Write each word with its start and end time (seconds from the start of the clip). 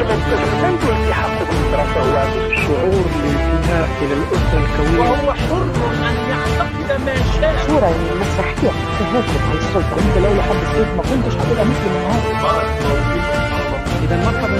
هو 0.00 0.06
شعور 2.54 3.06
الانتماء 3.20 3.88
إلى 4.02 4.14
الاسره 4.14 4.60
الكونيه 4.64 5.00
وهو 5.10 5.32
حر 5.32 5.62
أن 6.08 6.16
يعتقد 6.30 6.88
ما 7.06 7.14
شاء 7.40 7.54
صورة 7.66 7.90
مسرحية 8.20 8.70
تهاجم 8.98 9.42
على 9.50 9.58
السلطة 9.58 9.96
أنت 9.98 10.14
ما 10.96 11.02
كنتش 11.02 11.34
هتبقى 11.34 11.64
مسلم 11.64 11.92
النهاردة 11.96 12.50
اذا 14.04 14.16
مرحبا 14.24 14.58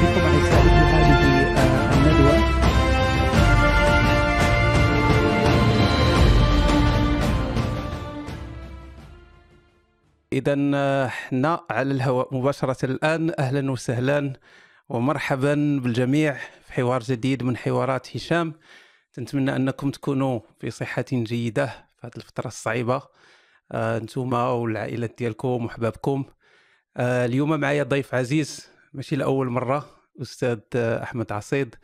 بكم 0.00 0.22
الندوه 1.96 2.38
إذا 10.32 10.54
إحنا 11.06 11.60
على 11.70 11.90
الهواء 11.92 12.34
مباشرة 12.34 12.84
الآن. 12.84 13.32
أهلا 13.38 13.70
وسهلا. 13.70 14.32
ومرحبا 14.88 15.54
بالجميع 15.82 16.32
في 16.66 16.72
حوار 16.72 17.00
جديد 17.02 17.42
من 17.42 17.56
حوارات 17.56 18.16
هشام. 18.16 18.54
نتمنى 19.18 19.56
أنكم 19.56 19.90
تكونوا 19.90 20.40
في 20.60 20.70
صحة 20.70 21.04
جيدة 21.12 21.66
في 21.66 22.06
هذه 22.06 22.16
الفترة 22.16 22.46
الصعيبة. 22.46 23.02
آه، 23.72 23.96
أنتم 23.98 24.32
والعائلات 24.32 25.14
ديالكم 25.18 25.64
وحبابكم 25.64 26.24
آه، 26.96 27.26
اليوم 27.26 27.60
معايا 27.60 27.82
ضيف 27.82 28.14
عزيز 28.14 28.68
ماشي 28.92 29.16
لأول 29.16 29.48
مرة 29.48 29.90
أستاذ 30.22 30.58
آه، 30.76 31.02
أحمد 31.02 31.32
عصيد. 31.32 31.74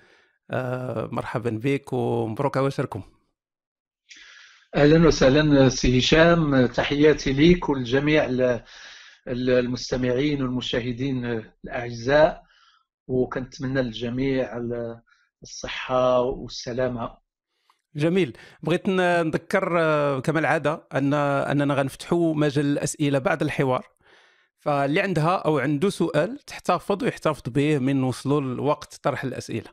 آه، 0.51 1.09
مرحبا 1.13 1.51
بك 1.63 1.93
ومبروك 1.93 2.57
عواشركم. 2.57 3.03
أهلا 4.77 5.07
وسهلا 5.07 5.69
سي 5.69 5.99
هشام. 5.99 6.67
تحياتي 6.67 7.33
ليك 7.33 7.69
ولجميع 7.69 8.25
ال- 8.25 8.65
ال- 9.29 9.51
المستمعين 9.51 10.43
والمشاهدين 10.43 11.45
الأعزاء. 11.65 12.44
وكنتمنى 13.07 13.83
للجميع 13.83 14.57
ال- 14.57 15.01
الصحة 15.43 16.21
والسلامة. 16.21 17.25
جميل. 17.97 18.37
بغيت 18.63 18.89
نذكر 18.89 19.81
آه، 19.81 20.21
كما 20.21 20.41
العادة 20.41 20.87
ان 20.95 21.15
أننا 21.15 21.75
غنفتحوا 21.75 22.35
مجال 22.35 22.67
الأسئلة 22.67 23.19
بعد 23.19 23.43
الحوار. 23.43 23.87
فاللي 24.59 25.01
عندها 25.01 25.37
أو 25.37 25.59
عنده 25.59 25.91
سؤال 25.91 26.39
تحتفظ 26.39 27.03
ويحتفظ 27.05 27.43
به 27.47 27.79
من 27.79 28.03
وصلوا 28.05 28.41
لوقت 28.41 29.01
طرح 29.03 29.25
الأسئلة. 29.25 29.71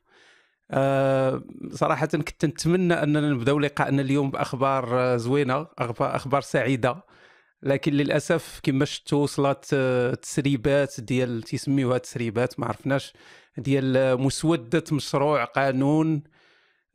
آه، 0.72 1.44
صراحة 1.72 2.06
كنت 2.06 2.46
نتمنى 2.46 2.94
أننا 2.94 3.30
نبدأو 3.30 3.60
لقاءنا 3.60 4.02
اليوم 4.02 4.32
بأخبار 4.32 5.00
آه، 5.00 5.18
زوينة 5.18 5.68
أخبار 5.80 6.16
أخبار 6.16 6.42
سعيدة. 6.42 7.04
لكن 7.64 7.94
للأسف 7.94 8.60
كما 8.64 8.86
شفتوا 8.86 9.24
وصلت 9.24 9.70
آه، 9.74 10.14
تسريبات 10.14 11.02
ديال 11.02 11.44
تيسميوها 11.44 11.98
تسريبات 11.98 12.60
ما 12.60 12.66
عرفناش 12.66 13.14
ديال 13.58 13.98
آه، 13.98 14.16
مسودة 14.16 14.84
مشروع 14.92 15.44
قانون 15.44 16.24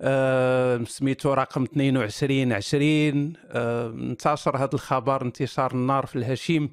آه، 0.00 0.84
سميتو 0.84 1.33
رقم 1.33 1.62
22 1.62 2.53
20 2.53 3.33
آه، 3.47 3.89
انتشر 3.89 4.56
هذا 4.56 4.75
الخبر 4.75 5.23
انتشار 5.23 5.73
النار 5.73 6.06
في 6.06 6.17
الهشيم. 6.17 6.73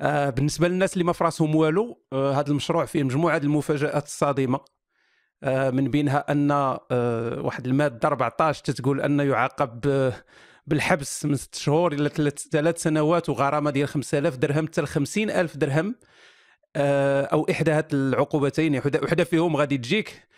بالنسبة 0.00 0.68
للناس 0.68 0.92
اللي 0.92 1.04
ما 1.04 1.12
في 1.12 1.24
راسهم 1.24 1.54
والو 1.56 2.02
هذا 2.12 2.48
المشروع 2.48 2.84
فيه 2.84 3.02
مجموعة 3.02 3.36
المفاجآت 3.36 4.04
الصادمة. 4.04 4.60
من 5.44 5.90
بينها 5.90 6.32
أن 6.32 6.50
واحد 7.40 7.66
المادة 7.66 8.08
14 8.08 8.64
تتقول 8.64 9.00
انه 9.00 9.22
يعاقب 9.22 10.12
بالحبس 10.66 11.24
من 11.24 11.36
ست 11.36 11.54
شهور 11.54 11.92
إلى 11.92 12.10
ثلاث 12.52 12.82
سنوات 12.82 13.28
وغرامة 13.28 13.70
ديال 13.70 13.88
5000 13.88 14.36
درهم 14.36 14.66
حتى 14.66 14.80
ل 14.80 14.86
50000 14.86 15.56
درهم 15.56 15.94
آه، 16.76 17.24
أو 17.24 17.46
إحدى 17.50 17.70
هاد 17.70 17.94
العقوبتين 17.94 18.78
وحده 18.78 19.00
وحدة 19.02 19.24
فيهم 19.24 19.56
غادي 19.56 19.78
تجيك 19.78 20.28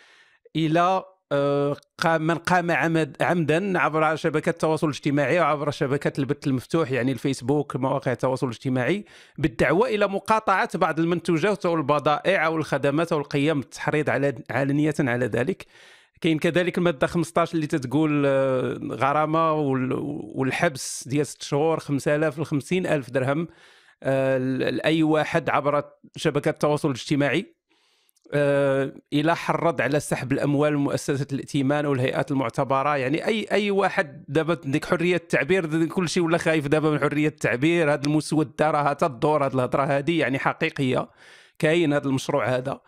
إلى 0.55 1.03
آه، 1.31 1.77
قام 1.97 2.21
من 2.21 2.35
قام 2.35 2.71
عمد 2.71 3.17
عمدا 3.21 3.79
عبر 3.79 4.15
شبكات 4.15 4.53
التواصل 4.53 4.87
الاجتماعي 4.87 5.39
وعبر 5.39 5.71
شبكات 5.71 6.19
البث 6.19 6.47
المفتوح 6.47 6.91
يعني 6.91 7.11
الفيسبوك 7.11 7.75
مواقع 7.75 8.11
التواصل 8.11 8.47
الاجتماعي 8.47 9.05
بالدعوة 9.37 9.87
إلى 9.87 10.07
مقاطعة 10.07 10.69
بعض 10.75 10.99
المنتوجات 10.99 11.65
أو 11.65 11.75
البضائع 11.75 12.45
أو 12.45 12.57
الخدمات 12.57 13.11
أو 13.11 13.19
القيام 13.19 13.59
بالتحريض 13.59 14.09
على 14.09 14.35
علنية 14.49 14.95
على 14.99 15.25
ذلك. 15.25 15.65
كاين 16.21 16.39
كذلك 16.39 16.77
المادة 16.77 17.07
15 17.07 17.55
اللي 17.55 17.67
تتقول 17.67 18.23
آه، 18.25 18.79
غرامة 18.91 19.53
وال- 19.53 19.93
والحبس 20.35 21.07
ديال 21.07 21.27
6 21.27 21.43
شهور 21.43 21.79
5000 21.79 22.39
ل 22.39 22.45
50000 22.45 23.09
درهم. 23.09 23.47
آه، 24.03 24.37
لاي 24.37 25.03
واحد 25.03 25.49
عبر 25.49 25.83
شبكات 26.15 26.53
التواصل 26.53 26.87
الاجتماعي 26.89 27.55
آه، 28.33 28.93
إلى 29.13 29.35
حرض 29.35 29.81
على 29.81 29.99
سحب 29.99 30.31
الأموال 30.31 30.77
مؤسسه 30.77 31.27
الائتمان 31.33 31.85
والهيئات 31.85 32.31
المعتبرة. 32.31 32.97
يعني 32.97 33.25
اي 33.27 33.47
أي 33.51 33.71
واحد 33.71 34.25
دابا 34.27 34.57
عندك 34.65 34.85
حرية 34.85 35.15
التعبير 35.15 35.85
كل 35.85 36.09
شيء 36.09 36.23
ولا 36.23 36.37
خايف 36.37 36.67
دابا 36.67 36.89
من 36.91 36.99
حرية 36.99 37.27
التعبير 37.27 37.93
هذا 37.93 38.01
المسودة 38.05 38.71
راه 38.71 38.93
تدور 38.93 39.45
هذه 39.45 39.53
الهضرة 39.53 39.83
هذه 39.83 40.19
يعني 40.19 40.39
حقيقية. 40.39 41.09
كاين 41.59 41.93
هذا 41.93 42.07
المشروع 42.07 42.45
هذا. 42.45 42.79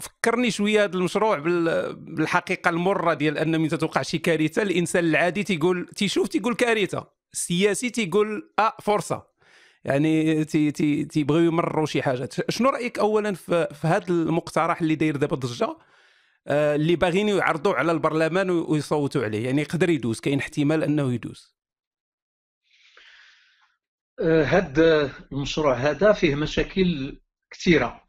فكرني 0.00 0.50
شوية 0.50 0.84
هذا 0.84 0.94
المشروع 0.96 1.38
بال- 1.38 1.94
بالحقيقة 1.96 2.68
المرة 2.68 3.14
ديال 3.14 3.38
أن 3.38 3.60
من 3.60 3.68
تتوقع 3.68 4.02
شي 4.02 4.18
كارثة 4.18 4.62
الإنسان 4.62 5.04
العادي 5.04 5.42
تيقول 5.42 5.88
تيشوف 5.96 6.28
تيقول 6.28 6.54
كارثة 6.54 7.10
السياسي 7.32 7.90
تيقول 7.90 8.52
آه 8.58 8.76
فرصة. 8.82 9.34
يعني 9.84 10.44
تي 10.44 10.70
تي 10.70 11.04
تيبغيو 11.04 11.44
يمروا 11.44 11.86
شي 11.86 12.02
حاجات 12.02 12.50
شنو 12.50 12.68
رأيك 12.70 12.98
اولا 12.98 13.34
في, 13.34 13.68
في 13.74 13.86
هذا 13.86 14.08
المقترح 14.08 14.80
اللي 14.80 14.94
داير 14.94 15.16
دابا 15.16 15.36
ضجه 15.36 15.76
آه، 16.46 16.74
اللي 16.76 16.96
باغيين 16.96 17.28
يعرضوه 17.28 17.74
على 17.76 17.92
البرلمان 17.92 18.50
وي- 18.50 18.64
ويصوتوا 18.68 19.24
عليه. 19.24 19.44
يعني 19.46 19.62
يقدر 19.62 19.90
يدوز 19.90 20.20
كاين 20.20 20.38
احتمال 20.38 20.82
أنه 20.84 21.12
يدوز. 21.12 21.54
هذا 24.44 25.10
المشروع 25.32 25.74
هذا 25.74 26.12
فيه 26.12 26.34
مشاكل 26.34 27.20
كثيرة. 27.50 28.03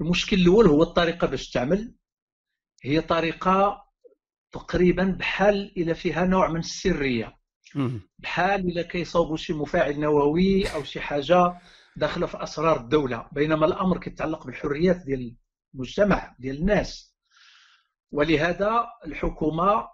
المشكل 0.00 0.36
الأول 0.36 0.66
هو 0.66 0.82
الطريقة 0.82 1.26
باش 1.26 1.50
تعمل. 1.50 1.94
هي 2.82 3.00
طريقة 3.00 3.84
تقريبا 4.52 5.04
بحال 5.18 5.72
إلى 5.76 5.94
فيها 5.94 6.24
نوع 6.24 6.48
من 6.48 6.60
السرية. 6.60 7.36
بحال 8.18 8.60
إلا 8.60 8.82
كيصاوبوا 8.82 9.36
شي 9.36 9.52
مفاعل 9.52 10.00
نووي 10.00 10.74
أو 10.74 10.84
شي 10.84 11.00
حاجة 11.00 11.60
داخلة 11.96 12.26
في 12.26 12.42
أسرار 12.42 12.80
الدولة. 12.80 13.28
بينما 13.32 13.66
الأمر 13.66 13.98
كيتعلق 13.98 14.46
بالحريات 14.46 14.96
ديال 14.96 15.36
المجتمع 15.74 16.36
ديال 16.38 16.56
الناس. 16.56 17.16
ولهذا 18.12 18.86
الحكومة 19.06 19.88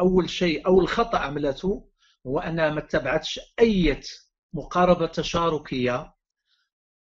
أول 0.00 0.30
شيء 0.30 0.66
أول 0.66 0.88
خطأ 0.88 1.18
عملته 1.18 1.88
هو 2.26 2.38
أنها 2.38 2.70
ما 2.70 2.78
اتبعتش 2.78 3.40
أي 3.60 4.00
مقاربة 4.52 5.06
تشاركية 5.06 6.13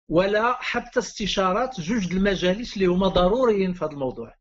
ولا 0.09 0.53
حتى 0.63 0.99
استشارات 1.01 1.81
جوج 1.81 2.13
المجالس 2.13 2.75
اللي 2.75 2.87
هما 2.87 3.09
ضروريين 3.09 3.73
في 3.73 3.85
هذا 3.85 3.93
الموضوع. 3.93 4.35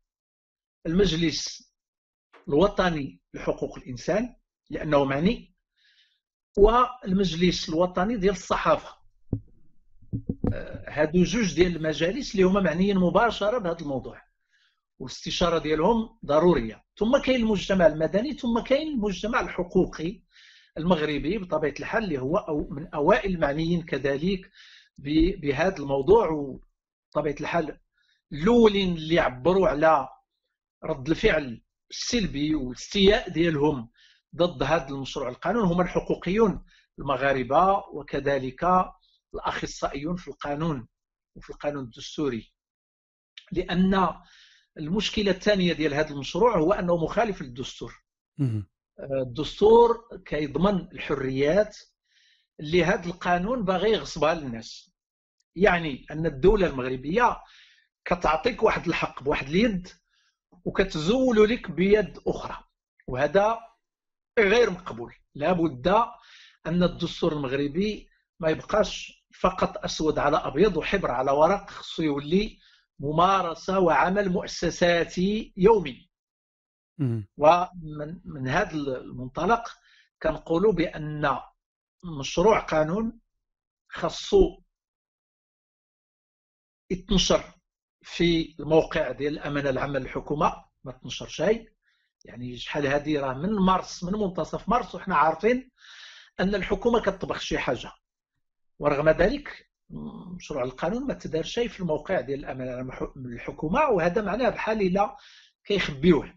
المجلس 0.86 1.72
الوطني 2.48 3.20
لحقوق 3.34 3.78
الإنسان 3.78 4.36
لأنه 4.70 5.04
معني 5.04 5.54
والمجلس 6.56 7.68
الوطني 7.68 8.16
ديال 8.16 8.32
الصحافة. 8.32 8.96
آه، 10.52 10.84
هادو 10.88 11.22
جوج 11.22 11.54
ديال 11.54 11.76
المجالس 11.76 12.34
اللي 12.34 12.42
هما 12.42 12.60
معنيين 12.60 12.98
مباشرة 12.98 13.58
بهذا 13.58 13.80
الموضوع. 13.80 14.22
والاستشارة 14.98 15.58
ديالهم 15.58 16.18
ضرورية. 16.26 16.84
ثم 16.96 17.18
كاين 17.18 17.40
المجتمع 17.40 17.86
المدني 17.86 18.32
ثم 18.32 18.60
كاين 18.60 18.88
المجتمع 18.88 19.40
الحقوقي 19.40 20.22
المغربي 20.78 21.38
بطبيعة 21.38 21.74
الحال 21.80 22.04
اللي 22.04 22.18
هو 22.18 22.36
أو 22.36 22.68
من 22.70 22.86
أوائل 22.86 23.34
المعنيين 23.34 23.82
كذلك. 23.82 24.50
بهذا 24.98 25.76
الموضوع 25.78 26.30
وبطبيعه 26.30 27.36
الحال 27.40 27.78
الاولين 28.32 28.92
اللي 28.96 29.18
عبروا 29.18 29.68
على 29.68 30.08
رد 30.84 31.08
الفعل 31.10 31.62
السلبي 31.90 32.54
والاستياء 32.54 33.30
ديالهم 33.30 33.90
ضد 34.36 34.62
هذا 34.62 34.88
المشروع 34.88 35.28
القانون. 35.28 35.64
هم 35.64 35.80
الحقوقيون 35.80 36.64
المغاربة 36.98 37.78
وكذلك 37.92 38.66
الأخصائيون 39.34 40.16
في 40.16 40.28
القانون 40.28 40.88
وفي 41.36 41.50
القانون 41.50 41.84
الدستوري. 41.84 42.52
لأن 43.52 44.14
المشكلة 44.78 45.30
الثانية 45.30 45.72
ديال 45.72 45.94
هذا 45.94 46.10
المشروع 46.10 46.58
هو 46.58 46.72
أنه 46.72 46.96
مخالف 46.96 47.42
للدستور. 47.42 48.04
الدستور 49.26 50.08
كيضمن 50.26 50.88
الحريات 50.92 51.78
اللي 52.60 52.84
هذا 52.84 53.06
القانون 53.06 53.64
باغي 53.64 53.90
يغصبها 53.90 54.34
للناس. 54.34 54.90
يعني 55.56 56.06
أن 56.10 56.26
الدولة 56.26 56.66
المغربية 56.66 57.36
كتعطيك 58.04 58.62
واحد 58.62 58.86
الحق 58.86 59.22
بواحد 59.22 59.46
اليد 59.46 59.88
وكتزولو 60.64 61.44
لك 61.44 61.70
بيد 61.70 62.18
أخرى. 62.26 62.64
وهذا 63.06 63.58
غير 64.38 64.70
مقبول. 64.70 65.14
لابد 65.34 65.88
أن 66.66 66.82
الدستور 66.82 67.32
المغربي 67.32 68.08
ما 68.40 68.48
يبقاش 68.48 69.24
فقط 69.40 69.84
أسود 69.84 70.18
على 70.18 70.36
أبيض 70.36 70.76
وحبر 70.76 71.10
على 71.10 71.30
ورق 71.30 71.70
خصو 71.70 72.02
يولي 72.02 72.58
ممارسة 73.00 73.78
وعمل 73.78 74.28
مؤسساتي 74.28 75.52
يومي. 75.56 76.10
ومن 77.36 78.20
من 78.24 78.48
هذا 78.48 78.72
المنطلق 78.72 79.76
كنقولوا 80.22 80.72
بأن 80.72 81.38
مشروع 82.04 82.58
قانون 82.58 83.20
خاصو 83.88 84.60
يتنشر 86.90 87.54
في 88.02 88.56
الموقع 88.60 89.12
ديال 89.12 89.32
الأمانة 89.32 89.70
العامة 89.70 89.98
للحكومة 89.98 90.64
ما 90.84 90.92
تنشر 90.92 91.28
شيء 91.28 91.72
يعني 92.24 92.56
شحال 92.56 92.86
هذه 92.86 93.20
راه 93.20 93.34
من 93.34 93.52
مارس 93.52 94.04
من 94.04 94.12
منتصف 94.12 94.68
مارس 94.68 94.94
وحنا 94.94 95.16
عارفين 95.16 95.70
أن 96.40 96.54
الحكومة 96.54 97.00
كتطبخ 97.00 97.40
شي 97.40 97.58
حاجة. 97.58 97.92
ورغم 98.78 99.08
ذلك 99.08 99.70
مشروع 100.36 100.64
القانون 100.64 101.06
ما 101.06 101.14
تدار 101.14 101.42
شيء 101.42 101.68
في 101.68 101.80
الموقع 101.80 102.20
ديال 102.20 102.38
الأمانة 102.38 102.70
العامة 102.70 103.12
للحكومة 103.16 103.80
وهذا 103.88 104.22
معناه 104.22 104.48
بحال 104.48 104.80
إلا 104.80 105.16
كيخبيوه. 105.64 106.34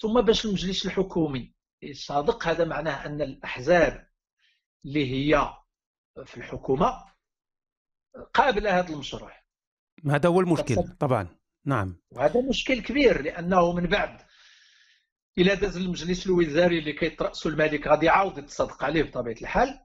ثم 0.00 0.20
باش 0.20 0.44
المجلس 0.44 0.86
الحكومي 0.86 1.54
صادق 1.92 2.46
هذا 2.46 2.64
معناه 2.64 3.06
أن 3.06 3.22
الأحزاب 3.22 4.11
اللي 4.84 5.12
هي 5.12 5.54
في 6.24 6.36
الحكومة 6.36 7.04
قابلة 8.34 8.78
هذا 8.78 8.92
المشروع. 8.92 9.32
هذا 10.06 10.28
هو 10.28 10.40
المشكل. 10.40 10.76
طبعا. 11.00 11.28
نعم. 11.64 11.96
وهذا 12.10 12.40
مشكل 12.40 12.82
كبير 12.82 13.22
لأنه 13.22 13.72
من 13.72 13.86
بعد 13.86 14.22
إلى 15.38 15.56
داز 15.56 15.76
المجلس 15.76 16.26
الوزاري 16.26 16.78
اللي 16.78 16.92
كيتراسو 16.92 17.48
الملك 17.48 17.86
غادي 17.86 18.06
يعاود 18.06 18.38
يتصدق 18.38 18.84
عليه 18.84 19.02
بطبيعة 19.02 19.36
الحال. 19.42 19.80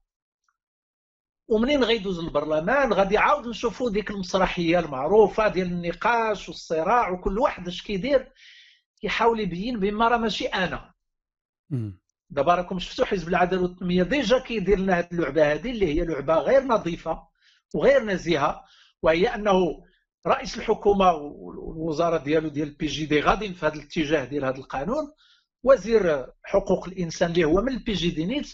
ومنين 1.47 1.83
غيدوز 1.83 2.19
البرلمان؟ 2.19 2.93
غادي 2.93 3.15
يعاود 3.15 3.47
نشوفوا 3.47 3.89
ديك 3.89 4.11
المسرحية 4.11 4.79
المعروفة 4.79 5.47
ديال 5.47 5.67
النقاش 5.67 6.49
والصراع 6.49 7.09
وكل 7.09 7.39
واحد 7.39 7.67
اش 7.67 7.83
كيدير؟ 7.83 8.33
كيحاول 9.01 9.39
يبين 9.39 9.79
بما 9.79 10.07
راه 10.07 10.17
ماشي 10.17 10.45
أنا. 10.45 10.93
مم. 11.69 11.99
دابا 12.29 12.55
راكم 12.55 12.79
شفتوا 12.79 13.05
حزب 13.05 13.27
العدالة 13.27 13.61
والتنمية 13.61 14.03
déjà 14.03 14.39
كيدير 14.39 14.79
لنا 14.79 14.99
هذه 14.99 15.07
اللعبة 15.11 15.53
هذه 15.53 15.71
اللي 15.71 15.85
هي 15.95 16.05
لعبة 16.05 16.35
غير 16.35 16.63
نظيفة 16.63 17.23
وغير 17.75 18.03
نزيهة 18.03 18.63
وهي 19.01 19.27
أنه 19.27 19.83
رئيس 20.27 20.57
الحكومة 20.57 21.11
والوزارة 21.13 22.17
ديالو 22.17 22.47
ديال 22.47 22.67
ال 22.67 22.85
PJD 22.85 23.21
غاديين 23.21 23.53
في 23.53 23.65
هذا 23.65 23.73
الاتجاه 23.75 24.25
ديال 24.25 24.45
هذا 24.45 24.57
القانون. 24.57 25.11
وزير 25.63 26.27
حقوق 26.43 26.87
الإنسان 26.87 27.31
اللي 27.31 27.43
هو 27.45 27.61
من 27.61 27.73
ال 27.73 27.93
PJD 27.93 28.25
نيت 28.25 28.53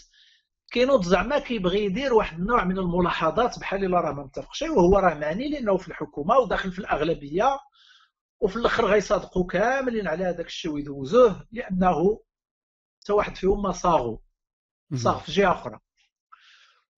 كينوض 0.72 1.04
زعما 1.04 1.38
كيبغي 1.38 1.84
يدير 1.84 2.14
واحد 2.14 2.38
النوع 2.38 2.64
من 2.64 2.78
الملاحظات 2.78 3.58
بحال 3.58 3.84
إلا 3.84 4.00
راه 4.00 4.12
ما 4.12 4.22
متفقش. 4.24 4.62
وهو 4.62 4.98
راه 4.98 5.14
معني 5.14 5.48
لأنه 5.48 5.76
في 5.76 5.88
الحكومة 5.88 6.38
وداخل 6.38 6.72
في 6.72 6.78
الأغلبية 6.78 7.58
وفي 8.40 8.56
الأخر 8.56 8.86
غيصادقوا 8.86 9.46
كاملين 9.46 10.08
على 10.08 10.24
هذاك 10.24 10.46
الشيء 10.46 10.70
ويدوزوه 10.70 11.46
لأنه 11.52 12.20
حتى 13.04 13.12
واحد 13.12 13.36
فيهم 13.36 13.62
ما 13.62 13.72
صاغوا. 13.72 14.18
صاغ 14.94 15.18
في 15.18 15.32
جهة 15.32 15.52
أخرى. 15.52 15.78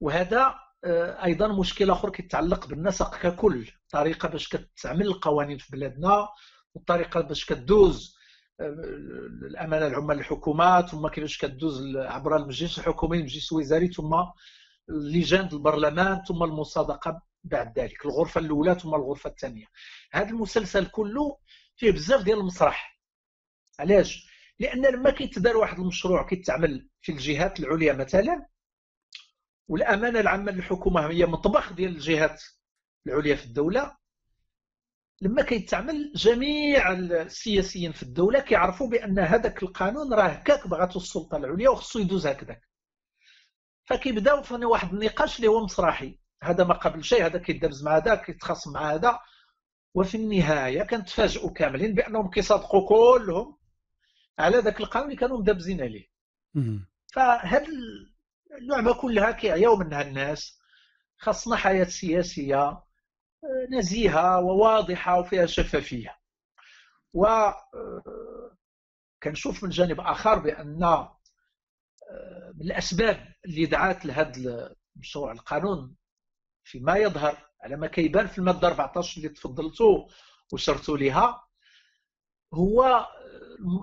وهذا 0.01 0.55
آه، 0.85 1.25
أيضا 1.25 1.49
مشكل 1.49 1.91
اخر 1.91 2.11
كيتعلق 2.11 2.67
بالنسق 2.67 3.17
ككل. 3.19 3.71
الطريقة 3.83 4.29
باش 4.29 4.49
كتعمل 4.49 5.07
القوانين 5.07 5.59
في 5.59 5.73
بلادنا 5.73 6.29
والطريقة 6.75 7.21
باش 7.21 7.45
كدوز 7.45 8.17
آه، 8.61 8.65
الأمانة 9.51 9.87
العامه 9.87 10.15
للحكومات 10.15 10.89
ثم 10.89 11.09
كيفاش 11.09 11.39
كدوز 11.39 11.97
عبر 11.97 12.37
المجلس 12.37 12.79
الحكومي 12.79 13.17
المجلس 13.19 13.53
الوزاري 13.53 13.89
ثم 13.89 14.15
لجان 14.89 15.49
البرلمان 15.53 16.23
ثم 16.23 16.43
المصادقة 16.43 17.23
بعد 17.45 17.79
ذلك 17.79 18.07
الغرفة 18.07 18.41
الأولى 18.41 18.75
ثم 18.75 18.95
الغرفة 18.95 19.31
الثانية. 19.31 19.67
هذا 20.13 20.29
المسلسل 20.31 20.87
كله 20.87 21.39
فيه 21.77 21.91
بزاف 21.91 22.23
ديال 22.23 22.39
المسرح. 22.39 23.01
علاش؟ 23.79 24.36
لأن 24.59 24.87
لما 24.87 25.11
كيتدار 25.11 25.57
واحد 25.57 25.79
المشروع 25.79 26.27
كيتعمل 26.27 26.89
في 27.01 27.13
الجهات 27.13 27.61
العليا 27.61 27.93
مثلا 27.93 28.47
والأمانة 29.69 30.21
العامة 30.21 30.53
للحكومة 30.53 31.11
هي 31.11 31.27
مطبخ 31.27 31.73
ديال 31.73 31.91
الجهات 31.91 32.43
العليا 33.07 33.37
في 33.37 33.45
الدولة. 33.45 33.97
لما 35.21 35.43
كيتعمل 35.43 36.13
جميع 36.15 36.93
السياسيين 36.93 37.93
في 37.93 38.03
الدولة 38.03 38.41
كيعرفوا 38.41 38.89
بأن 38.89 39.19
هذاك 39.19 39.63
القانون 39.63 40.15
راه 40.15 40.23
هكاك 40.23 40.69
بغاتو 40.69 40.99
السلطة 40.99 41.37
العليا 41.37 41.69
وخصو 41.69 41.99
يدوز 41.99 42.27
هكذاك. 42.27 42.61
فكيبداو 43.85 44.43
في 44.43 44.55
واحد 44.55 44.93
النقاش 44.93 45.37
اللي 45.37 45.49
هو 45.49 45.65
مسرحي. 45.65 46.19
هذا 46.43 46.65
ما 46.65 46.75
قبل 46.75 47.05
شيء 47.05 47.27
هذا 47.27 47.39
كيدرز 47.39 47.85
مع 47.85 47.97
هذا 47.97 48.15
كيتخاصم 48.15 48.73
مع 48.73 48.95
هذا. 48.95 49.19
وفي 49.95 50.17
النهاية 50.17 50.83
كنتفاجئوا 50.83 51.51
كاملين 51.51 51.95
بأنهم 51.95 52.31
كيصادقوا 52.31 52.89
كلهم. 52.89 53.57
على 54.39 54.59
ذاك 54.59 54.81
القانون 54.81 55.09
اللي 55.09 55.21
كانوا 55.21 55.39
مدابزين 55.39 55.81
عليه. 55.81 56.07
فهاد 57.13 57.67
اللعبه 58.59 58.95
كلها 58.95 59.31
كيعياو 59.31 59.77
منها 59.77 60.03
الناس 60.03 60.59
خاصنا 61.19 61.57
حياة 61.57 61.85
سياسية 61.85 62.63
آه، 63.45 63.67
نزيهة 63.71 64.41
وواضحة 64.41 65.19
وفيها 65.21 65.47
شفافية 65.47 66.19
و 67.13 67.27
آه، 67.27 68.57
كنشوف 69.23 69.65
من 69.65 69.71
جانب 69.71 70.01
آخر 70.01 70.39
بأن 70.39 70.83
آه، 70.83 71.11
من 72.55 72.63
الأسباب 72.67 73.33
اللي 73.45 73.67
دعات 73.67 74.05
لهذا 74.07 74.75
مشروع 74.97 75.33
القانون 75.33 75.97
فيما 76.65 76.97
يظهر 76.97 77.39
على 77.61 77.77
ما 77.77 77.87
كيبان 77.87 78.27
في 78.27 78.39
المادة 78.39 78.69
14 78.69 79.17
اللي 79.17 79.29
تفضلتوا 79.29 80.09
وشرتوا 80.53 80.99
لها 80.99 81.47
هو 82.55 83.07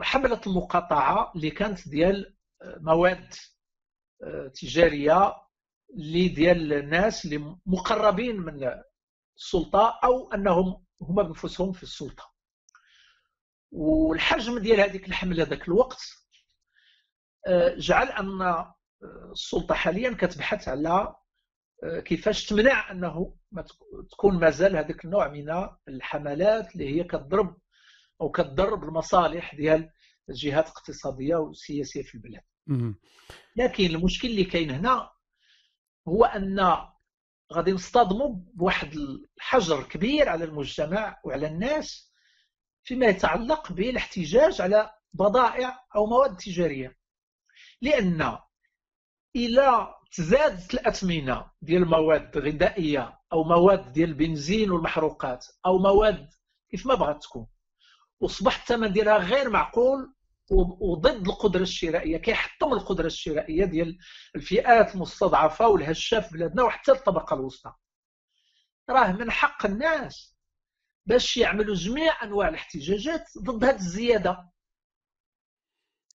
حمله 0.02 0.42
المقاطعة 0.48 1.32
اللي 1.36 1.50
كانت 1.52 1.90
ديال 1.90 2.36
مواد 2.64 3.34
تجارية 4.62 5.34
اللي 5.94 6.28
ديال 6.28 6.74
الناس 6.74 7.26
اللي 7.26 7.58
مقربين 7.66 8.40
من 8.42 8.82
السلطة 9.38 10.00
أو 10.04 10.34
أنهم 10.34 10.86
هما 11.02 11.24
بنفسهم 11.24 11.72
في 11.72 11.84
السلطة. 11.84 12.34
والحجم 13.72 14.60
ديال 14.60 14.80
هذيك 14.80 15.08
الحملة 15.08 15.44
ذاك 15.44 15.68
الوقت 15.68 16.02
آه، 17.48 17.76
جعل 17.78 18.08
أن 18.08 18.66
السلطة 19.32 19.76
حاليا 19.76 20.14
كتبحث 20.20 20.68
على 20.68 21.16
آه، 21.84 22.00
كيفاش 22.00 22.46
تمنع 22.46 22.92
أنه 22.92 23.36
ما 23.52 23.62
تك- 23.62 23.78
تكون 24.12 24.40
مازال 24.40 24.76
هذاك 24.78 25.06
النوع 25.06 25.28
من 25.28 25.70
الحملات 25.88 26.74
اللي 26.74 26.96
هي 27.00 27.04
كتضرب 27.04 27.58
أو 28.22 28.32
كتضرب 28.32 28.84
المصالح 28.84 29.56
ديال 29.56 29.90
الجهات 30.30 30.66
الاقتصادية 30.66 31.36
والسياسية 31.36 32.02
في 32.04 32.16
البلاد. 32.16 32.42
لكن 33.56 33.86
المشكل 33.86 34.28
اللي 34.28 34.44
كاين 34.44 34.72
هنا 34.72 35.10
هو 36.08 36.26
أن 36.26 36.78
غادي 37.54 37.72
نصطدموا 37.72 38.36
بواحد 38.54 38.94
الحجر 39.38 39.84
كبير 39.84 40.30
على 40.30 40.46
المجتمع 40.46 41.20
وعلى 41.26 41.48
الناس 41.48 42.14
فيما 42.84 43.06
يتعلق 43.06 43.72
بالاحتجاج 43.72 44.62
على 44.62 44.92
بضائع 45.14 45.80
أو 45.96 46.06
مواد 46.06 46.38
تجارية 46.38 46.98
لأن 47.82 48.38
إلى 49.36 49.96
تزادت 50.12 50.74
الأثمنة 50.74 51.52
ديال 51.62 51.84
المواد 51.84 52.38
الغذائية 52.38 53.20
أو 53.34 53.44
مواد 53.44 53.92
ديال 53.92 54.10
البنزين 54.10 54.72
والمحروقات 54.72 55.46
أو 55.66 55.78
مواد 55.78 56.30
كيف 56.70 56.86
ما 56.86 56.96
بغات 56.96 57.24
تكون 57.24 57.48
وصبح 58.24 58.60
الثمن 58.62 58.94
ديالها 58.94 59.18
غير 59.18 59.50
معقول 59.50 60.14
وضد 60.80 61.28
القدرة 61.28 61.62
الشرائية 61.62 62.18
كيحطم 62.18 62.74
القدرة 62.74 63.06
الشرائية 63.06 63.66
ديال 63.66 63.98
الفئات 64.36 64.96
المستضعفة 64.96 65.68
والهشه 65.68 66.20
في 66.20 66.34
بلادنا 66.34 66.64
وحتى 66.64 66.92
الطبقة 66.92 67.34
الوسطى. 67.34 67.74
راه 68.90 69.12
من 69.12 69.32
حق 69.32 69.66
الناس 69.66 70.38
باش 71.06 71.38
يعملوا 71.38 71.76
جميع 71.76 72.24
أنواع 72.24 72.50
الاحتجاجات 72.50 73.26
ضد 73.38 73.64
هذه 73.64 73.76
الزيادة. 73.76 74.50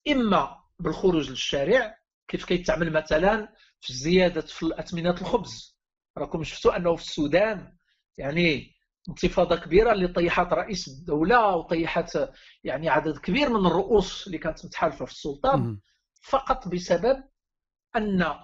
إما 0.08 0.64
بالخروج 0.80 1.30
للشارع 1.30 1.98
كيف 2.28 2.46
كيتعمل 2.46 2.94
مثلا 2.94 3.54
في 3.82 3.90
الزيادة 3.90 4.42
في 4.42 4.80
اثمنه 4.80 5.12
الخبز. 5.22 5.80
راكم 6.18 6.44
شفتوا 6.44 6.76
أنه 6.78 6.96
في 6.96 7.02
السودان 7.04 7.78
يعني 8.18 8.75
انتفاضة 9.10 9.56
كبيرة 9.56 9.92
اللي 9.92 10.08
طيحت 10.08 10.54
رئيس 10.54 10.88
الدولة 10.88 11.56
وطيحت 11.56 12.20
يعني 12.64 12.90
عدد 12.90 13.18
كبير 13.18 13.50
من 13.50 13.66
الرؤوس 13.66 14.28
اللي 14.28 14.38
كانت 14.38 14.66
متحالفة 14.66 15.06
في 15.06 15.12
السلطه. 15.12 15.50
فقط 16.22 16.68
بسبب 16.68 17.24
أن 17.96 18.36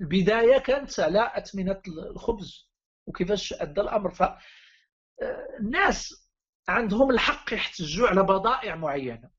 البداية 0.00 0.58
كانت 0.58 1.00
على 1.00 1.32
اثمنه 1.34 1.80
الخبز 1.88 2.70
وكيفاش 3.06 3.52
أدى 3.52 3.80
الأمر 3.80 4.10
ف 4.10 4.22
الناس 5.60 6.28
عندهم 6.68 7.10
الحق 7.10 7.54
يحتجوا 7.54 8.08
على 8.08 8.22
بضائع 8.22 8.74
معينة 8.76 9.30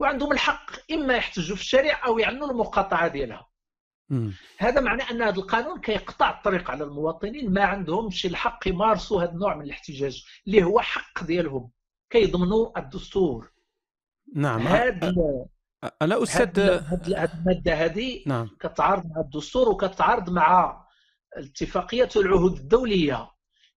وعندهم 0.00 0.32
الحق 0.32 0.70
إما 0.92 1.16
يحتجوا 1.16 1.56
في 1.56 1.62
الشارع 1.62 2.06
أو 2.06 2.18
يعلنوا 2.18 2.50
المقاطعة 2.50 3.08
ديالها. 3.08 3.47
هذا 4.58 4.80
معناه 4.80 5.10
أن 5.10 5.22
هذا 5.22 5.36
القانون 5.36 5.80
كيقطع 5.80 6.30
الطريق 6.30 6.70
على 6.70 6.84
المواطنين 6.84 7.52
ما 7.52 7.64
عندهمش 7.64 8.26
الحق 8.26 8.68
يمارسوا 8.68 9.22
هذا 9.22 9.32
النوع 9.32 9.56
من 9.56 9.62
الاحتجاج 9.62 10.24
اللي 10.46 10.64
هو 10.64 10.80
حق 10.80 11.24
ديالهم. 11.24 11.70
كيضمنوا 12.10 12.78
الدستور. 12.78 13.52
نعم. 14.34 14.60
هذا 14.60 15.14
أنا 16.02 16.22
أستاذ 16.22 16.60
هذه 16.60 17.30
المادة 17.34 17.74
هذه 17.74 18.22
نعم. 18.26 18.48
كتعارض 18.60 19.06
مع 19.06 19.20
الدستور 19.20 19.68
وكتعارض 19.68 20.30
مع 20.30 20.84
الاتفاقية 21.36 22.08
والعهود 22.16 22.56
الدولية 22.56 23.30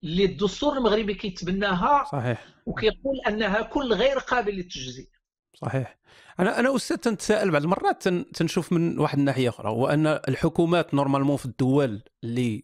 اللي 0.03 0.25
الدستور 0.25 0.77
المغربي 0.77 1.13
كيتبناها 1.13 2.03
صحيح. 2.03 2.45
وكيقول 2.65 3.19
أنها 3.27 3.61
كل 3.61 3.93
غير 3.93 4.19
قابل 4.19 4.51
للتجزئة. 4.51 5.20
صحيح. 5.53 5.98
أنا 6.39 6.60
أنا 6.60 6.75
أستاذ 6.75 6.98
تنتساءل 6.98 7.51
بعض 7.51 7.63
المرات 7.63 8.01
تن- 8.03 8.31
تنشوف 8.31 8.74
من 8.74 9.00
واحد 9.00 9.17
الناحيه 9.20 9.50
أخرى 9.50 9.70
هو 9.70 9.88
ان 9.88 10.08
الحكومات 10.08 10.93
normalement 10.93 11.38
في 11.38 11.46
الدول 11.46 12.01
اللي 12.24 12.63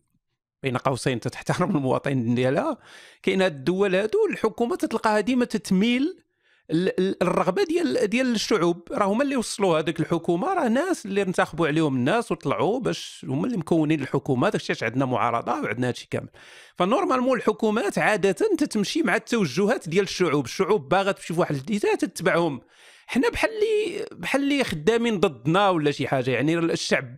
بين 0.63 0.77
قوسين 0.77 1.19
تحترم 1.19 1.69
المواطنين 1.77 2.35
ديالها 2.35 2.77
كاين 3.23 3.41
هاد 3.41 3.53
الدول 3.55 3.95
هادو 3.95 4.17
الحكومة 4.31 4.75
تلقاها 4.75 5.19
ديما 5.19 5.45
تتميل 5.45 6.23
الرغبة 6.71 7.63
ديال 7.63 8.07
ديال 8.07 8.35
الشعوب 8.35 8.87
راه 8.91 9.05
هما 9.05 9.23
اللي 9.23 9.35
وصلوا 9.35 9.79
هذيك 9.79 9.99
الحكومة 9.99 10.53
راه 10.53 10.67
ناس 10.67 11.05
اللي 11.05 11.21
انتخبوا 11.21 11.67
عليهم 11.67 11.95
الناس 11.95 12.31
وطلعوا 12.31 12.79
باش 12.79 13.25
هما 13.29 13.45
اللي 13.45 13.57
مكونين 13.57 14.01
الحكومة 14.01 14.49
داكشي 14.49 14.73
علاش 14.73 14.83
عندنا 14.83 15.05
معارضة 15.05 15.51
وعندنا 15.51 15.87
هادشي 15.87 16.07
كامل. 16.11 16.29
فنورمالمون 16.75 17.37
الحكومات 17.37 17.97
عادة 17.97 18.31
تتمشي 18.31 19.01
مع 19.03 19.15
التوجهات 19.15 19.89
ديال 19.89 20.03
الشعوب 20.03 20.45
الشعوب 20.45 20.89
باغا 20.89 21.11
تمشي 21.11 21.33
في 21.33 21.39
واحد 21.39 21.55
الاتجاه 21.55 21.95
تتبعهم. 21.95 22.61
حنا 23.09 23.29
بحال 23.29 23.49
اللي 23.51 24.05
بحال 24.11 24.43
اللي 24.43 24.63
خدامين 24.63 25.19
ضدنا 25.19 25.69
ولا 25.69 25.91
شي 25.91 26.07
حاجة. 26.07 26.31
يعني 26.31 26.59
الشعب 26.59 27.17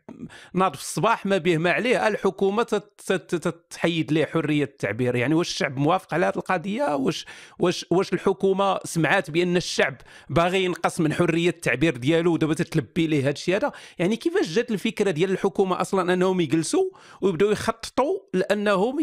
ناض 0.54 0.76
في 0.76 0.82
الصباح 0.82 1.26
ما 1.26 1.38
به 1.38 1.58
ما 1.58 1.72
عليه 1.72 2.08
الحكومة 2.08 2.64
تت- 2.64 3.02
تت- 3.08 3.36
تتحيد 3.36 4.12
ليه 4.12 4.26
حرية 4.26 4.64
التعبير. 4.64 5.16
يعني 5.16 5.34
واش 5.34 5.50
الشعب 5.50 5.78
موافق 5.78 6.14
على 6.14 6.26
هذه 6.26 6.36
القضية؟ 6.36 6.96
واش 6.96 7.26
واش 7.60 7.86
واش 7.92 8.14
الحكومة 8.14 8.80
سمعات 8.84 9.32
بأن 9.32 9.58
الشعب 9.58 9.96
باغي 10.30 10.64
ينقص 10.64 11.00
من 11.02 11.14
حرية 11.14 11.50
التعبير 11.50 11.98
ديالو 11.98 12.34
ودابا 12.34 12.54
تتلبي 12.54 13.08
ليه 13.08 13.22
هذا 13.22 13.30
الشيء 13.30 13.56
هذا؟ 13.56 13.72
يعني 14.00 14.16
كيفاش 14.16 14.48
جات 14.54 14.72
الفكرة 14.72 15.12
ديال 15.12 15.32
الحكومة 15.32 15.82
أصلا 15.82 16.14
أنهم 16.14 16.42
يجلسوا 16.42 16.90
ويبداو 17.22 17.52
يخططوا 17.52 18.20
لأنهم 18.34 18.98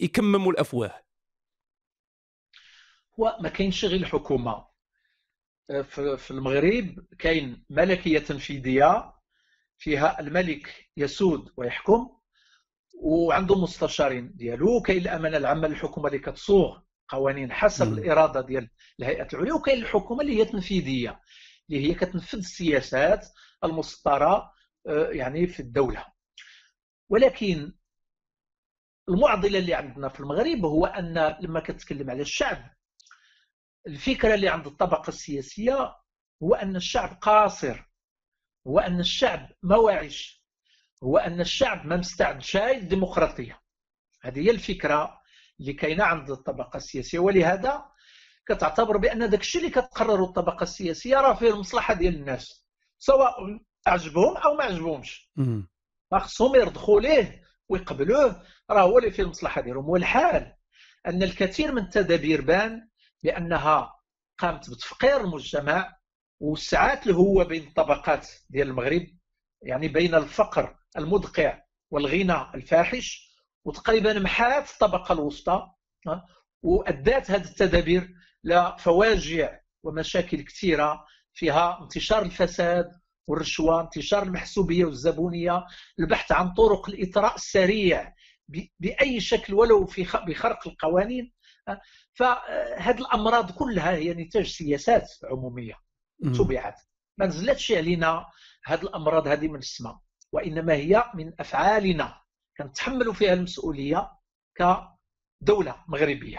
يكمموا 0.00 0.52
الأفواه؟ 0.52 0.94
هو 3.20 3.38
ما 3.40 3.48
كاينش 3.48 3.84
غير 3.84 4.00
الحكومة. 4.00 4.77
في 6.16 6.30
المغرب 6.30 7.04
كاين 7.18 7.64
ملكية 7.70 8.18
تنفيذيه 8.18 9.12
فيها 9.78 10.20
الملك 10.20 10.88
يسود 10.96 11.50
ويحكم 11.56 12.08
وعنده 13.02 13.54
مستشارين 13.62 14.32
ديالو 14.34 14.76
وكاين 14.76 15.02
الأمانة 15.02 15.36
العامة 15.36 15.68
للحكومة 15.68 16.06
اللي 16.06 16.18
كتصوغ 16.18 16.78
قوانين 17.08 17.52
حسب. 17.52 17.92
الإرادة 17.98 18.40
ديال 18.40 18.68
الهيئه 19.00 19.28
العليا 19.32 19.52
وكاين 19.52 19.82
الحكومة 19.82 20.20
اللي 20.20 20.36
هي 20.38 20.44
تنفيذية 20.44 21.20
اللي 21.70 21.90
هي 21.90 21.94
كتنفذ 21.94 22.38
السياسات 22.38 23.26
المسطرة 23.64 24.52
آه، 24.88 25.08
يعني 25.10 25.46
في 25.46 25.60
الدولة 25.60 26.06
ولكن 27.08 27.72
المعضلة 29.08 29.58
اللي 29.58 29.74
عندنا 29.74 30.08
في 30.08 30.20
المغرب 30.20 30.64
هو 30.64 30.86
أن 30.86 31.36
لما 31.40 31.60
كتكلم 31.60 32.10
على 32.10 32.22
الشعب 32.22 32.77
الفكرة 33.86 34.34
اللي 34.34 34.48
عند 34.48 34.66
الطبقة 34.66 35.08
السياسية 35.08 35.94
هو 36.42 36.54
أن 36.54 36.76
الشعب 36.76 37.18
قاصر 37.20 37.82
هو 38.66 38.78
أن 38.78 39.00
الشعب 39.00 39.48
ما 39.62 39.76
واعيش 39.76 40.44
هو 41.04 41.18
أن 41.18 41.40
الشعب 41.40 41.86
ما 41.86 41.96
مستعدش 41.96 42.56
الديمقراطيه 42.56 43.60
هذه 44.22 44.40
هي 44.46 44.50
الفكرة 44.50 45.20
اللي 45.60 45.72
كاينة 45.72 46.04
عند 46.04 46.30
الطبقة 46.30 46.76
السياسية. 46.76 47.18
ولهذا 47.18 47.84
كتعتبر 48.48 48.96
بأن 48.96 49.30
داك 49.30 49.40
الشيء 49.40 49.60
اللي 49.60 49.72
كتقرره 49.72 50.24
الطبقة 50.24 50.62
السياسية 50.62 51.16
راه 51.16 51.34
فيه 51.34 51.50
المصلحة 51.50 51.94
ديال 51.94 52.14
الناس 52.14 52.66
سواء 52.98 53.34
عجبهم 53.86 54.36
أو 54.36 54.54
ما 54.54 54.64
عجبهمش. 54.64 55.30
ما 56.12 56.18
خصهم 56.18 56.54
يرضخوا 56.54 57.00
ليه 57.00 57.42
ويقبلوه 57.68 58.42
راه 58.70 58.82
هو 58.82 58.98
اللي 58.98 59.10
فيه 59.10 59.22
المصلحة 59.22 59.60
ديالهم. 59.60 59.88
والحال 59.88 60.54
أن 61.06 61.22
الكثير 61.22 61.72
من 61.72 61.82
التدابير 61.82 62.40
بان 62.40 62.88
بانها 63.22 63.94
قامت 64.38 64.70
بتفقير 64.70 65.20
المجتمع 65.20 65.96
وسعات 66.40 67.06
الهوة 67.06 67.44
بين 67.44 67.66
الطبقات 67.68 68.28
ديال 68.50 68.68
المغرب 68.68 69.06
يعني 69.62 69.88
بين 69.88 70.14
الفقر 70.14 70.76
المدقع 70.98 71.62
والغنى 71.90 72.54
الفاحش 72.54 73.28
وتقريبا 73.64 74.18
محات 74.18 74.70
الطبقة 74.70 75.12
الوسطى 75.12 75.70
وأدات 76.62 77.30
هذه 77.30 77.44
التدابير 77.44 78.14
لفواجع 78.44 79.60
ومشاكل 79.82 80.40
كثيرة 80.42 81.04
فيها 81.34 81.82
انتشار 81.82 82.22
الفساد 82.22 83.00
والرشوة 83.26 83.80
انتشار 83.80 84.22
المحسوبية 84.22 84.84
والزبونية 84.84 85.64
البحث 85.98 86.32
عن 86.32 86.52
طرق 86.54 86.88
الإطراء 86.88 87.34
السريع 87.34 88.14
بأي 88.80 89.20
شكل 89.20 89.54
ولو 89.54 89.86
في 89.86 90.02
بخرق 90.26 90.68
القوانين 90.68 91.32
فهذه 92.14 92.98
الأمراض 92.98 93.50
كلها 93.50 93.90
هي 93.90 94.14
نتاج 94.14 94.46
سياسات 94.46 95.10
عمومية. 95.24 95.74
تبعت 96.38 96.80
ما 97.18 97.26
نزلتش 97.26 97.72
علينا 97.72 98.26
هذه 98.64 98.82
الأمراض 98.82 99.28
هذه 99.28 99.48
من 99.48 99.58
السماء 99.58 99.98
وإنما 100.32 100.74
هي 100.74 101.04
من 101.14 101.32
أفعالنا. 101.40 102.20
كنتحملوا 102.58 103.12
فيها 103.12 103.32
المسؤولية 103.32 104.10
كدولة 104.54 105.84
مغربية 105.88 106.38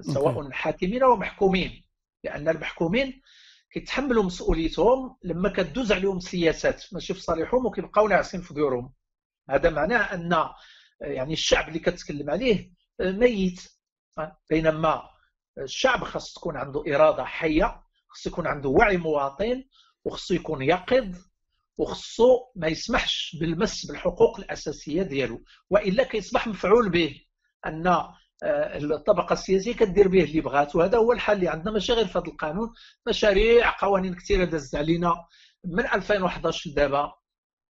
سواء 0.00 0.50
حاكمين 0.50 1.02
أو 1.02 1.16
محكومين. 1.16 1.84
لأن 2.24 2.48
المحكومين 2.48 3.22
كيتحملوا 3.70 4.22
مسؤوليتهم 4.22 5.16
لما 5.22 5.48
كدوز 5.48 5.92
عليهم 5.92 6.20
سياسات 6.20 6.84
ماشي 6.92 7.14
في 7.14 7.20
صالحهم 7.20 7.66
وكيبقاو 7.66 8.08
ناعسين 8.08 8.40
في 8.40 8.54
ديورهم. 8.54 8.92
هذا 9.50 9.70
معناه 9.70 10.14
أن 10.14 10.48
يعني 11.00 11.32
الشعب 11.32 11.68
اللي 11.68 11.78
كتكلم 11.78 12.30
عليه 12.30 12.72
ميت. 13.00 13.79
بينما 14.50 15.02
الشعب 15.58 16.04
خاص 16.04 16.34
تكون 16.34 16.56
عنده 16.56 16.84
إرادة 16.88 17.24
حية 17.24 17.82
خص 18.08 18.26
يكون 18.26 18.46
عنده 18.46 18.68
وعي 18.68 18.96
مواطن 18.96 19.64
وخصو 20.04 20.34
يكون 20.34 20.62
يقظ 20.62 21.16
وخصو 21.78 22.38
ما 22.56 22.68
يسمحش 22.68 23.36
بالمس 23.40 23.86
بالحقوق 23.86 24.38
الأساسية 24.40 25.02
ديالو. 25.02 25.44
وإلا 25.70 26.04
كيصبح 26.04 26.46
مفعول 26.46 26.90
به 26.90 27.20
أن 27.66 27.86
آه، 27.86 28.76
الطبقة 28.76 29.32
السياسية 29.32 29.74
كدير 29.74 30.08
به 30.08 30.24
اللي 30.24 30.40
بغات. 30.40 30.76
وهذا 30.76 30.98
هو 30.98 31.12
الحل 31.12 31.36
اللي 31.36 31.48
عندنا. 31.48 31.72
ماشي 31.72 31.92
غير 31.92 32.06
في 32.06 32.18
هذا 32.18 32.26
القانون. 32.26 32.72
مشاريع 33.08 33.76
قوانين 33.78 34.14
كثيرة 34.14 34.44
دازت 34.44 34.74
علينا 34.74 35.14
من 35.64 35.86
2011 35.86 36.70
لدابا. 36.70 37.12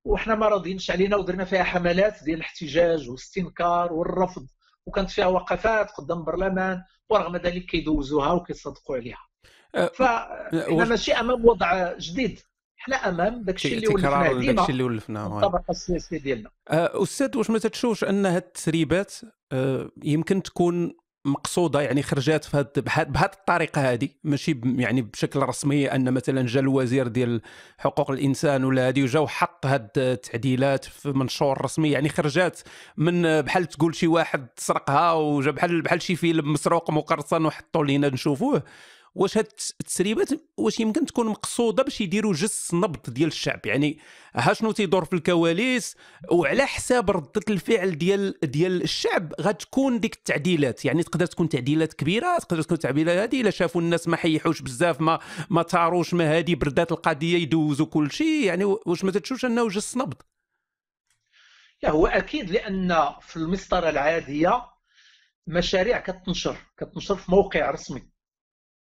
وحنا 0.05 0.35
ما 0.35 0.49
راضيينش 0.49 0.91
علينا 0.91 1.17
ودرنا 1.17 1.45
فيها 1.45 1.63
حملات 1.65 2.25
ديال 2.25 2.37
الاحتجاج 2.37 3.09
والاستنكار 3.09 3.93
والرفض. 3.93 4.47
وكانت 4.91 5.11
فيها 5.11 5.27
وقفات 5.27 5.91
قدام 5.91 6.19
البرلمان 6.19 6.83
ورغم 7.11 7.37
ذلك 7.37 7.65
كيدوزوها 7.67 8.33
وكيصدقوا 8.33 8.97
عليها. 8.97 9.19
أه، 9.75 9.91
فاحنا 9.95 10.67
واش- 10.69 10.89
ماشي 10.89 11.13
أمام 11.13 11.45
وضع 11.47 11.93
جديد. 11.99 12.41
حنا 12.77 12.97
أمام 12.97 13.43
داك 13.43 13.55
الشيء 13.57 13.75
اللي 13.77 13.87
ولفناه 13.89 14.33
ديما 14.33 14.53
داكشي 14.53 14.73
اللي 14.73 14.83
ولفناه. 14.83 15.27
الطبقة 15.39 15.65
السياسية 15.71 16.19
ديالنا. 16.19 16.51
آه، 16.71 17.03
أستاذ 17.03 17.39
واش 17.39 17.51
ما 17.51 17.59
تتشوفش 17.59 18.05
أن 18.05 18.27
هاد 18.27 18.43
التسريبات 18.43 19.15
يمكن 20.05 20.43
تكون 20.43 20.95
مقصودة 21.25 21.81
يعني 21.81 22.03
خرجات 22.03 22.45
في 22.45 22.57
هاد 22.57 22.85
بهاد 23.13 23.33
الطريقة 23.33 23.93
هذه 23.93 24.09
ماشي 24.25 24.61
يعني 24.65 25.03
بشكل 25.03 25.41
رسمي 25.41 25.95
أن 25.95 26.13
مثلا 26.15 26.47
جا 26.47 26.61
الوزير 26.61 27.09
ديال 27.09 27.41
حقوق 27.79 28.11
الإنسان 28.11 28.65
ولا 28.65 28.89
هذه 28.89 29.03
وجا 29.03 29.19
وحط 29.19 29.67
هاد 29.67 29.89
التعديلات 29.97 30.85
في 30.85 31.09
منشور 31.09 31.65
رسمي. 31.65 31.91
يعني 31.91 32.09
خرجات 32.09 32.61
من 32.97 33.41
بحال 33.41 33.67
تقول 33.67 33.95
شي 33.95 34.07
واحد 34.07 34.47
سرقها 34.57 35.13
وجا 35.13 35.51
بحال 35.51 35.83
بحال 35.83 36.03
شي 36.03 36.17
فيلم 36.17 36.53
مسروق 36.53 36.91
مقرصن 36.91 37.45
وحطوا 37.47 37.85
لينا 37.85 38.09
نشوفوه. 38.09 38.63
واش 39.15 39.39
هاد 39.39 39.47
التسريبات 39.81 40.29
واش 40.57 40.81
يمكن 40.81 41.07
تكون 41.07 41.27
مقصودة 41.27 41.83
باش 41.83 42.01
يديروا 42.01 42.33
جس 42.33 42.75
نبض 42.75 43.11
ديال 43.11 43.29
الشعب؟ 43.29 43.67
يعني 43.67 43.99
ها 44.35 44.53
شنو 44.53 44.73
تيدور 44.73 45.05
في 45.05 45.13
الكواليس 45.13 45.97
وعلى 46.33 46.67
حساب 46.67 47.11
ردة 47.11 47.43
الفعل 47.49 47.99
ديال 47.99 48.35
ديال 48.43 48.83
الشعب 48.83 49.33
غتكون 49.41 50.01
ديك 50.01 50.15
التعديلات. 50.15 50.85
يعني 50.85 51.03
تقدر 51.03 51.27
تكون 51.27 51.49
تعديلات 51.49 51.95
كبيرة 51.95 52.39
تقدر 52.39 52.63
تكون 52.63 52.79
تعديلات 52.79 53.19
هذه 53.19 53.41
إلا 53.41 53.51
شافوا 53.51 53.81
الناس 53.81 54.09
ما 54.09 54.17
حيحوش 54.17 54.63
بزاف 54.63 55.01
ما 55.01 55.19
ما 55.51 55.63
تاروش 55.63 56.15
ما 56.15 56.39
هذه 56.39 56.55
بردات 56.55 56.93
القضية 56.93 57.39
يدوزوا 57.39 57.87
كل 57.87 58.11
شيء. 58.13 58.45
يعني 58.45 58.65
واش 58.65 59.05
ما 59.05 59.11
تتشوفش 59.11 59.45
أنه 59.45 59.69
جس 59.69 59.97
نبض؟ 59.97 60.23
لا 61.83 61.91
هو 61.91 62.07
أكيد 62.07 62.51
لأن 62.51 62.99
في 63.21 63.37
المسطرة 63.37 63.89
العادية 63.91 64.63
مشاريع 65.47 66.01
كتنشر 66.01 66.57
كتنشر 66.79 67.17
في 67.17 67.31
موقع 67.31 67.71
رسمي. 67.71 68.10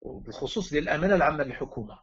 وبالخصوص 0.03 0.69
ديال 0.69 0.83
الامانه 0.83 1.15
العامة 1.15 1.43
للحكومة. 1.43 1.99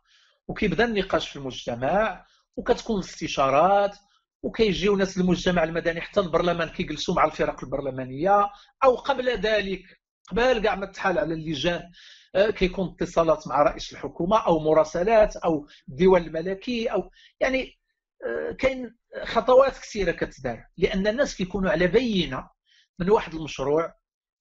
وكيبدأ 0.48 0.84
النقاش 0.84 1.28
في 1.28 1.36
المجتمع 1.36 2.26
وكتكون 2.56 2.96
الاستشارات 2.96 3.96
وكيجيو 4.42 4.96
ناس 4.96 5.18
المجتمع 5.18 5.64
المدني 5.64 6.00
حتى 6.00 6.20
البرلمان 6.20 6.68
كيجلسوا 6.68 7.14
مع 7.14 7.24
الفرق 7.24 7.64
البرلمانية 7.64 8.50
أو 8.84 8.96
قبل 8.96 9.28
ذلك 9.28 9.82
قبل 10.28 10.58
كاع 10.58 10.74
ما 10.74 10.86
تحال 10.86 11.18
على 11.18 11.34
اللجان 11.34 11.90
آه، 12.34 12.50
كيكون 12.50 12.96
اتصالات 13.00 13.48
مع 13.48 13.62
رئيس 13.62 13.92
الحكومة 13.92 14.46
أو 14.46 14.58
مراسلات 14.58 15.36
أو 15.36 15.66
الديوان 15.88 16.22
الملكي 16.22 16.86
أو 16.86 17.10
يعني 17.40 17.78
آه، 18.26 18.52
كاين 18.52 18.96
خطوات 19.24 19.78
كثيرة 19.78 20.12
كتدار. 20.12 20.66
لأن 20.76 21.06
الناس 21.06 21.36
كيكونوا 21.36 21.70
على 21.70 21.86
بينة 21.86 22.50
من 22.98 23.10
واحد 23.10 23.34
المشروع 23.34 23.94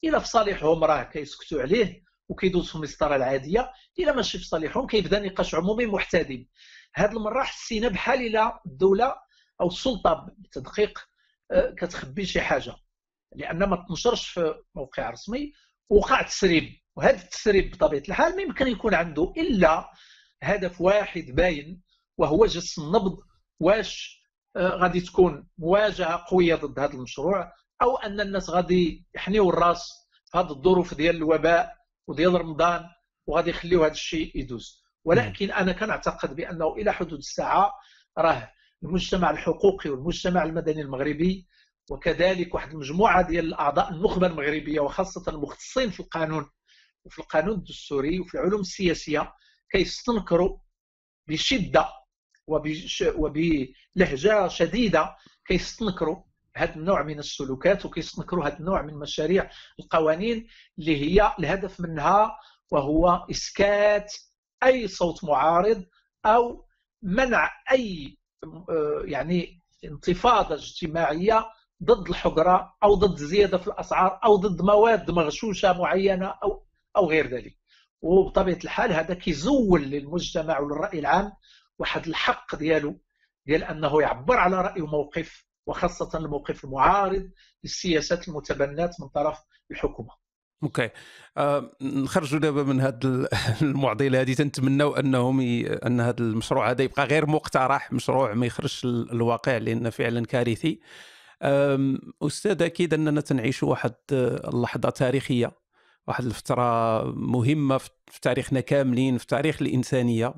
إلى 0.03 0.19
في 0.19 0.27
صالحهم 0.27 0.83
راه 0.83 1.03
كيسكتوا 1.03 1.61
عليه 1.61 2.03
وكيدوز 2.29 2.69
في 2.69 2.75
المسطرة 2.75 3.15
العادية 3.15 3.71
إلى 3.99 4.11
ماشي 4.13 4.37
في 4.37 4.43
صالحهم 4.43 4.87
كيبدا 4.87 5.19
نقاش 5.19 5.55
عمومي 5.55 5.85
محتدم. 5.85 6.45
هذه 6.95 7.11
المره 7.11 7.43
حسينا 7.43 7.87
بحال 7.87 8.21
إلى 8.21 8.59
الدولة 8.65 9.15
أو 9.61 9.67
السلطة 9.67 10.25
بالتدقيق 10.37 10.99
آه، 11.51 11.75
كتخبي 11.77 12.25
شي 12.25 12.41
حاجة. 12.41 12.75
لأن 13.35 13.63
ما 13.63 13.85
تنشرش 13.89 14.27
في 14.27 14.55
موقع 14.75 15.09
رسمي 15.09 15.53
وقع 15.89 16.21
تسريب. 16.21 16.79
وهذا 16.95 17.21
التسريب 17.23 17.71
بطبيعة 17.71 18.03
الحال 18.09 18.35
ما 18.35 18.41
يمكن 18.41 18.67
يكون 18.67 18.93
عنده 18.93 19.33
إلا 19.37 19.91
هدف 20.43 20.81
واحد 20.81 21.21
باين 21.21 21.81
وهو 22.17 22.45
جس 22.45 22.79
النبض 22.79 23.17
واش 23.59 24.19
آه، 24.55 24.69
غادي 24.69 25.01
تكون 25.01 25.47
مواجهة 25.57 26.25
قوية 26.27 26.55
ضد 26.55 26.79
هذا 26.79 26.93
المشروع 26.93 27.53
أو 27.81 27.97
أن 27.97 28.21
الناس 28.21 28.49
غادي 28.49 29.05
يحنيوا 29.15 29.49
الرأس 29.53 30.09
في 30.31 30.37
هذه 30.37 30.51
الظروف 30.51 30.93
ديال 30.93 31.15
الوباء 31.15 31.78
وديال 32.09 32.41
رمضان 32.41 32.85
وغادي 33.27 33.49
يخليو 33.49 33.83
هذا 33.83 33.91
الشيء 33.91 34.37
يدوز. 34.37 34.83
ولكن 35.05 35.51
أنا 35.51 35.71
كنعتقد 35.71 36.35
بأنه 36.35 36.73
إلى 36.75 36.93
حدود 36.93 37.17
الساعة 37.17 37.73
راه 38.17 38.51
المجتمع 38.83 39.29
الحقوقي 39.31 39.89
والمجتمع 39.89 40.43
المدني 40.43 40.81
المغربي 40.81 41.47
وكذلك 41.89 42.55
واحد 42.55 42.71
المجموعة 42.71 43.27
ديال 43.27 43.45
الأعضاء 43.45 43.91
النخبة 43.91 44.27
المغربية 44.27 44.79
وخاصة 44.79 45.31
المختصين 45.31 45.89
في 45.89 45.99
القانون 45.99 46.49
وفي 47.05 47.19
القانون 47.19 47.55
الدستوري 47.55 48.19
وفي 48.19 48.33
العلوم 48.35 48.61
السياسية 48.61 49.33
كيستنكروا 49.71 50.57
بشدة 51.27 51.89
وبلهجة 53.17 54.47
شديدة 54.47 55.15
كيستنكروا 55.47 56.23
هذا 56.59 56.75
النوع 56.75 57.03
من 57.03 57.19
السلوكات 57.19 57.85
وكيستنكروا 57.85 58.47
هذا 58.47 58.59
النوع 58.59 58.81
من 58.81 58.93
مشاريع 58.93 59.49
القوانين 59.79 60.47
اللي 60.79 60.97
هي 61.01 61.33
الهدف 61.39 61.79
منها 61.79 62.39
وهو 62.71 63.25
إسكات 63.31 64.13
أي 64.63 64.87
صوت 64.87 65.23
معارض 65.23 65.85
أو 66.25 66.65
منع 67.01 67.51
أي 67.71 68.17
آه، 68.69 69.01
يعني 69.05 69.61
انتفاضة 69.85 70.55
اجتماعية 70.55 71.45
ضد 71.83 72.09
الحجرة 72.09 72.75
أو 72.83 72.95
ضد 72.95 73.17
زيادة 73.17 73.57
في 73.57 73.67
الأسعار 73.67 74.19
أو 74.23 74.35
ضد 74.35 74.61
مواد 74.61 75.11
مغشوشة 75.11 75.73
معينة 75.73 76.25
أو 76.43 76.65
أو 76.97 77.09
غير 77.09 77.27
ذلك. 77.27 77.57
وبطبيعة 78.01 78.59
الحال 78.63 78.93
هذا 78.93 79.13
كيزول 79.13 79.81
للمجتمع 79.81 80.59
وللرأي 80.59 80.99
العام 80.99 81.31
واحد 81.79 82.07
الحق 82.07 82.55
ديالو 82.55 82.99
ديال 83.45 83.63
أنه 83.63 84.01
يعبر 84.01 84.37
على 84.37 84.61
رأي 84.61 84.81
وموقف 84.81 85.48
وخاصة 85.67 86.17
الموقف 86.17 86.63
المعارض 86.63 87.29
للسياسات 87.63 88.27
المتبنات 88.27 89.01
من 89.01 89.07
طرف 89.07 89.37
الحكومة. 89.71 90.09
أوكي. 90.63 90.89
آه 91.37 91.71
نخرجوا 91.81 92.39
دابا 92.39 92.63
من 92.63 92.81
هذه 92.81 93.27
المعضلة 93.61 94.21
هذه 94.21 94.33
تنتمنوا 94.33 94.99
انهم 94.99 95.41
ي... 95.41 95.67
أن 95.67 96.01
هذا 96.01 96.19
المشروع 96.19 96.69
هذا 96.69 96.83
يبقى 96.83 97.05
غير 97.05 97.25
مقترح 97.25 97.93
مشروع 97.93 98.33
ما 98.33 98.45
يخرجش 98.45 98.85
الواقع 98.85 99.57
لأن 99.57 99.89
فعلا 99.89 100.25
كارثي. 100.25 100.79
أستاذ 102.21 102.61
أكيد 102.63 102.93
أننا 102.93 103.21
تنعيش 103.21 103.63
واحد 103.63 103.93
اللحظة 104.11 104.89
تاريخية. 104.89 105.58
واحد 106.09 106.25
الفترة 106.25 107.03
مهمة 107.11 107.77
في 107.77 108.21
تاريخنا 108.21 108.59
كاملين 108.59 109.17
في 109.17 109.27
تاريخ 109.27 109.61
الإنسانية. 109.61 110.33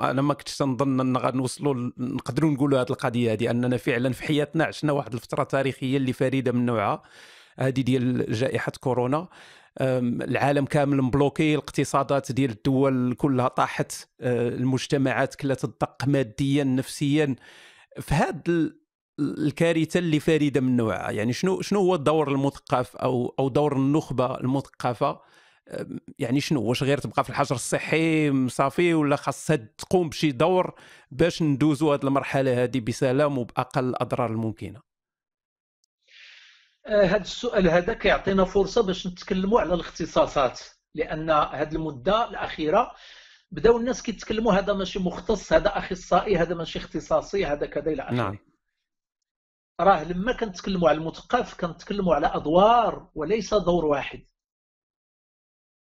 أنا 0.00 0.22
ما 0.22 0.34
كنتش 0.34 0.56
تنظن 0.56 1.00
أن 1.00 1.16
غنوصلوا 1.16 1.90
نقدروا 1.98 2.50
نقولوا 2.50 2.80
هذه 2.80 2.90
القضية 2.90 3.32
هذه 3.32 3.50
أننا 3.50 3.76
فعلا 3.76 4.12
في 4.12 4.22
حياتنا 4.22 4.64
عشنا 4.64 4.92
واحد 4.92 5.12
الفترة 5.14 5.44
تاريخية 5.44 5.96
اللي 5.96 6.12
فريدة 6.12 6.52
من 6.52 6.66
نوعها 6.66 7.02
هذه 7.58 7.80
ديال 7.80 8.32
جائحة 8.32 8.72
كورونا. 8.80 9.28
العالم 9.80 10.64
كامل 10.64 11.02
مبلوكي 11.02 11.54
الاقتصادات 11.54 12.32
ديال 12.32 12.50
الدول 12.50 13.14
كلها 13.14 13.48
طاحت 13.48 13.92
أه، 14.20 14.48
المجتمعات 14.48 15.34
كلها 15.34 15.54
تدق 15.56 16.04
ماديا 16.06 16.64
نفسيا. 16.64 17.36
في 18.00 18.14
هذا 18.14 18.40
الكارثة 19.18 19.98
اللي 19.98 20.20
فريدة 20.20 20.60
من 20.60 20.76
نوعها. 20.76 21.10
يعني 21.10 21.32
شنو 21.32 21.60
شنو 21.60 21.80
هو 21.80 21.94
الدور 21.94 22.32
المثقف 22.32 22.96
أو 22.96 23.34
أو 23.38 23.48
دور 23.48 23.76
النخبة 23.76 24.40
المثقفة؟ 24.40 25.20
يعني 26.18 26.40
شنو 26.40 26.62
واش 26.62 26.82
غير 26.82 26.98
تبقى 26.98 27.24
في 27.24 27.30
الحجر 27.30 27.54
الصحي 27.54 28.48
صافي 28.48 28.94
ولا 28.94 29.16
خاصها 29.16 29.56
تقوم 29.56 30.08
بشي 30.08 30.32
دور 30.32 30.74
باش 31.10 31.42
ندوزوا 31.42 31.94
هذه 31.94 32.02
المرحلة 32.04 32.62
هذه 32.62 32.80
بسلام 32.80 33.38
وبأقل 33.38 33.88
الأضرار 33.88 34.30
الممكنة؟ 34.30 34.80
هذا 36.86 37.16
السؤال 37.16 37.68
هذا 37.68 37.92
كيعطينا 37.92 38.44
فرصة 38.44 38.82
باش 38.82 39.06
نتكلموا 39.06 39.60
على 39.60 39.74
الاختصاصات 39.74 40.60
لأن 40.94 41.30
هذه 41.30 41.74
المدة 41.74 42.28
الأخيرة 42.28 42.92
بداو 43.50 43.76
الناس 43.76 44.02
كيتكلموا 44.02 44.52
هذا 44.52 44.72
ماشي 44.72 44.98
مختص 44.98 45.52
هذا 45.52 45.78
أخصائي 45.78 46.36
هذا 46.36 46.54
ماشي 46.54 46.78
اختصاصي 46.78 47.46
هذا 47.46 47.66
كذا 47.66 47.90
إلى 47.92 48.02
آخره. 48.02 48.14
نعم. 48.14 48.38
راه 49.80 50.04
لما 50.04 50.32
كنتكلموا 50.32 50.88
على 50.88 50.98
المثقف 50.98 51.54
كنتكلموا 51.60 52.14
على 52.14 52.26
أدوار 52.26 53.10
وليس 53.14 53.54
دور 53.54 53.84
واحد. 53.84 54.26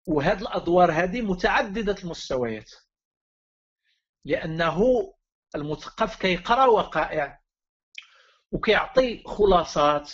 وهذه 0.06 0.40
الأدوار 0.40 0.92
هذه 0.92 1.20
متعددة 1.20 1.96
المستويات. 2.04 2.70
لأنه 4.24 4.82
المثقف 5.54 6.16
كيقرأ 6.16 6.64
وقائع 6.66 7.42
وكيعطي 8.52 9.22
خلاصات 9.26 10.12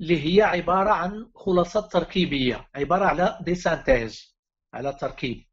اللي 0.00 0.36
هي 0.36 0.42
عبارة 0.42 0.90
عن 0.90 1.30
خلاصات 1.34 1.92
تركيبية 1.92 2.68
عبارة 2.74 3.04
على 3.04 3.38
ديسانتاج 3.42 4.34
على 4.74 4.92
تركيب. 4.92 5.44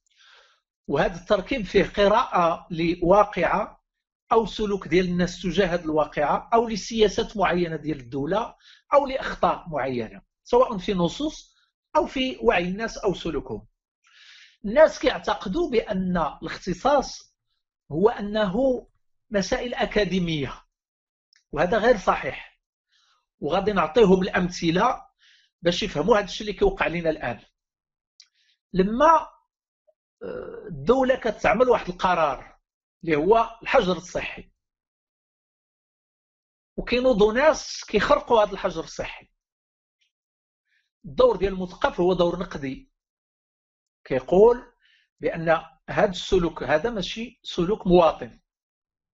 وهذا 0.87 1.19
التركيب 1.21 1.65
فيه 1.65 1.83
قراءة 1.83 2.67
لواقعة 2.71 3.85
أو 4.31 4.45
سلوك 4.45 4.88
ديال 4.88 5.05
الناس 5.05 5.41
تجاه 5.41 5.67
هذه 5.67 5.83
الواقعة 5.83 6.49
أو 6.53 6.67
لسياسات 6.67 7.38
معينة 7.38 7.75
ديال 7.75 7.99
الدولة 7.99 8.55
أو 8.93 9.07
لأخطاء 9.07 9.65
معينة 9.69 10.21
سواء 10.43 10.77
في 10.77 10.93
نصوص 10.93 11.55
أو 11.95 12.05
في 12.05 12.38
وعي 12.41 12.63
الناس 12.67 12.97
أو 12.97 13.13
سلوكهم. 13.13 13.67
الناس 14.65 14.99
كيعتقدوا 14.99 15.71
بأن 15.71 16.17
الاختصاص 16.41 17.35
هو 17.91 18.09
أنه 18.09 18.88
مسائل 19.29 19.73
أكاديمية 19.73 20.53
وهذا 21.51 21.77
غير 21.77 21.97
صحيح. 21.97 22.59
وغادي 23.39 23.73
نعطيهم 23.73 24.21
الأمثلة 24.21 25.01
باش 25.61 25.83
يفهموا 25.83 26.17
هذا 26.17 26.25
الشيء 26.25 26.47
اللي 26.47 26.59
كيوقع 26.59 26.88
لنا 26.88 27.09
الآن. 27.09 27.39
لما 28.73 29.27
آه، 30.23 30.65
الدولة 30.67 31.15
كتعمل 31.15 31.69
واحد 31.69 31.89
القرار 31.89 32.54
اللي 33.05 33.15
هو 33.15 33.59
الحجر 33.63 33.97
الصحي. 33.97 34.51
وكينوضوا 36.77 37.33
ناس 37.33 37.85
كيخرقوا 37.87 38.43
هذا 38.43 38.51
الحجر 38.51 38.83
الصحي. 38.83 39.29
الدور 41.05 41.35
ديال 41.35 41.53
المثقف 41.53 41.99
هو 41.99 42.13
دور 42.13 42.39
نقدي. 42.39 42.91
كيقول 44.03 44.73
بأن 45.19 45.65
هذا 45.89 46.09
السلوك 46.09 46.63
هذا 46.63 46.89
ماشي 46.89 47.39
سلوك 47.43 47.87
مواطن 47.87 48.39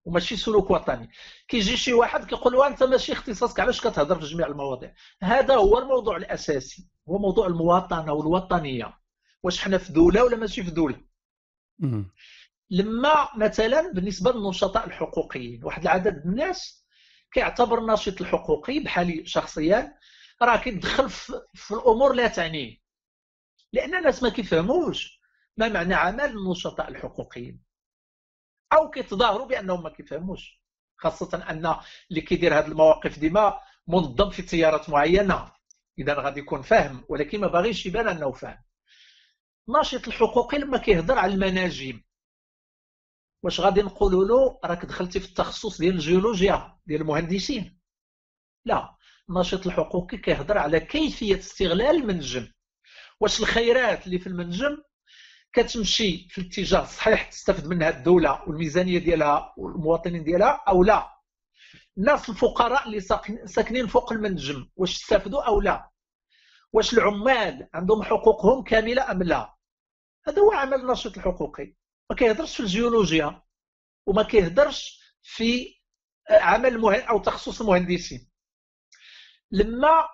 وماشي 0.05 0.37
سلوك 0.37 0.71
وطني. 0.71 1.11
كيجي 1.47 1.77
شي 1.77 1.93
واحد 1.93 2.25
كيقول 2.25 2.53
له 2.53 2.67
انت 2.67 2.83
ماشي 2.83 3.13
اختصاصك 3.13 3.59
علاش 3.59 3.81
كتهضر 3.81 4.19
في 4.19 4.25
جميع 4.25 4.47
المواضيع؟ 4.47 4.95
هذا 5.21 5.55
هو 5.55 5.77
الموضوع 5.77 6.17
الأساسي 6.17 6.89
هو 7.09 7.17
موضوع 7.17 7.47
المواطنة 7.47 8.13
والوطنية. 8.13 8.99
واش 9.43 9.59
حنا 9.59 9.77
في 9.77 9.93
دولة 9.93 10.23
ولا 10.23 10.37
ماشي 10.37 10.63
في 10.63 10.71
دولة؟ 10.71 11.01
لما 12.71 13.29
مثلا 13.37 13.91
بالنسبة 13.93 14.31
للنشطاء 14.31 14.87
الحقوقيين 14.87 15.63
واحد 15.63 15.81
العدد 15.81 16.25
من 16.25 16.31
الناس 16.31 16.85
كيعتبر 17.31 17.79
الناشط 17.79 18.21
الحقوقي 18.21 18.79
بحالي 18.79 19.25
شخصيا 19.25 19.97
راه 20.41 20.57
كيدخل 20.57 21.09
في 21.53 21.71
الأمور 21.71 22.13
لا 22.13 22.27
تعنيه 22.27 22.77
لأن 23.73 23.95
الناس 23.95 24.23
ما 24.23 24.29
كيفهموش 24.29 25.21
ما 25.57 25.69
معنى 25.69 25.93
عمل 25.93 26.25
النشطاء 26.25 26.89
الحقوقيين. 26.89 27.63
أو 28.73 28.89
كيتظاهروا 28.89 29.47
بأنهم 29.47 29.83
ما 29.83 29.89
كيفهموش 29.89 30.61
خاصة 30.97 31.45
أن 31.49 31.75
اللي 32.09 32.21
كيدير 32.21 32.59
هذه 32.59 32.67
المواقف 32.67 33.19
ديما 33.19 33.59
منظم 33.87 34.29
في 34.29 34.41
تيارات 34.41 34.89
معينة. 34.89 35.51
اذا 35.99 36.13
غادي 36.13 36.39
يكون 36.39 36.61
فاهم 36.61 37.05
ولكن 37.09 37.41
ما 37.41 37.47
باغيش 37.47 37.85
يبان 37.85 38.07
أنه 38.07 38.31
فاهم 38.31 38.63
الناشط 39.69 40.07
الحقوقي 40.07 40.57
لما 40.57 40.77
كيهضر 40.77 41.17
على 41.17 41.33
المناجم 41.33 42.01
واش 43.43 43.59
غادي 43.59 43.81
نقولوا 43.81 44.25
له؟ 44.25 44.59
راك 44.65 44.85
دخلتي 44.85 45.19
في 45.19 45.27
التخصص 45.29 45.77
ديال 45.77 45.93
الجيولوجيا 45.93 46.77
ديال 46.85 47.01
المهندسين. 47.01 47.79
لا 48.65 48.95
الناشط 49.29 49.67
الحقوقي 49.67 50.17
كيهضر 50.17 50.57
على 50.57 50.79
كيفية 50.79 51.39
استغلال 51.39 51.95
المنجم. 51.95 52.47
واش 53.19 53.39
الخيرات 53.39 54.05
اللي 54.05 54.19
في 54.19 54.27
المنجم 54.27 54.77
كتمشي 55.53 56.27
في 56.29 56.37
الاتجاه 56.41 56.81
الصحيح 56.81 57.23
تستفد 57.29 57.67
منها 57.67 57.89
الدولة 57.89 58.43
والميزانية 58.47 58.99
ديالها 58.99 59.53
والمواطنين 59.57 60.23
ديالها 60.23 60.63
أو 60.67 60.83
لا؟ 60.83 61.11
الناس 61.97 62.29
الفقراء 62.29 62.87
اللي 62.87 62.99
ساكنين 63.45 63.87
فوق 63.87 64.13
المنجم 64.13 64.69
واش 64.75 64.95
استفدوا 65.01 65.41
أو 65.47 65.61
لا؟ 65.61 65.89
واش 66.73 66.93
العمال 66.93 67.67
عندهم 67.73 68.03
حقوقهم 68.03 68.63
كاملة 68.63 69.11
أم 69.11 69.23
لا؟ 69.23 69.55
هذا 70.27 70.41
هو 70.41 70.51
عمل 70.51 70.73
الناشط 70.79 71.17
الحقوقي. 71.17 71.75
ما 72.11 72.17
كيهضرش 72.17 72.55
في 72.55 72.59
الجيولوجيا 72.59 73.41
وما 74.05 74.23
كيهضرش 74.23 74.99
في 75.21 75.75
عمل 76.29 76.77
مهن 76.77 77.01
أو 77.01 77.19
تخصص 77.19 77.61
المهندسين 77.61 78.31
لما 79.51 80.07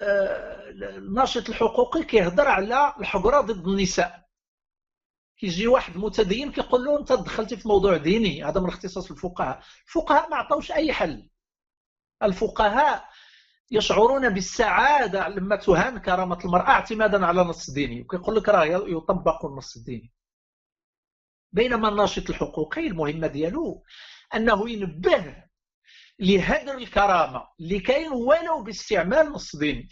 آه، 0.00 0.70
الناشط 0.70 1.48
الحقوقي 1.48 2.04
كيهضر 2.04 2.48
على 2.48 2.94
الحقرة 3.00 3.40
ضد 3.40 3.68
النساء. 3.68 4.28
كيجي 5.38 5.66
واحد 5.66 5.96
متدين 5.96 6.52
كيقول 6.52 6.84
له 6.84 6.98
أنت 6.98 7.12
دخلتي 7.12 7.56
في 7.56 7.68
موضوع 7.68 7.96
ديني 7.96 8.44
هذا 8.44 8.60
من 8.60 8.68
اختصاص 8.68 9.10
الفقهاء. 9.10 9.62
الفقهاء 9.86 10.30
ما 10.30 10.36
عطاوش 10.36 10.72
أي 10.72 10.92
حل. 10.92 11.30
الفقهاء 12.22 13.08
يشعرون 13.70 14.28
بالسعادة 14.28 15.28
لما 15.28 15.56
تهان 15.56 15.98
كرامة 15.98 16.38
المرأة 16.44 16.68
اعتمادا 16.68 17.26
على 17.26 17.42
نص 17.42 17.70
ديني. 17.70 18.00
وكيقول 18.02 18.36
لك 18.36 18.48
راه 18.48 18.64
يطبق 18.64 19.46
النص 19.46 19.76
الديني. 19.76 20.12
بينما 21.52 21.88
الناشط 21.88 22.30
الحقوقي 22.30 22.86
المهمه 22.86 23.26
ديالو 23.26 23.84
أنه 24.34 24.70
ينبه 24.70 25.44
لهدر 26.18 26.74
الكرامة 26.78 27.48
اللي 27.60 27.80
كاين 27.80 28.12
ولو 28.12 28.62
باستعمال 28.62 29.32
نص 29.32 29.56
ديني 29.56 29.88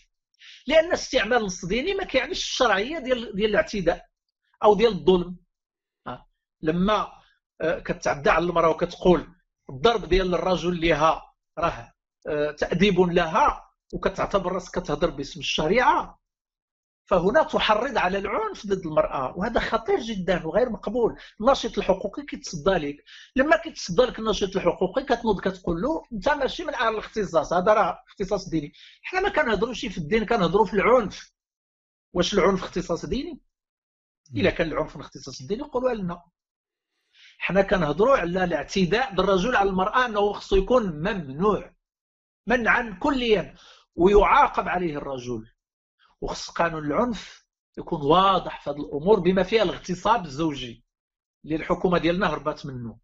لأن 0.67 0.93
استعمال 0.93 1.43
نص 1.43 1.65
ديني 1.65 1.95
ما 1.95 2.05
كيعنيش 2.05 2.39
الشرعية 2.39 2.99
ديال 2.99 3.37
ديال 3.37 3.51
الاعتداء 3.51 4.07
أو 4.65 4.75
ديال 4.75 4.93
الظلم. 4.93 5.37
لما 6.63 7.13
آه، 7.61 7.79
كتعدى 7.79 8.31
على 8.31 8.45
المرأة 8.45 8.71
وكتقول 8.71 9.29
الضرب 9.71 10.05
ديال 10.09 10.35
الرجل 10.35 10.89
لها 10.89 11.33
راه 11.59 11.93
آه، 12.29 12.51
تأديب 12.51 13.01
لها 13.01 13.71
وكتعتبر 13.93 14.53
راسك 14.53 14.79
كتهضر 14.79 15.11
باسم 15.11 15.41
الشريعة 15.41 16.19
فهنا 17.07 17.43
تحرض 17.43 17.99
على 17.99 18.19
العنف 18.19 18.67
ضد 18.67 18.87
المرأة 18.87 19.37
وهذا 19.37 19.61
خطير 19.61 20.01
جدا 20.01 20.47
وغير 20.47 20.71
مقبول. 20.71 21.17
الناشط 21.41 21.79
الحقوقي 21.79 22.23
كيتصدى 22.23 22.71
لك. 22.71 23.05
لما 23.37 23.57
كيتصدى 23.57 24.03
لك 24.03 24.19
الناشط 24.19 24.57
الحقوقي 24.57 25.03
كتنوض 25.03 25.41
كتقول 25.41 25.83
له 25.83 26.03
أنت 26.13 26.29
ماشي 26.29 26.65
من 26.65 26.75
أهل 26.75 26.89
الاختصاص 26.95 27.53
هذا 27.53 27.75
راه 27.75 27.99
اختصاص 28.09 28.49
ديني. 28.49 28.73
حنا 29.03 29.21
ما 29.21 29.29
كنهضروش 29.29 29.87
في 29.87 29.99
الدين 29.99 30.27
كنهضروا 30.27 30.67
في 30.67 30.75
العنف. 30.75 31.33
واش 32.13 32.35
العنف 32.35 32.63
اختصاص 32.63 33.07
ديني؟ 33.07 33.41
إلا 34.37 34.51
كان 34.51 34.73
العنف 34.73 34.97
من 34.97 35.03
اختصاص 35.03 35.41
الدين 35.41 35.59
يقولوا 35.61 35.95
لنا 35.95 36.23
حنا 37.39 37.63
كنهضروا 37.63 38.17
على 38.17 38.45
الاعتداء 38.45 39.15
بالرجل 39.15 39.57
على 39.57 39.71
المرأة 39.71 40.07
أنه 40.07 40.33
خصو 40.33 40.57
يكون 40.57 40.83
ممنوع 40.87 41.75
منعا 42.47 42.99
كليا 43.03 43.55
ويعاقب 43.95 44.69
عليه 44.69 44.97
الرجل. 44.97 45.56
وخص 46.21 46.51
قانون 46.51 46.85
العنف 46.87 47.47
يكون 47.79 48.03
واضح 48.03 48.61
في 48.61 48.71
هذه 48.71 48.77
الأمور 48.77 49.21
بما 49.21 49.43
فيها 49.43 49.63
الاغتصاب 49.63 50.25
الزوجي 50.25 50.85
اللي 51.45 51.57
الحكومة 51.57 51.99
ديالنا 51.99 52.27
هربات 52.27 52.67
منه 52.67 52.99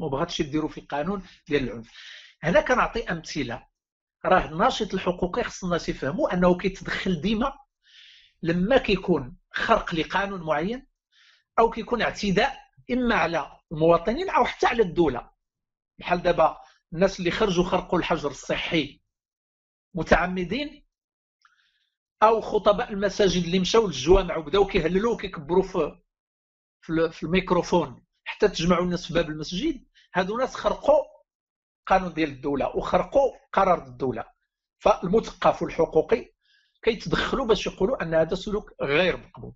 ما 0.00 0.08
بغاتش 0.08 0.40
يديروا 0.40 0.68
في 0.68 0.80
القانون 0.80 1.22
ديال 1.48 1.62
العنف. 1.64 1.90
هنا 2.42 2.60
كنعطي 2.60 3.10
أمثلة. 3.10 3.66
راه 4.24 4.44
الناشط 4.44 4.94
الحقوقي 4.94 5.44
خص 5.44 5.64
الناس 5.64 5.88
يفهموا 5.88 6.34
أنه 6.34 6.56
كيتدخل 6.58 7.20
ديما 7.20 7.52
لما 8.42 8.76
كيكون 8.78 9.36
خرق 9.52 9.94
لقانون 9.94 10.42
معين 10.42 10.86
أو 11.58 11.70
كيكون 11.70 12.02
اعتداء 12.02 12.58
إما 12.90 13.14
على 13.14 13.58
المواطنين 13.72 14.30
أو 14.30 14.44
حتى 14.44 14.66
على 14.66 14.82
الدولة. 14.82 15.30
بحال 15.98 16.22
دابا 16.22 16.60
الناس 16.92 17.18
اللي 17.20 17.30
خرجوا 17.30 17.64
خرقوا 17.64 17.98
الحجر 17.98 18.30
الصحي 18.30 19.00
متعمدين 19.94 20.83
أو 22.24 22.40
خطباء 22.40 22.92
المساجد 22.92 23.44
اللي 23.44 23.58
مشاو 23.58 23.86
للجوامع 23.86 24.36
وبداو 24.36 24.66
كيهللوا 24.66 25.14
وكيكبروا 25.14 25.62
في 25.62 25.98
في 27.10 27.22
الميكروفون 27.22 28.04
حتى 28.24 28.48
تجمعوا 28.48 28.84
الناس 28.84 29.06
في 29.06 29.14
باب 29.14 29.30
المسجد. 29.30 29.84
هادو 30.14 30.38
ناس 30.38 30.54
خرقوا 30.54 31.04
قانون 31.86 32.12
ديال 32.12 32.28
الدولة 32.28 32.76
وخرقوا 32.76 33.32
قرار 33.52 33.86
الدولة. 33.86 34.24
فالمثقف 34.78 35.62
الحقوقي 35.62 36.34
كيتدخلوا 36.82 37.46
باش 37.46 37.66
يقولوا 37.66 38.02
أن 38.02 38.14
هذا 38.14 38.34
سلوك 38.34 38.74
غير 38.82 39.16
مقبول. 39.16 39.54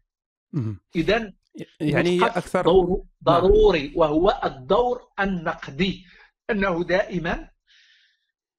اذا 0.96 1.32
يعني 1.80 2.26
أكثر 2.26 2.62
دور 2.62 3.04
ضروري 3.24 3.92
وهو 3.96 4.40
الدور 4.44 5.08
النقدي. 5.20 6.06
أنه 6.50 6.84
دائما 6.84 7.50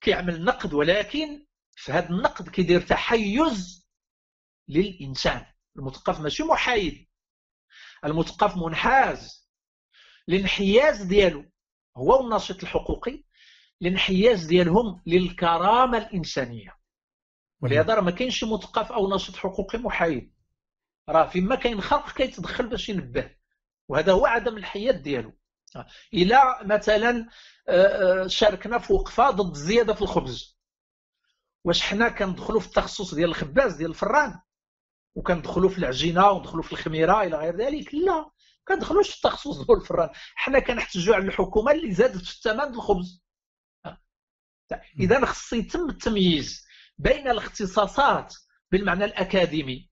كيعمل 0.01 0.43
نقد 0.43 0.73
ولكن 0.73 1.45
في 1.75 1.91
هذا 1.91 2.09
النقد 2.09 2.49
كيدير 2.49 2.81
تحيز 2.81 3.78
للإنسان. 4.69 5.45
المثقف 5.77 6.19
ماشي 6.19 6.43
محايد. 6.43 7.07
المثقف 8.05 8.57
منحاز 8.57 9.49
الانحياز 10.29 11.01
ديالو. 11.01 11.45
هو 11.97 12.21
الناشط 12.25 12.63
الحقوقي. 12.63 13.23
الانحياز 13.81 14.45
ديالهم 14.45 15.01
للكرامة 15.07 15.97
الإنسانية. 15.97 16.77
ولهذا 17.61 17.93
راه 17.93 18.01
ما 18.01 18.11
كاينش 18.11 18.43
مثقف 18.43 18.91
أو 18.91 19.09
ناشط 19.09 19.35
حقوقي 19.35 19.77
محايد. 19.77 20.33
راه 21.09 21.29
فيما 21.29 21.55
كاين 21.55 21.81
خلق 21.81 22.11
كيتدخل 22.11 22.67
باش 22.67 22.89
ينبه. 22.89 23.35
وهذا 23.87 24.11
هو 24.11 24.25
عدم 24.25 24.57
الحياد 24.57 25.01
ديالو. 25.01 25.33
إلى 26.13 26.39
مثلا 26.65 27.29
آه، 27.69 28.23
آه، 28.23 28.27
شاركنا 28.27 28.79
في 28.79 28.93
وقفة 28.93 29.29
ضد 29.29 29.55
الزياده 29.55 29.93
في 29.93 30.01
الخبز. 30.01 30.59
واش 31.63 31.81
حنا 31.81 32.09
كندخلوا 32.09 32.59
في 32.59 32.67
التخصص 32.67 33.13
ديال 33.13 33.29
الخباز 33.29 33.75
ديال 33.75 33.89
الفران؟ 33.89 34.39
وكندخلوا 35.19 35.69
في 35.69 35.77
العجينة 35.77 36.29
وندخلوا 36.29 36.63
في 36.63 36.71
الخميرة 36.71 37.21
إلى 37.23 37.37
غير 37.37 37.55
ذلك. 37.55 37.93
لا 37.93 38.29
كندخلوش 38.67 39.09
في 39.09 39.15
التخصص 39.15 39.57
ديال 39.57 39.77
الفران. 39.77 40.09
حنا 40.35 40.59
كنحتجوا 40.59 41.15
على 41.15 41.25
الحكومة 41.25 41.71
اللي 41.71 41.91
زادت 41.93 42.25
في 42.25 42.31
الثمن 42.31 42.73
الخبز. 42.73 43.23
إذا 44.99 45.25
خص 45.25 45.53
يتم 45.53 45.89
التمييز 45.89 46.65
بين 46.97 47.27
الاختصاصات 47.27 48.35
بالمعنى 48.71 49.05
الأكاديمي 49.05 49.89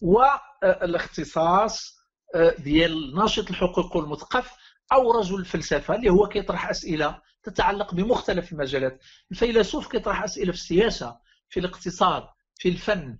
والاختصاص 0.00 1.98
آه، 2.34 2.54
ديال 2.58 3.14
ناشط 3.14 3.50
الحقوق 3.50 3.96
والمثقف 3.96 4.52
أو 4.92 5.12
رجل 5.12 5.40
الفلسفه 5.40 5.94
اللي 5.94 6.10
هو 6.10 6.28
كيطرح 6.28 6.70
أسئلة 6.70 7.22
تتعلق 7.42 7.94
بمختلف 7.94 8.52
المجالات. 8.52 9.00
الفيلسوف 9.30 9.88
كيطرح 9.88 10.22
أسئلة 10.22 10.52
في 10.52 10.58
السياسة 10.58 11.18
في 11.48 11.60
الاقتصاد 11.60 12.28
في 12.58 12.68
الفن 12.68 13.18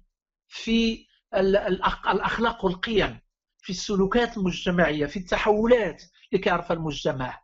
في 0.49 1.08
الأخلاق 1.35 2.65
والقيم 2.65 3.19
في 3.59 3.71
السلوكات 3.71 4.37
المجتمعية 4.37 5.07
في 5.07 5.19
التحولات 5.19 6.03
اللي 6.33 6.43
كيعرفها 6.45 6.77
المجتمع 6.77 7.43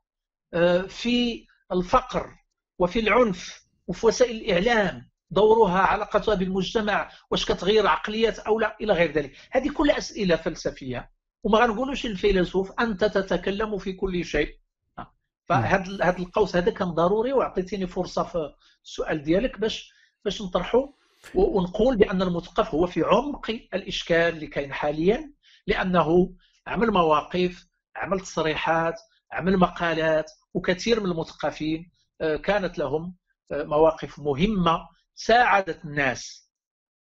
آه، 0.55 0.83
في 0.83 1.47
الفقر 1.73 2.31
وفي 2.79 3.01
العنف 3.01 3.67
وفي 3.87 4.07
وسائل 4.07 4.37
الإعلام 4.37 5.11
دورها 5.31 5.79
علاقتها 5.79 6.35
بالمجتمع 6.35 7.11
واش 7.31 7.45
كتغير 7.45 7.87
عقليات 7.87 8.39
أو 8.39 8.61
لا 8.61 8.77
إلى 8.81 8.93
غير 8.93 9.13
ذلك. 9.13 9.37
هذه 9.53 9.71
كل 9.71 9.91
أسئلة 9.91 10.37
فلسفية 10.37 11.11
وما 11.45 11.59
غنقولوش 11.59 12.07
للفيلسوف 12.07 12.73
أنت 12.81 13.05
تتكلم 13.05 13.79
في 13.79 13.93
كل 13.93 14.25
شيء. 14.25 14.59
فهذا 15.49 16.05
هذا 16.05 16.19
القوس 16.19 16.57
هذا 16.57 16.71
كان 16.71 16.89
ضروري 16.89 17.33
وعطيتيني 17.33 17.87
فرصة 17.87 18.23
في 18.23 18.55
السؤال 18.85 19.23
ديالك 19.23 19.61
باش 19.61 19.93
باش 20.25 20.43
نطرحه 20.43 20.95
ونقول 21.35 21.97
بأن 21.97 22.23
المثقف 22.23 22.75
هو 22.75 22.87
في 22.87 23.03
عمق 23.03 23.51
الإشكال 23.75 24.35
اللي 24.35 24.47
كاين 24.47 24.73
حاليا 24.73 25.33
لأنه 25.67 26.35
عمل 26.67 26.91
مواقف 26.91 27.67
عمل 27.97 28.21
تصريحات 28.21 28.95
عمل 29.33 29.57
مقالات 29.59 30.31
وكثير 30.55 31.01
من 31.01 31.11
المثقفين 31.11 31.91
آه، 32.21 32.37
كانت 32.37 32.79
لهم 32.79 33.17
آه، 33.53 33.63
مواقف 33.63 34.19
مهمة 34.19 34.89
ساعدت 35.15 35.85
الناس 35.85 36.51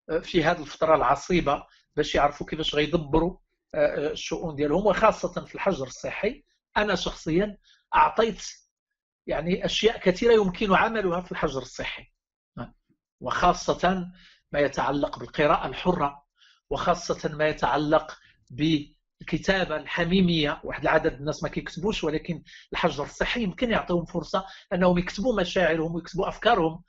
آه، 0.10 0.20
في 0.20 0.44
هذه 0.44 0.62
الفترة 0.62 0.96
العصيبة 0.96 1.64
باش 1.96 2.16
يعرفوا 2.16 2.48
كيفاش 2.48 2.76
غيدبروا 2.76 3.38
الشؤون 3.76 4.56
ديالهم 4.56 4.86
وخاصة 4.86 5.46
في 5.46 5.56
الحجر 5.56 5.88
الصحي. 5.88 6.44
أنا 6.78 6.96
شخصيا 6.96 7.58
أعطيت 7.96 8.44
يعني 9.28 9.66
أشياء 9.66 10.00
كثيرة 10.00 10.34
يمكن 10.34 10.74
عملها 10.76 11.22
في 11.22 11.32
الحجر 11.32 11.62
الصحي. 11.62 12.12
وخاصة 13.22 14.08
ما 14.52 14.60
يتعلق 14.60 15.20
بالقراءة 15.20 15.68
الحرة 15.68 16.24
وخاصة 16.70 17.30
ما 17.36 17.48
يتعلق 17.48 18.18
الكتابه 19.22 19.76
الحميمية. 19.76 20.62
واحد 20.64 20.82
العدد 20.82 21.14
الناس 21.14 21.44
ما 21.44 21.50
كيكتبوش 21.50 22.04
ولكن 22.04 22.44
الحجر 22.74 23.04
الصحي 23.04 23.44
يمكن 23.44 23.72
يعطيهم 23.72 24.06
فرصة 24.06 24.46
أنهم 24.74 24.98
يكتبوا 24.98 25.42
مشاعرهم 25.42 25.96
ويكتبوا 25.96 26.28
أفكارهم. 26.28 26.84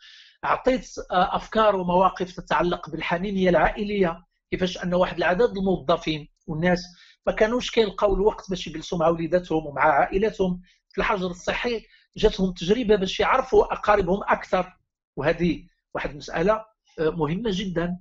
أعطيت 0.44 0.88
آه، 1.10 1.36
أفكار 1.36 1.76
ومواقف 1.76 2.32
تتعلق 2.32 2.90
بالحميمية 2.90 3.48
العائلية 3.50 4.24
كيفاش 4.50 4.78
أن 4.84 4.94
واحد 4.94 5.16
العدد 5.16 5.56
الموظفين 5.56 6.28
والناس 6.46 6.82
ما 7.26 7.32
كانوش 7.32 7.70
كيلقاو 7.70 8.14
الوقت 8.14 8.50
باش 8.50 8.66
يجلسوا 8.66 8.98
مع 8.98 9.08
وليداتهم 9.08 9.66
ومع 9.66 9.82
عائلتهم 9.82 10.60
في 10.92 10.98
الحجر 10.98 11.26
الصحي 11.26 11.86
جاتهم 12.16 12.52
تجربة 12.52 12.96
باش 12.96 13.20
يعرفوا 13.20 13.72
أقاربهم 13.72 14.20
أكثر 14.22 14.76
وهذه 15.16 15.66
واحد 15.94 16.10
المسألة 16.10 16.64
آه، 16.98 17.10
مهمة 17.10 17.50
جدا. 17.52 17.98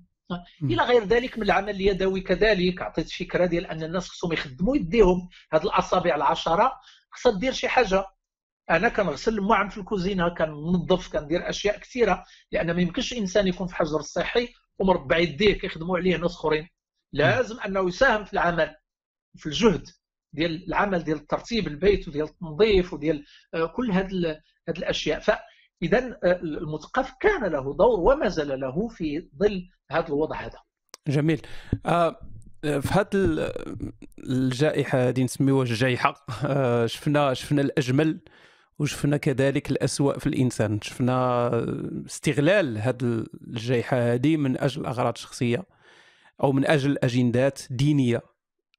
إلى 0.64 0.84
غير 0.84 1.04
ذلك 1.06 1.38
من 1.38 1.44
العمل 1.44 1.70
اليدوي 1.70 2.22
كذلك. 2.22 2.82
عطيت 2.82 3.10
فكرة 3.10 3.46
ديال 3.46 3.66
أن 3.66 3.84
الناس 3.84 4.10
خصهم 4.10 4.34
يخدموا 4.34 4.76
يديهم. 4.76 5.30
هذه 5.54 5.64
الأصابع 5.64 6.16
العشرة 6.16 6.72
خصها 7.12 7.40
دير 7.40 7.52
شي 7.52 7.68
حاجة. 7.68 8.06
أنا 8.70 8.90
كنغسل 8.90 9.38
المعن 9.38 9.70
في 9.70 9.78
الكوزينة 9.78 10.30
كننظف 10.30 11.12
كندير 11.12 11.50
أشياء 11.50 11.80
كثيرة 11.80 12.26
لأن 12.52 12.72
ما 12.72 12.82
يمكنش 12.82 13.14
إنسان 13.14 13.48
يكون 13.48 13.68
في 13.68 13.76
حجر 13.76 13.98
الصحي 14.00 14.54
ومربع 14.80 15.18
يديه 15.18 15.54
كيخدموا 15.54 15.98
عليه 15.98 16.18
ناس 16.18 16.32
أخرين. 16.32 16.70
لازم 17.14 17.60
أنه 17.60 17.88
يساهم 17.88 18.26
في 18.26 18.34
العمل 18.34 18.76
في 19.36 19.46
الجهد 19.46 19.88
ديال 20.34 20.68
العمل 20.68 21.04
ديال 21.04 21.28
ترتيب 21.28 21.68
البيت 21.68 22.08
وديال 22.08 22.26
التنظيف 22.26 22.94
وديال 22.94 23.26
آه، 23.54 23.66
كل 23.66 23.92
هذه 23.92 24.42
هذه 24.70 24.78
الأشياء. 24.78 25.22
فاذا 25.82 26.18
آه، 26.24 26.40
المثقف 26.42 27.12
كان 27.20 27.52
له 27.52 27.74
دور 27.74 28.00
وما 28.00 28.28
زال 28.28 28.60
له 28.60 28.88
في 28.88 29.30
ظل 29.40 29.70
هذا 29.92 30.08
الوضع 30.08 30.36
هذا. 30.36 30.60
جميل. 31.08 31.42
آه 31.86 32.20
في 32.64 32.90
هذه 32.92 33.52
الجائحة 34.20 35.10
هذه 35.10 35.24
نسميوها 35.24 35.64
الجائحة. 35.64 36.26
آه 36.46 36.86
شفنا 36.86 37.34
شفنا 37.34 37.62
الأجمل 37.62 38.20
وشفنا 38.80 39.18
كذلك 39.18 39.72
الأسوأ 39.72 40.20
في 40.20 40.28
الإنسان. 40.28 40.82
شفنا 40.82 41.50
استغلال 42.06 42.78
هذه 42.78 43.26
الجائحة 43.48 44.14
هذه 44.14 44.38
من 44.38 44.58
أجل 44.58 44.86
أغراض 44.86 45.18
شخصية 45.18 45.64
أو 46.44 46.52
من 46.52 46.68
أجل 46.68 46.98
أجندات 46.98 47.60
دينية 47.70 48.22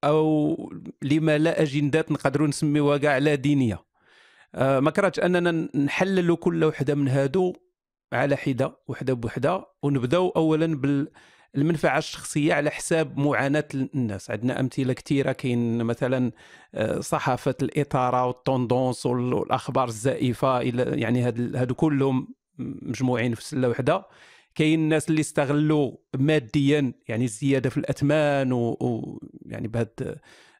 أو 0.04 0.56
لما 1.02 1.38
لا 1.38 1.62
أجندات 1.62 2.12
نقدروا 2.12 2.48
نسميوها 2.48 2.98
كاع 2.98 3.18
لا 3.18 3.34
دينية. 3.34 3.74
آه، 3.74 3.91
ما 4.54 4.90
كرهتش 4.90 5.20
أننا 5.20 5.68
نحللوا 5.76 6.36
كل 6.36 6.64
وحدة 6.64 6.94
من 6.94 7.08
هادو 7.08 7.52
على 8.12 8.36
حدة 8.36 8.78
وحدة 8.88 9.12
بوحدة 9.12 9.66
ونبداو 9.82 10.28
أولا 10.28 10.66
بال 10.66 11.08
المنفعه 11.56 11.98
الشخصية 11.98 12.54
على 12.54 12.70
حساب 12.70 13.18
معاناة 13.18 13.68
الناس. 13.74 14.30
عندنا 14.30 14.60
أمثلة 14.60 14.92
كثيره 14.92 15.32
كاين 15.32 15.84
مثلا 15.84 16.32
آه، 16.74 17.00
صحافة 17.00 17.54
الاثاره 17.62 18.26
والتوندونس 18.26 19.06
والأخبار 19.06 19.88
الزائفة 19.88 20.60
إلى 20.60 21.00
يعني 21.00 21.22
هادو 21.22 21.74
كلهم 21.74 22.34
مجموعين 22.58 23.34
في 23.34 23.44
سلة 23.44 23.68
واحدة 23.68 24.06
كاين 24.54 24.80
الناس 24.80 25.08
اللي 25.08 25.20
استغلوا 25.20 25.92
ماديا 26.14 26.92
يعني 27.08 27.24
الزيادة 27.24 27.70
في 27.70 27.76
الأثمان 27.76 28.52
ويعني 28.52 29.68
بهذا 29.68 30.16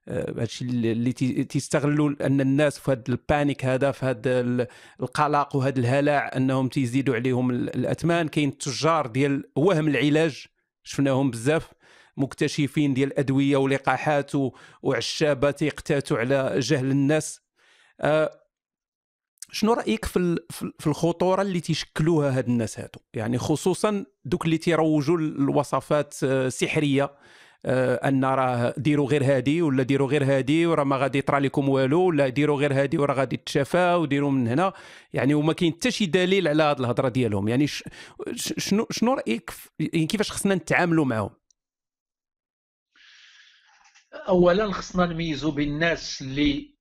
هذا 0.09 0.43
الشيء 0.43 0.69
اللي 0.69 1.13
تيستغلوا 1.45 2.27
أن 2.27 2.41
الناس 2.41 2.79
في 2.79 2.91
هذا 2.91 3.03
البانيك 3.09 3.65
هذا 3.65 3.91
في 3.91 4.07
هذا 4.07 4.67
القلق 5.01 5.57
وهذا 5.57 5.79
الهلع 5.79 6.31
أنهم 6.37 6.69
تيزيدوا 6.69 7.15
عليهم 7.15 7.51
الأثمان. 7.51 8.29
كاين 8.29 8.49
التجار 8.49 9.07
ديال 9.07 9.45
وهم 9.57 9.89
العلاج 9.89 10.47
شفناهم 10.85 11.31
بزاف 11.31 11.73
مكتشفين 12.17 12.95
ديال 12.95 13.13
الادويه 13.13 13.57
ولقاحات 13.57 14.33
وعشابات 14.83 15.63
يقتاتوا 15.63 16.19
على 16.19 16.59
جهل 16.59 16.91
الناس. 16.91 17.41
آه 18.01 18.43
شنو 19.53 19.73
رأيك 19.73 20.05
في 20.05 20.39
في 20.79 20.87
الخطورة 20.87 21.43
اللي 21.43 21.61
تيشكلوها 21.61 22.39
هاد 22.39 22.49
الناس 22.49 22.81
هادو؟ 22.81 23.01
يعني 23.15 23.39
خصوصا 23.39 24.05
دوك 24.25 24.45
اللي 24.45 24.59
تيروجوا 24.59 25.19
الوصفات 25.19 26.15
آه، 26.25 26.47
آه 26.47 27.11
أن 27.65 28.25
راه 28.25 28.75
ديروا 28.77 29.09
غير 29.09 29.25
هادي 29.25 29.63
ولا 29.63 29.83
ديروا 29.83 30.09
غير 30.09 30.25
هادي 30.25 30.67
وراه 30.67 30.85
ما 30.85 30.97
غادي 30.97 31.19
يطرى 31.19 31.41
لكم 31.41 31.69
والو 31.69 32.01
ولا 32.01 32.29
ديروا 32.29 32.59
غير 32.61 32.73
هادي 32.75 32.99
وراه 32.99 33.15
غادي 33.15 33.37
تشافى 33.37 33.95
وديروا 33.95 34.31
من 34.31 34.49
هنا. 34.49 34.73
يعني 35.13 35.35
وما 35.35 35.53
كاين 35.53 35.73
حتى 35.73 35.91
شي 35.91 36.07
دليل 36.07 36.49
على 36.49 36.63
هذه 36.63 36.81
الهضرة 36.81 37.09
ديالهم. 37.09 37.49
يعني 37.49 37.67
شنو 38.37 38.87
شنو 38.91 39.15
رأيك 39.15 39.51
يعني 39.79 40.07
كيفاش 40.07 40.31
خصنا 40.33 40.55
نتعاملوا 40.55 41.05
معهم 41.05 41.31
اولا 44.29 44.73
خصنا 44.73 45.07
نميزوا 45.07 45.53
بين 45.53 45.69
الناس 45.69 46.23
اللي 46.23 46.77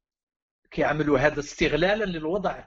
كيعملوا 0.72 1.20
هذا 1.20 1.40
استغلالا 1.40 2.06
للوضع 2.06 2.64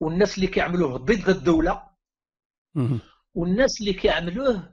والناس 0.00 0.36
اللي 0.36 0.46
كيعملوه 0.46 0.96
ضد 0.96 1.28
الدولة 1.28 1.90
والناس 3.34 3.80
اللي 3.80 3.92
كيعملوه 3.92 4.71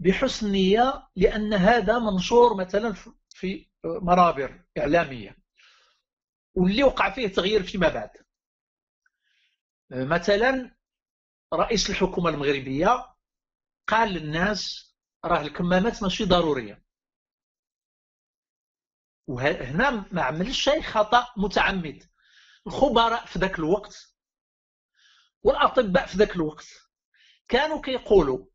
بحسن 0.00 0.52
نية 0.52 1.08
لأن 1.16 1.54
هذا 1.54 1.98
منشور 1.98 2.56
مثلا 2.56 2.94
في 3.28 3.70
منابر 3.84 4.64
إعلامية. 4.78 5.36
واللي 6.54 6.84
وقع 6.84 7.10
فيه 7.10 7.28
تغيير 7.28 7.62
فيما 7.62 7.88
بعد. 7.88 8.10
مثلا 9.90 10.76
رئيس 11.54 11.90
الحكومة 11.90 12.30
المغربية 12.30 13.14
قال 13.86 14.08
للناس 14.12 14.90
راه 15.24 15.40
الكمامات 15.40 16.02
ماشي 16.02 16.24
ضرورية. 16.24 16.84
وهنا 19.26 19.90
ما 20.12 20.22
عملش 20.22 20.60
شيء 20.64 20.82
خطأ 20.82 21.26
متعمد. 21.36 22.10
الخبراء 22.66 23.26
في 23.26 23.38
ذاك 23.38 23.58
الوقت 23.58 24.14
والأطباء 25.42 26.06
في 26.06 26.16
ذاك 26.16 26.36
الوقت 26.36 26.66
كانوا 27.48 27.80
كيقولوا 27.80 28.46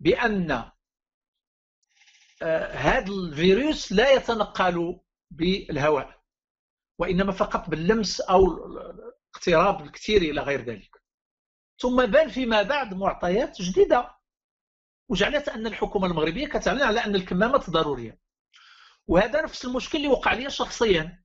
بأن 0.00 0.70
هذا 2.72 3.12
الفيروس 3.12 3.92
لا 3.92 4.10
يتنقل 4.12 5.00
بالهواء 5.30 6.20
وإنما 6.98 7.32
فقط 7.32 7.70
باللمس 7.70 8.20
أو 8.20 8.66
الاقتراب 8.66 9.86
الكثير 9.86 10.22
إلى 10.22 10.40
غير 10.40 10.60
ذلك. 10.64 11.02
ثم 11.80 12.06
بان 12.06 12.28
فيما 12.28 12.62
بعد 12.62 12.94
معطيات 12.94 13.62
جديدة 13.62 14.10
وجعلت 15.08 15.48
أن 15.48 15.66
الحكومة 15.66 16.06
المغربية 16.06 16.46
كتعلن 16.46 16.82
على 16.82 17.00
أن 17.04 17.14
الكمامات 17.14 17.70
ضرورية. 17.70 18.18
وهذا 19.06 19.42
نفس 19.42 19.64
المشكل 19.64 19.98
اللي 19.98 20.08
وقع 20.08 20.32
لي 20.32 20.50
شخصيا 20.50 21.24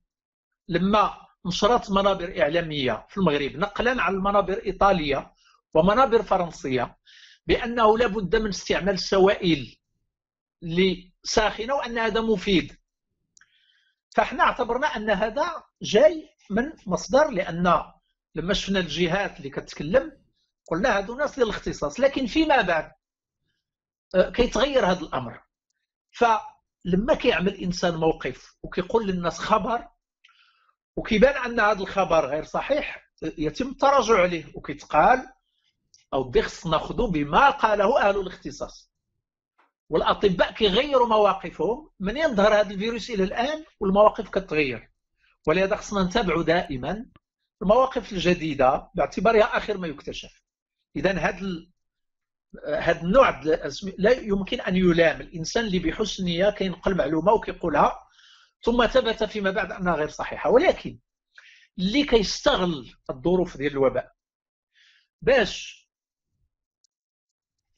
لما 0.68 1.14
نشرت 1.46 1.90
منابر 1.90 2.42
إعلامية 2.42 3.06
في 3.08 3.16
المغرب 3.16 3.56
نقلا 3.56 4.02
عن 4.02 4.14
المنابر 4.14 4.62
إيطالية 4.66 5.34
ومنابر 5.74 6.22
فرنسية 6.22 6.98
بأنه 7.46 7.98
لابد 7.98 8.36
من 8.36 8.48
استعمال 8.48 8.94
السوائل 8.94 9.76
لساخنة 10.64 11.74
وأن 11.74 11.98
هذا 11.98 12.20
مفيد. 12.20 12.76
فإحنا 14.14 14.44
اعتبرنا 14.44 14.86
أن 14.86 15.10
هذا 15.10 15.62
جاي 15.82 16.30
من 16.50 16.72
مصدر 16.86 17.30
لأن 17.30 17.82
لما 18.34 18.54
شفنا 18.54 18.78
الجهات 18.78 19.36
اللي 19.38 19.50
كتكلم 19.50 20.12
قلنا 20.66 20.98
هذو 20.98 21.14
ناس 21.14 21.34
ديال 21.34 21.48
الاختصاص 21.48 22.00
لكن 22.00 22.26
فيما 22.26 22.62
بعد 22.62 22.92
آه، 24.14 24.30
كيتغير 24.30 24.86
هذا 24.86 25.00
الأمر. 25.00 25.40
فلما 26.10 27.14
كيعمل 27.14 27.54
إنسان 27.54 27.94
موقف 27.94 28.54
وكيقول 28.62 29.06
للناس 29.06 29.38
خبر 29.38 29.88
وكيبان 30.96 31.44
أن 31.44 31.60
هذا 31.60 31.80
الخبر 31.80 32.26
غير 32.26 32.44
صحيح 32.44 33.10
يتم 33.22 33.68
التراجع 33.68 34.22
عليه 34.22 34.44
وكيتقال 34.54 35.28
أو 36.14 36.32
خصنا 36.42 36.72
ناخذ 36.72 37.10
بما 37.10 37.50
قاله 37.50 38.00
أهل 38.00 38.20
الاختصاص. 38.20 38.93
والأطباء 39.94 40.52
كيغيروا 40.52 41.08
مواقفهم 41.08 41.90
من 42.00 42.16
يظهر 42.16 42.60
هذا 42.60 42.70
الفيروس 42.70 43.10
إلى 43.10 43.24
الآن 43.24 43.64
والمواقف 43.80 44.28
كتغير. 44.28 44.90
ولهذا 45.46 45.76
خصنا 45.76 46.04
نتابعوا 46.04 46.42
دائما 46.42 47.06
المواقف 47.62 48.12
الجديدة 48.12 48.90
باعتبارها 48.94 49.56
آخر 49.56 49.78
ما 49.78 49.88
يكتشف. 49.88 50.42
اذا 50.96 51.12
هذا 51.18 51.66
هذا 52.78 53.02
النوع 53.02 53.40
لا 53.98 54.10
يمكن 54.10 54.60
أن 54.60 54.76
يلام 54.76 55.20
الإنسان 55.20 55.64
اللي 55.64 55.78
بحسن 55.78 56.24
نية 56.24 56.50
كينقل 56.50 56.94
معلومة 56.96 57.32
وكيقولها 57.32 57.98
ثم 58.62 58.86
ثبت 58.86 59.24
فيما 59.24 59.50
بعد 59.50 59.72
أنها 59.72 59.94
غير 59.94 60.08
صحيحة. 60.08 60.50
ولكن 60.50 60.98
اللي 61.78 62.04
كيستغل 62.04 62.94
الظروف 63.10 63.56
ديال 63.56 63.72
الوباء 63.72 64.12
باش 65.22 65.84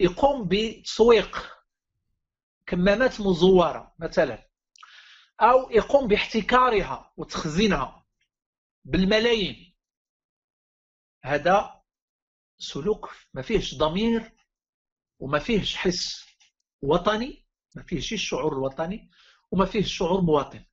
يقوم 0.00 0.48
بتسويق 0.48 1.55
كمامات 2.66 3.20
مزورة 3.20 3.94
مثلا 3.98 4.48
أو 5.40 5.70
يقوم 5.70 6.08
باحتكارها 6.08 7.12
وتخزينها 7.16 8.06
بالملايين. 8.84 9.74
هذا 11.24 11.82
سلوك 12.58 13.14
ما 13.34 13.42
فيهش 13.42 13.74
ضمير 13.74 14.32
وما 15.18 15.38
فيهش 15.38 15.76
حس 15.76 16.24
وطني 16.82 17.46
ما 17.76 17.82
فيهش 17.82 18.12
الشعور 18.12 18.52
الوطني 18.52 19.10
وما 19.50 19.66
فيهش 19.66 19.96
شعور 19.96 20.20
مواطن. 20.20 20.64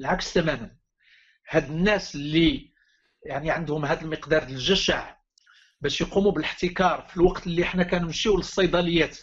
العكس 0.00 0.32
تماما. 0.32 0.76
هاد 1.48 1.64
الناس 1.70 2.14
اللي 2.14 2.72
يعني 3.26 3.50
عندهم 3.50 3.84
هذا 3.84 4.00
المقدار 4.02 4.42
الجشع 4.42 5.16
باش 5.80 6.00
يقوموا 6.00 6.32
بالاحتكار 6.32 7.02
في 7.08 7.16
الوقت 7.16 7.46
اللي 7.46 7.64
حنا 7.64 7.82
كنمشيو 7.82 8.36
للصيدليات 8.36 9.18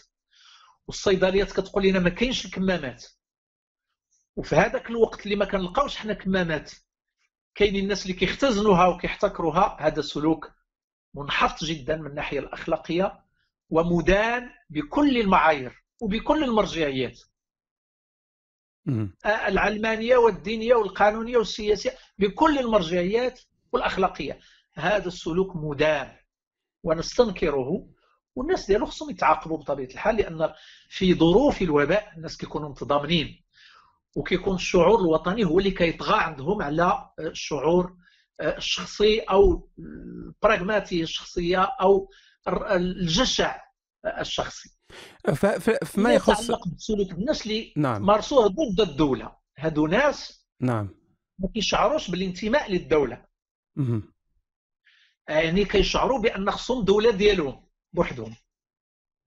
والصيدليات 0.88 1.52
كتقول 1.52 1.84
لنا 1.84 1.98
ما 1.98 2.10
كاينش 2.10 2.46
الكمامات. 2.46 3.06
وفي 4.36 4.56
هذاك 4.56 4.90
الوقت 4.90 5.24
اللي 5.24 5.36
ما 5.36 5.44
كنلقاوش 5.44 5.96
حنا 5.96 6.12
كمامات 6.14 6.72
كاينين 7.54 7.82
الناس 7.84 8.02
اللي 8.02 8.14
كيختزنوها 8.16 8.86
وكيحتكروها 8.86 9.76
هذا 9.80 10.02
سلوك 10.02 10.52
منحط 11.14 11.64
جدا 11.64 11.96
من 11.96 12.06
الناحية 12.06 12.38
الأخلاقية 12.38 13.24
ومدان 13.70 14.50
بكل 14.70 15.18
المعايير 15.18 15.84
وبكل 16.02 16.44
المرجعيات. 16.44 17.20
العلمانية 19.26 20.16
والدينية 20.16 20.74
والقانونية 20.74 21.36
والسياسية 21.36 21.90
بكل 22.18 22.58
المرجعيات 22.58 23.40
والأخلاقية. 23.72 24.40
هذا 24.74 25.08
السلوك 25.08 25.56
مدان 25.56 26.16
ونستنكره 26.84 27.88
والناس 28.36 28.66
ديالو 28.66 28.86
خصهم 28.86 29.10
يتعاقبوا 29.10 29.58
بطبيعة 29.58 29.88
الحال 29.88 30.16
لأن 30.16 30.52
في 30.88 31.14
ظروف 31.14 31.62
الوباء 31.62 32.12
الناس 32.16 32.36
كيكونوا 32.36 32.68
متضامنين 32.68 33.44
وكيكون 34.16 34.54
الشعور 34.54 35.00
الوطني 35.00 35.44
هو 35.44 35.58
اللي 35.58 35.70
كيطغى 35.70 36.18
عندهم 36.20 36.62
على 36.62 37.10
الشعور 37.20 37.96
الشخصي 38.40 39.20
أو 39.20 39.70
البراغماتيه 39.78 41.02
الشخصية 41.02 41.62
أو 41.62 42.10
الجشع 42.48 43.62
الشخصي. 44.06 44.70
فيما 45.84 46.14
يخص 46.14 46.44
يتعلق 46.44 46.68
بسلوك 46.68 47.10
الناس 47.10 47.46
اللي 47.46 47.72
نعم. 47.76 48.06
مارسوه 48.06 48.46
ضد 48.46 48.80
الدولة. 48.80 49.36
هادو 49.58 49.86
ناس 49.86 50.46
نعم. 50.60 50.88
ما 51.38 51.48
كيشعروش 51.54 52.10
بالانتماء 52.10 52.72
للدولة. 52.72 53.24
مهم. 53.76 54.12
يعني 55.28 55.64
كيشعروا 55.64 56.18
بأن 56.18 56.50
خصهم 56.50 56.84
دولة 56.84 57.10
ديالهم. 57.10 57.65
بوحدهم. 57.96 58.34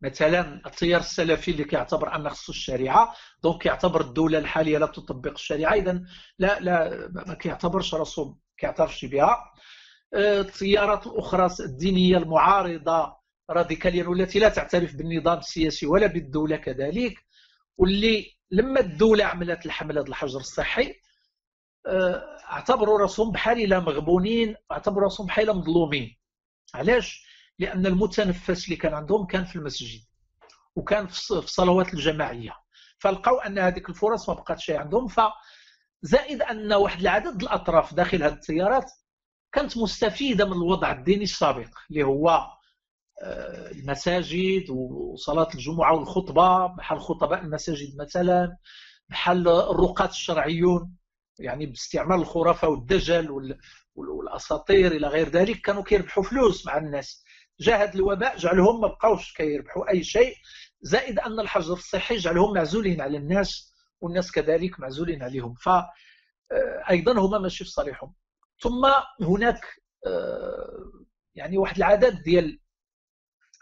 مثلا 0.02 0.62
التيار 0.66 1.00
السلفي 1.00 1.52
اللي 1.52 1.64
كيعتبر 1.64 2.16
أن 2.16 2.30
خصو 2.30 2.52
الشريعة 2.52 3.16
دونك 3.44 3.62
كيعتبر 3.62 4.02
الدولة 4.02 4.38
الحالية 4.40 4.78
لا 4.78 4.86
تطبق 4.86 5.32
الشريعة. 5.32 5.74
اذا 5.74 6.04
لا 6.40 6.60
لا 6.60 7.08
ما 7.28 7.34
كيعتبرش 7.34 7.96
راسو 7.96 8.36
كيعترفش 8.58 9.06
بها. 9.06 9.52
آه، 10.14 10.42
التيارات 10.42 11.08
الأخرى 11.08 11.50
الدينية 11.60 12.18
المعارضة 12.18 13.20
راديكاليا 13.50 14.08
والتي 14.08 14.40
لا 14.40 14.50
تعترف 14.50 14.96
بالنظام 14.96 15.38
السياسي 15.38 15.86
ولا 15.86 16.08
بالدولة 16.08 16.58
كذلك 16.58 17.14
واللي 17.78 18.36
لما 18.52 18.80
الدولة 18.80 19.26
عملت 19.26 19.66
الحملة 19.66 20.02
الحجر 20.02 20.40
الصحي 20.40 20.96
آه، 21.88 22.38
اعتبروا 22.52 23.00
راسهم 23.00 23.32
بحال 23.32 23.62
إلا 23.64 23.80
مغبونين 23.80 24.56
اعتبروا 24.72 25.04
راسهم 25.04 25.28
بحال 25.28 25.58
مظلومين. 25.58 26.18
علاش؟ 26.74 27.29
لأن 27.60 27.86
المتنفس 27.86 28.66
اللي 28.66 28.76
كان 28.76 28.94
عندهم 28.94 29.26
كان 29.26 29.46
في 29.46 29.56
المسجد 29.56 30.02
وكان 30.76 31.08
في 31.08 31.32
الصلوات 31.32 31.94
الجماعية. 31.94 32.54
فلقوا 33.00 33.48
أن 33.48 33.60
هذيك 33.60 33.90
الفرص 33.90 34.30
ما 34.30 34.36
بقاتش 34.36 34.70
عندهم 34.70 35.08
فزائد 35.08 36.42
أن 36.42 36.74
واحد 36.74 37.00
العدد 37.02 37.42
الأطراف 37.42 37.94
داخل 37.94 38.24
هذه 38.24 38.34
التيارات 38.34 38.92
كانت 39.52 39.78
مستفيدة 39.78 40.46
من 40.46 40.54
الوضع 40.54 40.92
الديني 40.92 41.24
السابق 41.24 41.70
اللي 41.92 42.04
هو 42.04 42.48
آه، 43.24 43.72
المساجد 43.72 44.70
وصلاة 44.70 45.48
الجمعة 45.54 45.94
والخطبة 45.96 46.68
بحال 46.68 47.00
خطباء 47.00 47.42
المساجد 47.42 47.98
مثلا 48.02 48.58
بحال 49.10 49.48
الرقاة 49.48 50.10
الشرعيون 50.10 50.96
يعني 51.40 51.66
باستعمال 51.66 52.20
الخرافة 52.20 52.68
والدجل 52.68 53.56
والأساطير 53.96 54.92
إلى 54.92 55.08
غير 55.08 55.30
ذلك 55.30 55.62
كانوا 55.62 55.84
كيربحوا 55.84 56.24
فلوس 56.24 56.66
مع 56.66 56.78
الناس. 56.78 57.24
جاء 57.60 57.84
هذا 57.84 57.94
الوباء 57.94 58.38
جعلهم 58.38 58.82
ما 58.82 58.88
بقاوش 58.88 59.34
كيربحوا 59.34 59.90
أي 59.90 60.04
شيء. 60.04 60.36
زائد 60.82 61.20
أن 61.20 61.40
الحجر 61.40 61.74
الصحي 61.74 62.18
جعلهم 62.18 62.54
معزولين 62.54 63.02
على 63.02 63.18
الناس 63.18 63.74
والناس 64.02 64.32
كذلك 64.32 64.80
معزولين 64.80 65.24
عليهم. 65.24 65.54
ف 65.54 65.70
آه، 65.70 66.84
أيضا 66.90 67.20
هما 67.20 67.38
ماشي 67.40 67.64
في 67.64 67.70
صالحهم. 67.70 68.14
ثم 68.62 68.86
هناك 69.22 69.66
آه، 70.08 70.92
يعني 71.36 71.58
واحد 71.58 71.78
العدد 71.78 72.24
ديال 72.24 72.60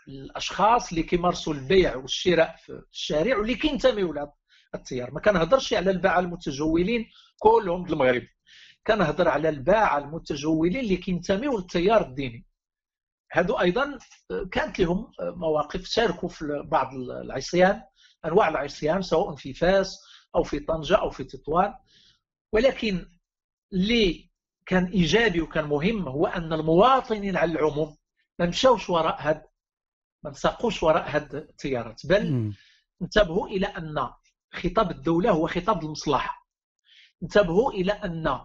الأشخاص 0.07 0.89
اللي 0.89 1.03
كيمارسوا 1.03 1.53
البيع 1.53 1.95
والشراء 1.95 2.55
في 2.57 2.81
الشارع 2.91 3.37
واللي 3.37 3.55
كينتميوا 3.55 4.13
لهذا 4.13 4.33
التيار. 4.75 5.11
ما 5.11 5.19
كنهضرش 5.19 5.73
على 5.73 5.91
الباعه 5.91 6.19
المتجولين 6.19 7.05
كلهم 7.39 7.85
المغرب. 7.85 8.23
كنهضر 8.87 9.27
على 9.27 9.49
الباعه 9.49 9.97
المتجولين 9.97 10.79
اللي 10.79 10.97
كينتميوا 10.97 11.59
للتيار 11.59 12.01
الديني. 12.01 12.46
هادو 13.37 13.59
أيضا 13.59 13.99
كانت 14.51 14.79
لهم 14.79 15.11
مواقف 15.19 15.85
شاركوا 15.85 16.29
في 16.29 16.63
بعض 16.65 16.93
العصيان 16.93 17.81
أنواع 18.25 18.49
العصيان 18.49 19.01
سواء 19.01 19.35
في 19.35 19.53
فاس 19.53 19.97
أو 20.35 20.43
في 20.43 20.59
طنجة 20.59 20.95
أو 20.95 21.09
في 21.09 21.23
تطوان. 21.23 21.73
ولكن 22.53 23.05
اللي 23.73 24.29
كان 24.65 24.85
إيجابي 24.85 25.41
وكان 25.41 25.65
مهم 25.65 26.07
هو 26.07 26.27
أن 26.27 26.53
المواطنين 26.53 27.37
على 27.37 27.51
العموم 27.51 27.97
ما 28.39 28.45
مشاوش 28.45 28.89
وراء 28.89 29.15
هاد 29.19 29.43
ما 30.23 30.29
انساقوش 30.29 30.83
وراء 30.83 31.09
هاد 31.15 31.35
التيارات. 31.35 32.05
بل 32.05 32.53
انتبهوا 33.01 33.47
إلى 33.47 33.65
أن 33.67 34.09
خطاب 34.53 34.91
الدولة 34.91 35.31
هو 35.31 35.47
خطاب 35.47 35.83
المصلحة. 35.83 36.47
انتبهوا 37.23 37.71
إلى 37.71 37.91
أن 37.91 38.39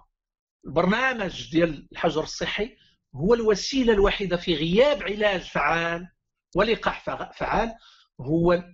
البرنامج 0.66 1.50
ديال 1.50 1.88
الحجر 1.92 2.22
الصحي 2.22 2.76
هو 3.14 3.35
الوسيلة 3.35 3.92
الوحيدة 3.92 4.37
في 4.37 4.55
غياب 4.55 5.03
علاج 5.03 5.40
فعال 5.40 6.09
ولقاح 6.57 7.05
فعال 7.38 7.75
هو 8.20 8.64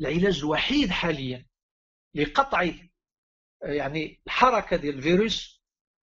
العلاج 0.00 0.38
الوحيد 0.38 0.90
حاليا 0.90 1.46
لقطع 2.14 2.70
يعني 3.62 4.20
الحركة 4.26 4.76
ديال 4.76 4.94
الفيروس 4.94 5.62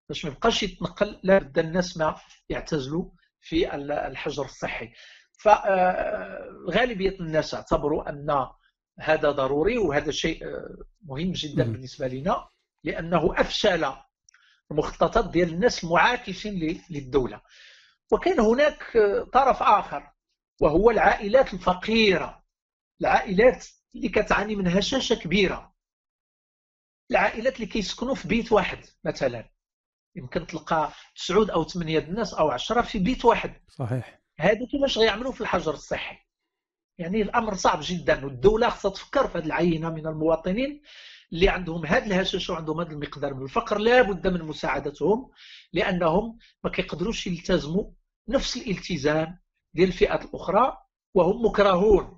باش 0.10 0.26
ما 0.26 0.32
يبقاش 0.32 0.63
يتنقل 0.63 1.20
لابد 1.24 1.60
الناس 1.60 1.98
ما 1.98 2.17
يعتزلوا 2.50 3.12
في 3.41 3.76
الحجر 3.76 4.46
الصحي. 4.46 4.94
فغالبيه 5.44 7.10
الناس 7.20 7.54
اعتبروا 7.54 8.10
أن 8.10 8.48
هذا 9.00 9.32
ضروري 9.32 9.78
وهذا 9.78 10.12
شيء 10.12 10.44
مهم 11.02 11.32
جدا 11.32 11.63
بالنسبة 11.63 12.08
لنا 12.08 12.48
لأنه 12.84 13.41
أفشل 13.41 13.94
المخططات 14.72 15.30
ديال 15.32 15.50
الناس 15.50 15.84
المعاكسين 15.84 16.82
للدولة. 16.89 17.41
وكان 18.12 18.39
هناك 18.39 18.97
طرف 19.34 19.63
آخر 19.63 20.12
وهو 20.62 20.91
العائلات 20.91 21.54
الفقيرة. 21.54 22.43
العائلات 23.02 23.67
اللي 23.95 24.10
كتعاني 24.10 24.56
من 24.56 24.67
هشاشه 24.67 25.15
كبيرة. 25.15 25.74
العائلات 27.12 27.56
اللي 27.56 27.65
كيسكنوا 27.65 28.15
في 28.15 28.28
بيت 28.28 28.52
واحد 28.52 28.86
مثلا. 29.04 29.50
يمكن 30.15 30.47
تلقى 30.47 30.91
تسعود 31.15 31.50
أو 31.50 31.63
ثمانيه 31.63 32.00
الناس 32.00 32.34
أو 32.34 32.52
عشرة 32.52 32.82
في 32.82 33.00
بيت 33.00 33.26
واحد. 33.26 33.54
صحيح. 33.67 34.21
هادو 34.39 34.67
كيفاش 34.67 34.97
غيعملوا 34.97 35.32
في 35.32 35.41
الحجر 35.41 35.74
الصحي؟ 35.74 36.17
يعني 36.97 37.21
الأمر 37.21 37.54
صعب 37.54 37.80
جدا 37.82 38.26
والدولة 38.26 38.69
خصها 38.69 38.91
تفكر 38.91 39.28
في 39.28 39.38
هذه 39.38 39.45
العينة 39.45 39.89
من 39.89 40.08
المواطنين 40.08 40.82
اللي 41.34 41.50
عندهم 41.50 41.86
هذا 41.86 42.06
الهشاشة 42.06 42.54
وعندهم 42.54 42.82
هذا 42.82 42.91
المقدار 42.91 43.34
من 43.34 43.43
الفقر. 43.43 43.78
لا 43.78 44.02
بد 44.02 44.28
من 44.28 44.41
مساعدتهم 44.41 45.32
لأنهم 45.74 46.38
ما 46.63 46.69
كيقدروش 46.69 47.28
يلتزموا 47.28 47.91
نفس 48.32 48.58
الالتزام 48.58 49.39
ديال 49.74 49.88
الفئات 49.88 50.26
الأخرى 50.26 50.78
وهم 51.13 51.46
مكرهون. 51.46 52.17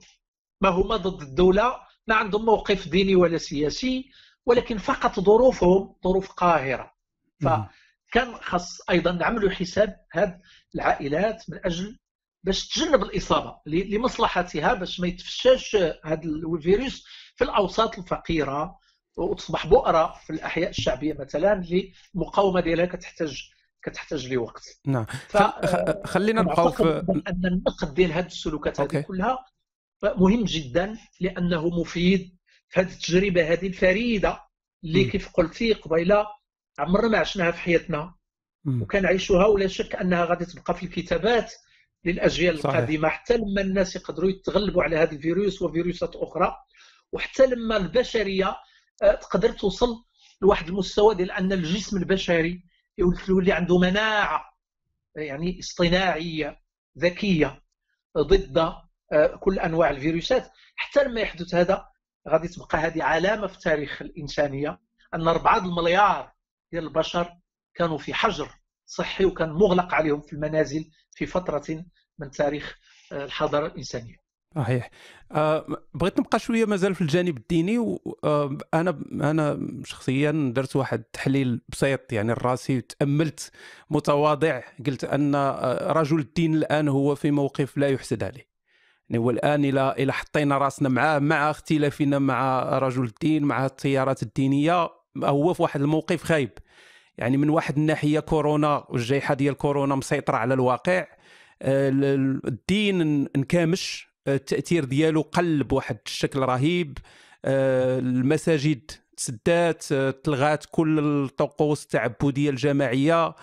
ما 0.61 0.69
هما 0.69 0.97
ضد 0.97 1.21
الدولة 1.21 1.75
ما 2.07 2.15
عندهم 2.15 2.45
موقف 2.45 2.87
ديني 2.87 3.15
ولا 3.15 3.37
سياسي 3.37 4.11
ولكن 4.45 4.77
فقط 4.77 5.19
ظروفهم 5.19 5.95
ظروف 6.03 6.31
قاهرة. 6.31 6.93
فكان 7.41 8.35
خاص 8.41 8.89
أيضا 8.89 9.11
نعملوا 9.11 9.49
حساب 9.49 9.95
هذه 10.11 10.39
العائلات 10.75 11.49
من 11.49 11.59
أجل 11.65 11.99
باش 12.43 12.67
تجنب 12.67 13.03
الإصابة 13.03 13.55
لمصلحتها 13.65 14.73
باش 14.73 14.99
ما 14.99 15.07
يتفشاش 15.07 15.75
هذا 16.05 16.21
الفيروس 16.23 17.05
في 17.35 17.43
الأوساط 17.43 17.97
الفقيرة 17.99 18.77
وتصبح 19.17 19.67
بؤرة 19.67 20.19
في 20.25 20.29
الأحياء 20.33 20.69
الشعبية 20.69 21.13
مثلا 21.19 21.53
اللي 21.53 21.93
المقاومه 22.15 22.61
ديالها 22.61 22.85
كتحتاج 22.85 23.52
كتحتاج 23.83 24.33
لوقت 24.33 24.79
نعم 24.85 25.05
ف... 25.05 25.37
خلينا 26.07 26.41
نبقاو 26.41 26.71
في 26.71 26.83
ان 27.27 27.45
النقد 27.45 27.93
ديال 27.93 28.11
هذه 28.11 28.25
السلوكات 28.25 28.81
هذه 28.81 29.01
كلها 29.01 29.45
مهم 30.03 30.43
جدا 30.43 30.97
لأنه 31.19 31.69
مفيد 31.69 32.37
في 32.69 32.79
هذه 32.79 32.91
التجربة 32.91 33.53
هذه 33.53 33.67
الفريدة 33.67 34.39
اللي 34.83 35.05
م. 35.05 35.09
كيف 35.09 35.29
قلتي 35.29 35.73
قبيلة 35.73 36.27
عمرنا 36.79 37.07
ما 37.07 37.17
عشناها 37.17 37.51
في 37.51 37.59
حياتنا 37.59 38.15
وكنعيشوها 38.65 39.45
ولا 39.45 39.67
شك 39.67 39.95
أنها 39.95 40.25
غادي 40.25 40.45
تبقى 40.45 40.73
في 40.73 40.83
الكتابات 40.83 41.53
للأجيال 42.05 42.59
صحيح. 42.59 42.75
القادمة 42.75 43.09
حتى 43.09 43.37
لما 43.37 43.61
الناس 43.61 43.95
يقدروا 43.95 44.29
يتغلبوا 44.29 44.83
على 44.83 44.97
هذا 44.97 45.11
الفيروس 45.11 45.61
وفيروسات 45.61 46.15
أخرى 46.15 46.55
وحتى 47.11 47.45
لما 47.45 47.77
البشرية 47.77 48.55
آه، 49.03 49.15
تقدر 49.15 49.49
توصل 49.49 50.03
لواحد 50.41 50.67
المستوى 50.67 51.15
ديال 51.15 51.31
أن 51.31 51.51
الجسم 51.51 51.97
البشري 51.97 52.63
يولي 52.97 53.51
عنده 53.51 53.77
مناعة 53.77 54.53
يعني 55.15 55.59
اصطناعية 55.59 56.59
ذكية 56.97 57.63
ضد 58.17 58.57
آه، 59.13 59.35
كل 59.39 59.59
أنواع 59.59 59.89
الفيروسات. 59.89 60.51
حتى 60.75 61.03
لما 61.03 61.21
يحدث 61.21 61.55
هذا 61.55 61.87
غادي 62.29 62.47
تبقى 62.47 62.77
هذه 62.77 63.03
علامة 63.03 63.47
في 63.47 63.59
تاريخ 63.59 64.01
الإنسانية 64.01 64.79
أن 65.13 65.27
4 65.27 65.57
المليار 65.57 66.33
ديال 66.71 66.83
البشر 66.83 67.37
كانوا 67.75 67.97
في 67.97 68.13
حجر 68.13 68.49
صحي 68.85 69.25
وكان 69.25 69.49
مغلق 69.49 69.93
عليهم 69.93 70.21
في 70.21 70.33
المنازل 70.33 70.85
في 71.11 71.25
فترة 71.25 71.85
من 72.19 72.31
تاريخ 72.31 72.77
آه، 73.11 73.25
الحضارة 73.25 73.67
الإنسانية. 73.67 74.22
صحيح. 74.55 74.89
أه 75.31 75.65
بغيت 75.93 76.19
نبقى 76.19 76.39
شوية 76.39 76.65
مازال 76.65 76.95
في 76.95 77.01
الجانب 77.01 77.37
الديني 77.37 77.77
وأنا 77.77 78.89
أه 78.89 78.97
أنا 79.31 79.67
شخصيا 79.85 80.51
درت 80.55 80.75
واحد 80.75 80.99
التحليل 80.99 81.61
بسيط 81.69 82.13
يعني 82.13 82.31
الراسي 82.31 82.81
تأملت 82.81 83.51
متواضع 83.89 84.61
قلت 84.87 85.03
أن 85.03 85.35
آه، 85.35 85.91
رجل 85.91 86.19
الدين 86.19 86.55
الآن 86.55 86.87
هو 86.87 87.15
في 87.15 87.31
موقف 87.31 87.77
لا 87.77 87.89
يحسد 87.89 88.23
عليه. 88.23 88.47
يعني 89.09 89.23
هو 89.23 89.29
الآن 89.29 89.65
إلى 89.65 89.95
إلى 89.97 90.13
حطينا 90.13 90.57
راسنا 90.57 90.89
معاه 90.89 91.19
مع 91.19 91.51
اختلافنا 91.51 92.19
مع 92.19 92.63
رجل 92.79 93.03
الدين 93.03 93.43
مع 93.43 93.65
التيارات 93.65 94.23
الدينية 94.23 94.89
هو 95.23 95.53
في 95.53 95.61
واحد 95.61 95.81
الموقف 95.81 96.23
خايب. 96.23 96.51
يعني 97.17 97.37
من 97.37 97.49
واحد 97.49 97.77
الناحية 97.77 98.19
كورونا 98.19 98.85
والجائحة 98.89 99.33
ديال 99.33 99.53
كورونا 99.53 99.95
مسيطرة 99.95 100.37
على 100.37 100.53
الواقع 100.53 101.07
آه، 101.61 101.89
الدين 102.47 103.01
انكامش 103.35 104.12
التأثير 104.27 104.85
ديالو 104.85 105.21
قل 105.21 105.63
بواحد 105.63 105.97
الشكل 106.05 106.39
رهيب. 106.39 106.97
آه، 107.45 107.99
المساجد 107.99 108.91
تسدات 109.17 109.85
آه، 109.91 110.11
تلغات 110.11 110.65
كل 110.71 110.99
الطقوس 110.99 111.83
التعبدية 111.83 112.49
الجماعية. 112.49 113.35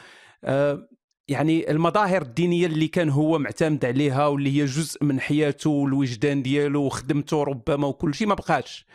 آه، 0.44 0.88
يعني 1.28 1.70
المظاهر 1.70 2.22
الدينية 2.22 2.66
اللي 2.66 2.88
كان 2.88 3.10
هو 3.10 3.38
معتمد 3.38 3.84
عليها 3.84 4.26
واللي 4.26 4.60
هي 4.60 4.64
جزء 4.64 5.04
من 5.04 5.20
حياته 5.20 5.70
والوجدان 5.70 6.42
ديالو 6.42 6.82
وخدمته 6.82 7.42
ربما 7.42 7.86
وكل 7.86 8.14
شيء 8.14 8.26
ما 8.26 8.34
بقاش. 8.34 8.86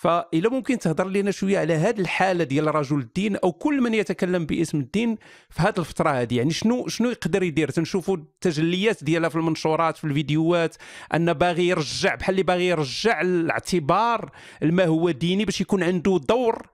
فإذا 0.00 0.48
ممكن 0.48 0.78
تهضر 0.78 1.08
لنا 1.08 1.30
شوية 1.30 1.58
على 1.58 1.74
هذه 1.74 2.00
الحالة 2.00 2.44
ديال 2.44 2.74
رجل 2.74 2.98
الدين 2.98 3.36
أو 3.36 3.52
كل 3.52 3.80
من 3.80 3.94
يتكلم 3.94 4.46
باسم 4.46 4.80
الدين 4.80 5.16
في 5.50 5.62
هذه 5.62 5.78
الفترة 5.78 6.10
هذه 6.10 6.36
يعني 6.36 6.50
شنو 6.50 6.88
شنو 6.88 7.10
يقدر 7.10 7.42
يدير؟ 7.42 7.70
تنشوفوا 7.70 8.16
التجليات 8.16 9.04
ديالها 9.04 9.28
في 9.28 9.36
المنشورات 9.36 9.96
في 9.96 10.04
الفيديوهات 10.04 10.76
أن 11.14 11.32
باغي 11.32 11.68
يرجع 11.68 12.14
بحال 12.14 12.32
اللي 12.32 12.42
باغي 12.42 12.66
يرجع 12.66 13.20
الاعتبار 13.20 14.30
ما 14.62 14.84
هو 14.84 15.10
ديني 15.10 15.44
باش 15.44 15.60
يكون 15.60 15.82
عنده 15.82 16.20
دور 16.28 16.66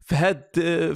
في 0.00 0.14
هاد 0.14 0.44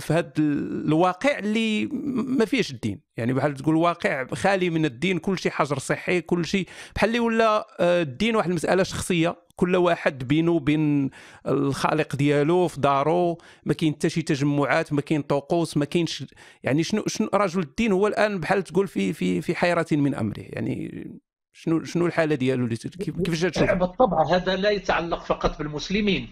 في 0.00 0.12
هاد 0.12 0.32
الواقع 0.38 1.38
اللي 1.38 1.86
ما 2.12 2.44
فيهش 2.44 2.70
الدين. 2.70 3.00
يعني 3.16 3.32
بحال 3.32 3.54
تقول 3.54 3.76
واقع 3.76 4.26
خالي 4.26 4.70
من 4.70 4.84
الدين 4.84 5.18
كل 5.18 5.38
شيء 5.38 5.52
حجر 5.52 5.78
صحي 5.78 6.20
كل 6.20 6.44
شيء 6.44 6.68
بحال 6.94 7.08
اللي 7.08 7.20
ولا 7.20 7.66
آه، 7.80 8.02
الدين 8.02 8.36
واحد 8.36 8.48
المسألة 8.48 8.82
شخصية. 8.82 9.43
كل 9.56 9.76
واحد 9.76 10.28
بينه 10.28 10.52
وبين 10.52 11.10
الخالق 11.46 12.16
ديالو 12.16 12.68
في 12.68 12.80
دارو. 12.80 13.38
ما 13.64 13.74
كاين 13.74 13.94
حتى 13.94 14.08
شي 14.08 14.22
تجمعات 14.22 14.92
ما 14.92 15.00
كاين 15.00 15.22
طقوس 15.22 15.76
ما 15.76 15.84
كاينش 15.84 16.24
يعني 16.62 16.82
شنو 16.82 17.02
شنو 17.06 17.28
رجل 17.34 17.60
الدين 17.60 17.92
هو 17.92 18.06
الآن 18.06 18.40
بحال 18.40 18.64
تقول 18.64 18.88
في 18.88 19.12
في 19.12 19.40
في 19.40 19.54
حيرة 19.54 19.86
من 19.92 20.14
أمره. 20.14 20.40
يعني 20.40 21.04
شنو 21.52 21.84
شنو 21.84 22.06
الحالة 22.06 22.34
ديالو؟ 22.34 22.68
كيفاش 22.68 23.40
تشوف 23.40 23.70
بالطبع 23.70 24.26
هذا 24.30 24.56
لا 24.56 24.70
يتعلق 24.70 25.24
فقط 25.24 25.58
بالمسلمين. 25.58 26.28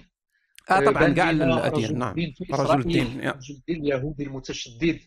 آه 0.71 0.81
طبعا 0.81 1.09
كاع 1.09 1.31
الأديان 1.31 1.99
نعم. 1.99 2.15
رجل 2.53 2.81
الدين 2.81 3.21
رجل 3.21 3.55
الدين 3.55 3.83
اليهودي 3.83 4.23
المتشدد. 4.25 5.01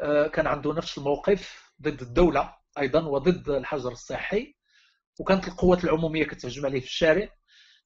آه، 0.00 0.26
كان 0.26 0.46
عنده 0.46 0.74
نفس 0.74 0.98
الموقف 0.98 1.72
ضد 1.82 2.02
الدولة 2.02 2.54
أيضا 2.78 3.00
وضد 3.00 3.48
الحجر 3.48 3.92
الصحي. 3.92 4.57
وكانت 5.18 5.48
القوات 5.48 5.84
العمومية 5.84 6.24
كتهجم 6.24 6.66
عليه 6.66 6.80
في 6.80 6.86
الشارع. 6.86 7.28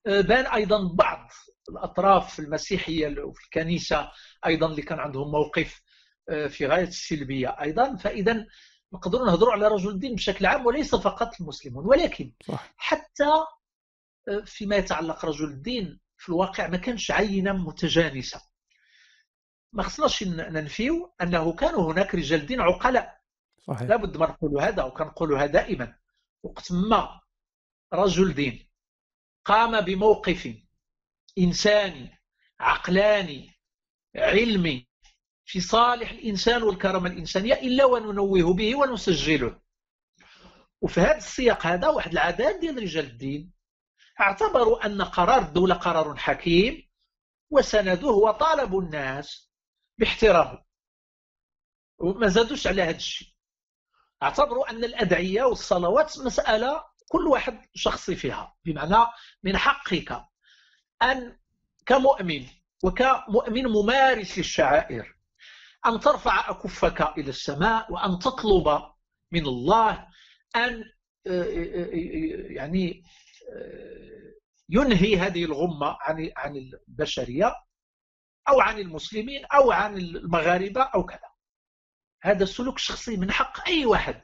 آه، 0.06 0.20
بان 0.20 0.46
أيضا 0.46 0.94
بعض 0.94 1.30
الأطراف 1.68 2.38
المسيحية 2.40 3.20
وفي 3.22 3.44
الكنيسة 3.44 4.10
أيضا 4.46 4.66
اللي 4.66 4.82
كان 4.82 4.98
عندهم 4.98 5.30
موقف 5.30 5.82
آه، 6.28 6.46
في 6.46 6.66
غاية 6.66 6.88
السلبية 6.88 7.48
أيضا. 7.60 7.96
فاذا 7.96 8.46
نقدروا 8.92 9.26
نهضروا 9.26 9.52
على 9.52 9.68
رجل 9.68 9.90
الدين 9.90 10.14
بشكل 10.14 10.46
عام 10.46 10.66
وليس 10.66 10.94
فقط 10.94 11.40
المسلمون 11.40 11.86
ولكن 11.86 12.32
صح. 12.48 12.74
حتى 12.76 13.30
فيما 14.44 14.76
يتعلق 14.76 15.24
رجل 15.24 15.44
الدين 15.44 16.00
في 16.16 16.28
الواقع 16.28 16.68
ما 16.68 16.76
كانش 16.76 17.10
عينه 17.10 17.52
متجانسه 17.52 18.42
ما 19.72 19.82
خصناش 19.82 20.22
ننفيو 20.24 21.12
أنه 21.22 21.52
كانوا 21.52 21.92
هناك 21.92 22.14
رجال 22.14 22.46
دين 22.46 22.60
عقلاء. 22.60 23.20
صحيح. 23.66 23.82
لابد 23.82 24.16
ما 24.16 24.26
نقولوا 24.26 24.62
هذا 24.62 24.82
وكنقولها 24.82 25.46
دائما. 25.46 25.94
وقت 26.42 26.72
ما 26.72 27.20
رجل 27.92 28.34
دين. 28.34 28.68
قام 29.44 29.80
بموقف 29.80 30.54
إنساني 31.38 32.22
عقلاني 32.60 33.52
علمي 34.16 34.88
في 35.44 35.60
صالح 35.60 36.10
الإنسان 36.10 36.62
والكرامة 36.62 37.10
الإنسانية 37.10 37.54
إلا 37.54 37.84
وننوه 37.84 38.54
به 38.54 38.76
ونسجله. 38.76 39.60
وفي 40.80 41.00
هذا 41.00 41.16
السياق 41.16 41.66
هذا 41.66 41.88
واحد 41.88 42.12
العدد 42.12 42.60
ديال 42.60 42.82
رجال 42.82 43.04
الدين 43.04 43.52
اعتبروا 44.20 44.86
أن 44.86 45.02
قرار 45.02 45.42
الدولة 45.42 45.74
قرار 45.74 46.16
حكيم 46.16 46.90
وسندوه 47.50 48.16
وطالبوا 48.16 48.82
الناس 48.82 49.52
باحترامه. 49.98 50.64
وما 51.98 52.28
زادوش 52.28 52.66
على 52.66 52.82
هذا 52.82 52.96
الشيء. 52.96 53.28
اعتبروا 54.22 54.70
أن 54.70 54.84
الأدعية 54.84 55.42
والصلوات 55.42 56.18
مسألة 56.18 56.91
كل 57.12 57.26
واحد 57.28 57.60
شخصي 57.74 58.16
فيها. 58.16 58.56
بمعنى 58.64 59.06
من 59.42 59.56
حقك 59.56 60.24
أن 61.02 61.36
كمؤمن 61.86 62.46
وكمؤمن 62.84 63.64
ممارس 63.66 64.38
للشعائر 64.38 65.16
أن 65.86 66.00
ترفع 66.00 66.50
أكفك 66.50 67.18
إلى 67.18 67.30
السماء 67.30 67.92
وأن 67.92 68.18
تطلب 68.18 68.82
من 69.32 69.46
الله 69.46 70.08
أن 70.56 70.84
آه، 71.26 71.42
آه، 71.42 71.84
آه، 71.84 72.52
يعني 72.52 73.02
ينهي 74.68 75.16
هذه 75.16 75.44
الغمة 75.44 75.96
عن 76.00 76.30
عن 76.36 76.56
البشرية 76.56 77.54
أو 78.48 78.60
عن 78.60 78.78
المسلمين 78.78 79.44
أو 79.44 79.72
عن 79.72 79.98
المغاربة 79.98 80.82
أو 80.82 81.06
كذا. 81.06 81.32
هذا 82.22 82.42
السلوك 82.42 82.76
الشخصي 82.76 83.16
من 83.16 83.30
حق 83.30 83.68
أي 83.68 83.86
واحد 83.86 84.22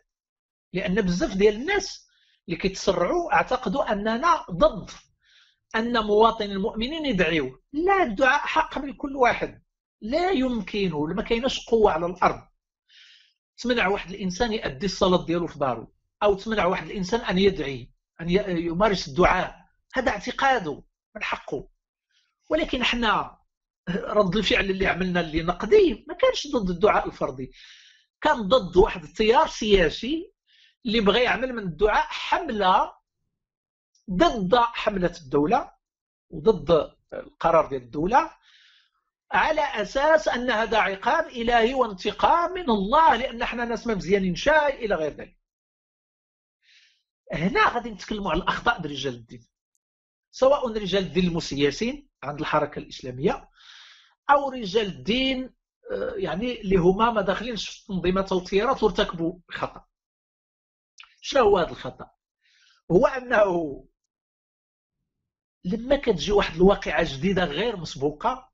لأن 0.72 1.00
بزاف 1.00 1.34
ديال 1.34 1.54
الناس 1.54 2.07
اللي 2.48 2.56
كيتسرعوا 2.56 3.32
اعتقدوا 3.32 3.92
أننا 3.92 4.44
ضد 4.50 4.90
أن 5.76 6.04
مواطن 6.04 6.44
المؤمنين 6.44 7.06
يدعيوا 7.06 7.50
لا 7.72 8.02
الدعاء 8.02 8.40
حق 8.40 8.78
من 8.78 8.92
كل 8.92 9.16
واحد. 9.16 9.62
لا 10.00 10.30
يمكن 10.30 10.90
ما 10.90 11.22
كايناش 11.22 11.66
قوة 11.66 11.92
على 11.92 12.06
الأرض. 12.06 12.42
تمنع 13.58 13.88
واحد 13.88 14.10
الإنسان 14.10 14.52
يأدي 14.52 14.86
الصلاة 14.86 15.26
ديالو 15.26 15.46
في 15.46 15.58
دارو 15.58 15.92
أو 16.22 16.34
تمنع 16.34 16.64
واحد 16.66 16.86
الإنسان 16.86 17.20
أن 17.20 17.38
يدعي 17.38 17.90
أن 18.20 18.30
يمارس 18.58 19.08
الدعاء. 19.08 19.56
هذا 19.94 20.10
اعتقاده 20.10 20.82
من 21.16 21.22
حقه. 21.22 21.68
ولكن 22.50 22.80
إحنا 22.80 23.38
رد 23.88 24.36
الفعل 24.36 24.70
اللي 24.70 24.86
عملنا 24.86 25.20
اللي 25.20 25.42
نقدي 25.42 26.04
ما 26.08 26.14
كانش 26.14 26.46
ضد 26.54 26.70
الدعاء 26.70 27.06
الفردي. 27.06 27.52
كان 28.20 28.42
ضد 28.42 28.76
واحد 28.76 29.02
التيار 29.02 29.46
سياسي 29.46 30.32
اللي 30.88 31.00
بغى 31.00 31.22
يعمل 31.22 31.52
من 31.52 31.62
الدعاء 31.62 32.06
حملة 32.08 32.92
ضد 34.10 34.54
حملة 34.56 35.12
الدولة 35.20 35.72
وضد 36.30 36.94
القرار 37.12 37.66
ديال 37.68 37.82
الدولة 37.82 38.30
على 39.32 39.60
أساس 39.60 40.28
أن 40.28 40.50
هذا 40.50 40.78
عقاب 40.78 41.26
إلهي 41.26 41.74
وانتقام 41.74 42.52
من 42.52 42.70
الله 42.70 43.16
لأن 43.16 43.42
إحنا 43.42 43.64
ناس 43.64 43.86
ما 43.86 43.94
مزيانين 43.94 44.34
شاي 44.34 44.84
إلى 44.84 44.94
غير 44.94 45.12
ذلك. 45.12 45.38
هنا 47.32 47.68
غادي 47.68 47.90
نتكلموا 47.90 48.30
على 48.30 48.42
الأخطاء 48.42 48.80
ديال 48.80 48.92
رجال 48.92 49.14
الدين 49.14 49.46
سواء 50.30 50.68
رجال 50.68 51.02
الدين 51.04 51.26
المسيسين 51.26 52.08
عند 52.22 52.40
الحركة 52.40 52.78
الإسلامية 52.78 53.48
أو 54.30 54.50
رجال 54.50 54.86
الدين 54.86 55.54
آه، 55.92 56.14
يعني 56.16 56.60
اللي 56.60 56.76
هما 56.76 57.10
ما 57.10 57.20
داخلينش 57.22 57.68
في 57.68 57.86
تنظيمات 57.86 58.32
أو 58.32 58.40
تيارات 58.40 58.82
وارتكبوا 58.82 59.38
خطأ. 59.50 59.87
شنو 61.28 61.42
هو 61.42 61.58
هذا 61.58 61.70
الخطأ؟ 61.70 62.10
هو 62.90 63.06
أنه 63.06 63.84
لما 65.64 65.96
كتجي 65.96 66.32
واحد 66.32 66.54
الواقعة 66.54 67.04
جديدة 67.16 67.44
غير 67.44 67.76
مسبوقة 67.76 68.52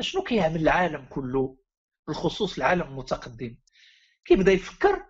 شنو 0.00 0.22
كيعمل 0.22 0.62
العالم 0.62 1.06
كله؟ 1.10 1.58
بالخصوص 2.06 2.56
العالم 2.56 2.82
المتقدم. 2.82 3.58
كيبدأ 4.24 4.52
يفكر 4.52 5.06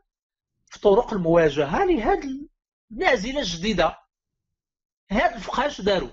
في 0.66 0.80
طرق 0.80 1.12
المواجهة 1.12 1.84
لهذه 1.84 2.48
النازلة 2.90 3.40
الجديدة. 3.40 3.98
هاد 5.10 5.34
الفقهاء 5.34 5.66
اش 5.66 5.80
داروا 5.80 6.10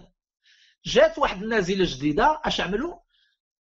جات 0.86 1.18
واحد 1.18 1.44
النازلة 1.44 1.86
جديدة 1.86 2.42
اش 2.46 2.62
عملوا 2.62 3.00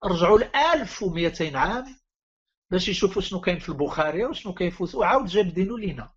رجعوا 0.04 0.38
ل 0.38 0.56
1200 0.56 1.58
عام 1.58 2.00
باش 2.70 2.88
يشوفوا 2.88 3.22
شنو 3.22 3.40
كاين 3.40 3.58
في 3.58 3.68
البخاري 3.68 4.24
وشنو 4.24 4.54
كاين 4.54 4.70
في 4.70 4.96
وعاود 4.96 5.26
جاب 5.26 5.54
دينو 5.54 5.76
لينا 5.76 6.14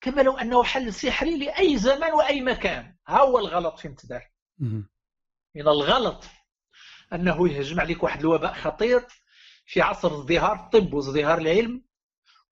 كما 0.00 0.22
لو 0.22 0.36
أنه 0.38 0.64
حل 0.64 0.92
سحري 0.94 1.38
لأي 1.38 1.78
زمان 1.78 2.12
وأي 2.12 2.40
مكان. 2.40 2.96
ها 3.08 3.18
هو 3.20 3.38
الغلط 3.38 3.78
فين 3.78 3.96
تدار. 3.96 4.30
من 5.54 5.68
الغلط 5.68 6.24
أنه 7.12 7.48
يهجم 7.48 7.80
عليك 7.80 8.02
واحد 8.02 8.20
الوباء 8.20 8.52
خطير 8.54 9.06
في 9.66 9.80
عصر 9.82 10.14
ازدهار 10.20 10.52
الطب 10.64 10.94
وازدهار 10.94 11.38
العلم 11.38 11.84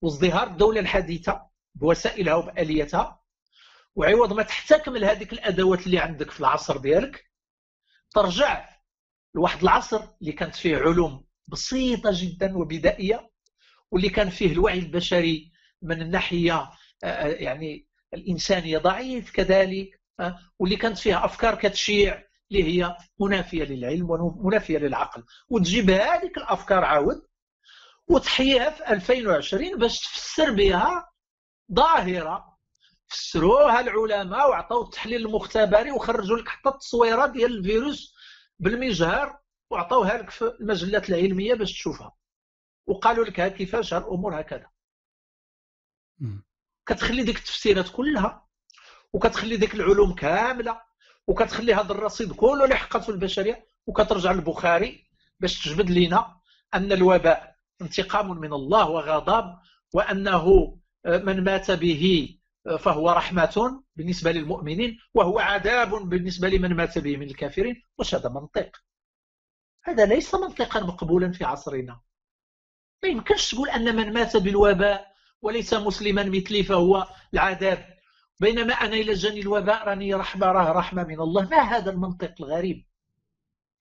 وازدهار 0.02 0.46
الدولة 0.46 0.80
الحديثة 0.80 1.46
بوسائلها 1.74 2.34
وبآليتها 2.34 3.20
وعوض 3.94 4.32
ما 4.32 4.42
تحتكم 4.42 4.96
لهذيك 4.96 5.32
الأدوات 5.32 5.86
اللي 5.86 5.98
عندك 5.98 6.30
في 6.30 6.40
العصر 6.40 6.76
ديالك. 6.76 7.30
ترجع 8.10 8.68
لواحد 9.34 9.62
العصر 9.62 10.02
اللي 10.20 10.32
كانت 10.32 10.54
فيه 10.54 10.76
علوم 10.76 11.26
بسيطة 11.48 12.10
جدا 12.14 12.56
وبدائية 12.58 13.30
واللي 13.90 14.08
كان 14.08 14.30
فيه 14.30 14.52
الوعي 14.52 14.78
البشري 14.78 15.52
من 15.82 16.02
الناحية 16.02 16.54
آه، 16.54 16.72
يعني 17.40 17.86
الانسانيه 18.14 18.78
ضعيف 18.78 19.30
كذلك 19.32 20.00
آه، 20.20 20.38
واللي 20.58 20.76
كانت 20.76 20.98
فيها 20.98 21.24
أفكار 21.24 21.54
كتشيع 21.54 22.24
اللي 22.50 22.64
هي 22.64 22.96
منافية 23.20 23.64
للعلم 23.64 24.10
ومنافيه 24.10 24.78
للعقل. 24.78 25.24
وتجيب 25.48 25.90
هذيك 25.90 26.38
الأفكار 26.38 26.84
عاود 26.84 27.26
وتحييها 28.08 28.70
في 28.70 28.88
2020 28.92 29.78
باش 29.78 30.00
تفسر 30.00 30.50
بها 30.50 31.10
ظاهرة. 31.72 32.56
فسروها 33.08 33.80
العلماء 33.80 34.50
وعطاو 34.50 34.82
التحليل 34.82 35.26
المختبري 35.26 35.90
وخرجوا 35.90 36.36
لك 36.36 36.48
حتى 36.48 36.68
التصويرة 36.68 37.26
ديال 37.26 37.58
الفيروس 37.58 38.14
بالمجهر 38.58 39.38
وعطاوها 39.70 40.18
لك 40.18 40.30
في 40.30 40.44
المجلات 40.60 41.08
العلمية 41.10 41.54
باش 41.54 41.72
تشوفها. 41.72 42.12
وقالوا 42.86 43.24
لك 43.24 43.54
كيفاش 43.54 43.94
الأمور 43.94 44.40
هكذا. 44.40 44.66
كتخلي 46.86 47.22
ديك 47.22 47.36
التفسيرات 47.36 47.88
كلها 47.88 48.46
وكتخلي 49.12 49.56
ديك 49.56 49.74
العلوم 49.74 50.14
كاملة 50.14 50.80
وكتخلي 51.26 51.74
هذا 51.74 51.92
الرصيد 51.92 52.32
كله 52.32 52.64
اللي 52.64 52.76
حقته 52.76 53.10
البشرية 53.10 53.66
وكترجع 53.86 54.32
للبخاري 54.32 55.06
باش 55.40 55.64
تجبد 55.64 55.90
لنا 55.90 56.36
أن 56.74 56.92
الوباء 56.92 57.56
انتقام 57.82 58.40
من 58.40 58.52
الله 58.52 58.88
وغضب 58.88 59.58
وأنه 59.94 60.76
من 61.06 61.44
مات 61.44 61.70
به 61.70 62.36
فهو 62.78 63.10
رحمة 63.10 63.82
بالنسبة 63.96 64.32
للمؤمنين 64.32 64.98
وهو 65.14 65.38
عذاب 65.38 65.90
بالنسبة 66.08 66.48
لمن 66.48 66.74
مات 66.74 66.98
به 66.98 67.16
من 67.16 67.26
الكافرين 67.26 67.82
واش 67.98 68.14
هذا 68.14 68.28
منطق؟ 68.28 68.76
هذا 69.84 70.04
ليس 70.06 70.34
منطقا 70.34 70.80
مقبولا 70.80 71.32
في 71.32 71.44
عصرنا. 71.44 72.00
ما 73.02 73.08
يمكنش 73.08 73.50
تقول 73.50 73.68
أن 73.70 73.96
من 73.96 74.12
مات 74.12 74.36
بالوباء 74.36 75.15
وليس 75.46 75.74
مسلما 75.74 76.24
مثلي 76.24 76.62
فهو 76.62 77.08
العذاب. 77.34 77.96
بينما 78.40 78.74
أنا 78.74 78.94
إلى 78.94 79.14
جاني 79.14 79.40
الوباء 79.40 79.88
راني 79.88 80.14
رحمة 80.14 80.46
راه 80.46 80.72
رحمة 80.72 81.04
من 81.04 81.20
الله. 81.20 81.48
ما 81.48 81.60
هذا 81.60 81.90
المنطق 81.90 82.34
الغريب؟ 82.40 82.86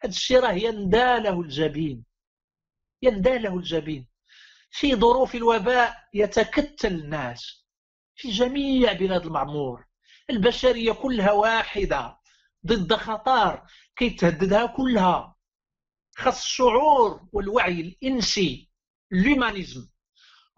هذا 0.03 0.11
الشيء 0.11 0.39
راه 0.39 0.51
يندى 0.51 1.19
له 1.19 1.41
الجبين. 1.41 2.05
يندى 3.01 3.37
له 3.37 3.57
الجبين. 3.57 4.07
في 4.71 4.95
ظروف 4.95 5.35
الوباء 5.35 6.07
يتكتل 6.13 6.93
الناس. 6.93 7.65
في 8.15 8.29
جميع 8.29 8.93
بلاد 8.93 9.25
المعمور. 9.25 9.85
البشرية 10.29 10.91
كلها 10.91 11.31
واحدة 11.31 12.17
ضد 12.65 12.93
خطر 12.93 13.63
كي 13.95 14.09
تهددها 14.09 14.65
كلها. 14.65 15.35
خص 16.15 16.43
الشعور 16.43 17.27
والوعي 17.33 17.81
الإنسي. 17.81 18.69
الهيومانيزم 19.13 19.94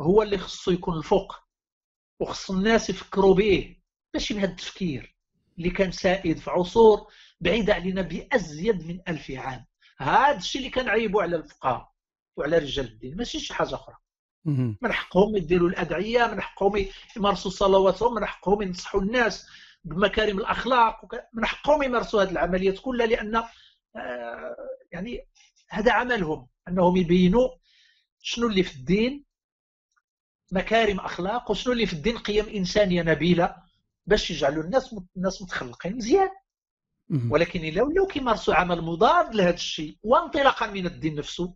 هو 0.02 0.22
اللي 0.22 0.38
خصو 0.38 0.72
يكون 0.72 0.98
الفوق 0.98 1.36
وخص 2.20 2.52
الناس 2.52 2.90
يفكروا 2.90 3.36
به 3.36 3.76
ماشي 4.14 4.34
بهذا 4.34 4.52
التفكير. 4.52 5.16
اللي 5.58 5.70
كان 5.70 5.92
سائد 5.92 6.38
في 6.38 6.52
عصور 6.52 7.08
بعيدة 7.42 7.74
علينا 7.74 8.02
بأزيد 8.02 8.88
من 8.88 9.00
ألف 9.08 9.32
عام. 9.32 9.66
هذا 9.98 10.38
الشيء 10.38 10.62
اللي 10.62 10.72
كان 10.72 10.90
عيبوا 10.90 11.22
على 11.22 11.36
الفقهاء 11.36 11.92
وعلى 12.38 12.58
رجال 12.58 12.86
الدين 12.86 13.18
ماشي 13.18 13.40
شي 13.40 13.54
حاجة 13.54 13.76
أخرى. 13.76 13.96
من 14.82 14.92
حقهم 14.94 15.36
يديروا 15.36 15.70
الأدعية 15.70 16.28
من 16.28 16.42
حقهم 16.42 16.86
يمارسوا 17.18 17.52
صلواتهم 17.52 18.14
من 18.14 18.26
حقهم 18.26 18.62
ينصحوا 18.62 19.02
الناس 19.02 19.48
بمكارم 19.84 20.40
الأخلاق 20.40 21.02
من 21.34 21.46
حقهم 21.46 21.84
يمارسوا 21.84 22.24
هذه 22.24 22.32
العمليات 22.32 22.80
كلها 22.80 23.06
لأن 23.08 23.36
آه، 23.36 24.56
يعني 24.92 25.28
هذا 25.70 25.92
عملهم 25.92 26.48
أنهم 26.68 26.98
يبينوا 26.98 27.50
شنو 28.22 28.48
اللي 28.48 28.64
في 28.64 28.76
الدين 28.76 29.26
مكارم 30.52 31.00
أخلاق 31.00 31.52
وشنو 31.52 31.74
اللي 31.74 31.86
في 31.86 31.94
الدين 31.94 32.18
قيم 32.18 32.46
إنسانية 32.50 33.02
نبيلة؟ 33.04 33.56
باش 34.06 34.32
يجعلوا 34.32 34.64
الناس 34.64 34.96
الناس 35.18 35.42
متخلقين 35.42 35.96
مزيان. 35.98 36.30
ولكن 37.32 37.66
إلا 37.66 37.82
ولاو 37.82 38.08
كيمارسوا 38.08 38.56
عمل 38.56 38.82
مضاد 38.82 39.36
لهذا 39.36 39.54
الشيء 39.54 39.98
وانطلاقا 40.04 40.68
من 40.68 40.86
الدين 40.86 41.16
نفسه 41.16 41.56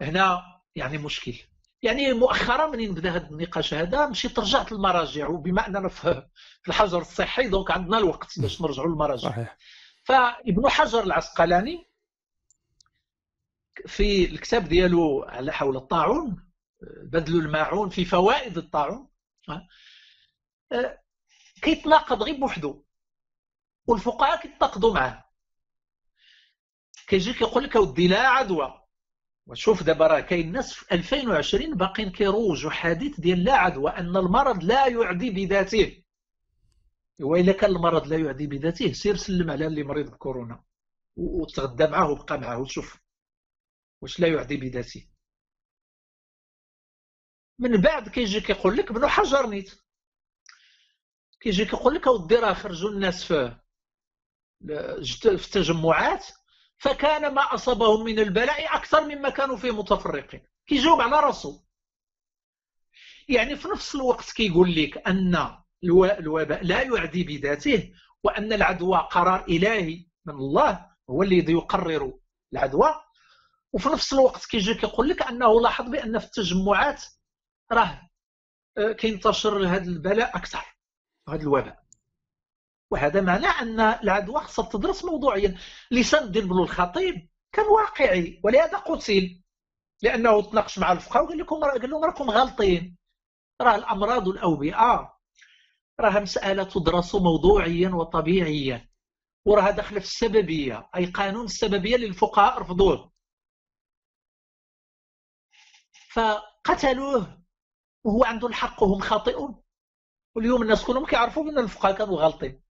هنا 0.00 0.42
يعني 0.74 0.98
مشكل. 0.98 1.34
يعني 1.82 2.12
مؤخرا 2.12 2.66
منين 2.70 2.94
بدأ 2.94 3.10
هذا 3.10 3.26
النقاش 3.30 3.74
هذا؟ 3.74 4.06
مشيت 4.06 4.38
رجعت 4.38 4.72
للمراجع 4.72 5.28
وبما 5.28 5.66
اننا 5.66 5.88
في 5.88 6.26
الحجر 6.68 6.98
الصحي 7.00 7.48
دونك 7.48 7.70
عندنا 7.70 7.98
الوقت 7.98 8.40
باش 8.40 8.62
نرجعوا 8.62 8.88
للمراجع. 8.88 9.28
صحيح. 9.28 9.56
فابن 10.04 10.68
حجر 10.68 11.02
العسقلاني 11.02 11.86
في 13.86 14.24
الكتاب 14.24 14.68
ديالو 14.68 15.22
على 15.22 15.52
حول 15.52 15.76
الطاعون 15.76 16.45
بذل 16.82 17.38
الماعون 17.40 17.88
في 17.88 18.04
فوائد 18.04 18.58
الطاعون 18.58 19.08
كيتناقض 21.62 22.22
غير 22.22 22.36
بوحدو؟ 22.40 22.84
والفقهاء 23.86 24.40
كيتناقضوا 24.42 24.94
معاه. 24.94 25.24
كيجي 27.06 27.32
كيقول 27.32 27.64
لك 27.64 27.76
أودي 27.76 28.08
لا 28.08 28.28
عدوى. 28.28 28.82
وشوف 29.46 29.82
دابا 29.82 30.06
راه 30.06 30.20
كاين 30.20 30.52
ناس 30.52 30.72
في 30.74 30.94
2020 30.94 31.74
باقيين 31.74 32.10
كيروجوا 32.10 32.70
حديث 32.70 33.20
ديال 33.20 33.44
لا 33.44 33.54
عدوى 33.54 33.90
أن 33.90 34.16
المرض 34.16 34.64
لا 34.64 34.86
يعدي 34.86 35.30
بذاته. 35.30 36.02
والا 37.20 37.52
كان 37.52 37.70
المرض 37.70 38.06
لا 38.06 38.16
يعدي 38.16 38.46
بذاته 38.46 38.92
سير 38.92 39.16
سلم 39.16 39.50
على 39.50 39.66
اللي 39.66 39.82
مريض 39.82 40.10
بكورونا 40.10 40.64
وتغدى 41.16 41.86
معاه 41.86 42.10
وبقى 42.10 42.40
معاه 42.40 42.58
وشوف 42.58 43.00
واش 44.02 44.20
لا 44.20 44.28
يعدي 44.28 44.56
بذاته؟ 44.56 45.08
من 47.58 47.80
بعد 47.80 48.08
كيجي 48.08 48.40
كيقول 48.40 48.76
لك 48.76 48.90
ابن 48.90 49.06
حجر 49.06 49.46
نيت. 49.46 49.74
كيجي 51.40 51.64
كيقول 51.64 51.94
لك 51.94 52.06
أودي 52.06 52.36
راه 52.36 52.52
خرجوا 52.52 52.90
الناس 52.90 53.24
في 53.24 53.56
في 55.08 55.28
التجمعات 55.30 56.26
فكان 56.78 57.34
ما 57.34 57.54
أصابهم 57.54 58.04
من 58.04 58.18
البلاء 58.18 58.76
أكثر 58.76 59.04
مما 59.04 59.28
كانوا 59.28 59.56
فيه 59.56 59.70
متفرقين. 59.70 60.46
كيجاوب 60.66 61.00
على 61.00 61.20
راسه 61.20 61.64
يعني 63.28 63.56
في 63.56 63.68
نفس 63.68 63.94
الوقت 63.94 64.30
كيقول 64.32 64.74
لك 64.74 65.08
أن 65.08 65.56
الوباء 65.84 66.64
لا 66.64 66.82
يعدي 66.82 67.24
بذاته 67.24 67.94
وأن 68.22 68.52
العدوى 68.52 69.08
قرار 69.10 69.44
إلهي 69.48 70.06
من 70.26 70.34
الله 70.34 70.86
هو 71.10 71.22
الذي 71.22 71.52
يقرر 71.52 72.18
العدوى. 72.52 72.94
وفي 73.72 73.88
نفس 73.88 74.12
الوقت 74.12 74.44
كيجي 74.46 74.74
كيقول 74.74 75.08
لك 75.08 75.22
أنه 75.22 75.60
لاحظ 75.60 75.88
بأن 75.88 76.18
في 76.18 76.26
التجمعات 76.26 77.04
راه 77.72 78.08
آه، 78.78 78.92
كينتشر 78.92 79.66
هذا 79.66 79.84
البلاء 79.84 80.36
أكثر 80.36 80.76
هذا 81.28 81.42
الوباء. 81.42 81.86
وهذا 82.90 83.20
معناه 83.20 83.62
أن 83.62 83.80
العدوى 83.80 84.40
خصها 84.40 84.68
تدرس 84.68 85.04
موضوعيا. 85.04 85.58
لسان 85.90 86.30
ديال 86.30 86.44
ابن 86.44 86.58
الخطيب 86.62 87.28
كان 87.52 87.66
واقعي 87.66 88.40
ولهذا 88.44 88.78
قتل 88.78 89.42
لأنه 90.02 90.42
تناقش 90.42 90.78
مع 90.78 90.92
الفقهاء 90.92 91.24
وقال 91.24 91.38
لكم 91.38 91.60
قال 91.60 91.90
لهم 91.90 92.04
راكم 92.04 92.30
غالطين. 92.30 92.96
راه 93.60 93.74
الأمراض 93.76 94.26
والأوبئة 94.26 95.16
راها 96.00 96.20
مسألة 96.20 96.64
تدرس 96.64 97.14
موضوعيا 97.14 97.88
وطبيعيا. 97.88 98.88
وراها 99.44 99.70
داخله 99.70 100.00
في 100.00 100.06
السببية 100.06 100.90
أي 100.96 101.06
قانون 101.06 101.44
السببية 101.44 101.96
اللي 101.96 102.06
الفقهاء 102.06 102.58
رفضوه 102.58 103.12
فقتلوه. 106.12 107.45
وهو 108.06 108.24
عنده 108.24 108.48
الحق 108.48 108.82
وهم 108.82 109.00
خاطئون. 109.00 109.62
واليوم 110.34 110.62
الناس 110.62 110.84
كلهم 110.84 111.06
كيعرفوا 111.06 111.44
بان 111.44 111.58
الفقهاء 111.58 111.96
كانوا 111.96 112.22
غالطين. 112.22 112.62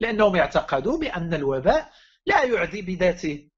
لأنهم 0.00 0.36
يعتقدوا 0.36 0.98
بأن 0.98 1.34
الوباء 1.34 1.92
لا 2.26 2.44
يعدي 2.44 2.82
بذاته. 2.82 3.50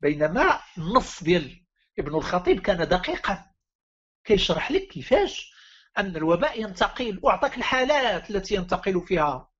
بينما 0.00 0.60
النص 0.78 1.22
ديال 1.22 1.66
ابن 1.98 2.14
الخطيب 2.14 2.60
كان 2.60 2.88
دقيقا. 2.88 3.50
كيشرح 4.24 4.70
لك 4.70 4.88
كيفاش 4.88 5.52
أن 5.98 6.16
الوباء 6.16 6.60
ينتقل 6.60 7.20
وأعطاك 7.22 7.56
الحالات 7.56 8.30
التي 8.30 8.54
ينتقل 8.54 9.06
فيها. 9.06 9.50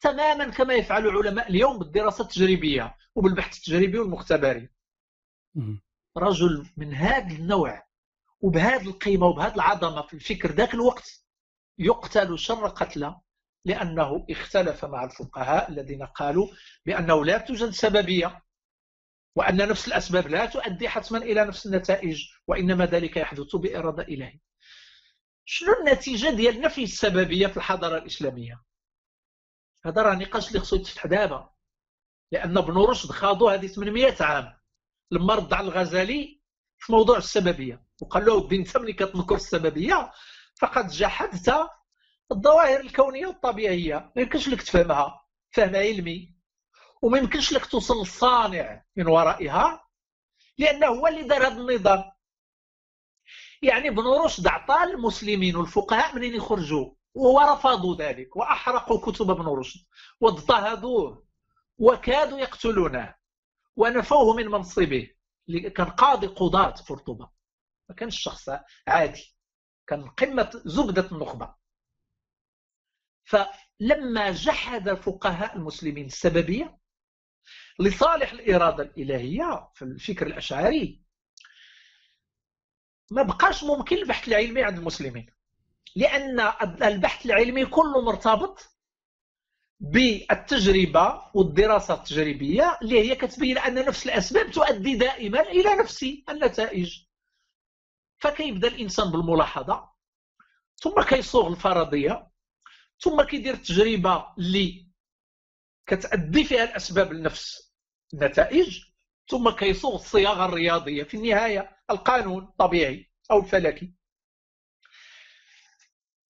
تماما 0.00 0.50
كما 0.50 0.74
يفعل 0.74 1.08
علماء 1.08 1.48
اليوم 1.48 1.78
بالدراسة 1.78 2.24
التجريبية 2.24 2.96
وبالبحث 3.14 3.56
التجريبي 3.56 3.98
والمختبري. 3.98 4.68
رجل 6.16 6.66
من 6.76 6.94
هذا 6.94 7.34
النوع 7.34 7.83
وبهذه 8.44 8.88
القيمة 8.88 9.26
وبهذه 9.26 9.54
العظمة 9.54 10.02
في 10.02 10.14
الفكر 10.14 10.52
ذاك 10.52 10.74
الوقت 10.74 11.24
يقتل 11.78 12.38
شر 12.38 12.68
قتلى 12.68 13.20
لأنه 13.64 14.26
اختلف 14.30 14.84
مع 14.84 15.04
الفقهاء 15.04 15.70
الذين 15.70 16.06
قالوا 16.06 16.48
بأنه 16.86 17.24
لا 17.24 17.38
توجد 17.38 17.70
سببية 17.70 18.42
وأن 19.36 19.56
نفس 19.56 19.88
الأسباب 19.88 20.28
لا 20.28 20.46
تؤدي 20.46 20.88
حتما 20.88 21.18
إلى 21.18 21.44
نفس 21.44 21.66
النتائج 21.66 22.22
وإنما 22.46 22.86
ذلك 22.86 23.16
يحدث 23.16 23.56
بإرادة 23.56 24.02
إلهية 24.02 24.40
شنو 25.44 25.72
النتيجة 25.80 26.30
ديال 26.30 26.60
نفي 26.60 26.82
السببية 26.82 27.46
في 27.46 27.56
الحضارة 27.56 27.98
الإسلامية؟ 27.98 28.62
هذا 29.84 30.02
راه 30.02 30.14
نقاش 30.14 30.48
اللي 30.48 30.60
خصو 30.60 30.76
يتفتح 30.76 31.06
دابا 31.06 31.50
لأن 32.32 32.58
ابن 32.58 32.74
رشد 32.74 33.10
خاضوا 33.10 33.52
هذه 33.52 33.66
800 33.66 34.16
عام 34.20 34.58
لما 35.10 35.34
رد 35.34 35.52
على 35.52 35.68
الغزالي 35.68 36.40
في 36.78 36.92
موضوع 36.92 37.18
السببية. 37.18 37.84
وقال 38.04 38.24
له 38.26 38.48
أنت 38.52 38.76
ملي 38.76 38.92
كتنكر 38.92 39.34
السببية؟ 39.34 40.12
فقد 40.60 40.88
جحدت 40.88 41.68
الظواهر 42.32 42.80
الكونية 42.80 43.26
والطبيعية 43.26 44.12
ما 44.16 44.22
يمكنش 44.22 44.48
لك 44.48 44.62
تفهمها 44.62 45.24
فهم 45.50 45.76
علمي. 45.76 46.34
وما 47.02 47.18
يمكنش 47.18 47.52
لك 47.52 47.66
توصل 47.66 47.94
للصانع 47.98 48.84
من 48.96 49.06
ورائها 49.06 49.84
لأنه 50.58 50.86
هو 50.86 51.06
اللي 51.06 51.22
دار 51.22 51.46
هذا 51.46 51.60
النظام. 51.60 52.04
يعني 53.62 53.88
ابن 53.88 54.02
رشد 54.24 54.46
أعطى 54.46 54.82
المسلمين 54.84 55.56
والفقهاء 55.56 56.14
منين 56.16 56.34
يخرجوا؟ 56.34 56.90
ورفضوا 57.14 57.96
ذلك 57.96 58.36
وأحرقوا 58.36 59.12
كتب 59.12 59.30
ابن 59.30 59.44
رشد 59.44 59.80
واضطهدوه 60.20 61.24
وكادوا 61.78 62.38
يقتلونه 62.38 63.14
ونفوه 63.76 64.36
من 64.36 64.46
منصبه. 64.46 65.10
كان 65.76 65.86
قاضي 65.86 66.26
قضاة 66.26 66.74
قرطبة 66.88 67.28
ما 67.88 67.94
كانش 67.94 68.22
شخص 68.22 68.48
عادي. 68.88 69.36
كان 69.86 70.08
قمة 70.08 70.50
زبدة 70.64 71.08
النخبة. 71.12 71.54
فلما 73.24 74.30
جحد 74.30 74.90
فقهاء 74.94 75.56
المسلمين 75.56 76.06
السببية 76.06 76.78
لصالح 77.80 78.32
الإرادة 78.32 78.82
الإلهية 78.82 79.70
في 79.74 79.82
الفكر 79.82 80.26
الأشعري 80.26 81.04
ما 83.10 83.22
بقاش 83.22 83.64
ممكن 83.64 83.96
البحث 83.96 84.28
العلمي 84.28 84.62
عند 84.62 84.78
المسلمين. 84.78 85.26
لأن 85.96 86.40
البحث 86.82 87.26
العلمي 87.26 87.66
كله 87.66 88.00
مرتبط 88.04 88.70
بالتجربة 89.80 91.22
والدراسة 91.34 91.94
التجريبية 91.94 92.78
اللي 92.82 93.10
هي 93.10 93.16
كتبين 93.16 93.58
أن 93.58 93.74
نفس 93.74 94.06
الأسباب 94.06 94.50
تؤدي 94.50 94.96
دائما 94.96 95.40
إلى 95.40 95.74
نفس 95.74 96.04
النتائج. 96.28 97.04
فكيبدا 98.18 98.68
الإنسان 98.68 99.10
بالملاحظة؟ 99.10 99.90
ثم 100.76 101.02
كيصوغ 101.02 101.48
الفرضية 101.48 102.30
ثم 103.00 103.22
كيدير 103.22 103.54
التجربة 103.54 104.34
اللي 104.38 104.88
كتأدي 105.86 106.44
فيها 106.44 106.64
الأسباب 106.64 107.12
لنفس 107.12 107.74
النتائج 108.14 108.84
ثم 109.28 109.50
كيصوغ 109.50 109.94
الصياغة 109.94 110.44
الرياضية 110.44 111.02
في 111.02 111.16
النهاية 111.16 111.76
القانون 111.90 112.44
الطبيعي 112.44 113.10
أو 113.30 113.38
الفلكي. 113.38 113.94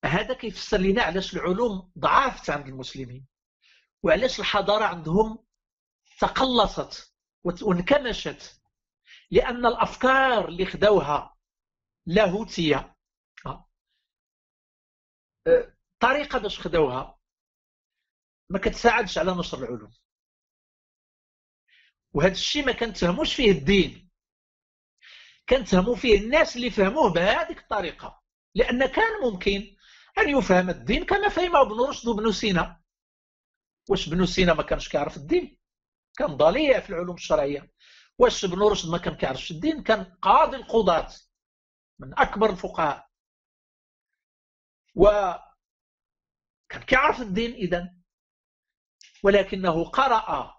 هذا 0.05 0.35
كيفسر 0.35 0.77
لنا 0.79 1.03
علاش 1.03 1.35
العلوم 1.37 1.93
ضعافت 1.99 2.51
عند 2.51 2.67
المسلمين 2.67 3.27
وعلاش 4.03 4.41
الحضارة 4.41 4.85
عندهم 4.85 5.39
تقلصت 6.21 7.15
وانكمشت 7.63 8.61
لأن 9.31 9.67
الأفكار 9.67 10.49
اللي 10.49 10.67
خدوها 10.67 11.34
لاهوتية 12.07 12.95
آه. 13.47 13.69
آه، 15.47 15.75
طريقة 16.01 16.39
باش 16.39 16.61
خدوها 16.61 17.19
ما 18.51 18.59
كتساعدش 18.59 19.19
على 19.19 19.35
نشر 19.35 19.59
العلوم. 19.59 19.93
وهذا 22.13 22.33
الشيء 22.33 22.67
ما 22.67 22.73
كنتهموش 22.73 23.35
فيه 23.35 23.51
الدين. 23.51 24.11
كنتهموا 25.49 25.97
فيه 25.97 26.19
الناس 26.19 26.57
اللي 26.57 26.71
فهموه 26.71 27.13
بهذه 27.13 27.59
الطريقة. 27.59 28.23
لأن 28.55 28.87
كان 28.87 29.21
ممكن 29.23 29.77
أن 30.19 30.29
يفهم 30.39 30.71
الدين 30.71 31.05
كما 31.05 31.29
فهمه 31.29 31.61
ابن 31.63 31.81
رشد 31.89 32.09
وابن 32.09 32.33
سينا. 32.33 32.81
واش 33.89 34.09
ابن 34.09 34.27
سينا 34.27 34.55
ما 34.55 34.63
كانش 34.63 34.89
كيعرف 34.89 35.17
الدين؟ 35.17 35.59
كان 36.17 36.37
ضليع 36.37 36.81
في 36.81 36.91
العلوم 36.91 37.15
الشرعية. 37.15 37.73
واش 38.19 38.45
ابن 38.45 38.63
رشد 38.63 38.89
ما 38.89 38.99
كان 38.99 39.15
كيعرفش 39.15 39.51
الدين؟ 39.51 39.83
كان 39.83 40.05
قاضي 40.23 40.57
القضاة. 40.57 41.09
من 41.99 42.19
أكبر 42.19 42.51
الفقهاء. 42.51 43.09
و 44.95 45.07
كان 46.69 46.83
كيعرف 46.83 47.21
الدين 47.21 47.53
إذا 47.53 47.95
ولكنه 49.23 49.85
قرأ 49.85 50.55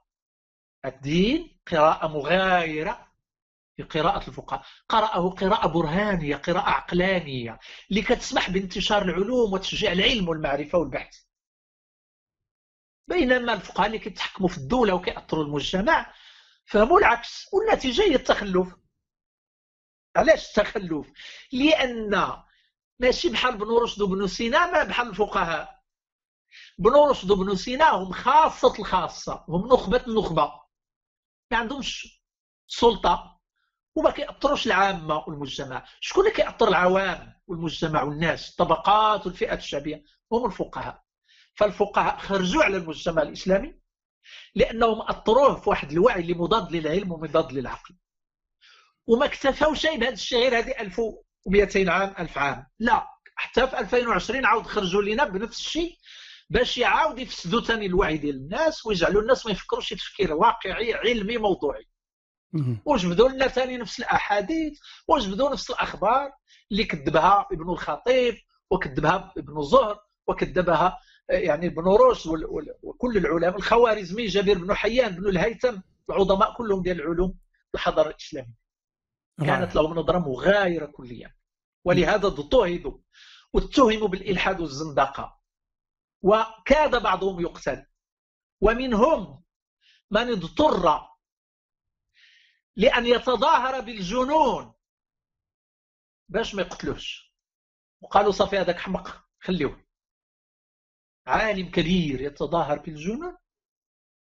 الدين 0.85 1.59
قراءة 1.67 2.07
مغايرة 2.07 3.11
في 3.77 3.83
قراءة 3.83 4.27
الفقهاء. 4.27 4.65
قرأه 4.89 5.29
قراءة 5.29 5.67
برهانية 5.67 6.35
قراءة 6.35 6.69
عقلانية 6.69 7.59
اللي 7.89 8.01
كتسمح 8.01 8.49
بانتشار 8.49 9.01
العلوم 9.01 9.53
وتشجيع 9.53 9.91
العلم 9.91 10.29
والمعرفة 10.29 10.77
والبحث. 10.77 11.17
بينما 13.07 13.53
الفقهاء 13.53 13.87
اللي 13.87 13.99
كيتحكموا 13.99 14.49
في 14.49 14.57
الدولة 14.57 14.93
وكيأثروا 14.93 15.43
المجتمع 15.43 16.13
فهموا 16.65 16.99
العكس 16.99 17.45
والنتيجة 17.53 18.01
هي 18.01 18.15
التخلف. 18.15 18.75
علاش 20.15 20.49
التخلف؟ 20.49 21.11
لأن 21.51 22.33
ماشي 22.99 23.29
بحال 23.29 23.57
بن 23.57 23.65
رشد 23.83 24.01
وبن 24.01 24.27
سينا 24.27 24.71
ما 24.71 24.83
بحال 24.83 25.09
الفقهاء. 25.09 25.81
بن 26.77 26.91
رشد 26.91 27.31
وبن 27.31 27.55
سينا 27.55 27.89
هم 27.89 28.11
خاصة 28.11 28.79
الخاصة 28.79 29.45
هم 29.49 29.67
نخبة 29.67 30.03
النخبة. 30.07 30.61
ما 31.51 31.57
عندهمش 31.57 32.21
سلطة 32.67 33.39
وما 33.95 34.11
كيأثروش 34.11 34.67
العامة 34.67 35.23
والمجتمع. 35.27 35.85
شكون 35.99 36.23
اللي 36.23 36.35
كيأثر 36.35 36.67
العوام 36.67 37.33
والمجتمع 37.47 38.03
والناس؟ 38.03 38.49
الطبقات 38.49 39.25
والفئات 39.25 39.59
الشعبية 39.59 40.03
هم 40.31 40.45
الفقهاء. 40.45 41.03
فالفقهاء 41.55 42.17
خرجوا 42.17 42.63
على 42.63 42.77
المجتمع 42.77 43.21
الإسلامي 43.21 43.79
لأنهم 44.55 45.01
أثروه 45.01 45.55
في 45.55 45.69
واحد 45.69 45.91
الوعي 45.91 46.21
اللي 46.21 46.33
مضاد 46.33 46.71
للعلم 46.71 47.11
ومضاد 47.11 47.51
للعقل. 47.51 47.95
وما 49.07 49.25
اكتفوش 49.25 49.87
بهذا 49.87 50.09
الشيء 50.09 50.39
غير 50.39 50.57
هذه 50.57 50.75
1200 50.79 51.91
عام 51.91 52.13
1000 52.19 52.37
عام. 52.37 52.65
لا 52.79 53.07
حتى 53.35 53.67
في 53.67 53.79
2020 53.79 54.45
عاود 54.45 54.65
خرجوا 54.65 55.01
لنا 55.01 55.23
بنفس 55.23 55.59
الشيء 55.59 55.97
باش 56.49 56.77
يعاود 56.77 57.19
يفسدوا 57.19 57.61
ثاني 57.61 57.85
الوعي 57.85 58.17
ديال 58.17 58.35
الناس 58.35 58.85
ويجعلوا 58.85 59.21
الناس 59.21 59.45
ما 59.45 59.51
يفكروش 59.51 59.89
تفكير 59.89 60.33
واقعي 60.33 60.93
علمي 60.93 61.37
موضوعي. 61.37 61.87
وجبدوا 62.85 63.29
لنا 63.29 63.47
ثاني 63.47 63.77
نفس 63.77 63.99
الأحاديث 63.99 64.79
وجبدوا 65.07 65.51
نفس 65.51 65.69
الأخبار 65.69 66.31
اللي 66.71 66.83
كذبها 66.83 67.47
ابن 67.51 67.69
الخطيب 67.69 68.35
وكذبها 68.71 69.33
ابن 69.37 69.61
زهر 69.61 69.99
وكذبها 70.27 70.99
يعني 71.29 71.67
ابن 71.67 71.83
روش 71.83 72.25
وكل 72.83 73.17
العلماء. 73.17 73.55
الخوارزمي 73.55 74.25
جابر 74.25 74.53
بن 74.53 74.73
حيان 74.73 75.15
بن 75.15 75.29
الهيثم 75.29 75.77
العظماء 76.09 76.53
كلهم 76.57 76.81
ديال 76.81 77.01
العلوم 77.01 77.37
الحضارة 77.75 78.09
الإسلامية. 78.09 78.64
كانت 79.39 79.75
لهم 79.75 79.93
نظره 79.93 80.19
مغايرة 80.19 80.85
كليا. 80.85 81.35
ولهذا 81.85 82.27
اضطهدوا 82.27 82.97
واتهموا 83.53 84.07
بالإلحاد 84.07 84.61
والزندقة. 84.61 85.39
وكاد 86.21 87.03
بعضهم 87.03 87.41
يقتل. 87.41 87.85
ومنهم 88.61 89.43
من 90.11 90.31
اضطر 90.31 91.07
لأن 92.75 93.05
يتظاهر 93.05 93.81
بالجنون. 93.81 94.73
باش 96.29 96.55
ما 96.55 96.61
يقتلوش 96.61 97.35
وقالوا 98.01 98.31
صافي 98.31 98.57
هذاك 98.57 98.79
حمق 98.79 99.25
خليوه. 99.39 99.85
عالم 101.27 101.71
كبير 101.71 102.21
يتظاهر 102.21 102.79
بالجنون 102.79 103.37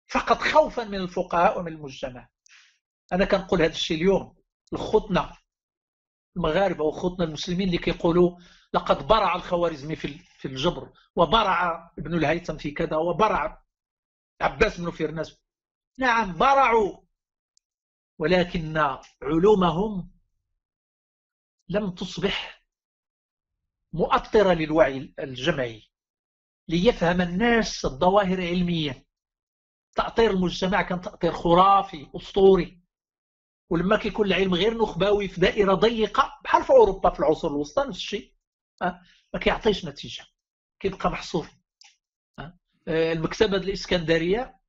فقط 0.07 0.37
خوفا 0.37 0.83
من 0.83 0.97
الفقهاء 1.01 1.59
ومن 1.59 1.71
المجتمع. 1.71 2.29
أنا 3.13 3.25
كنقول 3.25 3.61
هذا 3.61 3.71
الشيء 3.71 3.97
اليوم. 3.97 4.40
لخوتنا 4.71 5.37
المغاربة 6.37 6.83
وخوتنا 6.83 7.25
المسلمين 7.25 7.67
اللي 7.67 7.77
كيقولوا 7.77 8.39
لقد 8.73 9.07
برع 9.07 9.35
الخوارزمي 9.35 9.95
في 9.95 10.17
في 10.17 10.47
الجبر 10.47 10.91
وبرع 11.15 11.91
ابن 11.99 12.13
الهيثم 12.13 12.57
في 12.57 12.71
كذا 12.71 12.97
وبرع 12.97 13.63
عباس 14.41 14.79
بن 14.79 14.91
فرناس 14.91 15.37
نعم 15.97 16.37
برعوا 16.37 16.97
ولكن 18.19 18.77
علومهم 19.21 20.11
لم 21.69 21.91
تصبح 21.91 22.63
مؤطرة 23.93 24.53
للوعي 24.53 25.13
الجمعي 25.19 25.91
ليفهم 26.67 27.21
الناس 27.21 27.85
الظواهر 27.85 28.41
علميا 28.41 29.05
تأطير 29.95 30.31
المجتمع 30.31 30.81
كان 30.81 31.01
تأطير 31.01 31.31
خرافي 31.31 32.07
أسطوري. 32.15 32.80
ولما 33.71 33.97
كيكون 33.97 34.25
العلم 34.27 34.53
غير 34.53 34.77
نخبوي 34.77 35.27
في 35.27 35.41
دائرة 35.41 35.73
ضيقة 35.73 36.39
بحال 36.43 36.63
في 36.63 36.69
أوروبا 36.69 37.09
في 37.09 37.19
العصور 37.19 37.51
الوسطى 37.51 37.81
نفس 37.87 37.97
الشيء. 37.97 38.33
ما 39.33 39.39
كيعطيش 39.41 39.85
نتيجة. 39.85 40.23
كيبقى 40.79 41.09
محصور. 41.11 41.47
المكتبة 42.87 43.57
الإسكندرية 43.57 44.59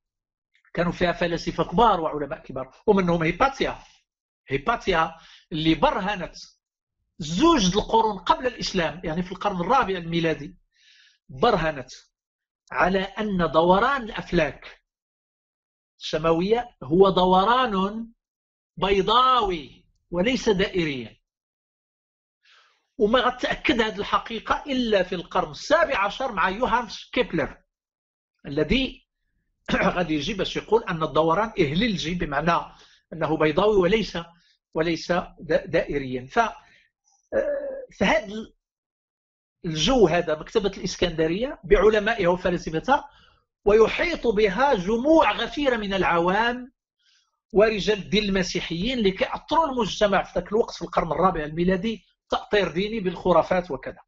كانوا 0.73 0.91
فيها 0.91 1.11
فلاسفة 1.11 1.63
كبار 1.63 2.01
وعلماء 2.01 2.39
كبار 2.39 2.75
ومنهم 2.87 3.23
هيباتيا. 3.23 3.79
هيباتيا 4.47 5.15
اللي 5.51 5.75
برهنت 5.75 6.35
زوج 7.19 7.77
القرون 7.77 8.17
قبل 8.19 8.47
الإسلام 8.47 9.01
يعني 9.03 9.23
في 9.23 9.31
القرن 9.31 9.61
الرابع 9.61 9.97
الميلادي 9.97 10.57
برهنت 11.29 11.91
على 12.71 12.99
أن 12.99 13.51
دوران 13.51 14.01
الأفلاك 14.03 14.81
السماوية 15.99 16.75
هو 16.83 17.09
دوران 17.09 18.07
بيضاوي 18.77 19.85
وليس 20.11 20.49
دائريا 20.49 21.17
وما 22.97 23.19
غتأكد 23.19 23.81
هذه 23.81 23.97
الحقيقة 23.97 24.63
إلا 24.67 25.03
في 25.03 25.15
القرن 25.15 25.51
السابع 25.51 25.97
عشر 25.97 26.31
مع 26.31 26.49
يوهانس 26.49 27.09
كيبلر 27.13 27.57
الذي 28.45 29.07
غادي 29.95 30.13
يجي 30.13 30.33
باش 30.33 30.55
يقول 30.55 30.83
أن 30.83 31.03
الدوران 31.03 31.53
إهليلجي 31.59 32.15
بمعنى 32.15 32.73
أنه 33.13 33.37
بيضاوي 33.37 33.75
وليس 33.75 34.17
وليس 34.73 35.11
دائريا. 35.65 36.27
ف 36.31 36.39
فهذا 37.99 38.53
الجو 39.65 40.07
هذا 40.07 40.39
مكتبة 40.39 40.71
الإسكندرية 40.77 41.59
بعلمائها 41.63 42.27
وفلاسفتها 42.27 43.09
ويحيط 43.65 44.27
بها 44.27 44.73
جموع 44.73 45.31
غفيرة 45.31 45.77
من 45.77 45.93
العوام 45.93 46.71
ورجال 47.53 47.97
الدين 47.97 48.23
المسيحيين 48.23 48.99
لكي 48.99 49.25
أطروا 49.25 49.71
المجتمع 49.71 50.23
في 50.23 50.39
ذاك 50.39 50.51
الوقت 50.51 50.73
في 50.75 50.81
القرن 50.81 51.11
الرابع 51.11 51.43
الميلادي 51.43 52.05
تأطير 52.29 52.71
ديني 52.71 52.99
بالخرافات 52.99 53.71
وكذا. 53.71 53.99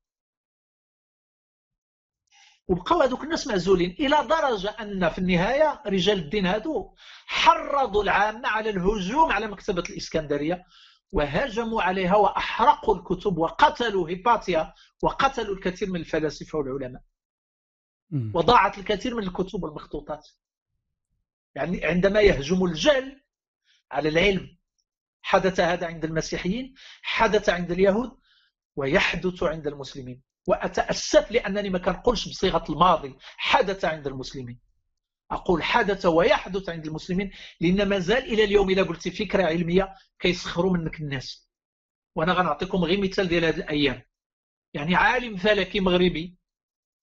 وبقوا 2.68 3.04
هذوك 3.04 3.24
الناس 3.24 3.48
معزولين 3.48 3.92
إلى 4.00 4.28
درجة 4.28 4.70
أن 4.70 5.10
في 5.10 5.18
النهاية 5.18 5.82
رجال 5.88 6.20
الدين 6.20 6.46
هذو 6.48 6.96
حرضوا 7.26 8.04
العامة 8.04 8.48
على 8.48 8.70
الهجوم 8.70 9.32
على 9.32 9.48
مكتبة 9.48 9.84
الإسكندرية 9.90 10.66
وهاجموا 11.12 11.82
عليها 11.82 12.16
وأحرقوا 12.16 12.96
الكتب 12.96 13.38
وقتلوا 13.38 14.10
هيباتيا 14.10 14.74
وقتلوا 15.04 15.56
الكثير 15.56 15.90
من 15.90 16.00
الفلاسفة 16.00 16.58
والعلماء. 16.58 17.02
وضاعت 18.34 18.78
الكثير 18.78 19.16
من 19.16 19.24
الكتب 19.24 19.64
والمخطوطات. 19.64 20.28
يعني 21.56 21.86
عندما 21.86 22.22
يهجم 22.22 22.66
الجهل 22.66 23.22
على 23.92 24.10
العلم. 24.10 24.58
حدث 25.22 25.60
هذا 25.60 25.88
عند 25.88 26.06
المسيحيين 26.06 26.74
حدث 27.02 27.50
عند 27.50 27.72
اليهود 27.72 28.18
ويحدث 28.76 29.44
عند 29.44 29.68
المسلمين. 29.68 30.22
وأتأسف 30.48 31.32
لأنني 31.32 31.70
ما 31.70 31.80
كنقولش 31.80 32.28
بصيغة 32.28 32.66
الماضي 32.70 33.16
حدث 33.38 33.86
عند 33.86 34.08
المسلمين. 34.08 34.60
أقول 35.32 35.64
حدث 35.64 36.06
ويحدث 36.06 36.70
عند 36.70 36.86
المسلمين 36.86 37.32
لأن 37.62 37.90
ما 37.90 38.00
زال 38.00 38.24
إلى 38.24 38.44
اليوم 38.44 38.70
إذا 38.70 38.84
قلت 38.84 39.08
فكرة 39.08 39.44
علمية 39.44 39.96
كيسخروا 40.20 40.74
منك 40.74 41.00
الناس. 41.00 41.50
وأنا 42.16 42.34
غنعطيكم 42.34 42.84
غير 42.84 43.02
مثال 43.02 43.28
ديال 43.28 43.46
هذه 43.46 43.58
الأيام. 43.58 44.02
يعني 44.74 44.96
عالم 44.96 45.38
فلكي 45.38 45.80
مغربي 45.80 46.38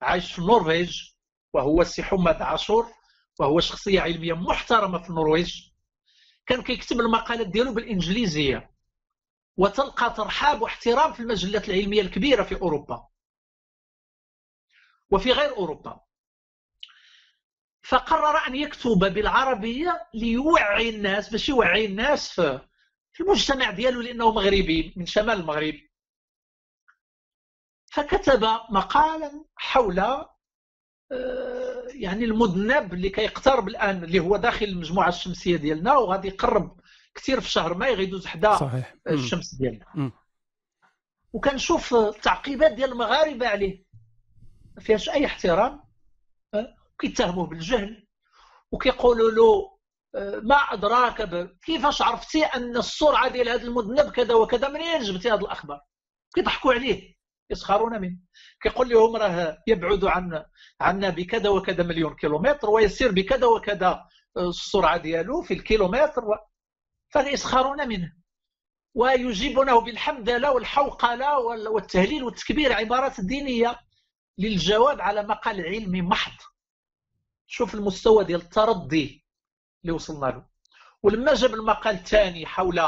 عايش 0.02 0.32
في 0.32 0.38
النرويج 0.38 1.10
وهو 1.54 1.82
السي 1.82 2.02
حماد 2.02 2.42
عاشور 2.42 2.86
وهو 3.40 3.60
شخصية 3.60 4.00
علمية 4.00 4.32
محترمة 4.32 5.02
في 5.02 5.10
النرويج. 5.10 5.71
كان 6.46 6.62
كيكتب 6.62 7.00
المقالات 7.00 7.46
ديالو 7.46 7.74
بالإنجليزية. 7.74 8.72
وتلقى 9.56 10.14
ترحاب 10.16 10.62
واحترام 10.62 11.12
في 11.12 11.20
المجلات 11.20 11.68
العلمية 11.68 12.00
الكبيرة 12.00 12.42
في 12.42 12.54
أوروبا. 12.54 13.08
وفي 15.10 15.32
غير 15.32 15.56
أوروبا. 15.56 16.00
فقرر 17.82 18.46
أن 18.46 18.56
يكتب 18.56 18.98
بالعربية 18.98 20.08
ليوعي 20.14 20.88
الناس 20.88 21.30
باش 21.30 21.48
يوعي 21.48 21.86
الناس 21.86 22.40
في 23.12 23.20
المجتمع 23.20 23.70
ديالو 23.70 24.00
لأنه 24.00 24.32
مغربي 24.32 24.94
من 24.96 25.06
شمال 25.06 25.40
المغرب. 25.40 25.74
فكتب 27.86 28.44
مقالا 28.70 29.44
حول 29.56 30.26
يعني 31.94 32.24
المذنب 32.24 32.94
اللي 32.94 33.08
كيقترب 33.08 33.68
الآن 33.68 34.04
اللي 34.04 34.20
هو 34.20 34.36
داخل 34.36 34.66
المجموعة 34.66 35.08
الشمسية 35.08 35.56
ديالنا 35.56 35.96
وغادي 35.96 36.28
يقرب 36.28 36.80
كثير 37.14 37.40
في 37.40 37.50
شهر 37.50 37.74
ماي 37.74 37.94
غيدوز 37.94 38.26
حدا 38.26 38.56
صحيح. 38.56 38.94
الشمس 39.08 39.54
ديالنا. 39.54 40.12
وكنشوف 41.32 41.94
التعقيبات 41.94 42.72
ديال 42.72 42.92
المغاربة 42.92 43.48
عليه. 43.48 43.84
ما 44.76 44.82
فيهاش 44.82 45.08
أي 45.08 45.26
احترام. 45.26 45.82
كيتهموه 46.98 47.46
بالجهل. 47.46 48.06
وكيقولوا 48.72 49.30
له 49.30 49.72
آه، 50.14 50.40
ما 50.44 50.54
أدراك 50.56 51.50
كيفاش 51.64 52.02
عرفتي 52.02 52.44
أن 52.44 52.76
السرعة 52.76 53.28
ديال 53.28 53.48
هذا 53.48 53.62
المذنب 53.62 54.10
كذا 54.10 54.34
وكذا؟ 54.34 54.68
منين 54.68 55.02
جبتي 55.02 55.30
هذه 55.30 55.40
الأخبار؟ 55.40 55.80
كيضحكوا 56.34 56.72
عليه. 56.74 57.14
يسخرون 57.52 58.00
منه. 58.00 58.18
كيقول 58.62 58.88
لهم 58.88 59.16
راه 59.16 59.58
يبعد 59.66 60.04
عن 60.04 60.44
عنا 60.80 61.10
بكذا 61.10 61.48
وكذا 61.48 61.82
مليون 61.82 62.14
كيلومتر 62.14 62.70
ويسير 62.70 63.12
بكذا 63.12 63.46
وكذا 63.46 64.06
آه، 64.36 64.48
السرعة 64.48 64.96
ديالو 64.96 65.42
في 65.42 65.54
الكيلومتر. 65.54 66.22
فيسخرون 67.08 67.88
منه. 67.88 68.12
ويجيبونه 68.94 69.80
بالحمدله 69.80 70.52
والحوقلة 70.52 71.38
والتهليل 71.70 72.24
والتكبير 72.24 72.72
عبارات 72.72 73.20
دينية 73.20 73.78
للجواب 74.38 75.00
على 75.00 75.22
مقال 75.22 75.60
علمي 75.60 76.02
محض. 76.02 76.40
شوف 77.46 77.74
المستوى 77.74 78.24
ديال 78.24 78.40
الترضي 78.40 79.24
اللي 79.82 79.92
وصلنا 79.92 80.26
له. 80.26 80.46
ولما 81.02 81.34
جاب 81.34 81.54
المقال 81.54 81.94
الثاني 81.94 82.46
حول 82.46 82.80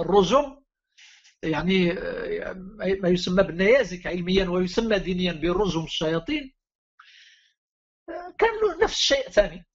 الرجم 0.00 0.61
يعني 1.42 1.92
ما 3.00 3.08
يسمى 3.08 3.42
بالنيازك 3.42 4.06
علميا 4.06 4.48
ويسمى 4.48 4.98
دينيا 4.98 5.32
برجم 5.32 5.84
الشياطين. 5.84 6.54
كان 8.38 8.50
له 8.62 8.84
نفس 8.84 8.94
الشيء 8.94 9.28
ثاني. 9.28 9.66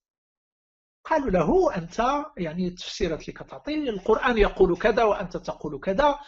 قالوا 1.06 1.30
له 1.30 1.76
أنت 1.76 2.00
يعني 2.38 2.68
التفسيرات 2.68 3.22
اللي 3.22 3.34
كتعطي 3.34 3.90
القرآن 3.90 4.38
يقول 4.38 4.78
كذا 4.78 5.04
وأنت 5.04 5.38
تقول 5.38 5.80
كذا. 5.80 6.20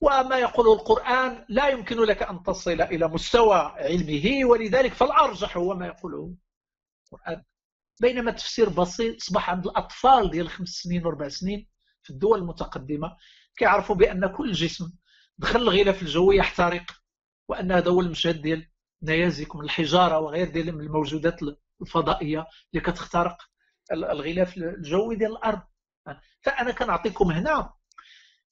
وما 0.00 0.38
يقوله 0.38 0.72
القرآن 0.72 1.44
لا 1.48 1.68
يمكن 1.68 1.96
لك 1.96 2.22
أن 2.22 2.42
تصل 2.42 2.80
إلى 2.80 3.08
مستوى 3.08 3.56
علمه. 3.56 4.44
ولذلك 4.44 4.92
فالأرجح 4.92 5.56
هو 5.56 5.74
ما 5.74 5.86
يقوله 5.86 6.34
القرآن. 7.12 7.44
بينما 8.00 8.30
التفسير 8.30 8.68
بسيط 8.68 9.16
أصبح 9.16 9.50
عند 9.50 9.66
الأطفال 9.66 10.30
ديال 10.30 10.50
خمس 10.50 10.68
سنين 10.68 11.06
وأربع 11.06 11.28
سنين 11.28 11.68
في 12.02 12.10
الدول 12.10 12.38
المتقدمة 12.38 13.16
كيعرفوا 13.56 13.96
بأن 13.96 14.26
كل 14.26 14.52
جسم 14.52 14.92
دخل 15.38 15.60
الغلاف 15.62 16.02
الجوي 16.02 16.36
يحترق 16.36 16.84
وأن 17.48 17.72
هذا 17.72 17.90
هو 17.90 18.00
المشهد 18.00 18.42
ديال 18.42 18.68
نيازك 19.02 19.56
من 19.56 19.64
الحجارة 19.64 20.18
وغير 20.18 20.50
ديال 20.50 20.72
من 20.72 20.80
الموجودات 20.80 21.40
الفضائية 21.82 22.46
اللي 22.74 22.84
كتخترق 22.84 23.42
الغلاف 23.92 24.56
الجوي 24.56 25.16
ديال 25.16 25.32
الأرض. 25.32 25.62
فأنا 26.40 26.72
كنعطيكم 26.72 27.30
هنا 27.30 27.74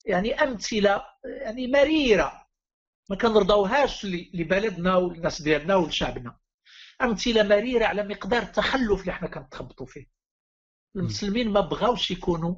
يعني 0.05 0.43
أمثلة 0.43 1.03
يعني 1.25 1.67
مريرة 1.67 2.47
ما 3.09 3.15
كنرضاوهاش 3.15 4.05
لبلدنا 4.05 4.95
والناس 4.95 5.41
ديالنا 5.41 5.75
ولشعبنا. 5.75 6.37
أمثلة 7.01 7.43
مريرة 7.43 7.85
على 7.85 8.03
مقدار 8.03 8.41
التخلف 8.41 9.01
اللي 9.01 9.11
حنا 9.11 9.27
كنتخبطوا 9.27 9.85
فيه. 9.85 10.05
المسلمين 10.95 11.51
ما 11.51 11.61
بغاوش 11.61 12.11
يكونوا 12.11 12.55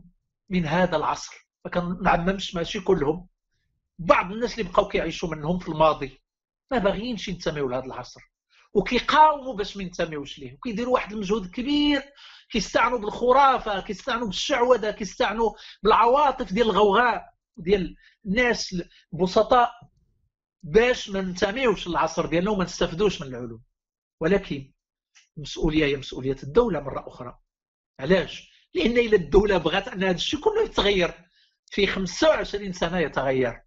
من 0.49 0.65
هذا 0.65 0.95
العصر. 0.95 1.42
ما 1.65 1.71
كنعممش 1.71 2.55
ماشي 2.55 2.79
كلهم. 2.79 3.27
بعض 3.99 4.31
الناس 4.31 4.59
اللي 4.59 4.71
بقاو 4.71 4.87
كيعيشوا 4.87 5.29
منهم 5.29 5.59
في 5.59 5.69
الماضي 5.69 6.21
ما 6.71 6.77
باغيينش 6.77 7.27
ينتميوا 7.27 7.69
لهذا 7.71 7.85
العصر. 7.85 8.21
وكيقاوموا 8.73 9.55
باش 9.55 9.77
ما 9.77 9.83
ينتميوش 9.83 10.39
ليه. 10.39 10.53
وكيديروا 10.53 10.93
واحد 10.93 11.11
المجهود 11.13 11.51
كبير 11.51 12.03
كيستعنوا 12.49 12.99
بالخرافة 12.99 13.81
كيستعنوا 13.81 14.27
بالشعوذة 14.27 14.91
كيستعنوا 14.91 15.51
بالعواطف 15.83 16.53
ديال 16.53 16.69
الغوغاء 16.69 17.33
ديال 17.57 17.95
الناس 18.25 18.75
البسطاء 19.13 19.71
باش 20.63 21.09
ما 21.09 21.21
ننتميوش 21.21 21.87
للعصر 21.87 22.25
ديالنا 22.25 22.51
وما 22.51 22.63
نستافدوش 22.63 23.21
من 23.21 23.27
العلوم. 23.27 23.61
ولكن 24.21 24.73
المسؤوليه 25.37 25.85
هي 25.85 25.97
مسؤولية 25.97 26.37
الدولة 26.43 26.79
مرة 26.79 27.07
أخرى. 27.07 27.39
علاش؟ 27.99 28.51
لأن 28.73 28.97
إلا 28.97 29.15
الدولة 29.15 29.57
بغات 29.57 29.87
أن 29.87 30.03
هذا 30.03 30.15
الشيء 30.15 30.39
كله 30.39 30.63
يتغير. 30.63 31.13
في 31.73 31.87
25 31.87 32.73
سنة 32.73 32.99
يتغير. 32.99 33.63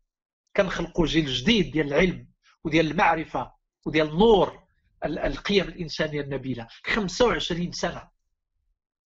كنخلقوا 0.56 1.06
جيل 1.06 1.26
جديد 1.26 1.70
ديال 1.70 1.86
العلم 1.86 2.28
وديال 2.64 2.90
المعرفة 2.90 3.52
وديال 3.86 4.08
النور 4.08 4.66
القيم 5.04 5.64
الإنسانية 5.68 6.20
النبيلة. 6.20 6.68
25 6.84 7.72
سنة 7.72 8.08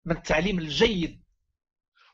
من 0.05 0.17
التعليم 0.17 0.59
الجيد 0.59 1.23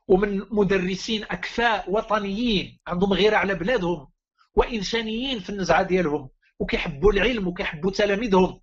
ومن 0.08 0.40
مدرسين 0.52 1.24
أكفاء 1.24 1.92
وطنيين 1.92 2.80
عندهم 2.88 3.14
غيره 3.14 3.38
على 3.38 3.56
بلادهم 3.56 4.08
وإنسانيين 4.56 5.40
في 5.40 5.50
النزعة 5.50 5.84
ديالهم 5.84 6.30
وكيحبوا 6.60 7.12
العلم 7.12 7.48
وكيحبوا 7.48 7.92
تلاميذهم. 7.92 8.62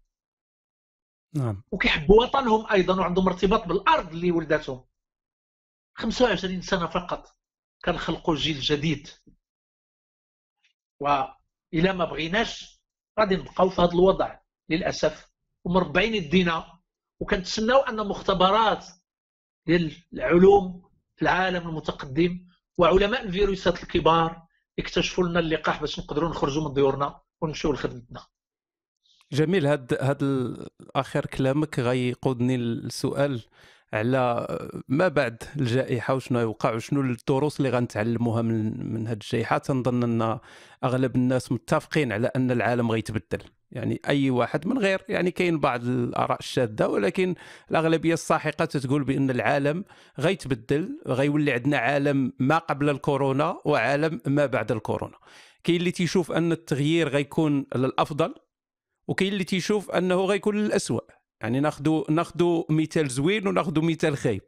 نعم. 1.34 1.62
وكيحبوا 1.70 2.22
وطنهم 2.24 2.66
أيضا 2.72 3.00
وعندهم 3.00 3.28
ارتباط 3.28 3.66
بالأرض 3.66 4.12
اللي 4.12 4.30
ولدتهم 4.30 4.84
25 5.94 6.62
سنة 6.62 6.86
فقط. 6.86 7.41
كنخلقوا 7.84 8.34
جيل 8.34 8.60
جديد. 8.60 9.08
وإلى 11.00 11.92
ما 11.92 12.04
بغيناش 12.04 12.82
غادي 13.20 13.36
نبقاو 13.36 13.70
في 13.70 13.82
هذا 13.82 13.92
الوضع 13.92 14.38
للأسف. 14.68 15.32
ومربعين 15.64 16.14
يدينا 16.14 16.78
وكنتسناو 17.20 17.80
أن 17.80 18.06
مختبرات 18.08 18.86
ديال 19.66 19.92
العلوم 20.12 20.90
في 21.16 21.22
العالم 21.22 21.68
المتقدم 21.68 22.48
وعلماء 22.78 23.22
الفيروسات 23.24 23.82
الكبار 23.82 24.46
يكتشفوا 24.78 25.24
لنا 25.24 25.40
اللقاح 25.40 25.80
باش 25.80 25.98
نقدروا 25.98 26.30
نخرجوا 26.30 26.68
من 26.68 26.74
ديورنا 26.74 27.20
ونمشيو 27.40 27.72
لخدمتنا. 27.72 28.26
جميل 29.32 29.66
هاد 29.66 29.94
هاد 30.00 30.22
آخر 30.94 31.26
كلامك 31.26 31.78
غيقودني 31.78 32.56
للسؤال. 32.56 33.42
على 33.92 34.46
ما 34.88 35.08
بعد 35.08 35.42
الجائحة 35.56 36.14
وشنو 36.14 36.40
يوقع 36.40 36.74
وشنو 36.74 37.00
الدروس 37.00 37.60
اللي 37.60 37.70
غنتعلموها 37.70 38.42
من 38.42 38.92
من 38.92 39.06
هاد 39.06 39.22
الجائحة 39.22 39.58
تنظن 39.58 40.02
أن 40.02 40.38
أغلب 40.84 41.16
الناس 41.16 41.52
متفقين 41.52 42.12
على 42.12 42.30
أن 42.36 42.50
العالم 42.50 42.90
غيتبدل. 42.90 43.42
يعني 43.70 44.00
أي 44.08 44.30
واحد 44.30 44.66
من 44.66 44.78
غير 44.78 45.02
يعني 45.08 45.30
كاين 45.30 45.60
بعض 45.60 45.84
الآراء 45.84 46.38
الشاذة 46.38 46.86
ولكن 46.86 47.34
الأغلبية 47.70 48.14
الساحقة 48.14 48.64
تتقول 48.64 49.04
بأن 49.04 49.30
العالم 49.30 49.84
غيتبدل 50.20 51.00
غيولي 51.06 51.52
عندنا 51.52 51.78
عالم 51.78 52.32
ما 52.38 52.58
قبل 52.58 52.90
الكورونا 52.90 53.58
وعالم 53.64 54.20
ما 54.26 54.46
بعد 54.46 54.72
الكورونا. 54.72 55.16
كاين 55.64 55.76
اللي 55.76 55.90
تيشوف 55.90 56.32
أن 56.32 56.52
التغيير 56.52 57.08
غيكون 57.08 57.66
للأفضل 57.76 58.34
وكاين 59.08 59.32
اللي 59.32 59.44
تيشوف 59.44 59.90
أنه 59.90 60.24
غيكون 60.24 60.56
للاسوء 60.56 61.04
يعني 61.42 61.60
ناخذ 61.60 62.02
ناخذ 62.08 62.62
مثال 62.70 63.08
زوين 63.08 63.48
وناخذ 63.48 63.84
مثال 63.84 64.16
خايب. 64.16 64.42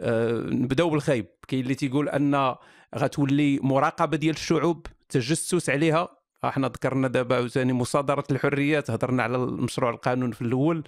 أه 0.00 0.40
نبداو 0.46 0.90
بالخايب. 0.90 1.26
كاين 1.48 1.62
اللي 1.62 1.74
تيقول 1.74 2.08
أن 2.08 2.54
غتولي 2.96 3.58
مراقبة 3.62 4.16
ديال 4.16 4.34
الشعوب 4.34 4.86
تجسس 5.08 5.70
عليها. 5.70 6.08
إحنا 6.44 6.68
ذكرنا 6.68 7.08
دابا 7.08 7.36
عاوتاني 7.36 7.72
مصادرة 7.72 8.24
الحريات 8.30 8.90
هضرنا 8.90 9.22
على 9.22 9.36
المشروع 9.36 9.90
القانون 9.90 10.32
في 10.32 10.42
الأول 10.42 10.84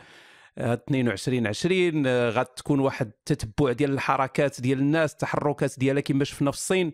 22 0.59 1.47
20 1.47 2.07
غتكون 2.29 2.81
واحد 2.81 3.07
التتبع 3.07 3.73
ديال 3.73 3.91
الحركات 3.91 4.61
ديال 4.61 4.79
الناس 4.79 5.13
التحركات 5.13 5.79
ديالها 5.79 6.01
كما 6.01 6.25
شفنا 6.25 6.51
في 6.51 6.57
الصين. 6.57 6.93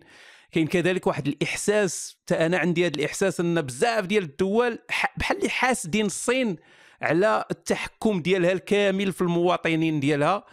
كاين 0.51 0.67
كذلك 0.67 1.07
واحد 1.07 1.27
الإحساس 1.27 2.17
حتى 2.21 2.45
أنا 2.45 2.57
عندي 2.57 2.85
هذا 2.85 2.95
الإحساس 2.95 3.39
أن 3.39 3.61
بزاف 3.61 4.05
ديال 4.05 4.23
الدول 4.23 4.79
بحال 5.17 5.37
اللي 5.37 5.49
حاسدين 5.49 6.05
الصين 6.05 6.55
على 7.01 7.45
التحكم 7.51 8.21
ديالها 8.21 8.51
الكامل 8.51 9.11
في 9.11 9.21
المواطنين 9.21 9.99
ديالها. 9.99 10.43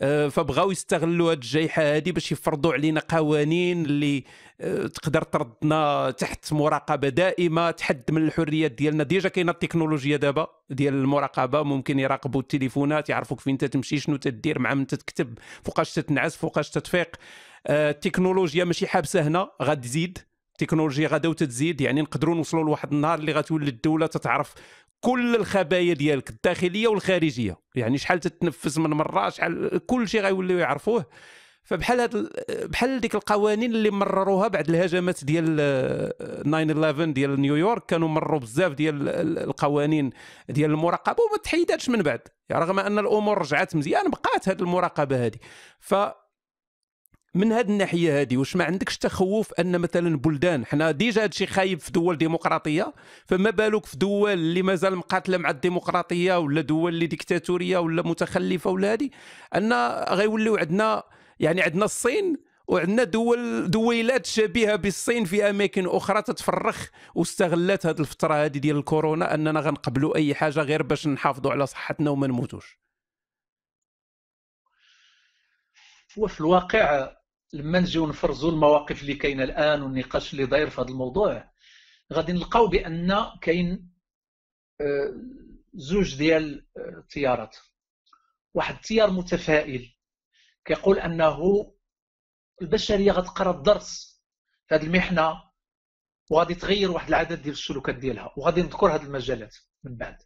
آه، 0.00 0.28
فبغاو 0.28 0.70
يستغلوا 0.70 1.30
هذه 1.30 1.34
الجائحه 1.34 1.82
هذه 1.82 2.10
باش 2.12 2.32
يفرضوا 2.32 2.72
علينا 2.72 3.02
قوانين 3.08 3.84
اللي 3.84 4.24
آه، 4.60 4.86
تقدر 4.86 5.22
تردنا 5.22 6.10
تحت 6.10 6.52
مراقبة 6.52 7.08
دائمة 7.08 7.70
تحد 7.70 8.02
من 8.10 8.22
الحريات 8.22 8.72
ديالنا. 8.72 9.04
ديجا 9.04 9.28
كاينة 9.28 9.52
التكنولوجيا 9.52 10.16
دابا 10.16 10.46
ديال 10.70 10.94
المراقبة 10.94 11.62
ممكن 11.62 11.98
يراقبوا 11.98 12.40
التليفونات 12.40 13.08
يعرفوك 13.08 13.40
فين 13.40 13.58
تمشي 13.58 13.98
شنو 13.98 14.16
تدير 14.16 14.58
مع 14.58 14.74
من 14.74 14.86
تكتب 14.86 15.38
فوقاش 15.62 15.94
تتنعس 15.94 16.36
فوقاش 16.36 16.70
تتفيق. 16.70 17.16
آه، 17.66 17.90
التكنولوجيا 17.90 18.64
ماشي 18.64 18.86
حابسة 18.86 19.26
هنا 19.26 19.50
غتزيد. 19.62 20.18
التكنولوجيا 20.52 21.08
غدا 21.08 21.28
وتتزيد 21.28 21.80
يعني 21.80 22.02
نقدروا 22.02 22.34
نوصلوا 22.34 22.64
لواحد 22.64 22.92
النهار 22.92 23.18
اللي 23.18 23.32
غتولي 23.32 23.68
الدولة 23.68 24.06
تتعرف 24.06 24.54
كل 25.00 25.36
الخبايا 25.36 25.94
ديالك 25.94 26.30
الداخلية 26.30 26.88
والخارجية. 26.88 27.56
يعني 27.74 27.98
شحال 27.98 28.20
تتنفس 28.20 28.78
من 28.78 28.90
مرة 28.90 29.28
شحال 29.28 29.80
كل 29.86 30.08
شيء 30.08 30.20
غيوليو 30.20 30.58
يعرفوه. 30.58 31.04
فبحال 31.62 32.00
هاد 32.00 32.30
بحال 32.70 33.00
ديك 33.00 33.14
القوانين 33.14 33.70
اللي 33.70 33.90
مرروها 33.90 34.48
بعد 34.48 34.68
الهجمات 34.68 35.24
ديال 35.24 35.56
9 36.44 36.64
11 36.64 37.04
ديال 37.04 37.40
نيويورك 37.40 37.86
كانوا 37.86 38.08
مرروا 38.08 38.40
بزاف 38.40 38.72
ديال 38.72 39.08
القوانين 39.38 40.10
ديال 40.48 40.70
المراقبة 40.70 41.22
وما 41.22 41.38
تحيداتش 41.38 41.88
من 41.88 42.02
بعد. 42.02 42.20
يعني 42.48 42.64
رغم 42.64 42.78
أن 42.78 42.98
الأمور 42.98 43.38
رجعت 43.38 43.76
مزيان 43.76 44.10
بقات 44.10 44.48
هذه 44.48 44.60
المراقبة 44.60 45.26
هذه 45.26 45.38
ف 45.80 45.94
من 47.38 47.52
هذه 47.52 47.68
الناحية 47.68 48.20
هذه 48.20 48.36
واش 48.36 48.56
ما 48.56 48.64
عندكش 48.64 48.98
تخوف 48.98 49.52
أن 49.52 49.80
مثلا 49.80 50.16
بلدان 50.16 50.66
حنا 50.66 50.90
déjà 50.90 51.22
هادشي 51.22 51.46
خايب 51.46 51.80
في 51.80 51.92
دول 51.92 52.18
ديمقراطية 52.18 52.94
فما 53.26 53.50
بالك 53.50 53.86
في 53.86 53.96
دول 53.96 54.32
اللي 54.32 54.62
مازال 54.62 54.96
مقاتلة 54.96 55.38
مع 55.38 55.50
الديمقراطية 55.50 56.38
ولا 56.38 56.60
دول 56.60 56.94
اللي 56.94 57.06
ديكتاتورية 57.06 57.78
ولا 57.78 58.02
متخلفة 58.02 58.70
ولا 58.70 58.92
هذه 58.92 59.10
أن 59.54 59.72
غيوليو 60.08 60.56
عندنا 60.56 61.02
يعني 61.40 61.62
عندنا 61.62 61.84
الصين 61.84 62.36
وعندنا 62.68 63.04
دول 63.04 63.70
دويلات 63.70 64.26
شبيهة 64.26 64.76
بالصين 64.76 65.24
في 65.24 65.50
أماكن 65.50 65.86
أخرى 65.86 66.22
تتفرخ 66.22 66.88
واستغلت 67.14 67.86
هذه 67.86 68.00
الفترة 68.00 68.34
هذه 68.34 68.58
ديال 68.58 68.76
الكورونا 68.76 69.34
أننا 69.34 69.60
غنقبلوا 69.60 70.16
أي 70.16 70.34
حاجة 70.34 70.60
غير 70.60 70.82
باش 70.82 71.06
نحافظوا 71.06 71.52
على 71.52 71.66
صحتنا 71.66 72.10
وما 72.10 72.26
نموتوش. 72.26 72.78
وفي 76.16 76.40
الواقع 76.40 77.17
لما 77.52 77.80
نجيو 77.80 78.06
نفرزوا 78.06 78.50
المواقف 78.50 79.02
اللي 79.02 79.14
كاينة 79.14 79.44
الآن 79.44 79.82
والنقاش 79.82 80.32
اللي 80.32 80.46
داير 80.46 80.70
في 80.70 80.80
هذا 80.80 80.88
الموضوع. 80.88 81.50
غادي 82.12 82.32
نلقاو 82.32 82.66
بأن 82.66 83.24
كاين 83.42 83.92
آه، 84.80 85.14
زوج 85.74 86.16
ديال 86.16 86.66
التيارات. 86.76 87.56
آه، 87.56 87.60
واحد 88.54 88.74
التيار 88.74 89.10
متفائل. 89.10 89.94
كيقول 90.64 90.98
أنه 90.98 91.38
البشرية 92.62 93.12
غتقرا 93.12 93.50
الدرس 93.50 94.22
في 94.68 94.74
هذه 94.74 94.82
المحنة 94.82 95.42
وغادي 96.30 96.54
تغير 96.54 96.90
واحد 96.90 97.08
العدد 97.08 97.42
ديال 97.42 97.54
السلوكات 97.54 97.94
ديالها 97.94 98.32
وغادي 98.36 98.62
نذكر 98.62 98.94
هذه 98.94 99.02
المجالات 99.02 99.56
من 99.84 99.96
بعد. 99.96 100.16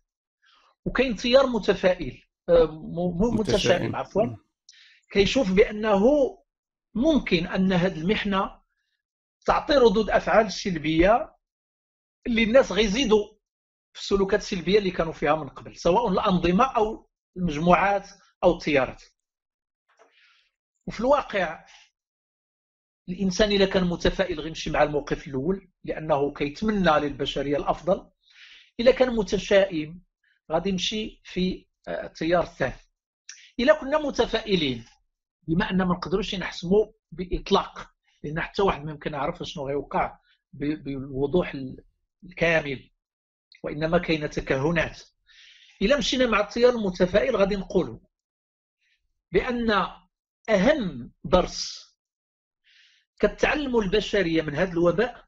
وكاين 0.85 1.17
تيار 1.17 1.47
متفائل 1.47 2.23
آه، 2.49 2.83
متشائم 3.39 3.97
عفوا. 3.97 4.37
كيشوف 5.11 5.53
بأنه 5.53 6.03
ممكن 6.95 7.47
أن 7.47 7.73
هذه 7.73 8.01
المحنة 8.01 8.63
تعطي 9.47 9.75
ردود 9.75 10.11
أفعال 10.11 10.53
سلبية 10.53 11.37
اللي 12.27 12.43
الناس 12.43 12.73
غيزيدوا 12.73 13.29
في 13.93 14.01
السلوكات 14.01 14.41
السلبية 14.41 14.79
اللي 14.79 14.91
كانوا 14.91 15.13
فيها 15.13 15.35
من 15.35 15.49
قبل 15.49 15.77
سواء 15.77 16.09
الأنظمة 16.09 16.65
أو 16.65 17.09
المجموعات 17.37 18.09
أو 18.45 18.53
التيارات. 18.57 19.03
وفي 20.87 21.01
الواقع 21.01 21.65
الإنسان 23.09 23.51
إذا 23.51 23.67
كان 23.67 23.85
متفائل 23.85 24.41
غيمشي 24.41 24.71
مع 24.71 24.83
الموقف 24.83 25.29
الأول 25.29 25.71
لأنه 25.85 26.33
كيتمنى 26.33 27.01
للبشرية 27.01 27.57
الأفضل 27.57 28.11
إذا 28.81 28.91
كان 28.93 29.17
متشائم 29.17 30.03
غادي 30.53 30.71
يمشي 30.71 31.21
في 31.25 31.67
التيار 31.89 32.43
الثاني. 32.43 32.75
إذا 33.59 33.81
كنا 33.81 33.99
متفائلين 33.99 34.85
بما 35.49 35.71
أن 35.71 35.77
ما 35.77 35.95
نقدروش 35.95 36.35
نحسموا 36.35 36.87
بإطلاق 37.13 37.91
لأن 38.23 38.41
حتى 38.41 38.63
واحد 38.63 38.85
ما 38.85 38.91
يمكن 38.91 39.13
يعرف 39.13 39.43
شنو 39.43 39.67
غيوقع 39.69 40.19
بالوضوح 40.53 41.55
الكامل 42.25 42.91
وإنما 43.63 43.99
كاينة 43.99 44.27
تكهنات 44.27 45.03
إلا 45.83 45.99
مشينا 45.99 46.27
مع 46.27 46.41
التيار 46.41 46.73
المتفائل 46.73 47.37
غادي 47.37 47.57
نقولوا 47.57 47.99
بأن 49.33 49.87
أهم 50.49 51.13
درس 51.25 51.93
كتعلم 53.21 53.79
البشرية 53.79 54.43
من 54.43 54.55
هذا 54.55 54.73
الوباء 54.73 55.25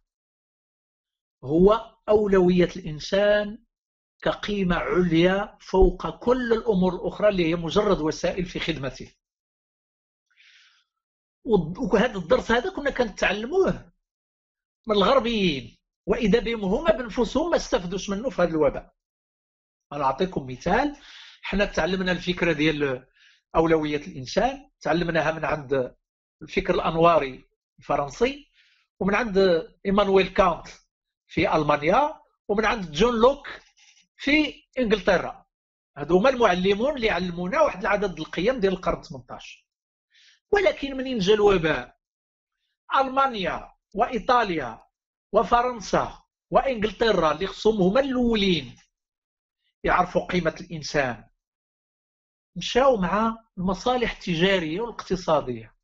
هو 1.44 1.94
أولوية 2.08 2.68
الإنسان 2.76 3.58
كقيمة 4.22 4.76
عليا 4.76 5.58
فوق 5.60 6.18
كل 6.18 6.52
الأمور 6.52 6.94
الأخرى 6.94 7.28
اللي 7.28 7.46
هي 7.46 7.56
مجرد 7.56 8.00
وسائل 8.00 8.44
في 8.44 8.60
خدمته. 8.60 9.12
وهذا 11.44 12.18
الدرس 12.18 12.50
هذا 12.50 12.70
كنا 12.70 12.90
كنتعلموه 12.90 13.92
من 14.86 14.96
الغربيين. 14.96 15.76
وإذا 16.06 16.38
بهم 16.40 16.64
هما 16.64 16.90
بنفسهم 16.90 17.50
ما 17.50 17.56
استفدوش 17.56 18.10
منه 18.10 18.30
في 18.30 18.42
هذا 18.42 18.50
الوباء 18.50 18.92
أنا 19.92 20.04
أعطيكم 20.04 20.46
مثال. 20.46 20.96
حنا 21.42 21.64
تعلمنا 21.64 22.12
الفكرة 22.12 22.52
ديال 22.52 23.06
أولوية 23.56 23.96
الإنسان. 24.06 24.70
تعلمناها 24.80 25.32
من 25.32 25.44
عند 25.44 25.94
الفكر 26.42 26.74
الأنواري 26.74 27.44
الفرنسي 27.78 28.50
ومن 29.00 29.14
عند 29.14 29.38
إيمانويل 29.86 30.28
كانت 30.28 30.66
في 31.26 31.56
ألمانيا 31.56 32.20
ومن 32.48 32.64
عند 32.64 32.90
جون 32.90 33.20
لوك 33.20 33.48
في 34.16 34.64
إنجلترا. 34.78 35.44
هادو 35.96 36.18
هما 36.18 36.30
المعلمون 36.30 36.96
اللي 36.96 37.10
علمونا 37.10 37.60
واحد 37.60 37.80
العدد 37.80 38.18
القيم 38.18 38.60
ديال 38.60 38.72
القرن 38.72 39.02
18 39.02 39.64
ولكن 40.54 40.96
منين 40.96 41.18
جا 41.18 41.34
الوباء؟ 41.34 41.96
ألمانيا 42.96 43.74
وإيطاليا 43.94 44.82
وفرنسا 45.32 46.22
وإنجلترا 46.50 47.32
اللي 47.32 47.46
خصهم 47.46 47.82
هما 47.82 48.00
الأولين 48.00 48.76
يعرفوا 49.84 50.26
قيمة 50.26 50.54
الإنسان. 50.60 51.24
مشاو 52.56 52.96
مع 52.96 53.36
المصالح 53.58 54.12
التجارية 54.12 54.80
والاقتصادية 54.80 55.74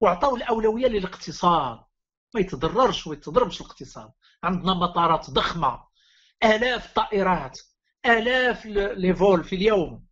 وعطاو 0.00 0.36
الأولوية 0.36 0.86
للاقتصاد. 0.86 1.84
ما 2.34 2.40
يتضررش 2.40 3.06
ويتضربش 3.06 3.60
الاقتصاد. 3.60 4.12
عندنا 4.42 4.74
مطارات 4.74 5.30
ضخمة. 5.30 5.88
آلاف 6.44 6.86
الطائرات. 6.88 7.60
آلاف 8.06 8.66
لي 8.66 9.14
فول 9.14 9.44
في 9.44 9.56
اليوم. 9.56 10.06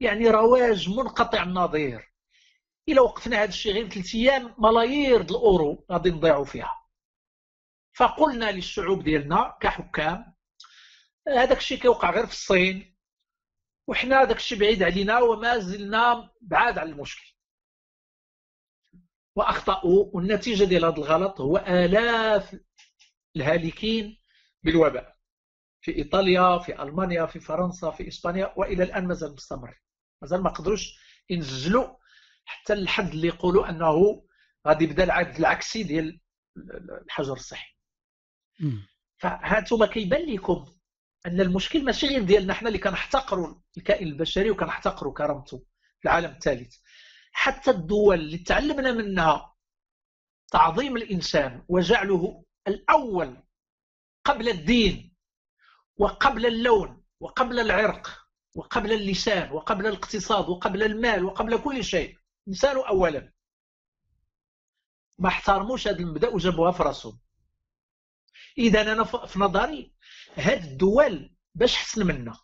يعني 0.00 0.30
رواج 0.30 0.88
منقطع 0.88 1.42
النظير. 1.42 2.13
إلى 2.88 3.00
وقفنا 3.00 3.36
هذا 3.42 3.48
الشيء 3.48 3.72
غير 3.72 3.88
ثلاث 3.90 4.14
أيام 4.14 4.54
ملايير 4.58 5.20
الأورو 5.20 5.86
غادي 5.92 6.10
نضيعوا 6.10 6.44
فيها. 6.44 6.84
فقلنا 7.96 8.50
للشعوب 8.52 9.04
ديالنا 9.04 9.58
كحكام 9.60 10.34
هذاك 11.28 11.58
الشيء 11.58 11.78
كيوقع 11.78 12.10
غير 12.10 12.26
في 12.26 12.32
الصين 12.32 12.96
وحنا 13.88 14.22
هذاك 14.22 14.36
الشيء 14.36 14.58
بعيد 14.58 14.82
علينا 14.82 15.20
وما 15.20 15.58
زلنا 15.58 16.30
بعاد 16.40 16.78
عن 16.78 16.88
المشكل. 16.88 17.34
وأخطأوا 19.36 20.10
والنتيجة 20.12 20.64
ديال 20.64 20.84
هذا 20.84 20.96
الغلط 20.96 21.40
هو 21.40 21.56
آلاف 21.56 22.56
الهالكين 23.36 24.20
بالوباء. 24.62 25.14
في 25.80 25.96
إيطاليا 25.96 26.58
في 26.58 26.82
ألمانيا 26.82 27.26
في 27.26 27.40
فرنسا 27.40 27.90
في 27.90 28.08
إسبانيا 28.08 28.54
وإلى 28.56 28.82
الآن 28.82 29.06
مازال 29.06 29.32
مستمر. 29.32 29.80
مازال 30.22 30.42
ما 30.42 30.50
قدروش 30.50 30.98
ينزلوا 31.30 31.96
حتى 32.44 32.72
الحد 32.72 33.08
اللي 33.10 33.26
يقولوا 33.28 33.68
أنه 33.70 34.24
غادي 34.66 34.84
يبدأ 34.84 35.04
العد 35.04 35.36
العكسي 35.36 35.82
ديال 35.82 36.20
الحجر 37.04 37.32
الصحي. 37.32 37.74
فهانتوما 39.18 39.86
كيبان 39.86 40.34
لكم 40.34 40.66
أن 41.26 41.40
المشكل 41.40 41.84
ماشي 41.84 42.06
غير 42.06 42.22
ديالنا 42.22 42.54
حنا 42.54 42.68
اللي 42.68 42.78
كنحتقروا 42.78 43.54
الكائن 43.76 44.06
البشري 44.08 44.50
وكنحتقروا 44.50 45.14
كرامته 45.14 45.58
في 46.00 46.04
العالم 46.08 46.30
الثالث. 46.30 46.76
حتى 47.32 47.70
الدول 47.70 48.20
اللي 48.20 48.38
تعلمنا 48.38 48.92
منها 48.92 49.54
تعظيم 50.52 50.96
الإنسان 50.96 51.64
وجعله 51.68 52.44
الأول 52.68 53.42
قبل 54.24 54.48
الدين 54.48 55.14
وقبل 55.96 56.46
اللون 56.46 57.04
وقبل 57.20 57.60
العرق 57.60 58.26
وقبل 58.54 58.92
اللسان 58.92 59.52
وقبل 59.52 59.86
الاقتصاد 59.86 60.48
وقبل 60.48 60.82
المال 60.82 61.24
وقبل 61.24 61.58
كل 61.62 61.84
شيء 61.84 62.18
الانسان 62.46 62.76
اولا. 62.76 63.32
ما 65.18 65.28
احترموش 65.28 65.88
هذا 65.88 65.98
المبدأ 65.98 66.28
وجابوها 66.28 66.72
في 66.72 66.82
راسهم. 66.82 67.20
إذا 68.58 68.92
أنا 68.92 69.04
في 69.04 69.38
نظري 69.38 69.94
هاد 70.36 70.64
الدول 70.64 71.36
باش 71.54 71.76
حسن 71.76 72.06
منا. 72.06 72.38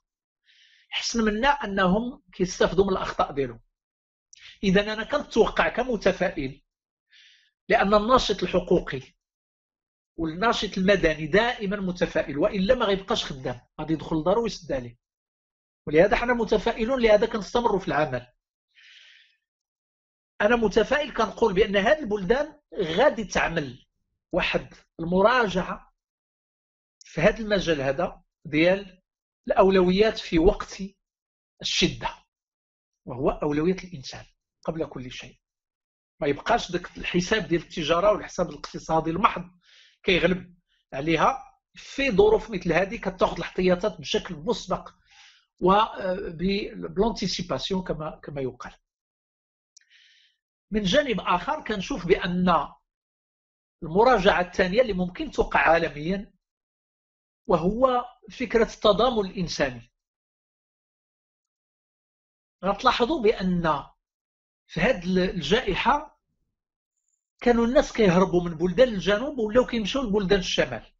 حسن 0.88 1.24
منا 1.24 1.48
أنهم 1.48 2.22
كيستافدوا 2.32 2.84
من 2.84 2.92
الأخطاء 2.92 3.32
ديالهم. 3.32 3.61
إذا 4.64 4.92
أنا 4.92 5.05
كنتوقع 5.05 5.68
كمتفائل 5.68 6.62
لأن 7.68 7.94
الناشط 7.94 8.42
الحقوقي 8.42 9.03
والناشط 10.16 10.78
المدني 10.78 11.26
دائما 11.26 11.76
متفائل 11.76 12.38
والا 12.38 12.74
ما 12.74 12.84
غيبقاش 12.84 13.24
خدام 13.24 13.61
غادي 13.80 13.92
يدخل 13.92 14.16
لدارو 14.16 14.42
ويسد 14.42 14.72
عليه. 14.72 14.98
ولهذا 15.86 16.16
حنا 16.16 16.32
متفائلون 16.32 17.03
لهذا 17.03 17.26
كنستمروا 17.26 17.78
في 17.78 17.88
العمل. 17.88 18.26
أنا 20.41 20.57
متفائل 20.57 21.12
كنقول 21.14 21.55
بأن 21.55 21.76
هذه 21.76 21.99
البلدان 21.99 22.55
غادي 22.74 23.24
تعمل 23.24 23.86
واحد 24.32 24.74
المراجعة 25.01 25.93
في 27.05 27.20
هذا 27.20 27.38
المجال 27.38 27.80
هذا 27.80 28.22
ديال 28.45 29.01
الأولويات 29.49 30.18
في 30.18 30.38
وقت 30.38 30.82
الشدة 31.62 32.09
وهو 33.07 33.30
أولوية 33.30 33.76
الإنسان 33.84 34.24
قبل 34.64 34.86
كل 34.86 35.11
شيء. 35.11 35.38
ما 36.20 36.26
يبقاش 36.26 36.70
ذاك 36.72 36.99
الحساب 36.99 37.49
ديال 37.49 37.62
التجارة 37.62 38.12
والحساب 38.12 38.51
الاقتصادي 38.51 39.11
المحض 39.11 39.51
كيغلب 40.03 40.55
عليها 40.93 41.45
في 41.74 42.11
ظروف 42.11 42.51
مثل 42.51 42.72
هذه 42.72 42.97
كتاخذ 42.97 43.36
الاحتياطات 43.36 44.01
بشكل 44.01 44.34
مسبق 44.34 44.91
وبلونتيسيباسيون 45.61 47.82
كما 47.84 48.20
كما 48.22 48.41
يقال. 48.41 48.72
من 50.71 50.83
جانب 50.83 51.21
آخر 51.21 51.64
كنشوف 51.64 52.07
بأن 52.07 52.68
المراجعة 53.83 54.41
الثانية 54.41 54.83
اللي 54.83 54.93
ممكن 54.93 55.31
توقع 55.31 55.61
عالميا 55.61 56.33
وهو 57.47 58.05
فكرة 58.31 58.73
التضامن 58.75 59.31
الإنساني. 59.31 59.93
غتلاحظوا 62.64 63.23
بأن 63.23 63.85
في 64.66 64.81
هذه 64.81 65.31
الجائحة 65.31 66.21
كانوا 67.41 67.66
الناس 67.66 67.93
كيهربوا 67.93 68.43
من 68.43 68.55
بلدان 68.55 68.89
الجنوب 68.89 69.39
ولاو 69.39 69.66
كيمشيو 69.66 70.03
لبلدان 70.03 70.39
الشمال. 70.39 70.93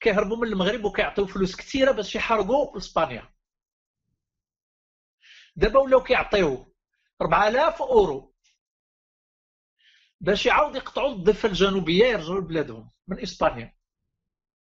كيهربوا 0.00 0.36
من 0.36 0.48
المغرب 0.48 0.84
وكيعطيو 0.84 1.26
فلوس 1.26 1.56
كثيرة 1.56 1.92
باش 1.92 2.14
يحرقوا 2.14 2.76
إسبانيا. 2.76 3.34
دابا 5.56 5.80
ولاو 5.80 6.02
كيعطيو 6.02 6.69
4000 7.22 7.82
أورو. 7.82 8.34
باش 10.20 10.46
يعاود 10.46 10.76
يقطعوا 10.76 11.12
الضفة 11.12 11.48
الجنوبية 11.48 12.04
يرجعوا 12.06 12.40
لبلادهم 12.40 12.90
من 13.08 13.20
إسبانيا. 13.20 13.76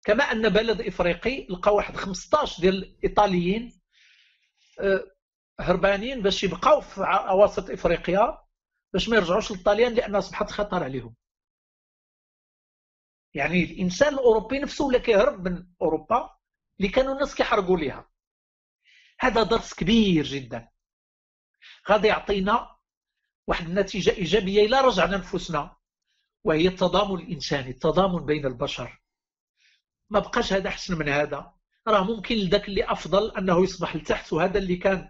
كما 0.04 0.24
أن 0.24 0.48
بلد 0.48 0.80
إفريقي 0.80 1.46
لقى 1.50 1.74
واحد 1.74 1.96
15 1.96 2.60
ديال 2.62 2.74
الإيطاليين 2.84 3.80
آه، 4.80 5.04
هربانين 5.60 6.22
باش 6.22 6.44
يبقاو 6.44 6.80
في 6.80 7.00
أواسط 7.04 7.70
إفريقيا 7.70 8.38
باش 8.92 9.08
ما 9.08 9.16
يرجعوش 9.16 9.52
للطاليان 9.52 9.94
لأن 9.94 10.16
أصبحت 10.16 10.50
خطر 10.50 10.84
عليهم. 10.84 11.16
يعني 13.34 13.64
الإنسان 13.64 14.14
الأوروبي 14.14 14.58
نفسه 14.58 14.84
ولا 14.86 14.98
كيهرب 14.98 15.48
من 15.48 15.66
أوروبا 15.82 16.36
اللي 16.80 16.90
كانوا 16.90 17.14
الناس 17.14 17.34
كيحرقوا 17.34 17.76
ليها. 17.78 18.10
هذا 19.20 19.42
درس 19.42 19.74
كبير 19.74 20.24
جدا. 20.24 20.68
غادي 21.90 22.08
يعطينا 22.08 22.76
واحد 23.46 23.66
النتيجة 23.68 24.10
إيجابية 24.10 24.66
إلا 24.66 24.80
رجعنا 24.80 25.16
نفسنا 25.16 25.76
وهي 26.44 26.68
التضامن 26.68 27.20
الإنساني 27.20 27.70
التضامن 27.70 28.26
بين 28.26 28.46
البشر. 28.46 29.02
ما 30.10 30.18
بقاش 30.20 30.52
هذا 30.52 30.68
أحسن 30.68 30.98
من 30.98 31.08
هذا. 31.08 31.52
راه 31.88 32.04
ممكن 32.04 32.34
لذاك 32.34 32.68
اللي 32.68 32.84
أفضل 32.84 33.36
أنه 33.36 33.62
يصبح 33.62 33.96
لتحت 33.96 34.32
وهذا 34.32 34.58
اللي 34.58 34.76
كان 34.76 35.08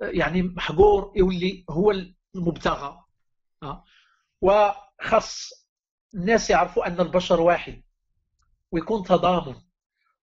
يعني 0.00 0.42
محقور 0.42 1.12
يولي 1.16 1.64
هو 1.70 1.90
المبتغى. 2.34 3.04
آه. 3.62 3.84
وخاص 4.40 5.50
الناس 6.14 6.50
يعرفوا 6.50 6.86
أن 6.86 7.00
البشر 7.00 7.40
واحد 7.40 7.82
ويكون 8.72 9.02
تضامن 9.04 9.56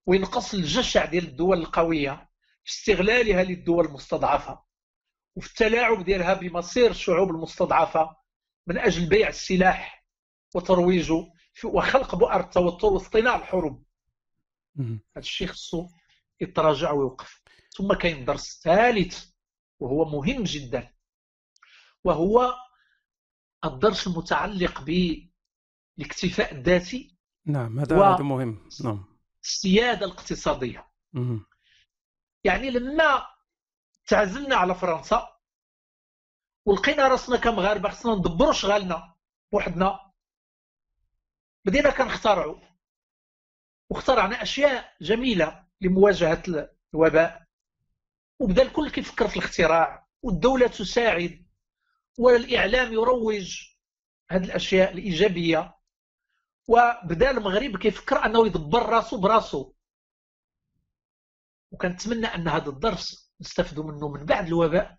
وينقص 0.06 0.54
الجشع 0.54 1.06
ديال 1.06 1.28
الدول 1.28 1.58
القوية 1.58 2.30
في 2.64 2.72
استغلالها 2.72 3.44
للدول 3.44 3.86
المستضعفة. 3.86 4.71
وفي 5.36 5.50
التلاعب 5.50 6.04
ديالها 6.06 6.34
بمصير 6.34 6.92
الشعوب 6.92 7.30
المستضعفة 7.30 8.16
من 8.68 8.78
أجل 8.78 9.10
بيع 9.10 9.28
السلاح 9.28 10.06
وترويجه 10.56 11.34
وخلق 11.64 12.16
بؤر 12.16 12.40
التوتر 12.40 12.88
واصطناع 12.88 13.36
الحروب. 13.36 13.86
هذا 14.80 15.00
الشيء 15.18 15.48
خصو 15.48 15.88
يتراجع 16.42 16.92
ويوقف. 16.92 17.42
ثم 17.78 17.94
كاين 17.94 18.26
درس 18.26 18.62
ثالث 18.64 19.26
وهو 19.80 20.06
مهم 20.06 20.44
جدا. 20.44 20.94
وهو 22.04 22.56
الدرس 23.66 24.08
المتعلق 24.08 24.82
بالاكتفاء 24.82 26.54
الذاتي 26.54 27.18
نعم 27.46 27.80
هذا 27.80 27.96
هذا 28.04 28.24
مهم. 28.24 28.70
نعم. 28.84 29.06
السيادة 29.44 30.06
الاقتصادية. 30.06 30.88
يعني 32.44 32.70
لما 32.70 33.26
تعزلنا 34.12 34.56
على 34.56 34.76
فرنسا 34.76 35.38
ولقينا 36.66 37.08
راسنا 37.08 37.38
كمغاربة 37.38 37.90
خصنا 37.90 38.16
ندبروا 38.16 38.54
شغالنا 38.54 39.16
بوحدنا. 39.52 40.12
بدينا 41.66 41.90
كنخترعوا 41.90 42.60
واخترعنا 43.90 44.42
أشياء 44.42 44.96
جميلة 45.02 45.68
لمواجهة 45.82 46.44
الوباء. 46.94 47.46
وبدا 48.40 48.62
الكل 48.62 48.92
كيفكر 48.92 49.28
في 49.28 49.38
الاختراع 49.38 50.08
والدولة 50.22 50.68
تساعد 50.68 51.46
والاعلام 52.18 52.94
يروج 52.94 53.68
هذه 54.32 54.44
الأشياء 54.44 54.92
الإيجابية. 54.92 55.76
وبدا 56.68 57.32
المغرب 57.32 57.78
كيفكر 57.78 58.26
أنه 58.26 58.48
يدبر 58.48 58.90
راسو 58.90 59.18
براسو. 59.22 59.74
وكنتمنى 61.72 62.26
أن 62.26 62.48
هذا 62.48 62.70
الدرس 62.70 63.21
نستفدوا 63.42 63.92
منه 63.92 64.10
من 64.10 64.26
بعد 64.26 64.48
الوباء 64.48 64.98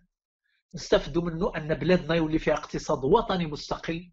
نستفدوا 0.75 1.23
منه 1.23 1.51
أن 1.57 1.73
بلادنا 1.73 2.15
يولي 2.15 2.39
فيها 2.39 2.53
اقتصاد 2.53 3.03
وطني 3.03 3.45
مستقل. 3.45 4.11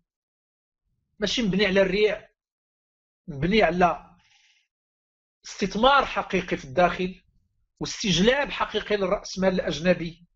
ماشي 1.18 1.43
مبني 1.43 1.66
على 1.66 1.83
الريع 1.83 2.28
مبني 3.28 3.62
على 3.62 4.16
استثمار 5.47 6.07
حقيقي 6.07 6.57
في 6.57 6.64
الداخل 6.64 7.22
واستجلاب 7.81 8.51
حقيقي 8.51 8.97
للرأسمال 8.97 9.55
الأجنبي 9.55 10.26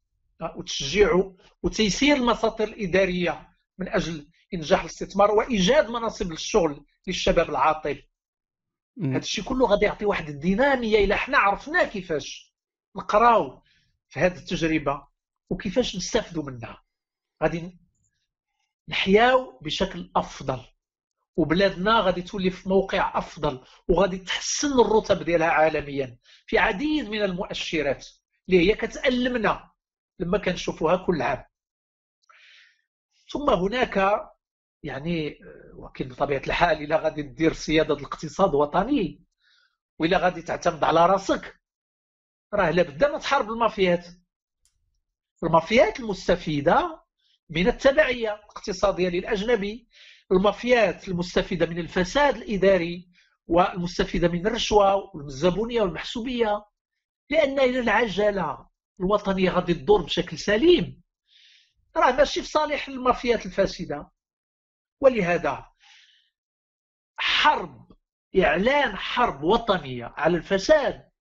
آه، 0.41 0.55
وتشجيعه 0.57 1.37
وتيسير 1.63 2.17
المساطر 2.17 2.65
الإدارية 2.65 3.49
من 3.79 3.89
أجل 3.89 4.29
إنجاح 4.55 4.81
الاستثمار 4.81 5.31
وإيجاد 5.31 5.89
مناصب 5.91 6.31
للشغل 6.31 6.85
للشباب 7.07 7.51
العاطل. 7.51 8.03
هذا 9.03 9.19
الشيء 9.19 9.45
كله 9.45 9.67
غادي 9.67 9.85
يعطي 9.85 10.05
واحد 10.05 10.29
الدينامية 10.29 11.05
إلا 11.05 11.17
حنا 11.17 11.39
عرفنا 11.39 11.85
كيفاش. 11.85 12.55
نقراو 12.97 13.64
في 14.09 14.21
هذه 14.21 14.37
التجربة 14.37 15.07
وكيفاش 15.51 15.97
نستافدوا 15.97 16.43
منها؟ 16.43 16.83
غادي 17.43 17.79
نحياو 18.89 19.59
بشكل 19.63 20.11
أفضل 20.17 20.61
وبلادنا 21.37 22.01
غادي 22.01 22.23
تولي 22.23 22.51
في 22.51 22.69
موقع 22.69 23.19
أفضل 23.19 23.65
وغادي 23.89 24.19
تحسن 24.19 24.81
الرتب 24.81 25.23
ديالها 25.23 25.49
عالميا 25.49 26.19
في 26.47 26.59
عديد 26.59 27.09
من 27.09 27.23
المؤشرات 27.23 28.09
اللي 28.49 28.71
هي 28.71 28.75
كتألمنا 28.75 29.71
لما 30.19 30.39
كنشوفوها 30.39 30.97
كل 31.07 31.23
عام. 31.23 31.45
ثم 33.33 33.51
هناك 33.51 34.21
يعني 34.83 35.39
ولكن 35.75 36.09
بطبيعة 36.09 36.43
الحال 36.47 36.83
إلا 36.83 36.97
غادي 36.97 37.23
دير 37.23 37.53
سياده 37.53 37.95
الاقتصاد 37.95 38.55
وطني 38.55 39.25
وإلا 39.99 40.19
غادي 40.19 40.43
تعتمد 40.43 40.85
على 40.85 41.07
راسك. 41.07 41.61
راه 42.55 42.71
لابد 42.71 43.05
ما 43.05 43.19
تحارب 43.19 43.51
المافيات. 43.51 44.07
المافيات 45.45 46.01
المستفيدة 46.01 47.05
من 47.51 47.69
التبعية 47.69 48.35
الاقتصادية 48.35 49.09
للأجنبي. 49.09 49.89
المافيات 50.33 51.09
المستفيدة 51.09 51.67
من 51.67 51.79
الفساد 51.79 52.37
الإداري 52.37 53.09
والمستفيدة 53.47 54.29
من 54.29 54.47
الرشوة 54.47 55.17
والزبونية 55.17 55.83
والمحسوبية. 55.83 56.65
لأن 57.31 57.61
إلى 57.61 57.81
العجلة 57.81 58.69
الوطنية 59.01 59.51
غادي 59.51 59.75
تدور 59.75 60.03
بشكل 60.03 60.39
سليم. 60.39 61.03
راه 61.97 62.13
ماشي 62.13 62.43
في 62.43 62.49
صالح 62.49 62.89
المافيات 62.89 63.47
الفاسدة. 63.47 64.11
ولهذا 65.01 65.67
حرب 67.17 67.93
إعلان 68.39 68.97
حرب 68.97 69.43
وطنية 69.43 70.05
على 70.17 70.37
الفساد 70.37 71.14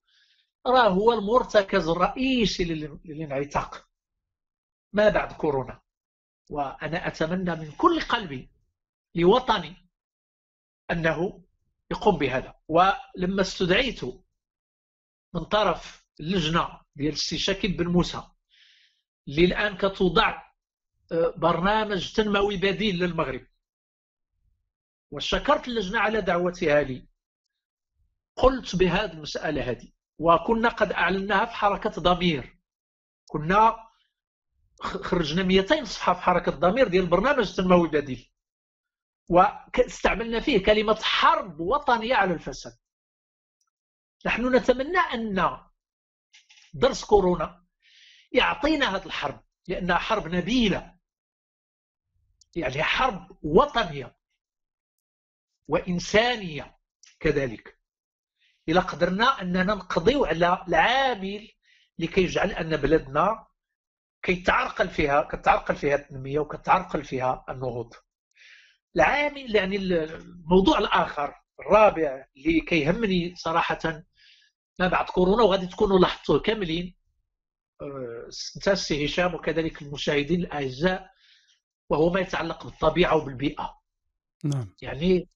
راه 0.67 0.89
هو 0.89 1.13
المرتكز 1.13 1.87
الرئيسي 1.87 2.63
للانعتاق. 3.05 3.89
ما 4.93 5.09
بعد 5.09 5.31
كورونا. 5.33 5.81
وأنا 6.49 7.07
أتمنى 7.07 7.55
من 7.55 7.71
كل 7.71 8.01
قلبي 8.01 8.51
لوطني 9.15 9.89
أنه 10.91 11.43
يقوم 11.91 12.17
بهذا. 12.17 12.55
ولما 12.67 13.41
استدعيت 13.41 14.03
من 15.33 15.43
طرف 15.43 16.07
اللجنة 16.19 16.81
ديال 16.95 17.13
السي 17.13 17.37
شاكيب 17.37 17.77
بن 17.77 17.87
موسى 17.87 18.23
اللي 19.27 19.45
الآن 19.45 19.77
كتوضع 19.77 20.43
آه، 21.11 21.33
برنامج 21.37 22.13
تنموي 22.13 22.57
بديل 22.57 22.99
للمغرب. 22.99 23.47
وشكرت 25.11 25.67
اللجنة 25.67 25.99
على 25.99 26.21
دعوتها 26.21 26.81
لي. 26.81 27.07
قلت 28.35 28.75
بهذه 28.75 29.11
المسألة 29.11 29.69
هذه. 29.71 29.92
وكنا 30.19 30.69
قد 30.69 30.91
أعلناها 30.91 31.45
في 31.45 31.51
حركة 31.51 31.89
ضمير. 31.89 32.59
كنا 33.27 33.89
خرجنا 34.81 35.43
200 35.43 35.83
صفحة 35.83 36.13
في 36.13 36.21
حركة 36.21 36.51
ضمير 36.51 36.87
ديال 36.87 37.05
برنامج 37.05 37.55
تنموي 37.55 37.89
بديل 37.89 38.31
واستعملنا 39.29 40.39
فيه 40.39 40.63
كلمة 40.65 40.99
حرب 41.03 41.59
وطنية 41.59 42.15
على 42.15 42.33
الفساد. 42.33 42.77
نحن 44.25 44.55
نتمنى 44.55 44.97
أن 44.97 45.59
درس 46.73 47.05
كورونا 47.05 47.65
يعطينا 48.31 48.95
هذه 48.95 49.05
الحرب 49.05 49.43
لأنها 49.67 49.97
حرب 49.97 50.27
نبيلة. 50.27 50.93
يعني 52.55 52.83
حرب 52.83 53.37
وطنية 53.43 54.17
وإنسانية 55.67 56.77
كذلك. 57.19 57.79
إذا 58.67 58.79
قدرنا 58.79 59.41
أننا 59.41 59.63
نقضي 59.63 60.27
على 60.27 60.63
العامل 60.67 61.49
لكي 61.99 62.21
يجعل 62.23 62.51
أن 62.51 62.77
بلدنا 62.77 63.47
كيتعرقل 64.23 64.89
فيها 64.89 65.21
كتعرقل 65.21 65.75
فيها 65.75 65.95
التنمية 65.95 66.39
وكتعرقل 66.39 67.03
فيها 67.03 67.45
النهوض. 67.49 67.93
العامل 68.95 69.55
يعني 69.55 69.75
الموضوع 69.75 70.77
الآخر 70.77 71.35
الرابع 71.59 72.25
اللي 72.37 72.61
كيهمني 72.61 73.35
صراحة 73.35 74.03
ما 74.79 74.87
بعد 74.87 75.05
كورونا 75.05 75.43
وغادي 75.43 75.67
تكونوا 75.67 75.99
لاحظتوه 75.99 76.39
كاملين 76.39 76.95
آه، 77.81 78.29
انت 78.55 78.67
السي 78.67 79.05
هشام 79.05 79.35
وكذلك 79.35 79.81
المشاهدين 79.81 80.39
الأعزاء 80.41 81.11
وهو 81.89 82.09
ما 82.09 82.19
يتعلق 82.19 82.63
بالطبيعة 82.63 83.15
وبالبيئة. 83.15 83.81
نعم. 84.43 84.75
يعني 84.81 85.29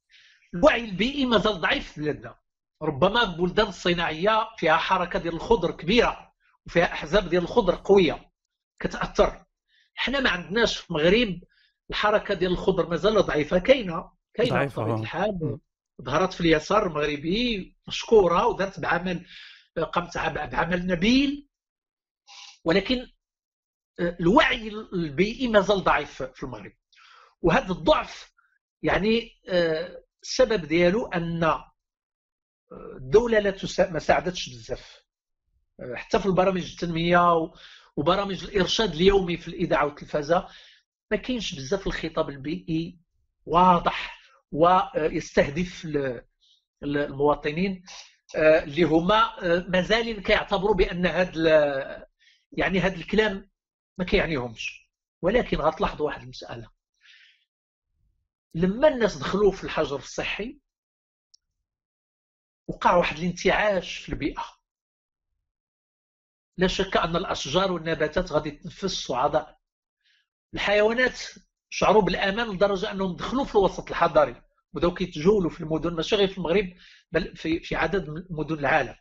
الوعي 0.54 0.86
البيئي 0.86 1.26
مازال 1.26 1.62
ضعيف 1.62 1.92
في 1.92 2.02
بلادنا. 2.02 2.36
ربما 2.82 3.24
البلدان 3.24 3.68
الصناعيه 3.68 4.48
فيها 4.58 4.78
حركة 4.78 5.20
ديال 5.20 5.34
الخضر 5.34 5.72
كبيرة 5.72 6.34
وفيها 6.66 6.94
أحزاب 6.94 7.30
ديال 7.30 7.44
الخضر 7.44 7.76
قوية 7.76 8.32
كتأثر. 8.80 9.46
حنا 9.96 10.20
ما 10.20 10.30
عندناش 10.30 10.78
في 10.78 10.90
المغرب 10.90 11.42
الحركة 11.90 12.34
ديال 12.34 12.52
الخضر 12.52 12.90
مازال 12.90 13.14
ضعيفة 13.14 13.60
كاينة 13.60 14.12
كاينة 14.34 14.66
بطبيعة 14.66 14.98
آه. 14.98 15.02
الحال. 15.02 15.60
ظهرت 16.02 16.34
في 16.34 16.42
اليسار 16.42 16.88
المغربي 16.88 17.76
مشكورة 17.88 18.46
ودارت 18.48 18.80
بعمل 18.80 19.26
قامت 19.94 20.18
بعمل 20.18 20.88
نبيل. 20.88 21.48
ولكن 22.64 23.08
آه، 24.00 24.18
الوعي 24.20 24.68
البيئي 24.94 25.48
مازال 25.48 25.84
ضعيف 25.84 26.24
في 26.24 26.44
المغرب. 26.44 26.74
وهذا 27.42 27.72
الضعف 27.72 28.34
يعني 28.84 29.32
آه، 29.50 30.04
السبب 30.24 30.66
ديالو 30.66 31.08
أن 31.08 31.64
الدولة 32.72 33.40
لا 33.40 33.58
ما 33.92 34.00
ساعدتش 34.00 34.50
بزاف. 34.50 35.04
حتى 35.96 36.20
في 36.20 36.26
البرامج 36.26 36.72
التنمية 36.72 37.52
وبرامج 37.96 38.44
الإرشاد 38.44 38.94
اليومي 38.94 39.38
في 39.38 39.48
الإذاعة 39.48 39.86
والتلفازة 39.86 40.48
ما 41.12 41.18
كاينش 41.18 41.56
بزاف 41.56 41.88
الخطاب 41.88 42.30
البيئي 42.30 43.00
واضح 43.46 44.20
ويستهدف 44.52 45.88
المواطنين 46.84 47.84
آه، 48.36 48.64
اللي 48.64 48.84
هما 48.84 49.44
آه، 49.44 49.66
مازال 49.70 50.24
كيعتبروا 50.24 50.76
بأن 50.76 51.06
هذا 51.06 52.08
يعني 52.52 52.80
هذا 52.80 52.96
الكلام 52.96 53.50
ما 53.98 54.06
كيعنيهمش. 54.06 54.90
ولكن 55.22 55.58
غتلاحظوا 55.58 56.06
واحد 56.06 56.22
المسألة. 56.22 56.70
لما 58.56 58.88
الناس 58.88 59.18
دخلوا 59.18 59.52
في 59.52 59.64
الحجر 59.64 59.96
الصحي 59.96 60.60
وقع 62.68 62.96
واحد 62.96 63.18
الانتعاش 63.18 63.98
في 63.98 64.10
البيئة. 64.10 64.46
لا 66.58 66.68
شك 66.68 66.98
أن 66.98 67.16
الأشجار 67.16 67.72
والنباتات 67.72 68.32
غادي 68.32 68.52
تنفس 68.52 68.86
صعداء 68.86 69.60
الحيوانات 70.54 71.20
شعروا 71.70 72.02
بالأمان 72.02 72.52
لدرجة 72.52 72.92
أنهم 72.92 73.16
دخلوا 73.16 73.46
في 73.46 73.56
الوسط 73.56 73.90
الحضري 73.90 74.42
بداو 74.74 74.94
كيتجولوا 74.94 75.50
في 75.50 75.62
المدن 75.62 75.94
ماشي 75.94 76.16
غير 76.16 76.28
في 76.28 76.38
المغرب 76.38 76.74
بل 77.12 77.36
في 77.38 77.60
في 77.60 77.76
عدد 77.76 78.10
من 78.10 78.26
مدن 78.30 78.60
العالم. 78.60 78.96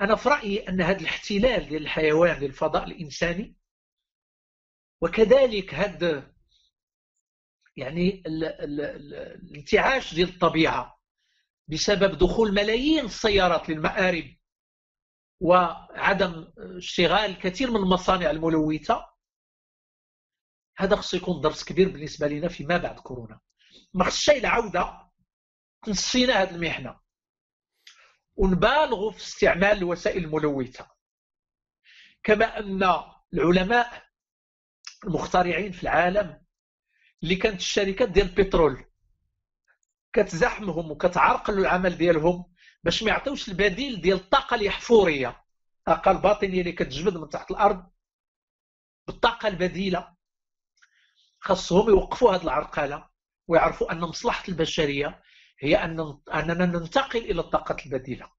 أنا 0.00 0.16
في 0.16 0.28
رأيي 0.28 0.68
أن 0.68 0.80
هذا 0.80 1.00
الاحتلال 1.00 1.68
ديال 1.68 1.82
الحيوان 1.82 2.40
للفضاء 2.40 2.84
الإنساني 2.84 3.56
وكذلك 5.00 5.74
هذا 5.74 6.32
يعني 7.76 8.22
الانتعاش 8.26 10.14
ديال 10.14 10.28
الطبيعة 10.28 10.95
بسبب 11.68 12.18
دخول 12.18 12.54
ملايين 12.54 13.04
السيارات 13.04 13.68
للمآرب 13.68 14.36
وعدم 15.40 16.52
اشتغال 16.58 17.38
كثير 17.38 17.70
من 17.70 17.76
المصانع 17.76 18.30
الملوثة. 18.30 19.06
هذا 20.78 20.96
خصو 20.96 21.16
يكون 21.16 21.40
درس 21.40 21.64
كبير 21.64 21.88
بالنسبة 21.88 22.28
لنا 22.28 22.48
فيما 22.48 22.76
بعد 22.76 22.98
كورونا. 23.00 23.40
ما 23.94 24.04
خصش 24.04 24.30
العوده 24.30 25.10
نسينا 25.88 26.42
هذه 26.42 26.50
المحنة. 26.50 27.00
ونبالغوا 28.36 29.10
في 29.10 29.18
استعمال 29.18 29.78
الوسائل 29.78 30.24
الملوثة. 30.24 30.90
كما 32.22 32.58
أن 32.58 32.82
العلماء 33.34 34.06
المخترعين 35.04 35.72
في 35.72 35.82
العالم 35.82 36.46
اللي 37.22 37.36
كانت 37.36 37.60
الشركات 37.60 38.08
ديال 38.08 38.26
البترول 38.26 38.84
كتزاحمهم 40.16 40.90
وكتعرقل 40.90 41.58
العمل 41.58 41.98
ديالهم 41.98 42.52
باش 42.84 43.02
ما 43.02 43.10
يعطيوش 43.10 43.48
البديل 43.48 44.00
ديال 44.00 44.16
الطاقة 44.16 44.54
الاحفوريه 44.54 45.44
الطاقة 45.78 46.10
الباطنية 46.10 46.60
اللي 46.60 46.72
كتجبد 46.72 47.16
من 47.16 47.28
تحت 47.28 47.50
الأرض. 47.50 47.86
بالطاقة 49.06 49.48
البديلة. 49.48 50.16
خاصهم 51.40 51.88
يوقفوا 51.88 52.34
هذه 52.34 52.42
العرقلة 52.42 53.08
ويعرفوا 53.48 53.92
أن 53.92 54.00
مصلحة 54.00 54.44
البشرية 54.48 55.22
هي 55.60 55.76
أن 55.76 56.18
أننا 56.34 56.66
ننتقل 56.66 57.18
إلى 57.18 57.40
الطاقة 57.40 57.76
البديلة. 57.86 58.30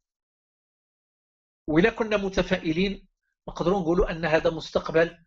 واذا 1.68 1.90
كنا 1.90 2.18
متفائلين 2.18 3.08
نقدروا 3.50 3.80
نقولوا 3.80 4.12
أن 4.12 4.26
هذا 4.26 4.50
مستقبل 4.50 5.24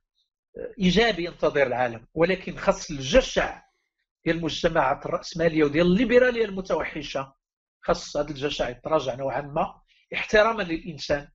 إيجابي 0.78 1.24
ينتظر 1.24 1.66
العالم. 1.66 2.06
ولكن 2.14 2.56
خاص 2.58 2.90
الجشع 2.90 3.62
ديال 4.24 4.36
المجتمعات 4.36 5.06
الراسماليه 5.06 5.64
وديال 5.64 5.86
الليبرالية 5.86 6.44
المتوحشة 6.44 7.34
خاص 7.80 8.16
هذا 8.16 8.30
الجشع 8.30 8.68
يتراجع 8.68 9.14
نوعا 9.14 9.40
ما 9.40 9.80
احتراما 10.14 10.62
للإنسان 10.62 11.28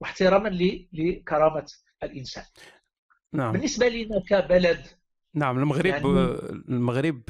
واحتراما 0.00 0.48
لكرامة 0.92 1.66
الإنسان 2.02 2.44
نعم. 3.32 3.52
بالنسبة 3.52 3.88
لنا 3.88 4.22
كبلد 4.28 4.86
نعم 5.34 5.58
المغرب 5.58 5.86
يعني... 5.86 6.06
المغرب 6.68 7.20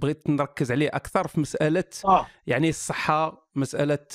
بغيت 0.00 0.30
نركز 0.30 0.72
عليه 0.72 0.88
أكثر 0.92 1.28
في 1.28 1.40
مسألة 1.40 1.84
آه. 2.04 2.26
يعني 2.46 2.68
الصحة 2.68 3.46
مسألة 3.54 4.06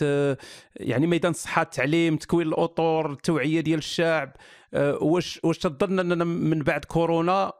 يعني 0.75 1.07
ميدان 1.07 1.31
الصحة 1.31 1.61
التعليم 1.61 2.17
تكوين 2.17 2.47
الأطر 2.47 3.11
التوعية 3.11 3.61
ديال 3.61 3.77
الشعب 3.77 4.31
واش 4.73 5.39
واش 5.43 5.57
تظن 5.57 5.99
أننا 5.99 6.23
من 6.25 6.59
بعد 6.59 6.85
كورونا 6.85 7.53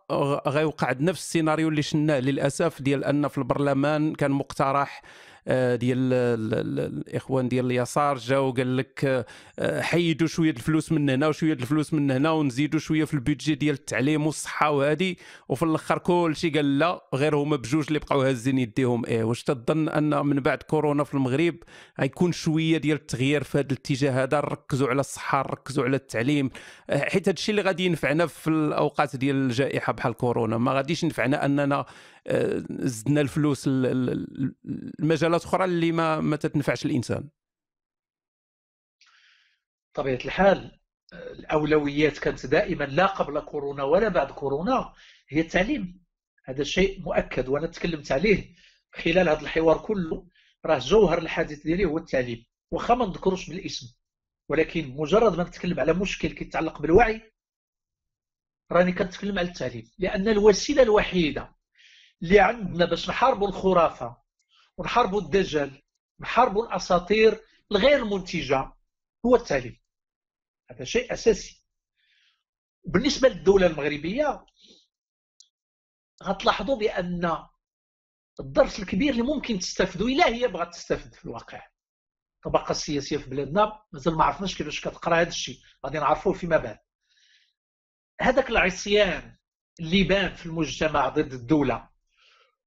غيوقع 0.47 0.91
نفس 0.99 1.21
السيناريو 1.21 1.69
اللي 1.69 1.81
شناه 1.81 2.19
للأسف 2.19 2.81
ديال 2.81 3.03
أن 3.05 3.27
في 3.27 3.37
البرلمان 3.37 4.13
كان 4.13 4.31
مقترح 4.31 5.01
آه، 5.01 5.05
ديال 5.47 6.13
الإخوان 6.13 7.49
ديال 7.49 7.65
اليسار 7.65 8.17
جاو 8.17 8.47
وقال 8.47 8.77
لك 8.77 9.25
آه، 9.59 9.81
حيدوا 9.81 10.27
شوية 10.27 10.51
الفلوس 10.51 10.91
من 10.91 11.09
هنا 11.09 11.27
وشوية 11.27 11.53
الفلوس 11.53 11.93
من 11.93 12.11
هنا 12.11 12.31
ونزيدوا 12.31 12.79
شوية 12.79 13.03
في 13.03 13.13
البيدجي 13.13 13.55
ديال 13.55 13.75
التعليم 13.75 14.25
والصحة 14.25 14.71
وهذه 14.71 15.15
وفي 15.49 15.63
الأخر 15.63 15.97
كل 15.97 16.35
شيء 16.35 16.55
قال 16.55 16.79
لا 16.79 17.05
غير 17.13 17.35
هما 17.35 17.55
بجوج 17.55 17.85
اللي 17.87 17.99
بقاو 17.99 18.21
هازين 18.21 18.57
يديهم. 18.57 19.05
إيه 19.05 19.23
واش 19.23 19.43
تظن 19.43 19.89
أن 19.89 20.25
من 20.25 20.39
بعد 20.39 20.63
كورونا 20.63 21.03
في 21.03 21.13
المغرب 21.13 21.55
غيكون 21.99 22.31
شوية 22.31 22.77
ديال 22.77 22.97
التغيير 22.97 23.43
في 23.43 23.57
هذا 23.57 23.67
الاتجاه 23.67 24.23
هذا؟ 24.23 24.37
نركزوا 24.37 24.87
على 24.87 24.99
الصحة 24.99 25.39
نركزوا 25.39 25.83
على 25.83 25.95
التعليم. 25.95 26.49
آه، 26.89 27.09
حيت 27.09 27.29
هذا 27.29 27.37
الشيء 27.37 27.55
اللي 27.55 27.61
غادي 27.61 27.85
ينفعنا 27.85 28.25
في 28.25 28.47
الأوقات 28.47 29.15
ديال 29.15 29.35
الجائحة 29.35 29.93
بحال 29.93 30.13
كورونا 30.13 30.57
ما 30.57 30.71
غاديش 30.71 31.03
ينفعنا 31.03 31.45
أننا 31.45 31.85
زدنا 32.69 33.21
الفلوس 33.21 33.67
المجالات 33.67 35.43
أخرى 35.43 35.65
اللي 35.65 35.91
ما 35.91 36.19
ما 36.19 36.35
تتنفعش 36.35 36.85
الإنسان. 36.85 37.29
طبيعة 39.93 40.19
الحال 40.25 40.79
الأولويات 41.13 42.17
كانت 42.17 42.45
دائما 42.45 42.83
لا 42.83 43.05
قبل 43.05 43.39
كورونا 43.39 43.83
ولا 43.83 44.09
بعد 44.09 44.31
كورونا 44.31 44.93
هي 45.29 45.41
التعليم. 45.41 46.01
هذا 46.45 46.63
شيء 46.63 47.01
مؤكد 47.01 47.47
وأنا 47.47 47.67
تكلمت 47.67 48.11
عليه 48.11 48.55
خلال 48.93 49.29
هذا 49.29 49.41
الحوار 49.41 49.77
كله. 49.77 50.27
راه 50.65 50.79
جوهر 50.79 51.17
الحديث 51.17 51.63
ديالي 51.63 51.85
هو 51.85 51.97
التعليم. 51.97 52.45
واخا 52.71 52.95
ما 52.95 53.05
نذكروش 53.05 53.49
بالاسم 53.49 53.95
ولكن 54.49 54.87
مجرد 54.87 55.37
ما 55.37 55.43
نتكلم 55.43 55.79
على 55.79 55.93
مشكل 55.93 56.27
كيتعلق 56.27 56.81
بالوعي 56.81 57.31
راني 58.71 58.91
كنتكلم 58.91 59.39
على 59.39 59.47
التعليم. 59.47 59.91
لأن 59.99 60.27
الوسيلة 60.27 60.83
الوحيدة 60.83 61.60
اللي 62.23 62.39
عندنا 62.39 62.85
باش 62.85 63.09
نحاربوا 63.09 63.47
الخرافة 63.47 64.17
ونحاربوا 64.77 65.21
الدجل 65.21 65.81
نحاربوا 66.19 66.67
الأساطير 66.67 67.41
الغير 67.71 68.05
منتجة 68.05 68.73
هو 69.25 69.35
التعليم. 69.35 69.81
هذا 70.71 70.83
شيء 70.83 71.13
أساسي. 71.13 71.65
بالنسبة 72.85 73.29
للدولة 73.29 73.67
المغربية 73.67 74.45
غتلاحظوا 76.23 76.77
بأن 76.77 77.37
الدرس 78.39 78.79
الكبير 78.79 79.11
اللي 79.11 79.21
ممكن 79.21 79.59
تستافدوا 79.59 80.09
إلا 80.09 80.27
هي 80.27 80.47
بغات 80.47 80.73
تستافد 80.73 81.13
في 81.13 81.25
الواقع. 81.25 81.67
الطبقة 82.35 82.71
السياسية 82.71 83.17
في 83.17 83.29
بلادنا 83.29 83.81
مازال 83.91 84.15
ما 84.15 84.23
عرفناش 84.23 84.57
كيفاش 84.57 84.81
كتقرا 84.81 85.15
هذا 85.15 85.29
الشيء 85.29 85.59
غادي 85.85 85.99
نعرفوه 85.99 86.33
فيما 86.33 86.57
بعد. 86.57 86.79
هذاك 88.21 88.49
العصيان 88.49 89.37
اللي 89.79 90.03
بان 90.03 90.35
في 90.35 90.45
المجتمع 90.45 91.09
ضد 91.09 91.33
الدولة 91.33 91.90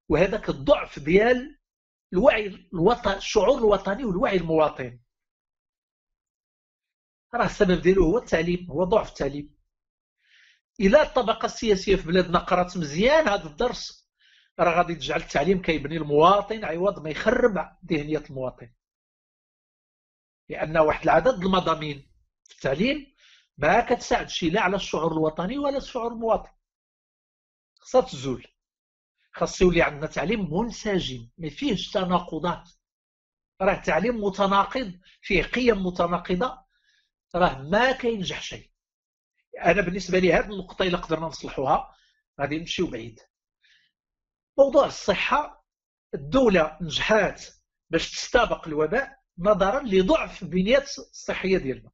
وهذاك 0.09 0.49
الضعف 0.49 0.99
ديال 0.99 1.59
الوعي 2.13 2.69
الوطني 2.75 3.17
الشعور 3.17 3.59
الوطني 3.59 4.05
والوعي 4.05 4.37
المواطن 4.37 5.01
راه 7.35 7.47
السبب 7.47 7.81
ديالو 7.81 8.05
هو 8.05 8.19
التعليم 8.19 8.71
هو 8.71 8.85
ضعف 8.85 9.09
التعليم. 9.09 9.55
إلى 10.81 11.03
الطبقة 11.03 11.47
السياسية 11.47 11.97
في 11.97 12.03
بلادنا 12.03 12.39
قرات 12.39 12.77
مزيان 12.77 13.29
هذا 13.29 13.47
الدرس 13.47 14.11
راه 14.61 14.77
غادي 14.77 14.95
تجعل 14.95 15.21
التعليم 15.21 15.63
كيبني 15.63 15.97
المواطن 15.97 16.65
عوض 16.65 17.03
ما 17.03 17.11
يخرب 17.11 17.77
ذهنية 17.87 18.23
المواطن. 18.31 18.73
لأن 20.49 20.77
واحد 20.79 21.03
العدد 21.03 21.45
المضامين 21.45 22.11
في 22.45 22.55
التعليم 22.55 23.15
ما 23.59 23.81
كتساعد 23.81 24.29
شي 24.29 24.51
لا 24.51 24.61
على 24.61 24.77
الشعور 24.77 25.13
الوطني 25.13 25.59
ولا 25.59 25.77
الشعور 25.77 26.13
المواطن. 26.13 26.51
خصها 27.81 28.01
تزول. 28.01 28.47
خاص 29.35 29.61
يولي 29.61 29.83
عندنا 29.83 30.07
تعليم 30.07 30.55
منسجم 30.55 31.29
ما 31.39 31.51
فيهش 31.51 31.91
تناقضات. 31.91 32.71
راه 33.61 33.75
تعليم 33.75 34.25
متناقض 34.25 35.01
فيه 35.23 35.43
قيم 35.43 35.87
متناقضة 35.87 36.59
راه 37.35 37.63
ما 37.63 37.93
كينجح 37.93 38.43
شيء. 38.43 38.71
أنا 39.65 39.83
بالنسبة 39.83 40.19
لي 40.19 40.33
هذه 40.33 40.45
النقطة 40.51 40.83
إلا 40.83 40.99
قدرنا 40.99 41.27
نصلحوها 41.27 41.95
غادي 42.41 42.59
نمشيو 42.59 42.87
بعيد. 42.87 43.21
موضوع 44.59 44.87
الصحة 44.87 45.65
الدولة 46.15 46.79
نجحات 46.81 47.45
باش 47.91 48.11
تستابق 48.11 48.69
الوباء 48.69 49.19
نظرا 49.39 49.81
لضعف 49.83 50.43
البنيات 50.43 50.99
الصحيه 50.99 51.59
ديالنا 51.59 51.91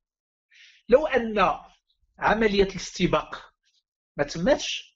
لو 0.88 1.06
أن 1.06 1.58
عملية 2.18 2.62
الاستباق 2.64 3.52
ما 4.16 4.24
تماتش 4.24 4.89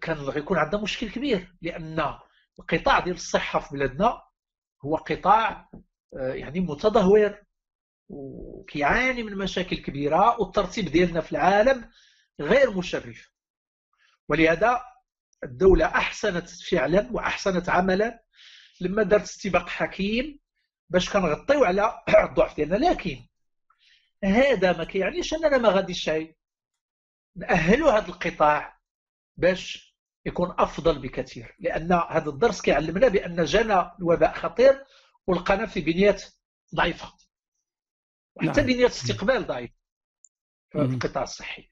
كان 0.00 0.16
غيكون 0.16 0.58
عندنا 0.58 0.82
مشكل 0.82 1.10
كبير 1.10 1.54
لأن 1.62 2.14
القطاع 2.58 3.00
ديال 3.00 3.14
الصحة 3.14 3.60
في 3.60 3.68
بلادنا 3.74 4.22
هو 4.84 4.96
قطاع 4.96 5.70
آه، 6.16 6.32
يعني 6.34 6.60
متدهور 6.60 7.42
وكيعاني 8.08 9.22
من 9.22 9.38
مشاكل 9.38 9.76
كبيرة 9.76 10.40
والترتيب 10.40 10.84
ديالنا 10.84 11.20
في 11.20 11.32
العالم 11.32 11.90
غير 12.40 12.70
مشرف. 12.70 13.30
ولهذا 14.28 14.80
الدولة 15.44 15.86
أحسنت 15.86 16.48
فعلا 16.48 17.08
وأحسنت 17.12 17.68
عملا 17.68 18.22
لما 18.80 19.02
دارت 19.02 19.22
استباق 19.22 19.68
حكيم 19.68 20.38
باش 20.90 21.10
كنغطيو 21.10 21.64
على 21.64 22.02
الضعف 22.30 22.56
ديالنا. 22.56 22.76
لكن 22.76 23.26
هذا 24.24 24.76
ما 24.76 24.84
كيعنيش 24.84 25.34
أننا 25.34 25.58
ما 25.58 25.68
غاديش 25.68 26.10
نأهلوا 27.36 27.92
هذا 27.92 28.08
القطاع. 28.08 28.75
باش 29.36 29.96
يكون 30.26 30.54
أفضل 30.58 30.98
بكثير. 30.98 31.56
لأن 31.58 31.92
هذا 31.92 32.30
الدرس 32.30 32.60
كيعلمنا 32.60 33.08
بأن 33.08 33.44
جانا 33.44 33.96
الوباء 33.98 34.34
خطير 34.34 34.84
ولقانا 35.26 35.66
في 35.66 35.80
بنيات 35.80 36.24
ضعيفة. 36.74 37.12
وحتى 38.36 38.60
نعم. 38.60 38.66
بنيات 38.66 38.90
استقبال 38.90 39.46
ضعيف 39.46 39.70
في 40.72 40.78
القطاع 40.78 41.22
الصحي. 41.22 41.68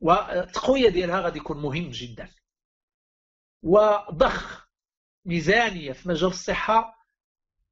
والتقوية 0.00 0.88
ديالها 0.88 1.20
غادي 1.20 1.38
يكون 1.38 1.62
مهم 1.62 1.90
جدا. 1.90 2.28
وضخ 3.62 4.68
ميزانية 5.24 5.92
في 5.92 6.08
مجال 6.08 6.30
الصحة 6.30 7.06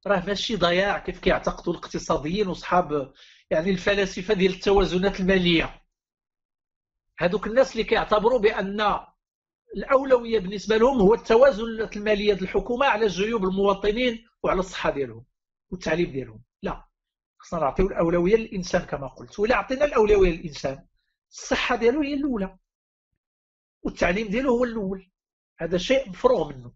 راه 0.07 0.25
ماشي 0.25 0.55
ضياع 0.55 0.99
كيف 0.99 1.19
كيعتقدوا 1.19 1.73
الاقتصاديين 1.73 2.47
وصحاب 2.47 3.13
يعني 3.49 3.69
الفلاسفة 3.69 4.33
ديال 4.33 4.53
التوازنات 4.53 5.19
المالية. 5.19 5.83
هذوك 7.19 7.47
الناس 7.47 7.71
اللي 7.71 7.83
كيعتبروا 7.83 8.39
بأن 8.39 9.05
الأولوية 9.75 10.39
بالنسبة 10.39 10.77
لهم 10.77 10.99
هو 11.01 11.13
التوازن 11.13 11.63
المالية 11.95 12.33
الحكومة 12.33 12.85
على 12.85 13.07
جيوب 13.07 13.43
المواطنين 13.43 14.27
وعلى 14.43 14.59
الصحة 14.59 14.89
ديالهم 14.89 15.25
والتعليم 15.69 16.11
ديالهم. 16.11 16.43
لا 16.61 16.85
خصنا 17.37 17.59
نعطيو 17.59 17.87
الأولوية 17.87 18.35
للإنسان 18.35 18.81
كما 18.81 19.07
قلت 19.07 19.39
ولا 19.39 19.55
عطينا 19.55 19.85
الأولوية 19.85 20.31
للإنسان 20.31 20.85
الصحة 21.31 21.75
ديالو 21.75 22.01
هي 22.01 22.13
الأولى 22.13 22.57
والتعليم 23.83 24.27
ديالو 24.27 24.49
هو 24.57 24.63
الأول. 24.63 25.11
هذا 25.59 25.77
شيء 25.77 26.09
مفروغ 26.09 26.49
منه 26.49 26.73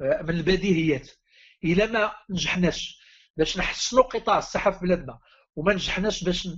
من 0.00 0.30
البديهيات. 0.30 1.10
إلا 1.64 1.86
ما 1.86 2.12
نجحناش 2.30 3.00
باش 3.36 3.58
نحسنوا 3.58 4.02
قطاع 4.02 4.38
الصحة 4.38 4.70
في 4.70 4.78
بلادنا 4.78 5.18
وما 5.56 5.72
نجحناش 5.74 6.24
باش 6.24 6.48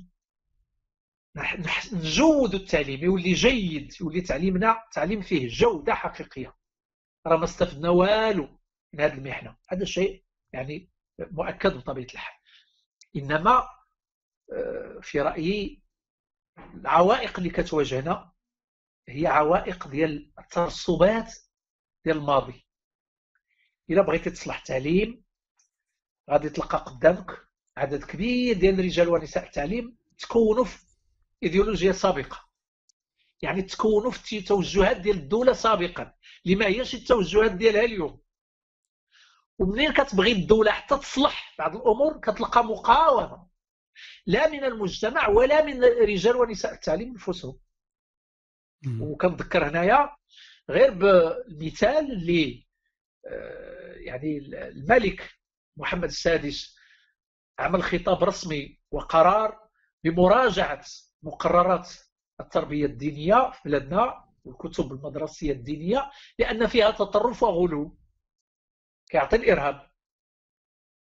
نجود 1.93 2.55
التعليم 2.55 3.05
يولي 3.05 3.32
جيد 3.32 3.94
يولي 4.01 4.20
تعليمنا 4.20 4.82
تعليم 4.93 5.20
فيه 5.23 5.48
جودة 5.48 5.94
حقيقية. 5.94 6.56
راه 7.27 7.36
ما 7.36 7.44
استفدنا 7.44 7.90
والو 7.90 8.59
من 8.93 9.01
هذه 9.01 9.15
المحنة. 9.15 9.56
هذا 9.69 9.82
الشيء 9.82 10.24
يعني 10.52 10.90
مؤكد 11.19 11.77
بطبيعة 11.77 12.06
الحال. 12.15 12.35
إنما 13.16 13.69
آه، 14.52 14.98
في 15.02 15.20
رأيي 15.20 15.82
العوائق 16.74 17.39
اللي 17.39 17.51
كتواجهنا 17.51 18.32
هي 19.09 19.27
عوائق 19.27 19.89
ديال 19.89 20.32
الترسبات 20.39 21.35
ديال 22.05 22.16
الماضي. 22.16 22.66
إلا 23.90 24.02
بغيتي 24.02 24.31
تصلح 24.31 24.59
التعليم 24.59 25.24
غادي 26.31 26.48
تلقى 26.48 26.78
قدامك 26.78 27.48
عدد 27.77 28.05
كبير 28.05 28.59
ديال 28.59 28.81
الرجال 28.81 29.09
ونساء 29.09 29.47
التعليم 29.47 29.97
تكونوا 30.19 30.65
في 30.65 30.88
ايديولوجيا 31.43 31.93
سابقة. 31.93 32.48
يعني 33.43 33.62
تكونوا 33.62 34.10
في 34.10 34.40
توجهات 34.40 34.97
ديال 34.97 35.16
الدولة 35.16 35.52
سابقا. 35.52 36.15
لما 36.44 36.66
هيش 36.66 36.94
التوجهات 36.94 37.52
ديالها 37.52 37.85
اليوم. 37.85 38.20
ومنين 39.59 39.93
كتبغي 39.93 40.32
الدولة 40.32 40.73
حتى 40.73 40.97
تصلح 40.97 41.55
بعض 41.59 41.77
الأمور 41.77 42.20
كتلقى 42.20 42.65
مقاومة. 42.65 43.48
لا 44.27 44.48
من 44.48 44.65
المجتمع 44.65 45.28
ولا 45.28 45.65
من 45.65 45.85
رجال 45.85 46.36
ونساء 46.36 46.74
التعليم 46.74 47.09
أنفسهم. 47.09 47.59
وكنذكر 49.01 49.69
هنايا 49.69 50.16
غير 50.70 50.90
بالمثال 50.90 52.12
اللي 52.12 52.66
آه، 53.27 53.93
يعني 53.94 54.39
الملك 54.55 55.31
محمد 55.77 56.05
السادس 56.05 56.77
عمل 57.59 57.82
خطاب 57.82 58.24
رسمي 58.24 58.78
وقرار 58.90 59.69
بمراجعة 60.05 60.85
مقررات 61.23 61.89
التربية 62.40 62.86
الدينية 62.86 63.51
في 63.51 63.61
بلادنا 63.65 64.24
والكتب 64.45 64.93
المدرسية 64.93 65.53
الدينية 65.53 66.11
لأن 66.39 66.66
فيها 66.66 66.90
تطرف 66.90 67.43
وغلو. 67.43 67.99
كيعطي 69.11 69.36
الإرهاب. 69.36 69.90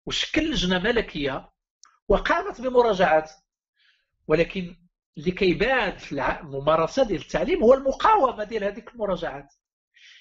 وشكل 0.06 0.50
لجنة 0.50 0.78
ملكية 0.78 1.50
وقامت 2.08 2.60
بمراجعات 2.60 3.30
ولكن 4.28 4.76
اللي 5.18 5.30
كيبان 5.30 5.98
في 5.98 6.12
الممارسة 6.40 7.04
ديال 7.04 7.20
التعليم 7.20 7.62
هو 7.62 7.74
المقاومة 7.74 8.44
ديال 8.44 8.64
هذيك 8.64 8.88
المراجعات. 8.88 9.54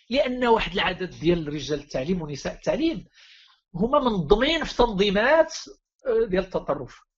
لأن 0.10 0.46
واحد 0.46 0.72
العدد 0.74 1.10
ديال 1.20 1.54
رجال 1.54 1.80
التعليم 1.80 2.22
ونساء 2.22 2.54
التعليم 2.54 3.08
هما 3.76 4.00
منظمين 4.00 4.64
في 4.64 4.76
تنظيمات 4.76 5.54
آه، 6.08 6.26
ديال 6.28 6.44
التطرف. 6.44 7.09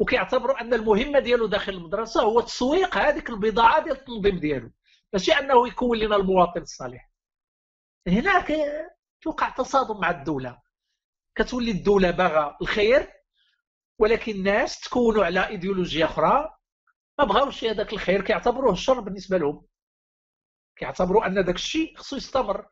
وكيعتبروا 0.00 0.60
أن 0.60 0.74
المهمه 0.74 1.18
ديالو 1.18 1.46
داخل 1.46 1.72
المدرسة 1.72 2.22
هو 2.22 2.40
تسويق 2.40 2.96
هذيك 2.96 3.30
البضاعة 3.30 3.84
ديال 3.84 3.96
التنظيم 3.96 4.38
ديالو. 4.38 4.70
ماشي 5.12 5.32
أنه 5.32 5.68
يكون 5.68 5.98
لنا 5.98 6.16
المواطن 6.16 6.60
الصالح. 6.60 7.10
هنا 8.08 8.44
توقع 9.22 9.48
تصادم 9.48 10.00
مع 10.00 10.10
الدولة. 10.10 10.58
كتولي 11.34 11.70
الدولة 11.70 12.10
باغا 12.10 12.56
الخير 12.62 13.12
ولكن 13.98 14.32
الناس 14.32 14.80
تكونوا 14.80 15.24
على 15.24 15.46
إيديولوجيا 15.46 16.04
أخرى. 16.04 16.56
ما 17.18 17.24
بغاوش 17.24 17.64
هذاك 17.64 17.92
الخير 17.92 18.22
كيعتبروه 18.22 18.72
الشر 18.72 19.00
بالنسبة 19.00 19.38
لهم. 19.38 19.66
كيعتبروا 20.76 21.26
أن 21.26 21.44
داك 21.44 21.54
الشيء 21.54 21.96
خصو 21.96 22.16
يستمر. 22.16 22.68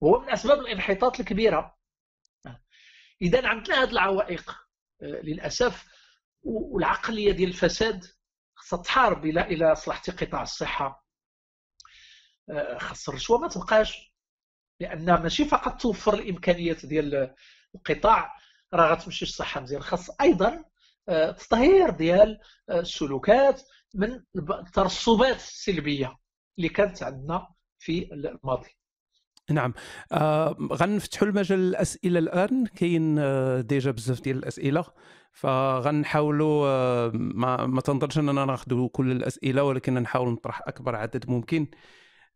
وهو 0.00 0.20
من 0.20 0.30
أسباب 0.30 0.58
الانحطاط 0.58 1.20
الكبيرة. 1.20 1.76
اذا 3.22 3.48
عندنا 3.48 3.82
هذه 3.82 3.90
العوائق. 3.90 4.50
آه، 5.02 5.20
للأسف 5.22 5.95
والعقلية 6.46 7.32
ديال 7.32 7.48
الفساد 7.48 8.04
خصها 8.54 8.82
تحارب 8.82 9.24
إلى 9.26 9.40
إلى 9.40 9.74
صلاحتي 9.74 10.12
قطاع 10.12 10.42
الصحة. 10.42 11.06
آه، 12.50 12.78
خاص 12.78 13.08
الرشوة 13.08 13.38
ما 13.38 13.48
تبقاش 13.48 14.12
لأن 14.80 15.04
ماشي 15.22 15.44
فقط 15.44 15.80
توفر 15.80 16.14
الإمكانيات 16.14 16.86
ديال 16.86 17.34
القطاع 17.74 18.36
راه 18.74 18.92
غتمشي 18.94 19.24
الصحة 19.24 19.60
مزيان. 19.60 19.82
خاص 19.82 20.20
أيضا 20.20 20.64
آه، 21.08 21.30
تطهير 21.30 21.90
ديال 21.90 22.40
السلوكات 22.70 23.62
من 23.94 24.22
الترسبات 24.36 25.36
السلبية 25.36 26.16
اللي 26.58 26.68
كانت 26.68 27.02
عندنا 27.02 27.48
في 27.78 28.12
الماضي. 28.12 28.76
نعم. 29.50 29.74
آه 30.12 30.56
غنفتحوا 30.72 31.28
المجال 31.28 31.58
الاسئله 31.58 32.18
الآن. 32.18 32.66
كاين 32.66 33.18
آه 33.18 33.60
ديجا 33.60 33.90
بزاف 33.90 34.20
ديال 34.20 34.36
الأسئلة. 34.36 34.84
فغنحاولوا 35.32 36.66
آه 36.68 37.10
ما, 37.14 37.66
ما 37.66 37.80
تنظرش 37.80 38.18
أننا 38.18 38.44
ناخذ 38.44 38.86
كل 38.86 39.10
الأسئلة 39.12 39.62
ولكن 39.62 39.94
نحاول 39.94 40.28
نطرح 40.32 40.62
أكبر 40.68 40.96
عدد 40.96 41.30
ممكن. 41.30 41.66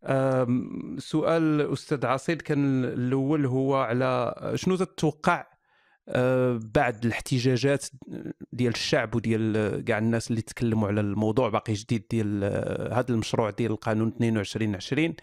آه 0.04 0.46
سؤال 0.98 1.72
أستاذ 1.72 2.06
عصيد. 2.06 2.42
كان 2.42 2.84
الأول 2.84 3.46
هو 3.46 3.76
على 3.76 4.34
شنو 4.54 4.76
تتوقع 4.76 5.46
آه 6.08 6.60
بعد 6.74 7.04
الاحتجاجات 7.04 7.86
ديال 8.52 8.72
الشعب 8.72 9.14
وديال 9.14 9.84
كاع 9.84 9.98
الناس 9.98 10.30
اللي 10.30 10.42
تكلموا 10.42 10.88
على 10.88 11.00
الموضوع 11.00 11.48
باقي 11.48 11.72
جديد 11.72 12.04
ديال 12.10 12.40
آه، 12.44 12.94
هذا 12.98 13.10
المشروع 13.10 13.50
ديال 13.50 13.72
القانون 13.72 14.08
22 14.08 14.74
20 14.76 15.14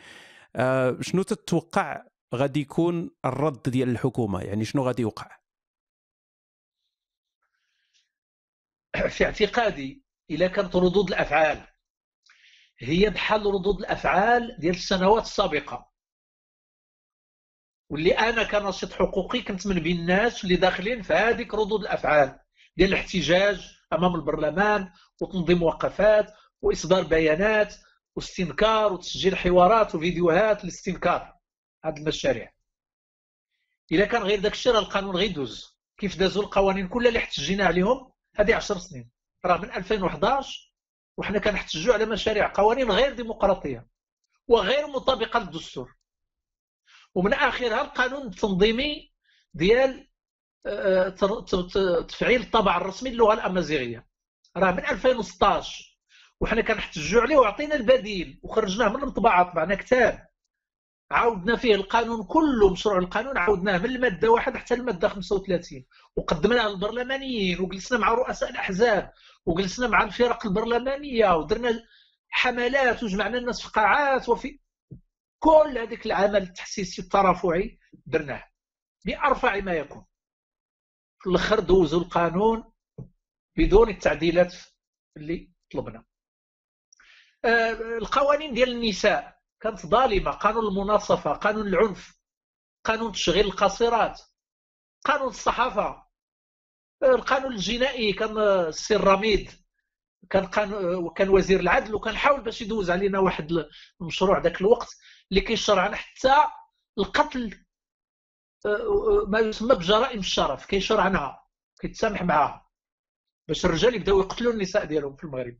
آه، 0.57 0.97
شنو 1.01 1.23
تتوقع 1.23 2.03
غادي 2.35 2.59
يكون 2.59 3.11
الرد 3.25 3.69
ديال 3.69 3.89
الحكومة؟ 3.89 4.41
يعني 4.41 4.65
شنو 4.65 4.83
غادي 4.83 5.01
يوقع؟ 5.01 5.37
في 9.09 9.25
اعتقادي 9.25 10.03
اذا 10.29 10.47
كانت 10.47 10.75
ردود 10.75 11.07
الأفعال 11.07 11.67
هي 12.79 13.09
بحال 13.09 13.45
ردود 13.45 13.79
الأفعال 13.79 14.57
ديال 14.59 14.75
السنوات 14.75 15.23
السابقة. 15.23 15.91
واللي 17.89 18.11
أنا 18.11 18.43
كناشط 18.43 18.93
حقوقي 18.93 19.41
كنت 19.41 19.67
من 19.67 19.79
بين 19.79 19.99
الناس 19.99 20.43
اللي 20.43 20.55
داخلين 20.55 21.01
في 21.01 21.13
هذيك 21.13 21.53
ردود 21.53 21.81
الأفعال 21.81 22.39
ديال 22.77 22.89
الاحتجاج 22.89 23.77
أمام 23.93 24.15
البرلمان 24.15 24.91
وتنظيم 25.21 25.63
وقفات 25.63 26.33
وإصدار 26.61 27.03
بيانات 27.03 27.75
واستنكار 28.17 28.93
وتسجيل 28.93 29.37
حوارات 29.37 29.95
وفيديوهات 29.95 30.65
لاستنكار 30.65 31.37
هذه 31.85 31.97
المشاريع. 31.97 32.51
اذا 33.91 34.05
كان 34.05 34.23
غير 34.23 34.39
داك 34.39 34.51
الشيء 34.51 34.71
راه 34.71 34.79
القانون 34.79 35.15
غيدوز 35.15 35.77
كيف 35.97 36.17
دازوا 36.17 36.43
القوانين 36.43 36.87
كلها 36.87 37.07
اللي 37.07 37.19
احتجينا 37.19 37.65
عليهم 37.65 38.11
هذه 38.35 38.55
10 38.55 38.77
سنين. 38.77 39.09
راه 39.45 39.57
من 39.57 39.71
2011 39.71 40.73
وحنا 41.17 41.39
كنحتجوا 41.39 41.93
على 41.93 42.05
مشاريع 42.05 42.53
قوانين 42.53 42.91
غير 42.91 43.13
ديمقراطية 43.13 43.87
وغير 44.47 44.87
مطابقة 44.87 45.39
للدستور. 45.39 45.95
ومن 47.15 47.33
آخرها 47.33 47.81
القانون 47.81 48.27
التنظيمي 48.27 49.13
ديال 49.53 50.07
آه، 50.65 51.09
تفعيل 52.07 52.41
الطابع 52.41 52.77
الرسمي 52.77 53.09
للغة 53.09 53.33
الأمازيغية. 53.33 54.07
راه 54.57 54.71
من 54.71 54.85
2016 54.85 55.86
وحنا 56.41 56.61
كنحتجوا 56.61 57.21
عليه 57.21 57.37
وعطينا 57.37 57.75
البديل 57.75 58.39
وخرجناه 58.43 58.89
من 58.89 58.95
المطبعه 58.95 59.51
طبعنا 59.51 59.75
كتاب. 59.75 60.27
عاودنا 61.11 61.55
فيه 61.55 61.75
القانون 61.75 62.23
كله 62.23 62.69
مشروع 62.71 62.97
القانون 62.97 63.37
عاودناه 63.37 63.77
من 63.77 63.85
المادة 63.85 64.31
واحد 64.31 64.57
حتى 64.57 64.73
المادة 64.73 65.07
35 65.09 65.85
وقدمناه 66.15 66.67
للبرلمانيين 66.67 67.59
وجلسنا 67.61 67.99
مع 67.99 68.09
رؤساء 68.13 68.49
الأحزاب 68.49 69.13
وجلسنا 69.45 69.87
مع 69.87 70.03
الفرق 70.03 70.45
البرلمانية 70.45 71.35
ودرنا 71.35 71.83
حملات 72.29 73.03
وجمعنا 73.03 73.37
الناس 73.37 73.61
في 73.61 73.69
قاعات 73.69 74.29
وفي 74.29 74.59
كل 75.39 75.77
هذيك 75.77 76.05
العمل 76.05 76.41
التحسيسي 76.43 77.01
الترافعي 77.01 77.79
درناه. 78.05 78.43
بأرفع 79.05 79.59
ما 79.59 79.73
يكون. 79.73 80.05
في 81.19 81.29
الأخر 81.29 81.59
دوزوا 81.59 81.99
القانون 82.01 82.63
بدون 83.57 83.89
التعديلات 83.89 84.55
اللي 85.17 85.51
طلبنا. 85.73 86.03
القوانين 87.45 88.53
ديال 88.53 88.69
النساء. 88.71 89.37
كانت 89.61 89.85
ظالمة. 89.85 90.31
قانون 90.31 90.67
المناصفة 90.67 91.33
قانون 91.33 91.67
العنف 91.67 92.17
قانون 92.85 93.11
تشغيل 93.11 93.45
القاصرات 93.45 94.21
قانون 95.05 95.27
الصحافة. 95.27 96.07
آه، 97.03 97.15
القانون 97.15 97.51
الجنائي 97.53 98.13
كان 98.13 98.37
السي 98.37 98.95
الرميد 98.95 99.51
كان 100.29 100.45
قانون 100.45 101.09
كان 101.13 101.29
وزير 101.29 101.59
العدل 101.59 101.95
وكان 101.95 102.15
حاول 102.17 102.41
باش 102.41 102.61
يدوز 102.61 102.91
علينا 102.91 103.19
واحد 103.19 103.65
المشروع 104.01 104.39
ذاك 104.41 104.61
الوقت 104.61 104.87
اللي 105.31 105.41
كيشرع 105.41 105.93
حتى 105.95 106.35
القتل 106.97 107.65
آه، 108.65 109.25
ما 109.27 109.39
يسمى 109.39 109.75
بجرائم 109.75 110.19
الشرف. 110.19 110.65
كيشرع 110.65 111.03
عنها 111.03 111.43
كيتسامح 111.81 112.23
معها 112.23 112.67
باش 113.47 113.65
الرجال 113.65 113.95
يبداو 113.95 114.19
يقتلوا 114.19 114.53
النساء 114.53 114.85
ديالهم 114.85 115.15
في 115.15 115.23
المغرب. 115.23 115.57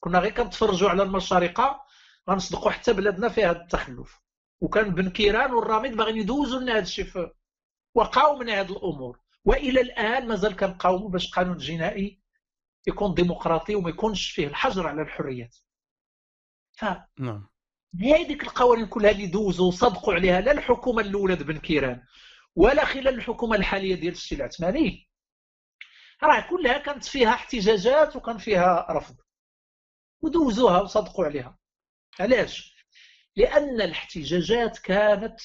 كنا 0.00 0.18
غير 0.18 0.30
كنتفرجوا 0.30 0.90
على 0.90 1.02
المشارقة 1.02 1.86
غنصدقوا 2.30 2.70
حتى 2.70 2.92
بلادنا 2.92 3.28
فيها 3.28 3.50
هذا 3.50 3.62
التخلف. 3.62 4.20
وكان 4.60 4.94
بن 4.94 5.10
كيران 5.10 5.52
والراميد 5.52 5.96
باغيين 5.96 6.16
يدوزوا 6.16 6.60
لنا 6.60 6.72
هذا 6.72 6.82
الشيء 6.82 7.32
وقاومنا 7.94 8.60
هذه 8.60 8.72
الأمور. 8.72 9.20
وإلى 9.44 9.80
الآن 9.80 10.28
مازال 10.28 10.56
كنقاوموا 10.56 11.08
باش 11.08 11.30
قانون 11.30 11.56
جنائي 11.56 12.20
يكون 12.86 13.14
ديمقراطي 13.14 13.74
وما 13.74 13.90
يكونش 13.90 14.30
فيه 14.30 14.46
الحجر 14.46 14.86
على 14.86 15.02
الحريات. 15.02 15.56
ف 16.72 16.84
نعم. 17.18 17.48
هذيك 18.00 18.42
القوانين 18.42 18.86
كلها 18.86 19.10
اللي 19.10 19.26
دوزوا 19.26 19.68
وصدقوا 19.68 20.14
عليها 20.14 20.40
لا 20.40 20.52
الحكومة 20.52 21.02
الأولى 21.02 21.36
بن 21.36 21.58
كيران 21.58 22.02
ولا 22.56 22.84
خلال 22.84 23.08
الحكومة 23.08 23.56
الحالية 23.56 23.94
ديال 23.94 24.12
السي 24.12 24.34
العثماني. 24.34 25.10
راه 26.22 26.40
كلها 26.50 26.78
كانت 26.78 27.04
فيها 27.04 27.30
احتجاجات 27.30 28.16
وكان 28.16 28.38
فيها 28.38 28.86
رفض. 28.90 29.16
ودوزوها 30.22 30.80
وصدقوا 30.80 31.24
عليها. 31.24 31.58
علاش؟ 32.20 32.76
لأن 33.36 33.80
الاحتجاجات 33.80 34.78
كانت 34.78 35.40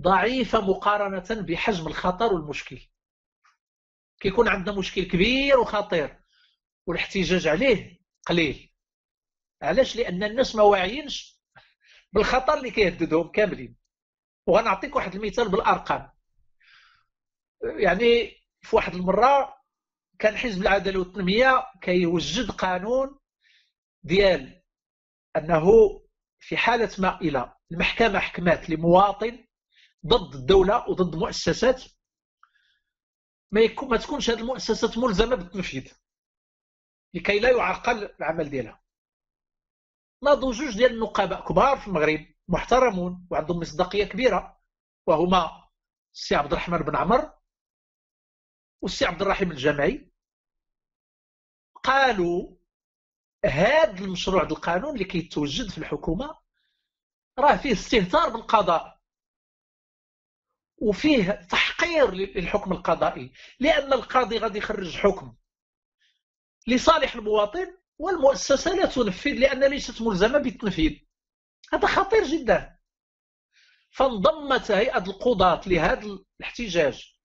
ضعيفة 0.00 0.60
مقارنة 0.60 1.42
بحجم 1.42 1.86
الخطر 1.86 2.32
والمشكل. 2.34 2.80
كيكون 4.20 4.48
عندنا 4.48 4.78
مشكل 4.78 5.02
كبير 5.04 5.58
وخطير 5.58 6.22
والاحتجاج 6.86 7.46
عليه 7.46 7.98
قليل. 8.26 8.72
علاش؟ 9.62 9.96
لأن 9.96 10.22
الناس 10.22 10.54
ما 10.54 10.62
واعيينش 10.62 11.40
بالخطر 12.12 12.54
اللي 12.54 12.70
كيهددهم 12.70 13.28
كاملين. 13.28 13.76
وغنعطيك 14.46 14.96
واحد 14.96 15.14
المثال 15.14 15.48
بالأرقام. 15.48 16.10
يعني 17.62 18.42
في 18.62 18.76
واحد 18.76 18.94
المرة 18.94 19.62
كان 20.18 20.36
حزب 20.36 20.62
العدالة 20.62 20.98
والتنمية 20.98 21.66
كيوجد 21.80 22.50
قانون 22.50 23.18
ديال 24.02 24.62
أنه 25.36 25.66
في 26.40 26.56
حالة 26.56 26.90
ما 26.98 27.20
إلى 27.20 27.56
المحكمة 27.72 28.18
حكمات 28.18 28.70
لمواطن 28.70 29.46
ضد 30.06 30.34
الدولة 30.34 30.88
وضد 30.88 31.16
مؤسسات 31.16 31.82
ما, 33.50 33.60
يكون 33.60 33.88
ما 33.88 33.96
تكونش 33.96 34.30
هذه 34.30 34.40
المؤسسات 34.40 34.98
ملزمة 34.98 35.36
بالتنفيذ 35.36 35.92
لكي 37.14 37.38
لا 37.38 37.50
يعرقل 37.50 38.04
العمل 38.04 38.50
ديالها. 38.50 38.82
ناضوا 40.22 40.52
جوج 40.52 40.76
ديال 40.76 40.92
النقباء 40.94 41.48
كبار 41.48 41.80
في 41.80 41.86
المغرب 41.86 42.26
محترمون 42.48 43.26
وعندهم 43.30 43.58
مصداقية 43.60 44.04
كبيرة 44.04 44.60
وهما 45.06 45.68
السي 46.14 46.34
عبد 46.34 46.52
الرحمن 46.52 46.78
بن 46.78 46.96
عمر 46.96 47.32
والسي 48.80 49.04
عبد 49.04 49.22
الرحيم 49.22 49.50
الجامعي 49.50 50.12
قالوا 51.84 52.56
هذا 53.44 53.98
المشروع 54.04 54.42
القانون 54.42 54.92
اللي 54.94 55.04
كيتوجد 55.04 55.70
في 55.70 55.78
الحكومة 55.78 56.38
راه 57.38 57.56
فيه 57.56 57.72
استهتار 57.72 58.28
بالقضاء. 58.28 59.02
وفيه 60.76 61.30
تحقير 61.32 62.10
للحكم 62.10 62.72
القضائي 62.72 63.32
لأن 63.60 63.92
القاضي 63.92 64.38
غادي 64.38 64.58
يخرج 64.58 64.96
حكم 64.96 65.36
لصالح 66.66 67.14
المواطن 67.14 67.78
والمؤسسة 67.98 68.74
لا 68.74 68.86
تنفذ 68.86 69.30
لأن 69.30 69.64
ليست 69.64 70.02
ملزمة 70.02 70.38
بالتنفيذ. 70.38 70.98
هذا 71.72 71.86
خطير 71.86 72.24
جدا. 72.24 72.78
فانضمت 73.90 74.70
هيئة 74.70 75.04
القضاة 75.04 75.60
لهذا 75.66 76.06
الاحتجاج. 76.40 77.16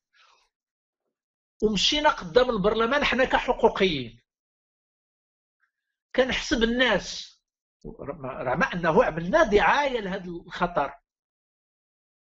ومشينا 1.63 2.09
قدام 2.09 2.49
البرلمان 2.49 3.03
حنا 3.03 3.25
كحقوقيين. 3.25 4.21
كنحسب 6.17 6.63
الناس. 6.63 7.37
رغم 7.85 8.63
أنه 8.63 9.03
عملنا 9.03 9.43
دعاية 9.43 9.99
لهذا 9.99 10.25
الخطر. 10.25 10.93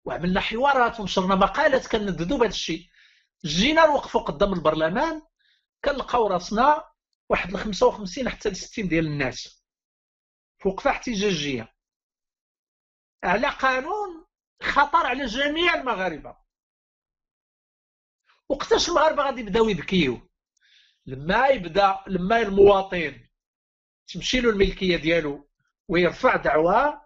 وعملنا 0.04 0.40
حوارات 0.40 1.00
ونشرنا 1.00 1.34
مقالات 1.34 1.86
كنددوا 1.86 2.38
بهذا 2.38 2.50
الشيء. 2.50 2.90
جينا 3.44 3.86
نوقفوا 3.86 4.20
قدام 4.20 4.52
البرلمان 4.52 5.22
كنلقاو 5.84 6.26
راسنا 6.26 6.90
واحد 7.28 7.52
ل 7.52 7.58
55 7.58 8.28
حتى 8.28 8.50
ل 8.50 8.56
60 8.56 8.88
ديال 8.88 9.06
الناس. 9.06 9.64
في 10.58 10.68
وقفه 10.68 10.90
احتجاجية. 10.90 11.74
على 13.24 13.48
قانون 13.48 14.26
خطر 14.62 15.06
على 15.06 15.26
جميع 15.26 15.74
المغاربة. 15.74 16.36
وقتاش 18.48 18.88
المغاربة 18.88 19.22
غادي 19.22 19.40
يبداو 19.40 19.68
يبكيو؟ 19.68 20.30
لما 21.06 21.46
يبدا 21.48 21.98
لما 22.06 22.40
المواطن 22.40 23.29
تمشي 24.12 24.40
له 24.40 24.50
الملكية 24.50 24.96
ديالو 24.96 25.48
ويرفع 25.88 26.36
دعوى 26.36 27.00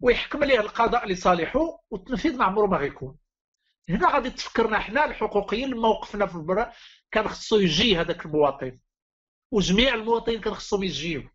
ويحكم 0.00 0.44
ليه 0.44 0.60
القضاء 0.60 1.08
لصالحه 1.08 1.82
والتنفيذ 1.90 2.36
ما 2.36 2.44
عمره 2.44 2.66
ما 2.66 2.76
غيكون. 2.76 3.18
هنا 3.88 4.14
غادي 4.14 4.30
تفكرنا 4.30 4.78
حنا 4.78 5.04
الحقوقيين 5.04 5.70
لما 5.70 5.88
وقفنا 5.88 6.26
في 6.26 6.34
البر 6.34 6.72
كان 7.10 7.28
خصو 7.28 7.56
يجي 7.56 7.96
هذاك 7.96 8.26
المواطن. 8.26 8.80
وجميع 9.52 9.94
المواطنين 9.94 10.40
كان 10.40 10.54
خصهم 10.54 10.82
يجيو. 10.82 11.30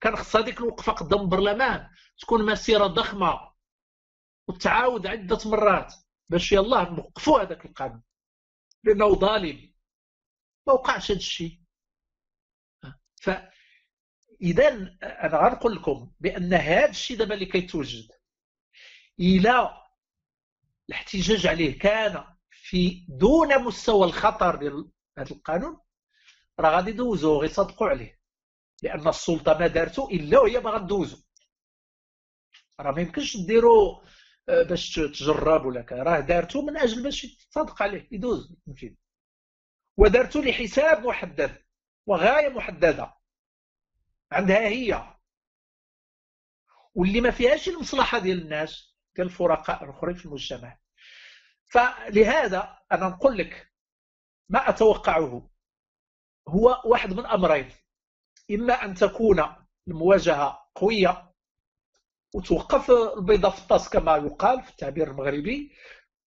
كان 0.00 0.16
خص 0.16 0.36
هذيك 0.36 0.60
الوقفة 0.60 0.92
قدام 0.92 1.20
البرلمان 1.20 1.90
تكون 2.18 2.46
مسيرة 2.46 2.86
ضخمة 2.86 3.52
وتعاود 4.48 5.06
عدة 5.06 5.38
مرات 5.44 5.94
باش 6.28 6.52
يلاه 6.52 6.90
نوقفوا 6.90 7.42
هذاك 7.42 7.64
القانون. 7.64 8.02
لأنه 8.84 9.14
ظالم. 9.14 9.74
ما 10.66 10.72
وقعش 10.72 11.10
هذا 11.10 11.18
الشيء. 11.18 11.60
إذا 14.42 14.68
أنا 15.02 15.36
غنقول 15.36 15.74
لكم 15.74 16.12
بأن 16.20 16.54
هذا 16.54 16.90
الشيء 16.90 17.16
دابا 17.16 17.34
اللي 17.34 17.46
كيتوجد 17.46 18.08
إلى 19.20 19.70
الاحتجاج 20.88 21.46
عليه 21.46 21.78
كان 21.78 22.24
في 22.50 23.06
دون 23.08 23.64
مستوى 23.64 24.06
الخطر 24.06 24.56
ديال 24.56 24.90
هذا 25.18 25.30
القانون 25.30 25.80
راه 26.60 26.70
غادي 26.76 26.90
يدوزو 26.90 27.32
وغيصدقوا 27.36 27.88
عليه. 27.88 28.20
لأن 28.82 29.08
السلطة 29.08 29.58
ما 29.58 29.66
دارتو 29.66 30.08
إلا 30.08 30.38
وهي 30.40 30.60
باغا 30.60 30.78
دوزو 30.78 31.22
راه 32.80 32.92
ما 32.92 33.00
يمكنش 33.02 33.36
ديروا 33.36 34.00
آه، 34.48 34.62
باش 34.62 34.94
تجرب 34.94 35.66
ولا 35.66 35.86
راه 35.90 36.20
دارتو 36.20 36.62
من 36.62 36.76
أجل 36.76 37.02
باش 37.02 37.24
يتصادق 37.24 37.82
عليه 37.82 38.08
يدوز 38.12 38.56
ودارتو 39.96 40.40
لحساب 40.40 41.06
محدد 41.06 41.64
وغاية 42.06 42.48
محددة. 42.48 43.13
عندها 44.34 44.68
هي. 44.68 45.14
واللي 46.94 47.20
ما 47.20 47.30
فيهاش 47.30 47.68
المصلحة 47.68 48.18
ديال 48.18 48.42
الناس 48.42 48.96
ديال 49.16 49.26
الفرقاء 49.26 49.84
الأخرين 49.84 50.14
في 50.14 50.26
المجتمع. 50.26 50.78
فلهذا 51.66 52.78
أنا 52.92 53.08
نقول 53.08 53.38
لك 53.38 53.72
ما 54.48 54.68
أتوقعه. 54.68 55.50
هو 56.48 56.82
واحد 56.84 57.12
من 57.12 57.26
أمرين. 57.26 57.70
إما 58.50 58.84
أن 58.84 58.94
تكون 58.94 59.44
المواجهة 59.88 60.70
قوية 60.74 61.32
وتوقف 62.34 62.90
البيضة 62.90 63.50
في 63.50 63.58
الطاس 63.58 63.88
كما 63.88 64.16
يقال 64.16 64.62
في 64.62 64.70
التعبير 64.70 65.10
المغربي 65.10 65.72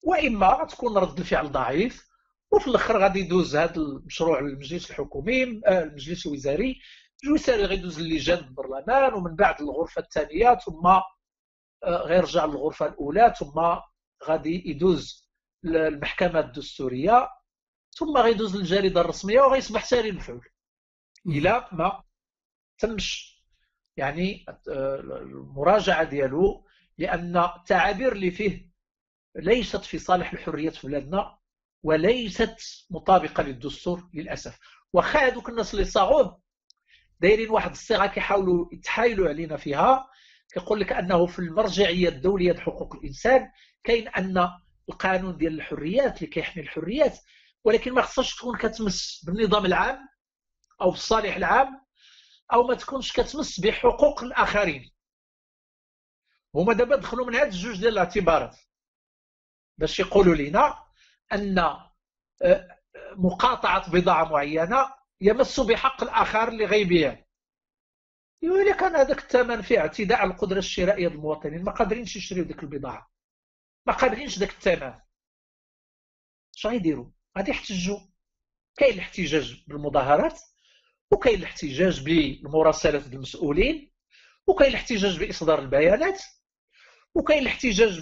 وإما 0.01 0.65
تكون 0.65 0.97
رد 0.97 1.19
الفعل 1.19 1.51
ضعيف 1.51 2.07
وفي 2.51 2.67
الأخر 2.67 2.97
غادي 3.01 3.19
يدوز 3.19 3.55
هذا 3.55 3.75
المشروع 3.75 4.39
للمجلس 4.39 4.89
الحكومي 4.91 5.61
آه، 5.65 5.84
المجلس 5.84 6.27
الوزاري 6.27 6.81
الوزاري 7.23 7.65
غيدوز 7.65 7.99
للجان 8.02 8.38
البرلمان 8.38 9.14
ومن 9.14 9.35
بعد 9.35 9.61
الغرفة 9.61 10.02
الثانية 10.02 10.56
ثم 10.56 10.88
آه، 10.88 11.03
غيرجع 11.84 12.45
للغرفة 12.45 12.85
الأولى 12.85 13.34
ثم 13.39 13.60
غادي 14.23 14.69
يدوز 14.69 15.30
للمحكمه 15.64 16.39
الدستورية 16.39 17.30
ثم 17.98 18.18
غيدوز 18.18 18.56
للجريدة 18.57 19.02
الرسمية 19.02 19.41
وغيصبح 19.41 19.85
ساري 19.85 20.10
المفعول 20.10 20.49
إلى 21.26 21.68
ما 21.72 22.03
تمش. 22.77 23.38
يعني 23.98 24.45
المراجعة 24.68 26.03
ديالو 26.03 26.65
لأن 26.98 27.38
التعابير 27.38 28.11
اللي 28.11 28.31
فيه 28.31 28.72
ليست 29.35 29.85
في 29.85 29.99
صالح 29.99 30.34
الحريات 30.34 30.76
في 30.76 30.88
بلادنا 30.88 31.38
وليست 31.84 32.85
مطابقة 32.89 33.44
للدستور 33.44 34.10
للأسف. 34.14 34.60
واخا 34.94 35.19
هذوك 35.19 35.49
الناس 35.49 35.73
اللي 35.73 35.85
صاغوه 35.85 36.41
دايرين 37.19 37.49
واحد 37.49 37.72
الصيغة 37.72 38.06
كيحاولوا 38.06 38.65
يتحايلوا 38.73 39.30
علينا 39.30 39.57
فيها. 39.57 40.10
كيقول 40.53 40.80
لك 40.80 40.91
أنه 40.91 41.26
في 41.26 41.39
المرجعية 41.39 42.10
الدولية 42.10 42.52
لحقوق 42.52 42.95
الإنسان 42.95 43.52
كاين 43.84 44.07
أن 44.07 44.49
القانون 44.89 45.38
ديال 45.38 45.53
الحريات 45.53 46.18
اللي 46.18 46.27
كيحمي 46.27 46.64
الحريات 46.64 47.19
ولكن 47.64 47.94
ما 47.94 48.02
خصهاش 48.02 48.35
تكون 48.35 48.57
كتمس 48.57 49.26
بالنظام 49.26 49.65
العام 49.65 50.10
أو 50.81 50.91
بالصالح 50.91 51.35
العام 51.35 51.81
أو 52.53 52.68
ما 52.68 52.76
تكونش 52.76 53.11
كتمس 53.11 53.60
بحقوق 53.60 54.23
الآخرين. 54.23 54.91
هما 56.56 56.73
دابا 56.73 56.95
دخلوا 56.95 57.26
من 57.26 57.35
هاد 57.35 57.48
الجوج 57.48 57.80
ديال 57.80 57.94
الاعتبارات. 57.94 58.57
باش 59.77 59.99
يقولوا 59.99 60.35
لنا 60.35 60.84
أن 61.34 61.60
آه، 61.60 62.77
مقاطعة 63.15 63.91
بضاعة 63.91 64.23
معينة 64.23 64.97
يمس 65.22 65.60
بحق 65.60 66.03
الآخر 66.03 66.48
اللي 66.48 66.65
غيبيع 66.65 67.26
يقول 68.41 68.65
لك 68.65 68.84
أنا 68.84 69.02
هذاك 69.02 69.18
الثمن 69.18 69.61
فيه 69.61 69.80
اعتداء 69.80 70.18
على 70.18 70.31
القدرة 70.31 70.60
الشرائية 70.60 71.07
المواطنين 71.07 71.64
ما 71.64 71.72
قادرينش 71.72 72.15
يشريو 72.15 72.44
ديك 72.44 72.64
البضاعة. 72.64 73.11
ما 73.88 73.94
قادرينش 73.94 74.39
داك 74.39 74.49
الثمن. 74.49 74.94
اش 76.57 76.68
غيديروا 76.68 77.10
غادي 77.38 77.52
يحتجوا. 77.52 77.99
كاين 78.77 78.94
الاحتجاج 78.94 79.64
بالمظاهرات 79.68 80.39
وكاين 81.11 81.39
الاحتجاج 81.39 82.03
بالمراسلات 82.03 83.06
المسؤولين 83.07 83.91
وكاين 84.48 84.69
الاحتجاج 84.69 85.19
بإصدار 85.19 85.60
البيانات 85.60 86.22
وكاين 87.15 87.41
الاحتجاج 87.41 87.99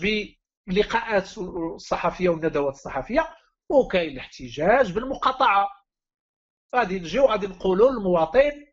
باللقاءات 0.67 1.37
الصحفيه 1.37 2.29
والندوات 2.29 2.73
الصحفيه 2.73 3.35
وكاين 3.69 4.11
الاحتجاج 4.11 4.91
بالمقاطعة. 4.91 5.84
غادي 6.75 6.99
نجيو 6.99 7.25
غادي 7.25 7.47
نقولوا 7.47 7.91
للمواطن 7.91 8.65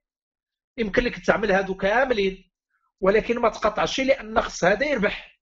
يمكن 0.78 1.05
لك 1.05 1.27
تعمل 1.27 1.52
هادو 1.52 1.74
كاملين 1.74 2.51
ولكن 3.01 3.39
ما 3.39 3.48
تقطعش 3.48 4.01
لأن 4.01 4.40
خص 4.40 4.64
هذا 4.64 4.86
يربح. 4.86 5.40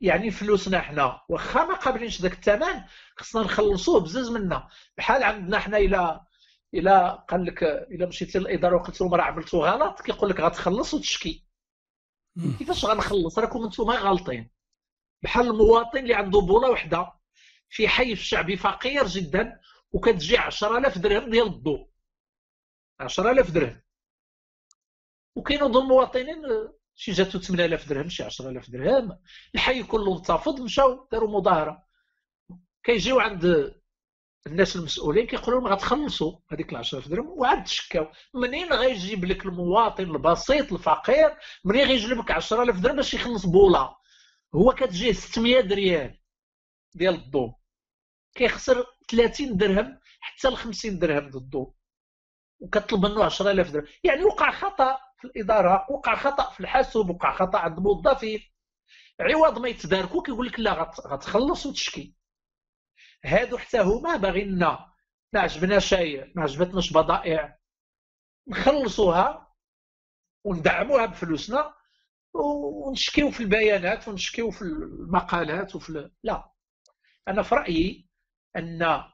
يعني 0.00 0.30
فلوسنا 0.30 0.80
حنا 0.80 1.20
واخا 1.28 1.64
ما 1.64 1.74
قابلينش 1.74 2.20
ذاك 2.20 2.32
الثمن 2.32 2.82
خصنا 3.16 3.42
نخلصوه 3.42 4.00
بزز 4.00 4.30
منا. 4.30 4.68
بحال 4.96 5.22
عندنا 5.22 5.58
حنا 5.58 5.76
إلى 5.76 6.20
إلى 6.74 7.24
قال 7.28 7.44
لك 7.44 7.62
إلى 7.62 8.06
مشيتي 8.06 8.38
للإدارة 8.38 8.76
وقلت 8.76 9.00
لهم 9.00 9.14
راه 9.14 9.24
عملتو 9.24 9.64
غلط 9.64 10.00
كيقول 10.00 10.30
لك 10.30 10.40
غتخلص 10.40 10.94
وتشكي. 10.94 11.46
كيفاش 12.58 12.84
غنخلص؟ 12.84 13.38
راكم 13.38 13.64
أنتم 13.64 13.90
غالطين. 13.90 14.50
بحال 15.22 15.46
المواطن 15.46 15.98
اللي 15.98 16.14
عنده 16.14 16.40
بوله 16.40 16.70
وحدة 16.70 17.12
في 17.68 17.88
حي 17.88 18.12
الشعبي 18.12 18.56
فقير 18.56 19.06
جدا 19.06 19.60
وكتجي 19.94 20.36
10000 20.36 20.98
درهم 20.98 21.30
ديال 21.30 21.46
الضوء 21.46 21.88
10000 23.00 23.50
درهم. 23.50 23.82
وكاينوا 25.36 25.68
ضمن 25.68 25.82
المواطنين 25.82 26.42
شي 26.94 27.12
جاتو 27.12 27.38
8000 27.38 27.88
درهم 27.88 28.08
شي 28.08 28.22
10000 28.22 28.70
درهم. 28.70 29.18
الحي 29.54 29.82
كله 29.82 30.16
انتفض 30.16 30.60
مشاو 30.60 31.08
داروا 31.12 31.40
مظاهرة. 31.40 31.86
كيجيو 32.82 33.20
عند 33.20 33.74
الناس 34.46 34.76
المسؤولين 34.76 35.26
كيقولوا 35.26 35.60
لهم 35.60 35.68
غتخلصوا 35.72 36.38
هذيك 36.50 36.72
ال 36.72 36.76
10000 36.76 37.08
درهم 37.08 37.28
وعاد 37.28 37.64
تشكاو. 37.64 38.06
منين 38.34 38.72
غيجيب 38.72 39.24
لك 39.24 39.46
المواطن 39.46 40.04
البسيط 40.04 40.72
الفقير؟ 40.72 41.36
منين 41.64 41.86
غيجيب 41.86 42.18
لك 42.18 42.30
10000 42.30 42.80
درهم 42.80 42.96
باش 42.96 43.14
يخلص 43.14 43.46
بوله 43.46 43.96
هو 44.54 44.72
كتجيه 44.72 45.12
600 45.12 45.60
ريال 45.60 46.20
ديال 46.94 47.14
الضوء 47.14 47.63
كيخسر 48.34 48.86
30 49.08 49.56
درهم 49.56 50.00
حتى 50.20 50.48
ل 50.48 50.56
50 50.56 50.98
درهم 50.98 51.26
الضوء 51.26 51.74
وكطلب 52.60 53.06
منه 53.06 53.24
10000 53.24 53.70
درهم. 53.70 53.86
يعني 54.04 54.24
وقع 54.24 54.50
خطأ 54.50 54.98
في 55.18 55.24
الإدارة 55.24 55.86
وقع 55.90 56.14
خطأ 56.16 56.50
في 56.50 56.60
الحاسوب 56.60 57.10
وقع 57.10 57.32
خطأ 57.36 57.58
عند 57.58 57.76
الموظفين 57.78 58.40
عوض 59.20 59.58
ما 59.58 59.68
يتداركوا 59.68 60.22
كيقول 60.22 60.46
لك 60.46 60.60
لا 60.60 60.72
غتخلص 61.06 61.66
وتشكي. 61.66 62.14
هادو 63.24 63.58
حتى 63.58 63.80
هما 63.80 64.16
باغيين 64.16 64.58
ما 64.58 65.40
عجبناش 65.40 65.86
شيء 65.88 66.32
ما 66.36 66.42
عجبتناش 66.42 66.92
بضائع. 66.92 67.58
نخلصوها 68.48 69.54
وندعموها 70.44 71.06
بفلوسنا 71.06 71.74
ونشكيو 72.34 73.30
في 73.30 73.40
البيانات 73.42 74.08
ونشكيو 74.08 74.50
في 74.50 74.62
المقالات 74.62 75.74
وفي 75.76 76.10
لا. 76.22 76.50
أنا 77.28 77.42
في 77.42 77.54
رأيي 77.54 78.03
أن 78.56 79.04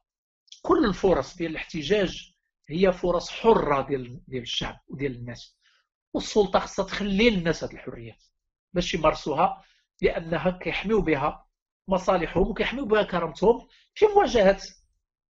كل 0.63 0.85
الفرص 0.85 1.37
ديال 1.37 1.51
الاحتجاج 1.51 2.35
هي 2.69 2.93
فرص 2.93 3.31
حرة 3.31 3.83
ديال 3.87 4.21
ديال 4.29 4.43
الشعب 4.43 4.81
وديال 4.89 5.13
الناس. 5.13 5.57
والسلطة 6.15 6.59
خصها 6.59 6.85
تخلي 6.85 7.31
للناس 7.31 7.65
هذه 7.65 7.73
الحريات 7.73 8.25
باش 8.73 8.95
يمارسوها 8.95 9.65
لأنها 10.03 10.51
كيحميو 10.51 11.01
بها 11.01 11.47
مصالحهم 11.89 12.49
وكيحميو 12.51 12.85
بها 12.85 13.03
كرامتهم 13.03 13.69
في 13.95 14.07
مواجهة 14.07 14.59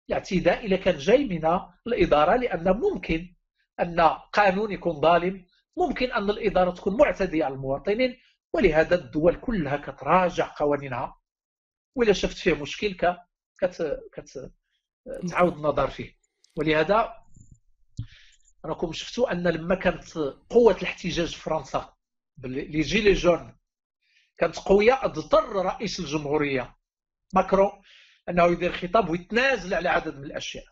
الاعتداء 0.08 0.66
اذا 0.66 0.76
كان 0.76 0.96
جاي 0.96 1.24
من 1.24 1.60
الإدارة 1.86 2.36
لأن 2.36 2.76
ممكن 2.76 3.34
أن 3.80 4.00
قانون 4.32 4.72
يكون 4.72 5.00
ظالم 5.00 5.46
ممكن 5.76 6.12
أن 6.12 6.30
الإدارة 6.30 6.70
تكون 6.70 6.96
معتدية 6.96 7.44
على 7.44 7.54
المواطنين 7.54 8.16
ولهذا 8.52 8.94
الدول 8.94 9.36
كلها 9.40 9.76
كتراجع 9.76 10.54
قوانينها. 10.56 11.20
وإلا 11.94 12.12
شفت 12.12 12.36
فيه 12.36 12.54
مشكل 12.54 12.94
كت... 13.60 14.00
كت... 14.12 14.52
تعاود 15.30 15.52
النظر 15.52 15.90
فيه. 15.90 16.16
ولهذا 16.56 17.14
راكم 18.64 18.92
شفتوا 18.92 19.32
أن 19.32 19.48
لما 19.48 19.74
كانت 19.74 20.18
قوة 20.50 20.76
الاحتجاج 20.76 21.34
في 21.34 21.40
فرنسا 21.40 21.94
لي 22.44 22.80
جيلي 22.80 23.12
جون 23.12 23.56
كانت 24.36 24.58
قوية 24.58 25.04
اضطر 25.04 25.52
رئيس 25.52 26.00
الجمهورية 26.00 26.76
ماكرون 27.34 27.82
أنه 28.28 28.44
يدير 28.46 28.72
خطاب 28.72 29.08
ويتنازل 29.08 29.74
على 29.74 29.88
عدد 29.88 30.16
من 30.16 30.24
الأشياء. 30.24 30.64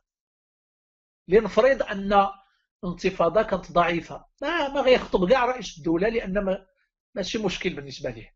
لنفرض 1.28 1.82
أن 1.82 2.28
الانتفاضه 2.84 3.42
كانت 3.42 3.72
ضعيفة. 3.72 4.24
ما 4.42 4.68
ما 4.68 4.80
غيخطب 4.80 5.30
كاع 5.30 5.44
رئيس 5.44 5.78
الدولة 5.78 6.08
لأن 6.08 6.44
ما 6.44 6.66
ماشي 7.14 7.38
مشكل 7.38 7.74
بالنسبة 7.74 8.10
ليه. 8.10 8.34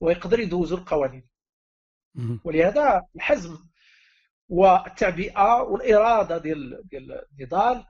ويقدر 0.00 0.40
يدوز 0.40 0.72
القوانين. 0.72 1.28
ولهذا 2.44 3.02
الحزم 3.16 3.58
والتعبئه 4.48 5.62
والإرادة 5.62 6.38
ديال 6.38 6.88
ديال 6.88 7.24
النضال 7.32 7.84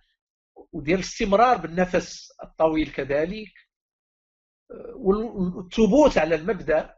وديال 0.73 0.99
الاستمرار 0.99 1.57
بالنفس 1.57 2.29
الطويل 2.45 2.93
كذلك. 2.93 3.53
والثبوت 4.95 6.19
على 6.19 6.35
المبدأ 6.35 6.97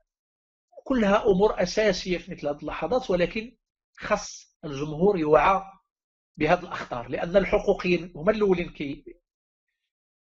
كلها 0.84 1.26
أمور 1.26 1.62
أساسية 1.62 2.18
في 2.18 2.32
مثل 2.32 2.48
هذه 2.48 2.58
اللحظات 2.58 3.10
ولكن 3.10 3.56
خص 3.98 4.56
الجمهور 4.64 5.18
يوعى 5.18 5.62
بهذه 6.36 6.60
الأخطار 6.60 7.08
لأن 7.08 7.36
الحقوقيين 7.36 8.12
هما 8.16 8.32
الأولين 8.32 8.68
كي 8.70 9.04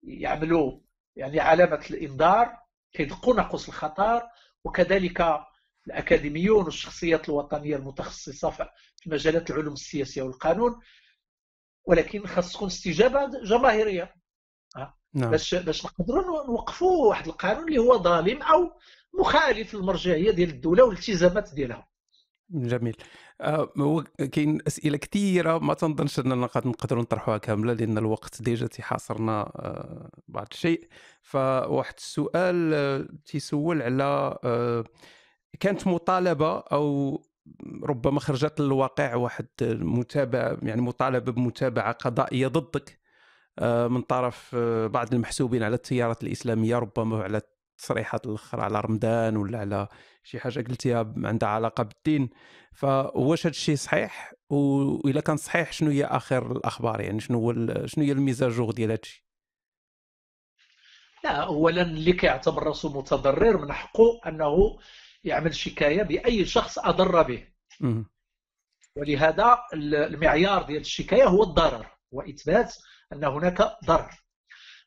يعملوا 0.02 0.80
يعني 1.16 1.40
علامة 1.40 1.86
الإنذار 1.90 2.58
كيدقوا 2.92 3.34
ناقوس 3.34 3.68
الخطر 3.68 4.22
وكذلك 4.64 5.20
الأكاديميون 5.88 6.64
والشخصيات 6.64 7.28
الوطنية 7.28 7.76
المتخصصة 7.76 8.50
في 8.50 8.66
مجالات 9.06 9.50
العلوم 9.50 9.72
السياسية 9.72 10.22
والقانون 10.22 10.80
ولكن 11.84 12.26
خاص 12.26 12.52
تكون 12.52 12.68
استجابة 12.68 13.30
جماهيرية. 13.44 14.14
نعم. 15.14 15.30
باش 15.30 15.54
باش 15.54 15.86
نقدروا 15.86 16.46
نوقفوا 16.46 17.08
واحد 17.08 17.26
القانون 17.26 17.68
اللي 17.68 17.78
هو 17.78 18.02
ظالم 18.02 18.42
أو 18.42 18.72
مخالف 19.20 19.74
للمرجعية 19.74 20.30
ديال 20.30 20.50
الدولة 20.50 20.84
والالتزامات 20.84 21.54
ديالها. 21.54 21.88
جميل. 22.50 22.96
آه، 23.40 23.72
هو 23.78 24.02
كاين 24.32 24.58
أسئلة 24.66 24.96
كثيرة 24.96 25.58
ما 25.58 25.74
تنظنش 25.74 26.18
أننا 26.18 26.34
نقدروا 26.56 27.02
نطرحوها 27.02 27.38
كاملة 27.38 27.72
لأن 27.72 27.98
الوقت 27.98 28.42
ديجا 28.42 28.66
تيحاصرنا 28.66 29.40
آه، 29.40 30.10
بعض 30.28 30.46
الشيء. 30.52 30.88
فواحد 31.22 31.94
السؤال 31.98 32.74
آه، 32.74 33.08
تيسول 33.26 33.82
على 33.82 34.38
كانت 35.60 35.86
مطالبة 35.86 36.58
أو 36.58 37.18
ربما 37.82 38.20
خرجت 38.20 38.60
للواقع 38.60 39.14
واحد 39.14 39.46
متابعه 39.62 40.58
يعني 40.62 40.80
مطالبة 40.80 41.32
بمتابعة 41.32 41.92
قضائية 41.92 42.46
ضدك 42.46 42.98
من 43.90 44.02
طرف 44.02 44.56
بعض 44.86 45.14
المحسوبين 45.14 45.62
على 45.62 45.74
التيارات 45.74 46.22
الإسلامية 46.22 46.76
ربما 46.76 47.22
على 47.22 47.40
تصريحات 47.78 48.26
الأخرى 48.26 48.62
على 48.62 48.80
رمضان 48.80 49.36
ولا 49.36 49.58
على 49.58 49.88
شي 50.22 50.40
حاجة 50.40 50.60
قلتيها 50.60 51.14
عندها 51.16 51.48
علاقة 51.48 51.82
بالدين. 51.82 52.30
فواش 52.72 53.46
هذا 53.46 53.50
الشيء 53.50 53.76
صحيح؟ 53.76 54.32
واذا 54.50 55.20
كان 55.20 55.36
صحيح 55.36 55.72
شنو 55.72 55.90
هي 55.90 56.04
آخر 56.04 56.52
الأخبار؟ 56.52 57.00
يعني 57.00 57.20
شنو 57.20 57.38
هو 57.38 57.52
شنو 57.86 58.04
هي 58.04 58.12
الميزاجور 58.12 58.70
ديال 58.72 58.90
هذا 58.90 59.00
الشيء 59.02 59.22
لا 61.24 61.30
اولا 61.30 61.82
اللي 61.82 62.12
كيعتبر 62.12 62.62
راسو 62.62 62.88
متضرر 62.98 63.58
من 63.58 63.72
حقه 63.72 64.20
أنه 64.26 64.78
يعمل 65.24 65.54
شكاية 65.54 66.02
بأي 66.02 66.44
شخص 66.44 66.78
أضر 66.78 67.22
به. 67.22 67.48
ولهذا 68.96 69.58
المعيار 69.74 70.62
ديال 70.62 70.80
الشكاية 70.80 71.24
هو 71.24 71.42
الضرر 71.42 71.96
وإثبات 72.10 72.74
أن 73.12 73.24
هناك 73.24 73.62
ضرر. 73.84 74.10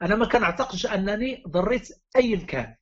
أنا 0.02 0.16
ما 0.16 0.26
كنعتقدش 0.26 0.86
أنني 0.86 1.44
ضريت 1.48 1.88
ايا 2.16 2.46
كان 2.46 2.76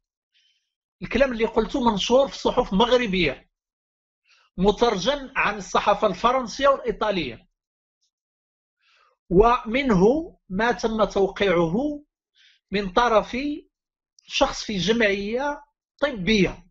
الكلام 1.01 1.31
اللي 1.31 1.45
قلته 1.45 1.91
منشور 1.91 2.27
في 2.27 2.37
صحف 2.37 2.73
مغربية 2.73 3.49
مترجم 4.57 5.31
عن 5.35 5.57
الصحافة 5.57 6.07
الفرنسية 6.07 6.67
والإيطالية. 6.67 7.47
ومنه 9.29 10.37
ما 10.49 10.71
تم 10.71 11.03
توقيعه 11.03 12.03
من 12.71 12.93
طرف 12.93 13.37
شخص 14.23 14.63
في 14.63 14.77
جمعية 14.77 15.63
طبية. 16.01 16.68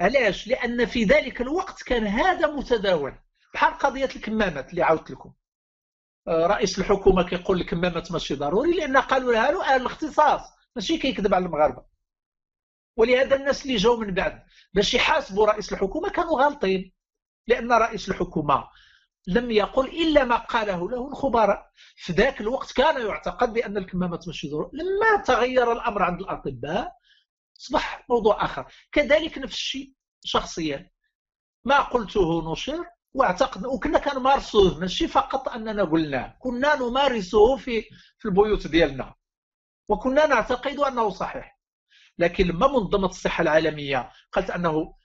علاش؟ 0.00 0.48
لأن 0.48 0.86
في 0.86 1.04
ذلك 1.04 1.40
الوقت 1.40 1.82
كان 1.82 2.06
هذا 2.06 2.46
متداول. 2.46 3.14
بحال 3.54 3.74
قضية 3.74 4.04
الكمامات 4.16 4.70
اللي 4.70 4.82
عاودت 4.82 5.10
لكم. 5.10 5.32
آه، 6.28 6.46
رئيس 6.46 6.78
الحكومة 6.78 7.22
كيقول 7.22 7.60
الكمامات 7.60 8.12
ماشي 8.12 8.34
ضروري 8.34 8.72
لأن 8.72 8.96
قالوا 8.96 9.32
لها 9.32 9.50
له 9.50 9.76
الاختصاص. 9.76 10.40
ماشي 10.76 10.98
كيكذب 10.98 11.34
على 11.34 11.46
المغاربة. 11.46 11.82
ولهذا 12.96 13.36
الناس 13.36 13.62
اللي 13.62 13.76
جاوا 13.76 13.96
من 13.96 14.14
بعد 14.14 14.42
باش 14.74 14.94
يحاسبوا 14.94 15.46
رئيس 15.46 15.72
الحكومة 15.72 16.08
كانوا 16.10 16.42
غالطين. 16.42 16.92
لأن 17.46 17.72
رئيس 17.72 18.08
الحكومة 18.08 18.68
لم 19.26 19.50
يقل 19.50 19.86
إلا 19.86 20.24
ما 20.24 20.36
قاله 20.36 20.90
له 20.90 21.08
الخبراء. 21.08 21.70
في 21.96 22.12
ذاك 22.12 22.40
الوقت 22.40 22.72
كان 22.72 23.06
يعتقد 23.06 23.52
بأن 23.52 23.76
الكمامات 23.76 24.26
ماشي 24.28 24.50
ضروري. 24.50 24.70
لما 24.72 25.22
تغير 25.22 25.72
الأمر 25.72 26.02
عند 26.02 26.20
الأطباء 26.20 26.99
اصبح 27.60 28.06
موضوع 28.10 28.44
آخر. 28.44 28.72
كذلك 28.92 29.38
نفس 29.38 29.54
الشيء 29.54 29.92
شخصيا. 30.24 30.90
ما 31.64 31.80
قلته 31.80 32.52
نشر 32.52 32.86
واعتقد 33.14 33.66
وكنا 33.66 33.98
كنمارسوه 33.98 34.78
ماشي؟ 34.78 35.08
فقط 35.08 35.48
أننا 35.48 35.84
قلناه 35.84 36.36
كنا 36.38 36.76
نمارسه 36.76 37.56
في 37.56 37.82
في 38.18 38.24
البيوت 38.28 38.66
ديالنا. 38.66 39.14
وكنا 39.88 40.26
نعتقد 40.26 40.78
أنه 40.78 41.10
صحيح. 41.10 41.60
لكن 42.18 42.46
لما 42.46 42.66
منظمة 42.66 43.06
الصحة 43.08 43.42
العالمية 43.42 44.12
قالت 44.32 44.50
أنه 44.50 44.96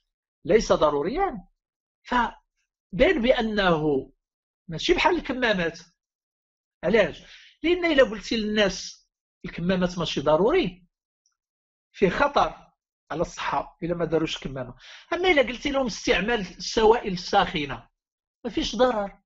ليس 0.46 0.74
ضروريا. 0.74 1.48
فبين 2.04 3.22
بأنه 3.22 4.12
ماشي؟ 4.68 4.94
بحال 4.94 5.16
الكمامات. 5.16 5.80
علاش؟ 6.84 7.24
لأن 7.64 7.86
إلا 7.86 8.04
قلتي 8.04 8.38
للناس 8.38 9.08
الكمامات 9.46 9.98
ماشي 9.98 10.22
ضروري. 10.22 10.85
فيه 11.96 12.10
خطر 12.10 12.54
على 13.12 13.22
الصحة 13.22 13.78
إلا 13.84 13.96
ما 13.96 14.06
داروش 14.06 14.36
الكمامة 14.36 14.74
أما 15.14 15.32
إلا 15.32 15.42
قلتي 15.42 15.72
لهم 15.72 15.86
استعمال 15.86 16.40
السوائل 16.40 17.14
الساخنة 17.14 17.88
ما 18.46 18.52
فيش 18.52 18.76
ضرر. 18.76 19.20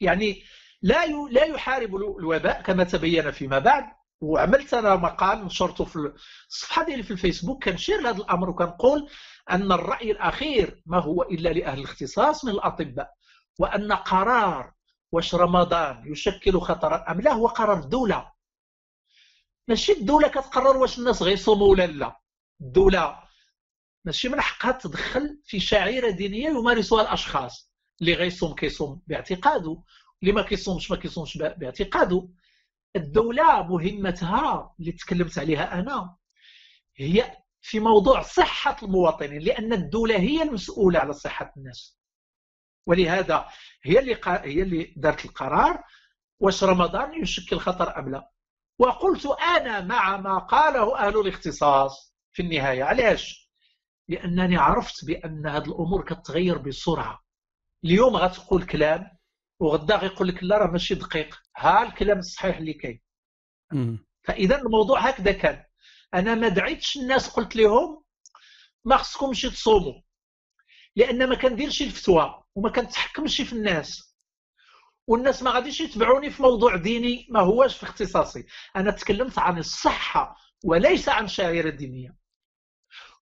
يعني 0.00 0.42
لا 0.82 1.06
لا 1.06 1.44
يحارب 1.44 1.96
الوباء 1.96 2.62
كما 2.62 2.84
تبين 2.84 3.30
فيما 3.30 3.58
بعد. 3.58 3.84
وعملت 4.20 4.74
أنا 4.74 4.96
مقال 4.96 5.44
نشرته 5.44 5.84
في 5.84 6.12
الصفحة 6.48 6.84
ديالي 6.84 7.02
في 7.02 7.10
الفيسبوك 7.10 7.64
كنشير 7.64 8.00
لهذا 8.00 8.16
الأمر 8.18 8.50
وكنقول 8.50 9.10
أن 9.50 9.72
الرأي 9.72 10.10
الأخير 10.10 10.82
ما 10.86 10.98
هو 11.02 11.22
إلا 11.22 11.48
لأهل 11.48 11.78
الاختصاص 11.78 12.44
من 12.44 12.52
الأطباء 12.52 13.10
وأن 13.58 13.92
قرار 13.92 14.72
واش 15.12 15.34
رمضان 15.34 16.12
يشكل 16.12 16.60
خطرا 16.60 17.10
أم 17.10 17.20
لا 17.20 17.32
هو 17.32 17.46
قرار 17.46 17.78
الدولة. 17.78 18.32
ماشي 19.70 19.92
الدولة 19.92 20.28
كتقرر 20.28 20.76
واش 20.76 20.98
الناس 20.98 21.22
غيصوموا 21.22 21.68
ولا 21.68 21.86
لا. 21.86 22.20
الدولة 22.60 23.22
ماشي 24.04 24.28
من 24.28 24.40
حقها 24.40 24.72
تدخل 24.72 25.40
في 25.44 25.60
شعيرة 25.60 26.10
دينية 26.10 26.48
يمارسها 26.48 27.02
الأشخاص. 27.02 27.70
اللي 28.00 28.14
غيصوم 28.14 28.54
كيصوم 28.54 29.02
باعتقاده 29.06 29.82
اللي 30.22 30.32
ما 30.32 30.42
كيصومش 30.42 30.90
ما 30.90 30.96
كيصومش 30.96 31.38
باعتقاده. 31.38 32.28
الدولة 32.96 33.62
مهمتها 33.62 34.74
اللي 34.80 34.92
تكلمت 34.92 35.38
عليها 35.38 35.80
أنا 35.80 36.16
هي 36.96 37.36
في 37.60 37.80
موضوع 37.80 38.22
صحة 38.22 38.76
المواطنين 38.82 39.42
لأن 39.42 39.72
الدولة 39.72 40.16
هي 40.16 40.42
المسؤولة 40.42 40.98
على 40.98 41.12
صحة 41.12 41.52
الناس. 41.56 41.98
ولهذا 42.86 43.48
هي 43.82 43.98
اللي 43.98 44.20
هي 44.26 44.62
اللي 44.62 44.94
دارت 44.96 45.24
القرار 45.24 45.82
واش 46.40 46.64
رمضان 46.64 47.22
يشكل 47.22 47.58
خطر 47.58 47.98
أم 47.98 48.10
لا. 48.10 48.30
وقلت 48.80 49.26
أنا 49.26 49.80
مع 49.80 50.16
ما 50.16 50.38
قاله 50.38 50.98
أهل 50.98 51.20
الاختصاص 51.20 52.14
في 52.32 52.42
النهاية. 52.42 52.84
علاش 52.84 53.50
لأنني 54.08 54.56
عرفت 54.56 55.04
بأن 55.04 55.46
هذه 55.46 55.64
الأمور 55.64 56.04
كتغير 56.04 56.58
بسرعة. 56.58 57.22
اليوم 57.84 58.16
غتقول 58.16 58.66
كلام 58.66 59.10
وغدا 59.60 59.96
غيقول 59.96 60.28
لك 60.28 60.42
لا 60.42 60.58
راه 60.58 60.66
ماشي 60.70 60.94
دقيق. 60.94 61.42
ها 61.56 61.82
الكلام 61.82 62.18
الصحيح 62.18 62.56
اللي 62.56 62.72
كاين. 62.72 63.00
فإذا 64.22 64.62
الموضوع 64.62 65.00
هكذا 65.00 65.32
كان. 65.32 65.64
أنا 66.14 66.34
ما 66.34 66.48
دعيتش 66.48 66.96
الناس 66.96 67.30
قلت 67.30 67.56
لهم 67.56 68.04
ما 68.84 68.96
خصكمش 68.96 69.42
تصوموا 69.42 70.00
لأن 70.96 71.28
ما 71.28 71.34
كنديرش 71.34 71.82
الفتوى 71.82 72.42
وما 72.54 72.70
كنتحكمش 72.70 73.40
في 73.40 73.52
الناس. 73.52 74.09
والناس 75.10 75.42
ما 75.42 75.50
غاديش 75.50 75.80
يتبعوني 75.80 76.30
في 76.30 76.42
موضوع 76.42 76.76
ديني 76.76 77.26
ما 77.30 77.40
هواش 77.40 77.76
في 77.76 77.82
اختصاصي. 77.82 78.46
أنا 78.76 78.90
تكلمت 78.90 79.38
عن 79.38 79.58
الصحة 79.58 80.36
وليس 80.64 81.08
عن 81.08 81.28
شعيره 81.28 81.70
دينيه 81.70 82.16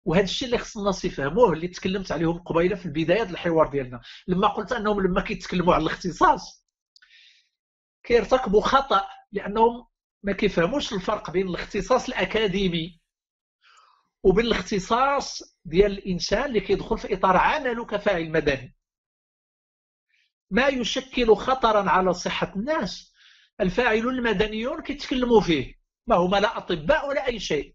وهذا 0.04 0.24
الشيء 0.24 0.46
اللي 0.48 0.58
خص 0.58 0.76
الناس 0.78 1.04
يفهموه 1.04 1.52
اللي 1.52 1.68
تكلمت 1.68 2.12
عليهم 2.12 2.38
قبيلة 2.38 2.76
في 2.76 2.86
البداية 2.86 3.22
الحوار 3.22 3.68
ديالنا. 3.68 4.00
لما 4.26 4.48
قلت 4.48 4.72
أنهم 4.72 5.00
لما 5.00 5.20
كيتكلموا 5.20 5.74
على 5.74 5.82
الاختصاص 5.82 6.66
كيرتكبوا 8.04 8.60
خطأ 8.60 9.04
لأنهم 9.32 9.86
ما 10.22 10.32
كيفهموش 10.32 10.92
الفرق 10.92 11.30
بين 11.30 11.48
الاختصاص 11.48 12.08
الأكاديمي 12.08 13.00
وبين 14.22 14.46
الاختصاص 14.46 15.42
ديال 15.64 15.92
الإنسان 15.92 16.44
اللي 16.44 16.60
كيدخل 16.60 16.98
في 16.98 17.14
إطار 17.14 17.36
عمله 17.36 17.84
كفاعل 17.84 18.30
مدني. 18.30 18.77
ما 20.50 20.68
يشكل 20.68 21.36
خطرا 21.36 21.90
على 21.90 22.14
صحة 22.14 22.52
الناس. 22.56 23.12
الفاعلون 23.60 24.14
المدنيون 24.14 24.82
كيتكلموا 24.82 25.40
فيه. 25.40 25.74
ما 26.06 26.16
هما 26.16 26.36
لا 26.36 26.58
أطباء 26.58 27.08
ولا 27.08 27.26
أي 27.26 27.40
شيء. 27.40 27.74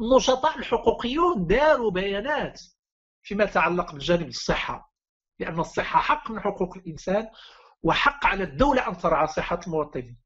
النشطاء 0.00 0.58
الحقوقيون 0.58 1.46
داروا 1.46 1.90
بيانات 1.90 2.62
فيما 3.22 3.44
يتعلق 3.44 3.92
بالجانب 3.92 4.28
الصحة. 4.28 4.94
لأن 5.38 5.60
الصحة 5.60 6.00
حق 6.00 6.30
من 6.30 6.40
حقوق 6.40 6.76
الإنسان 6.76 7.28
وحق 7.82 8.26
على 8.26 8.44
الدولة 8.44 8.88
أن 8.88 8.98
ترعى 8.98 9.26
صحة 9.26 9.60
المواطنين. 9.66 10.18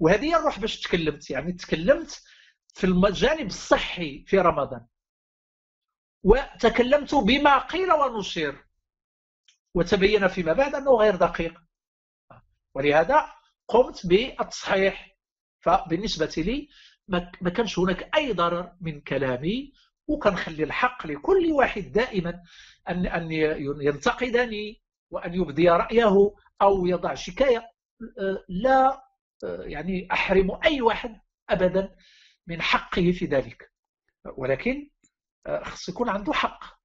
وهذه 0.00 0.38
الروح 0.38 0.58
باش 0.58 0.80
تكلمت. 0.80 1.30
يعني 1.30 1.52
تكلمت 1.52 2.22
في 2.74 2.84
الجانب 2.84 3.46
الصحي 3.46 4.24
في 4.26 4.38
رمضان. 4.38 4.86
وتكلمت 6.22 7.14
بما 7.14 7.58
قيل 7.58 7.92
ونشير. 7.92 8.65
وتبين 9.76 10.28
فيما 10.28 10.52
بعد 10.52 10.74
أنه 10.74 10.90
غير 10.90 11.16
دقيق. 11.16 11.60
ولهذا 12.74 13.26
قمت 13.68 14.06
بالتصحيح. 14.06 15.16
فبالنسبة 15.60 16.34
لي 16.36 16.68
ما 17.40 17.50
كانش 17.56 17.78
هناك 17.78 18.16
أي 18.16 18.32
ضرر 18.32 18.72
من 18.80 19.00
كلامي 19.00 19.72
وكنخلي 20.08 20.64
الحق 20.64 21.06
لكل 21.06 21.52
واحد 21.52 21.92
دائما 21.92 22.42
أن 22.88 23.06
أن 23.06 23.32
ينتقدني 23.82 24.82
وأن 25.10 25.34
يبدي 25.34 25.68
رأيه 25.68 26.34
أو 26.62 26.86
يضع 26.86 27.14
شكاية. 27.14 27.70
لا 28.48 29.02
يعني 29.42 30.08
أحرم 30.12 30.60
أي 30.64 30.80
واحد 30.80 31.20
أبدا 31.50 31.96
من 32.46 32.62
حقه 32.62 33.12
في 33.12 33.24
ذلك. 33.24 33.72
ولكن 34.36 34.90
خص 35.62 35.88
يكون 35.88 36.08
عنده 36.08 36.32
حق. 36.32 36.75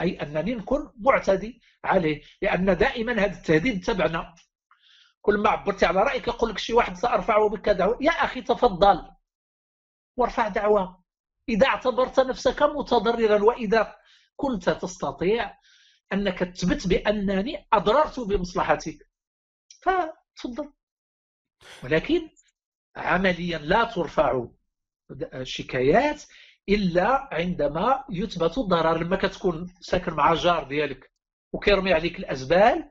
أي 0.00 0.22
أنني 0.22 0.54
نكون 0.54 0.92
معتدي 0.96 1.60
عليه 1.84 2.22
لأن 2.42 2.76
دائما 2.76 3.12
هذا 3.12 3.38
التهديد 3.38 3.84
تبعنا. 3.84 4.34
كل 5.20 5.38
ما 5.38 5.50
عبرتي 5.50 5.86
على 5.86 6.02
رأيك 6.02 6.28
يقول 6.28 6.50
لك 6.50 6.58
شي 6.58 6.72
واحد 6.72 6.96
سأرفع 6.96 7.46
بك 7.46 7.68
دعوة 7.68 7.98
يا 8.00 8.10
أخي 8.10 8.42
تفضل. 8.42 9.10
وارفع 10.16 10.48
دعوة. 10.48 11.04
إذا 11.48 11.66
اعتبرت 11.66 12.20
نفسك 12.20 12.62
متضررا 12.62 13.44
وإذا 13.44 13.96
كنت 14.36 14.70
تستطيع 14.70 15.58
أنك 16.12 16.38
تثبت 16.38 16.86
بأنني 16.86 17.66
أضررت 17.72 18.20
بمصلحتك. 18.20 19.10
فتفضل. 19.82 20.72
ولكن 21.84 22.30
عمليا 22.96 23.58
لا 23.58 23.84
ترفع 23.84 24.46
شكايات 25.42 26.22
إلا 26.68 27.34
عندما 27.34 28.04
يثبت 28.10 28.58
الضرر 28.58 28.98
لما 28.98 29.16
كتكون 29.16 29.74
ساكن 29.80 30.12
مع 30.12 30.34
جار 30.34 30.68
ديالك 30.68 31.12
وكيرمي 31.52 31.92
عليك 31.92 32.18
الأزبال 32.18 32.90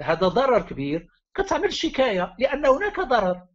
هذا 0.00 0.28
ضرر 0.28 0.62
كبير. 0.62 1.08
كتعمل 1.34 1.72
شكاية 1.72 2.36
لأن 2.38 2.66
هناك 2.66 3.00
ضرر. 3.00 3.48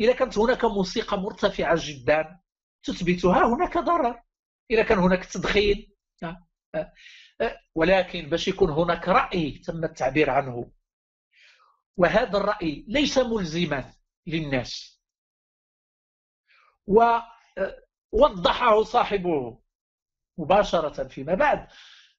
إذا 0.00 0.12
كانت 0.12 0.38
هناك 0.38 0.64
موسيقى 0.64 1.18
مرتفعة 1.18 1.76
جدا 1.78 2.40
تثبتها 2.82 3.46
هناك 3.46 3.78
ضرر. 3.78 4.22
إذا 4.70 4.82
كان 4.82 4.98
هناك 4.98 5.24
تدخين 5.24 5.92
آه، 6.22 6.46
آه، 6.74 6.92
آه، 7.40 7.60
ولكن 7.74 8.28
باش 8.28 8.48
يكون 8.48 8.70
هناك 8.70 9.08
رأي 9.08 9.50
تم 9.58 9.84
التعبير 9.84 10.30
عنه. 10.30 10.72
وهذا 11.96 12.38
الرأي 12.38 12.84
ليس 12.88 13.18
ملزما 13.18 13.92
للناس. 14.26 15.00
ووضحه 18.12 18.82
صاحبه 18.82 19.58
مباشرة 20.38 21.08
فيما 21.08 21.34
بعد. 21.34 21.66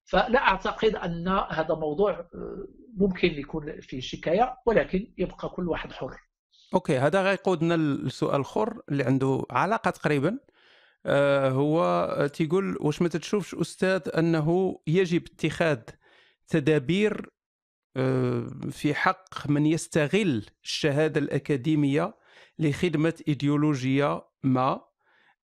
فلا 0.04 0.38
أعتقد 0.38 0.94
أن 0.94 1.28
هذا 1.50 1.74
موضوع 1.74 2.28
ممكن 2.96 3.28
يكون 3.28 3.80
فيه 3.80 4.00
شكاية 4.00 4.56
ولكن 4.66 5.12
يبقى 5.18 5.48
كل 5.48 5.68
واحد 5.68 5.92
حر. 5.92 6.16
OK 6.74 6.98
هذا 6.98 7.22
غيقودنا 7.22 7.76
لسؤال 7.76 8.40
اخر 8.40 8.82
اللي 8.88 9.04
عنده 9.04 9.42
علاقة 9.50 9.90
تقريبا. 9.90 10.38
آه 11.06 11.50
هو 11.50 12.06
تيقول 12.34 12.76
واش 12.80 13.02
ما 13.02 13.08
تشوفش 13.08 13.54
أستاذ 13.54 14.00
أنه 14.18 14.78
يجب 14.86 15.22
اتخاذ 15.26 15.80
تدابير 16.48 17.30
آه 17.96 18.46
في 18.70 18.94
حق 18.94 19.50
من 19.50 19.66
يستغل 19.66 20.46
الشهادة 20.64 21.20
الأكاديمية 21.20 22.14
لخدمة 22.58 23.14
إيديولوجية 23.28 24.22
ما؟ 24.42 24.89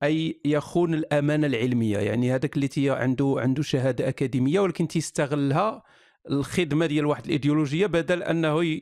أي 0.05 0.41
يخون 0.45 0.95
الأمانة 0.95 1.47
العلمية. 1.47 1.99
يعني 1.99 2.35
هذاك 2.35 2.57
اللي 2.57 2.69
تي 2.69 2.91
عنده 2.91 3.37
عنده 3.39 3.63
شهادة 3.63 4.09
أكاديمية 4.09 4.61
ولكن 4.61 4.89
تيستغلها 4.89 5.83
الخدمة 6.31 6.87
ديال 6.87 7.07
واحد 7.07 7.25
الإيديولوجية 7.25 7.87
بدل 7.87 8.23
أنه 8.23 8.81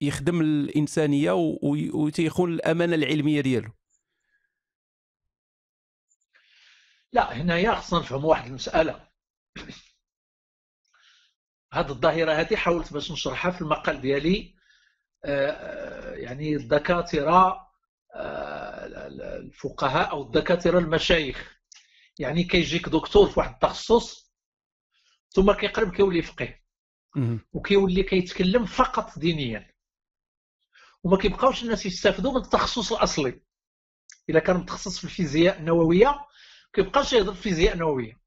يخدم 0.00 0.40
الإنسانية 0.40 1.32
وتيخون 1.92 2.52
الأمانة 2.52 2.94
العلمية 2.94 3.40
ديالو. 3.40 3.70
لا 7.12 7.32
هنايا 7.42 7.74
خصنا 7.74 7.98
نفهموا 8.00 8.30
واحد 8.30 8.46
المسألة. 8.46 9.08
هذه 11.72 11.88
الظاهرة 11.88 12.32
هذه 12.32 12.56
حاولت 12.56 12.92
باش 12.92 13.12
نشرحها 13.12 13.50
في 13.50 13.60
المقال 13.60 14.00
ديالي. 14.00 14.56
آه، 15.24 16.14
يعني 16.14 16.56
الدكاترة 16.56 17.32
آه، 17.32 17.65
الفقهاء 18.14 20.10
أو 20.10 20.22
الدكاترة 20.22 20.78
المشايخ. 20.78 21.56
يعني 22.18 22.44
كيجيك 22.44 22.88
دكتور 22.88 23.30
في 23.30 23.40
واحد 23.40 23.52
التخصص 23.52 24.32
ثم 25.30 25.52
كيقلب 25.52 25.94
كيولي 25.94 26.22
فقيه. 26.22 26.62
وكيولي 27.52 28.02
كيتكلم 28.02 28.64
فقط 28.64 29.18
دينيا. 29.18 29.70
وما 31.04 31.16
كيبقاوش 31.16 31.62
الناس 31.62 31.86
يستافدوا 31.86 32.32
من 32.32 32.36
التخصص 32.36 32.92
الأصلي. 32.92 33.40
إلا 34.30 34.40
كان 34.40 34.56
متخصص 34.56 34.98
في 34.98 35.04
الفيزياء 35.04 35.58
النووية 35.58 36.26
كيبقاش 36.72 37.12
يهضر 37.12 37.32
في 37.32 37.38
الفيزياء 37.38 37.74
النووية. 37.74 38.20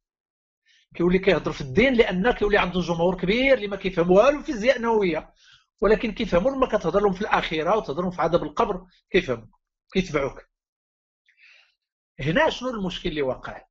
كيولي 0.96 1.20
كيهضر 1.20 1.52
في 1.52 1.62
الدين 1.62 1.94
لأن 1.94 2.32
كيولي 2.32 2.58
عنده 2.58 2.82
جمهور 2.82 3.22
كبير 3.22 3.54
اللي 3.54 3.68
ما 3.68 3.76
كيفهم 3.76 4.12
والو 4.12 4.42
في 4.44 4.50
الفيزياء 4.50 4.78
النووية. 4.78 5.34
ولكن 5.82 6.12
كيفهموا 6.12 6.52
لما 6.52 6.68
كتهضر 6.68 7.00
لهم 7.00 7.14
في 7.14 7.22
الاخره 7.22 7.78
وتهضر 7.78 8.02
لهم 8.02 8.12
في 8.12 8.22
عذاب 8.22 8.44
القبر 8.44 8.86
كيفهموا. 9.10 9.59
كيتبعوك 9.94 10.50
هنا 12.20 12.50
شنو 12.50 12.70
المشكل 12.70 13.10
اللي 13.10 13.22
واقع؟ 13.22 13.66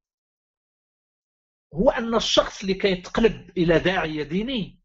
هو 1.75 1.91
أن 1.91 2.15
الشخص 2.15 2.61
اللي 2.61 2.75
كيتقلب 2.75 3.51
إلى 3.59 3.79
داعيه 3.79 4.23
ديني 4.23 4.79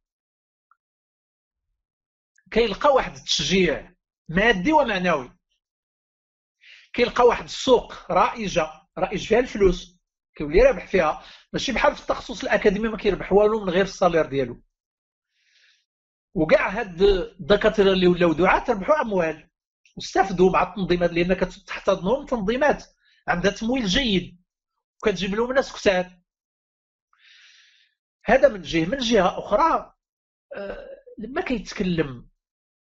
كيلقى 2.51 2.89
واحد 2.89 3.15
التشجيع 3.15 3.93
مادي 4.30 4.73
ومعنوي. 4.73 5.38
كيلقى 6.93 7.23
واحد 7.23 7.43
السوق 7.43 8.11
رائجة 8.11 8.68
رائج 8.97 9.27
فيها 9.27 9.39
الفلوس 9.39 9.99
كيولي 10.35 10.61
رابح 10.61 10.88
فيها. 10.88 11.23
ماشي 11.53 11.72
بحال 11.72 11.95
في 11.95 12.01
التخصص 12.01 12.43
الأكاديمي 12.43 12.89
ما 12.89 12.97
كيربح 12.97 13.34
والو 13.34 13.64
من 13.65 13.69
غير 13.69 13.84
الصالير 13.84 14.26
ديالو. 14.26 14.64
وكاع 16.35 16.69
هاد 16.69 17.01
الدكاترة 17.01 17.91
اللي 17.93 18.07
ولاو 18.07 18.34
دعاة 18.34 18.65
ربحوا 18.69 19.01
أموال. 19.01 19.49
واستافدوا 19.95 20.52
مع 20.52 20.64
التنظيمات 20.64 21.11
لأن 21.11 21.34
كتحتضنهم 21.34 22.26
تنظيمات 22.26 22.86
عندها 23.28 23.52
تمويل 23.52 23.86
جيد 23.86 24.44
وكتجيب 25.03 25.36
لهم 25.36 25.53
ناس 25.53 25.74
كتاب 25.74 26.24
هذا 28.26 28.48
من 28.48 28.61
جهة. 28.61 28.86
من 28.86 28.98
جهة 28.98 29.40
أخرى 29.40 29.94
آه، 30.56 30.90
لما 31.18 31.41
كيتكلم 31.41 32.30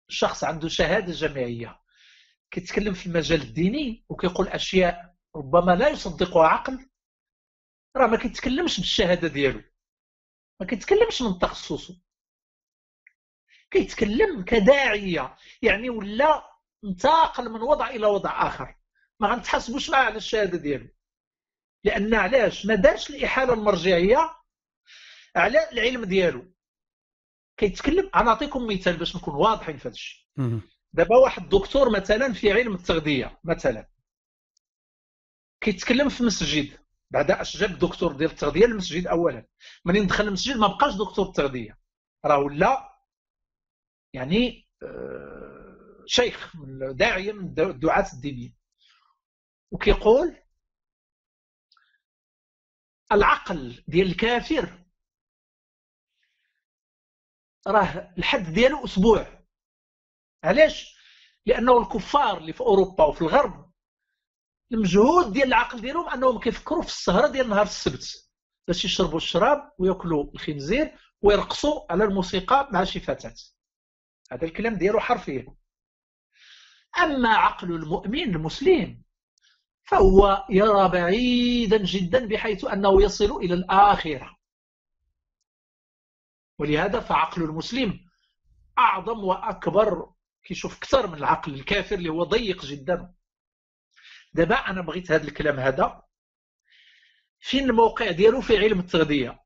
شخص 0.08 0.44
عنده 0.44 0.68
شهادة 0.68 1.12
جامعية 1.12 1.80
كيتكلم 2.50 2.94
في 2.94 3.06
المجال 3.06 3.42
الديني 3.42 4.04
وكيقول 4.08 4.48
أشياء 4.48 5.14
ربما 5.36 5.72
لا 5.72 5.88
يصدقها 5.88 6.48
عقل 6.48 6.88
راه 7.96 8.06
ما 8.06 8.16
كيتكلمش 8.16 8.80
بالشهادة 8.80 9.28
ديالو. 9.28 9.62
ما 10.60 10.66
كيتكلمش 10.66 11.22
من 11.22 11.38
تخصصه. 11.38 12.00
كيتكلم 13.70 14.44
كداعية. 14.44 15.36
يعني 15.62 15.90
ولا 15.90 16.47
انتقل 16.84 17.48
من 17.48 17.60
وضع 17.62 17.90
إلى 17.90 18.06
وضع 18.06 18.46
آخر. 18.48 18.74
ما 19.20 19.28
غنتحاسبوش 19.28 19.90
معاه 19.90 20.04
على 20.04 20.16
الشهادة 20.16 20.58
ديالو. 20.58 20.88
لأن 21.84 22.14
علاش؟ 22.14 22.66
ما 22.66 22.74
دارش 22.74 23.10
الإحالة 23.10 23.52
المرجعية 23.54 24.18
على 25.36 25.70
العلم 25.72 26.04
ديالو. 26.04 26.54
كيتكلم 27.56 28.10
أنا 28.14 28.24
نعطيكم 28.24 28.66
مثال 28.66 28.96
باش 28.96 29.16
نكون 29.16 29.34
واضحين 29.34 29.76
في 29.76 29.88
هذا 29.88 29.94
الشيء. 29.94 30.26
دابا 30.92 31.16
واحد 31.16 31.42
الدكتور 31.42 31.90
مثلا 31.90 32.32
في 32.32 32.52
علم 32.52 32.74
التغذية 32.74 33.40
مثلا. 33.44 33.88
كيتكلم 35.60 36.08
في 36.08 36.22
مسجد. 36.24 36.78
بعد 37.10 37.30
اش 37.30 37.56
جاب 37.56 37.70
الدكتور 37.70 38.12
ديال 38.12 38.30
التغذية 38.30 38.66
للمسجد 38.66 39.06
اولا. 39.06 39.46
منين 39.84 40.06
دخل 40.06 40.28
المسجد 40.28 40.56
ما 40.56 40.66
بقاش 40.66 40.94
دكتور 40.94 41.26
التغذية. 41.28 41.78
راه 42.24 42.38
ولا 42.38 42.98
يعني 44.14 44.68
آه، 44.82 45.57
شيخ 46.08 46.56
من 46.56 46.96
داعيه 46.96 47.32
من 47.32 47.60
الدعاة 47.60 48.12
الدينيين 48.12 48.54
وكيقول 49.70 50.36
العقل 53.12 53.84
ديال 53.88 54.06
الكافر 54.06 54.84
راه 57.66 58.14
الحد 58.18 58.52
ديالو 58.52 58.84
أسبوع. 58.84 59.44
علاش؟ 60.44 60.98
لأنه 61.46 61.78
الكفار 61.78 62.38
اللي 62.38 62.52
في 62.52 62.60
أوروبا 62.60 63.04
وفي 63.04 63.22
الغرب 63.22 63.72
المجهود 64.72 65.32
ديال 65.32 65.48
العقل 65.48 65.80
ديالهم 65.80 66.08
أنهم 66.08 66.40
كيفكروا 66.40 66.82
في 66.82 66.88
السهرة 66.88 67.28
ديال 67.28 67.48
نهار 67.48 67.62
السبت. 67.62 68.30
باش 68.68 68.84
يشربوا 68.84 69.16
الشراب 69.16 69.72
ويأكلوا 69.78 70.32
الخنزير 70.34 70.98
ويرقصوا 71.22 71.92
على 71.92 72.04
الموسيقى 72.04 72.68
مع 72.72 72.84
شي 72.84 73.00
فتاه 73.00 73.34
هذا 74.32 74.44
الكلام 74.44 74.74
ديالو 74.74 75.00
حرفيا. 75.00 75.57
أما 77.02 77.28
عقل 77.28 77.72
المؤمن 77.72 78.34
المسلم 78.36 79.02
فهو 79.84 80.46
يرى 80.50 80.88
بعيدا 80.88 81.76
جدا 81.84 82.26
بحيث 82.26 82.64
أنه 82.64 83.02
يصل 83.02 83.36
إلى 83.36 83.54
الآخرة. 83.54 84.36
ولهذا 86.58 87.00
فعقل 87.00 87.42
المسلم 87.42 88.00
أعظم 88.78 89.24
وأكبر 89.24 90.12
كيشوف 90.44 90.76
أكثر 90.76 91.06
من 91.06 91.14
العقل 91.14 91.54
الكافر 91.54 91.94
اللي 91.94 92.08
هو 92.08 92.24
ضيق 92.24 92.64
جدا. 92.64 93.14
دابا 94.32 94.54
أنا 94.56 94.80
بغيت 94.80 95.12
هذا 95.12 95.24
الكلام 95.24 95.58
هذا 95.60 96.02
فين 97.40 97.70
الموقع 97.70 98.10
ديالو 98.10 98.40
في 98.40 98.58
علم 98.58 98.80
التغذية. 98.80 99.44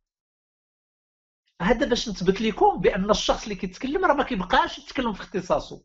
هذا 1.63 1.87
باش 1.87 2.09
نثبت 2.09 2.41
لكم 2.41 2.81
بأن 2.81 3.11
الشخص 3.11 3.43
اللي 3.43 3.55
كيتكلم 3.55 4.05
راه 4.05 4.15
ما 4.15 4.25
كيبقاش 4.25 4.79
يتكلم 4.79 5.13
في 5.13 5.21
اختصاصه 5.21 5.85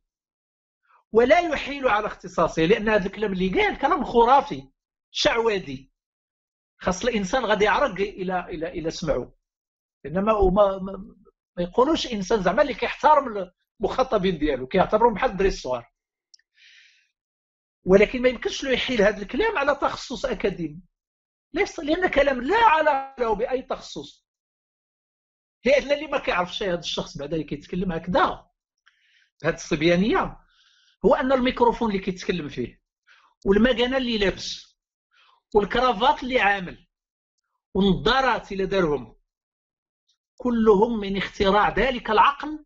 ولا 1.11 1.39
يحيل 1.39 1.87
على 1.87 2.07
اختصاصه 2.07 2.61
لأن 2.61 2.89
هذا 2.89 3.05
الكلام 3.05 3.33
اللي 3.33 3.49
قال 3.61 3.77
كلام 3.77 4.03
خرافي 4.03 4.69
شعوذي. 5.11 5.91
خاص 6.79 7.05
الإنسان 7.05 7.45
غادي 7.45 7.65
يعرق 7.65 7.99
إلى 7.99 8.39
إلى 8.39 8.67
إلى 8.67 8.91
سمعه. 8.91 9.33
إنما 10.05 10.33
ما, 10.33 10.77
ما, 10.77 11.15
ما 11.57 11.63
يقولوش 11.63 12.07
إنسان 12.13 12.43
زعما 12.43 12.61
اللي 12.61 12.73
كيحترم 12.73 13.51
المخاطبين 13.81 14.37
ديالو 14.37 14.67
كيعتبرهم 14.67 15.13
بحال 15.13 15.31
الدري 15.31 15.47
الصغار. 15.47 15.91
ولكن 17.85 18.21
ما 18.21 18.29
يمكنش 18.29 18.63
له 18.63 18.71
يحيل 18.71 19.01
هذا 19.01 19.21
الكلام 19.21 19.57
على 19.57 19.75
تخصص 19.75 20.25
أكاديمي. 20.25 20.81
ليس 21.53 21.79
لأن 21.79 22.07
كلام 22.07 22.41
لا 22.41 22.63
علاقة 22.63 23.23
له 23.23 23.35
بأي 23.35 23.61
تخصص. 23.61 24.27
لأن 25.65 25.91
اللي 25.91 26.07
ما 26.07 26.19
كيعرفش 26.19 26.63
هذا 26.63 26.79
الشخص 26.79 27.17
بعدا 27.17 27.33
اللي 27.33 27.43
كيتكلم 27.47 27.91
هكذا. 27.91 28.47
بهذه 29.43 29.55
الصبيانية 29.55 30.37
هو 31.05 31.15
أن 31.15 31.31
الميكروفون 31.31 31.91
اللي 31.91 32.01
كيتكلم 32.01 32.49
فيه 32.49 32.81
والمكانة 33.45 33.97
اللي 33.97 34.17
لابس 34.17 34.77
والكرافات 35.55 36.23
اللي 36.23 36.39
عامل 36.39 36.87
والنظارات 37.73 38.51
اللي 38.51 38.65
دارهم 38.65 39.15
كلهم 40.37 40.99
من 40.99 41.17
اختراع 41.17 41.69
ذلك 41.69 42.09
العقل 42.11 42.65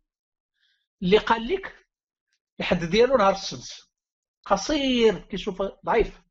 اللي 1.02 1.18
قال 1.18 1.48
لك 1.48 1.86
الحد 2.60 2.84
ديالو 2.84 3.16
نهار 3.16 3.32
السبت. 3.32 3.88
قصير 4.44 5.18
كيشوف 5.18 5.62
ضعيف. 5.86 6.22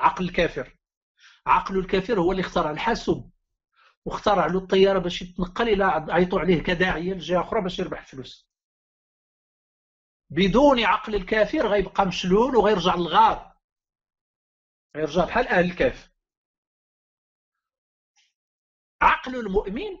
عقل 0.00 0.24
الكافر 0.24 0.76
عقل 1.46 1.78
الكافر 1.78 2.20
هو 2.20 2.32
اللي 2.32 2.40
اخترع 2.40 2.70
الحاسوب 2.70 3.32
واخترع 4.04 4.46
له 4.46 4.58
الطيارة 4.58 4.98
باش 4.98 5.22
يتنقل 5.22 5.68
إلى 5.68 5.84
عيطوا 6.10 6.40
عليه 6.40 6.62
كداعية 6.62 7.14
لجهه 7.14 7.40
أخرى 7.40 7.60
باش 7.60 7.78
يربح 7.78 8.06
فلوس. 8.06 8.49
بدون 10.30 10.84
عقل 10.84 11.14
الكافر 11.14 11.66
غيبقى 11.66 12.06
مشلول 12.06 12.56
وغيرجع 12.56 12.94
للغار. 12.94 13.56
غيرجع 14.96 15.24
بحال 15.24 15.48
أهل 15.48 15.64
الكهف. 15.70 16.10
عقل 19.02 19.36
المؤمن 19.36 19.98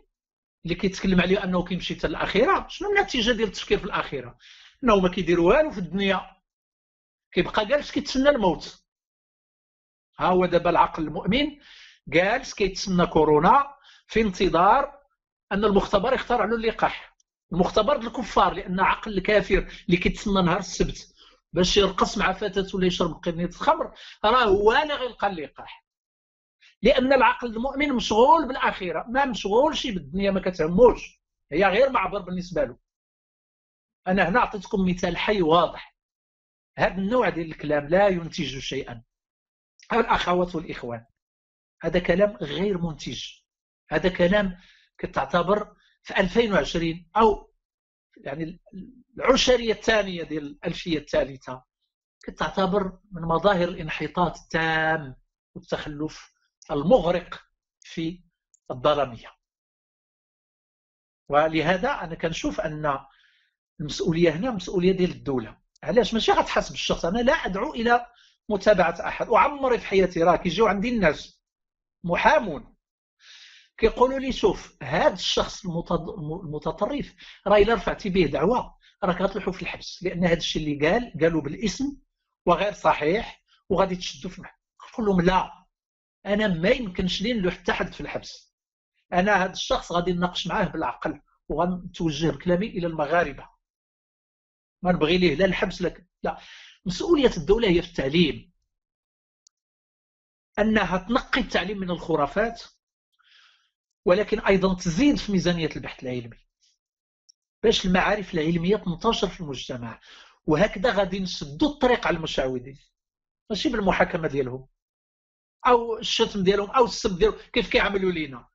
اللي 0.64 0.74
كيتكلم 0.74 1.20
عليه 1.20 1.44
أنه 1.44 1.64
كيمشي 1.64 1.94
حتى 1.94 2.06
الاخره 2.06 2.68
شنو 2.68 2.90
النتيجة 2.90 3.32
ديال 3.32 3.48
التفكير 3.48 3.78
في 3.78 3.84
الاخره 3.84 4.38
أنه 4.84 5.00
ما 5.00 5.08
كيدير 5.08 5.40
والو 5.40 5.70
في 5.70 5.78
الدنيا. 5.78 6.36
كيبقى 7.32 7.66
جالس 7.66 7.92
كيتسنى 7.92 8.28
الموت. 8.28 8.84
ها 10.18 10.26
هو 10.26 10.46
دابا 10.46 10.70
العقل 10.70 11.02
المؤمن 11.02 11.60
جالس 12.08 12.54
كيتسنى 12.54 13.06
كورونا 13.06 13.76
في 14.06 14.20
انتظار 14.20 15.00
أن 15.52 15.64
المختبر 15.64 16.14
يختار 16.14 16.46
له 16.46 16.56
اللقاح. 16.56 17.09
المختبر 17.52 17.96
الكفار 17.96 18.54
لأن 18.54 18.80
عقل 18.80 19.18
الكافر 19.18 19.68
اللي 19.86 19.96
كيتسنى 19.96 20.42
نهار 20.42 20.58
السبت 20.58 21.14
باش 21.52 21.76
يرقص 21.76 22.18
مع 22.18 22.32
فتاة 22.32 22.66
ولا 22.74 22.86
يشرب 22.86 23.12
قنيه 23.12 23.44
الخمر 23.44 23.94
راه 24.24 24.44
هو 24.44 24.72
اللي 24.72 24.94
غيلقى 24.94 25.26
اللقاح 25.26 25.84
لأن 26.82 27.12
العقل 27.12 27.56
المؤمن 27.56 27.92
مشغول 27.92 28.48
بالآخرة 28.48 29.04
ما 29.08 29.24
مشغولش 29.24 29.86
بالدنيا 29.86 30.30
ما 30.30 30.40
كتهموش 30.40 31.20
هي 31.52 31.64
غير 31.64 31.90
معبر 31.90 32.18
بالنسبة 32.18 32.64
له. 32.64 32.76
أنا 34.06 34.28
هنا 34.28 34.38
أعطيتكم 34.38 34.88
مثال 34.88 35.16
حي 35.16 35.42
واضح. 35.42 35.96
هذا 36.78 36.94
النوع 36.94 37.28
ديال 37.28 37.50
الكلام 37.50 37.88
لا 37.88 38.08
ينتج 38.08 38.58
شيئا. 38.58 39.02
الأخوات 39.92 40.54
والإخوان 40.54 41.04
هذا 41.82 41.98
كلام 41.98 42.36
غير 42.36 42.78
منتج. 42.78 43.24
هذا 43.90 44.08
كلام 44.08 44.58
كتعتبر 44.98 45.76
في 46.02 46.20
2020 46.20 47.06
أو 47.16 47.50
يعني 48.16 48.60
العشرية 49.18 49.72
الثانية 49.72 50.22
ديال 50.22 50.44
الألفية 50.44 50.98
الثالثة. 50.98 51.64
كتعتبر 52.22 52.98
من 53.12 53.22
مظاهر 53.22 53.68
الانحطاط 53.68 54.38
التام 54.38 55.16
والتخلف 55.54 56.34
المغرق 56.70 57.42
في 57.80 58.22
الظلاميه 58.70 59.28
ولهذا 61.28 61.90
أنا 61.90 62.14
كنشوف 62.14 62.60
أن 62.60 62.98
المسؤولية 63.80 64.30
هنا 64.30 64.50
مسؤولية 64.50 64.92
ديال 64.92 65.10
الدولة. 65.10 65.58
علاش؟ 65.82 66.14
ماشي 66.14 66.32
غتحاسب 66.32 66.74
الشخص. 66.74 67.04
أنا 67.04 67.18
لا 67.18 67.32
أدعو 67.32 67.74
إلى 67.74 68.06
متابعة 68.48 68.96
أحد. 69.00 69.28
وعمري 69.28 69.78
في 69.78 69.86
حياتي 69.86 70.22
راه 70.22 70.36
كيجيو 70.36 70.66
عندي 70.66 70.88
الناس. 70.88 71.42
محامون. 72.04 72.74
كيقولوا 73.80 74.18
لي 74.18 74.32
شوف 74.32 74.76
هذا 74.82 75.14
الشخص 75.14 75.66
المتطرف 75.66 77.14
راه 77.46 77.56
الا 77.56 77.74
رفعتي 77.74 78.10
به 78.10 78.26
دعوة 78.26 78.74
راك 79.04 79.20
غتلوحو 79.22 79.52
في 79.52 79.62
الحبس 79.62 80.02
لأن 80.02 80.24
هذا 80.24 80.36
الشيء 80.36 80.62
اللي 80.62 80.88
قال 80.88 81.12
قالوا 81.20 81.42
بالاسم 81.42 81.96
وغير 82.46 82.72
صحيح 82.72 83.42
وغادي 83.68 83.96
تشدو 83.96 84.28
في 84.28 84.42
نقول 84.92 85.06
لهم 85.06 85.20
لا 85.20 85.66
أنا 86.26 86.48
ما 86.48 86.68
يمكنش 86.68 87.22
لي 87.22 87.32
نلوح 87.32 87.54
حتى 87.54 87.72
حد 87.72 87.92
في 87.92 88.00
الحبس. 88.00 88.54
أنا 89.12 89.44
هذا 89.44 89.52
الشخص 89.52 89.92
غادي 89.92 90.12
نناقش 90.12 90.46
معاه 90.46 90.64
بالعقل 90.64 91.20
وغنتوجه 91.48 92.30
بكلامي 92.30 92.66
إلى 92.66 92.86
المغاربة. 92.86 93.48
ما 94.82 94.92
نبغي 94.92 95.18
ليه 95.18 95.34
لا 95.34 95.44
الحبس 95.44 95.82
لك 95.82 96.06
لا. 96.22 96.38
مسؤولية 96.86 97.30
الدولة 97.36 97.68
هي 97.68 97.82
في 97.82 97.88
التعليم. 97.88 98.52
أنها 100.58 100.98
تنقي 100.98 101.40
التعليم 101.40 101.78
من 101.78 101.90
الخرافات 101.90 102.62
ولكن 104.10 104.40
أيضا 104.40 104.74
تزيد 104.74 105.16
في 105.16 105.32
ميزانية 105.32 105.70
البحث 105.76 106.02
العلمي. 106.02 106.36
باش 107.62 107.86
المعارف 107.86 108.34
العلمية 108.34 108.76
تنتشر 108.76 109.28
في 109.28 109.40
المجتمع 109.40 110.00
وهكذا 110.46 110.92
غادي 110.92 111.20
نسدوا 111.20 111.68
الطريق 111.68 112.06
على 112.06 112.16
المشعوذين 112.16 112.78
ماشي 113.50 113.68
بالمحاكمة 113.68 114.28
ديالهم 114.28 114.68
أو 115.66 115.98
الشتم 115.98 116.44
ديالهم 116.44 116.70
أو 116.70 116.84
السب 116.84 117.18
ديالهم 117.18 117.38
كيف 117.52 117.68
كيعملوا 117.70 118.12
لينا. 118.12 118.48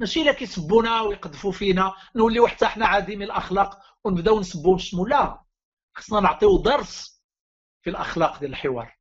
ماشي 0.00 0.22
إلا 0.22 0.32
كيسبونا 0.32 1.00
ويقذفوا 1.00 1.52
فينا 1.52 1.94
نوليو 2.16 2.46
حتى 2.46 2.66
حنا 2.66 2.86
عادمي 2.86 3.24
الأخلاق 3.24 3.80
ونبداو 4.04 4.40
نسبوا 4.40 4.72
ونشتموا 4.72 5.08
لا 5.08 5.44
خصنا 5.94 6.20
نعطيو 6.20 6.62
درس 6.62 7.22
في 7.82 7.90
الأخلاق 7.90 8.40
ديال 8.40 8.50
الحوار. 8.50 8.98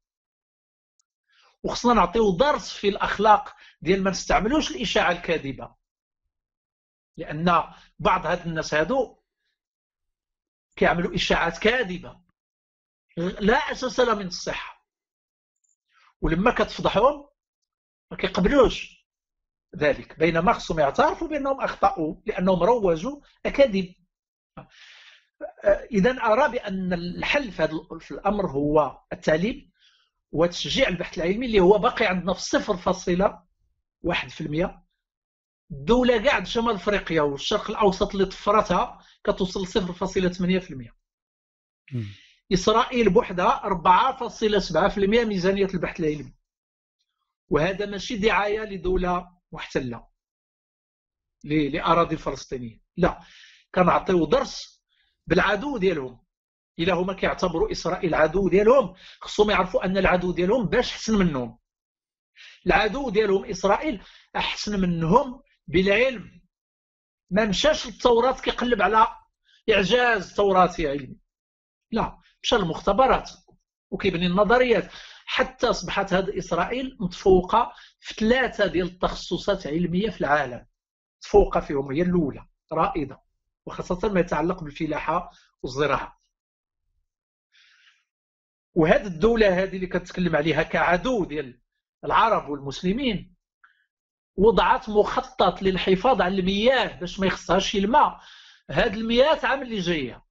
وخصنا 1.64 1.94
نعطيو 1.94 2.38
درس 2.38 2.74
في 2.74 2.90
الأخلاق 2.90 3.56
ديال 3.82 4.04
ما 4.04 4.12
نستعملوش 4.12 4.72
الإشاعة 4.72 5.12
الكاذبة. 5.12 5.83
لأن 7.18 7.64
بعض 8.00 8.26
هاد 8.26 8.48
الناس 8.48 8.74
هادو 8.74 9.20
كيعملوا 10.76 11.16
إشاعات 11.16 11.58
كاذبة. 11.58 12.22
لا 13.18 13.58
أساس 13.58 14.00
لها 14.00 14.14
من 14.16 14.28
الصحة. 14.28 14.88
ولما 16.22 16.52
كتفضحهم 16.52 17.30
ما 18.12 18.18
كيقبلوش 18.18 19.08
ذلك. 19.76 20.20
بينما 20.20 20.54
خصهم 20.54 20.80
يعترفوا 20.80 21.28
بأنهم 21.28 21.62
أخطأوا 21.62 22.16
لأنهم 22.26 22.64
روجوا 22.64 23.22
اكاذيب 23.46 23.96
إذا 25.92 26.12
أرى 26.12 26.52
بأن 26.52 26.94
الحل 26.94 27.52
في 27.52 27.64
هذا 27.64 27.72
الأمر 28.12 28.52
هو 28.52 29.02
التعليم 29.14 29.72
وتشجيع 30.32 30.88
البحث 30.88 31.18
العلمي 31.18 31.46
اللي 31.46 31.60
هو 31.60 31.78
باقي 31.78 32.06
عندنا 32.06 32.34
في 32.34 32.60
0.1% 34.04 34.83
الدولة 35.74 36.24
قاعد 36.24 36.48
شمال 36.48 36.76
أفريقيا 36.76 37.22
والشرق 37.22 37.70
الأوسط 37.70 38.12
اللي 38.12 38.26
طفرتها 38.26 39.06
كتوصل 39.24 39.68
0.8% 39.68 40.92
إسرائيل 42.54 43.10
بوحدها 43.10 43.62
4.7% 43.64 44.98
ميزانية 44.98 45.68
البحث 45.74 46.00
العلمي 46.00 46.34
وهذا 47.50 47.86
ماشي 47.86 48.18
دعاية 48.18 48.60
لدولة 48.60 49.28
محتلة 49.52 50.08
لأراضي 51.44 52.18
فلسطينية. 52.18 52.82
لا. 52.98 53.20
كنعطيو 53.76 54.26
درس 54.26 54.84
بالعدو 55.28 55.78
ديالهم. 55.78 56.24
الا 56.80 56.94
هما 56.94 57.14
كيعتبروا 57.14 57.72
إسرائيل 57.72 58.16
عدو 58.16 58.50
ديالهم. 58.50 58.94
خصهم 59.22 59.50
يعرفوا 59.50 59.86
أن 59.86 59.98
العدو 59.98 60.32
ديالهم 60.32 60.66
باش 60.66 60.92
أحسن 60.92 61.18
منهم. 61.18 61.60
العدو 62.66 63.10
ديالهم 63.10 63.46
إسرائيل 63.46 64.02
أحسن 64.36 64.82
منهم 64.82 65.42
بالعلم. 65.68 66.42
ما 67.30 67.46
مشاش 67.46 67.88
للتوراة 67.88 68.42
كيقلب 68.42 68.82
على 68.82 69.08
إعجاز 69.70 70.36
توراتي 70.36 70.90
علمي. 70.90 71.18
لا 71.92 72.20
مشى 72.44 72.56
للمختبرات 72.56 73.32
وكيبني 73.92 74.26
النظريات. 74.26 74.92
حتى 75.26 75.68
أصبحت 75.68 76.14
هذه 76.14 76.38
إسرائيل 76.38 76.98
متفوقة 77.00 77.74
في 78.00 78.14
ثلاثة 78.14 78.68
ديال 78.68 78.88
التخصصات 78.88 79.68
علمية 79.68 80.10
في 80.10 80.22
العالم. 80.22 80.66
متفوقة 81.20 81.60
فيهم 81.60 81.92
هي 81.92 82.02
الأولى 82.02 82.48
رائدة 82.72 83.22
وخاصة 83.66 84.10
ما 84.14 84.20
يتعلق 84.20 84.64
بالفلاحة 84.64 85.32
والزراعة. 85.64 86.20
وهذه 88.76 89.08
الدولة 89.08 89.64
هذه 89.64 89.76
اللي 89.76 89.88
كتكلم 89.88 90.36
عليها 90.36 90.64
كعدو 90.64 91.26
ديال 91.26 91.62
العرب 92.06 92.50
والمسلمين 92.50 93.33
وضعت 94.36 94.90
مخطط 94.90 95.62
للحفاظ 95.62 96.22
على 96.22 96.40
المياه 96.40 97.00
باش 97.00 97.20
ما 97.20 97.28
يخصهاش 97.28 97.76
الماء. 97.76 98.20
هاد 98.70 98.94
المئات 98.96 99.46
عام 99.46 99.62
اللي 99.62 99.80
جاية. 99.80 100.24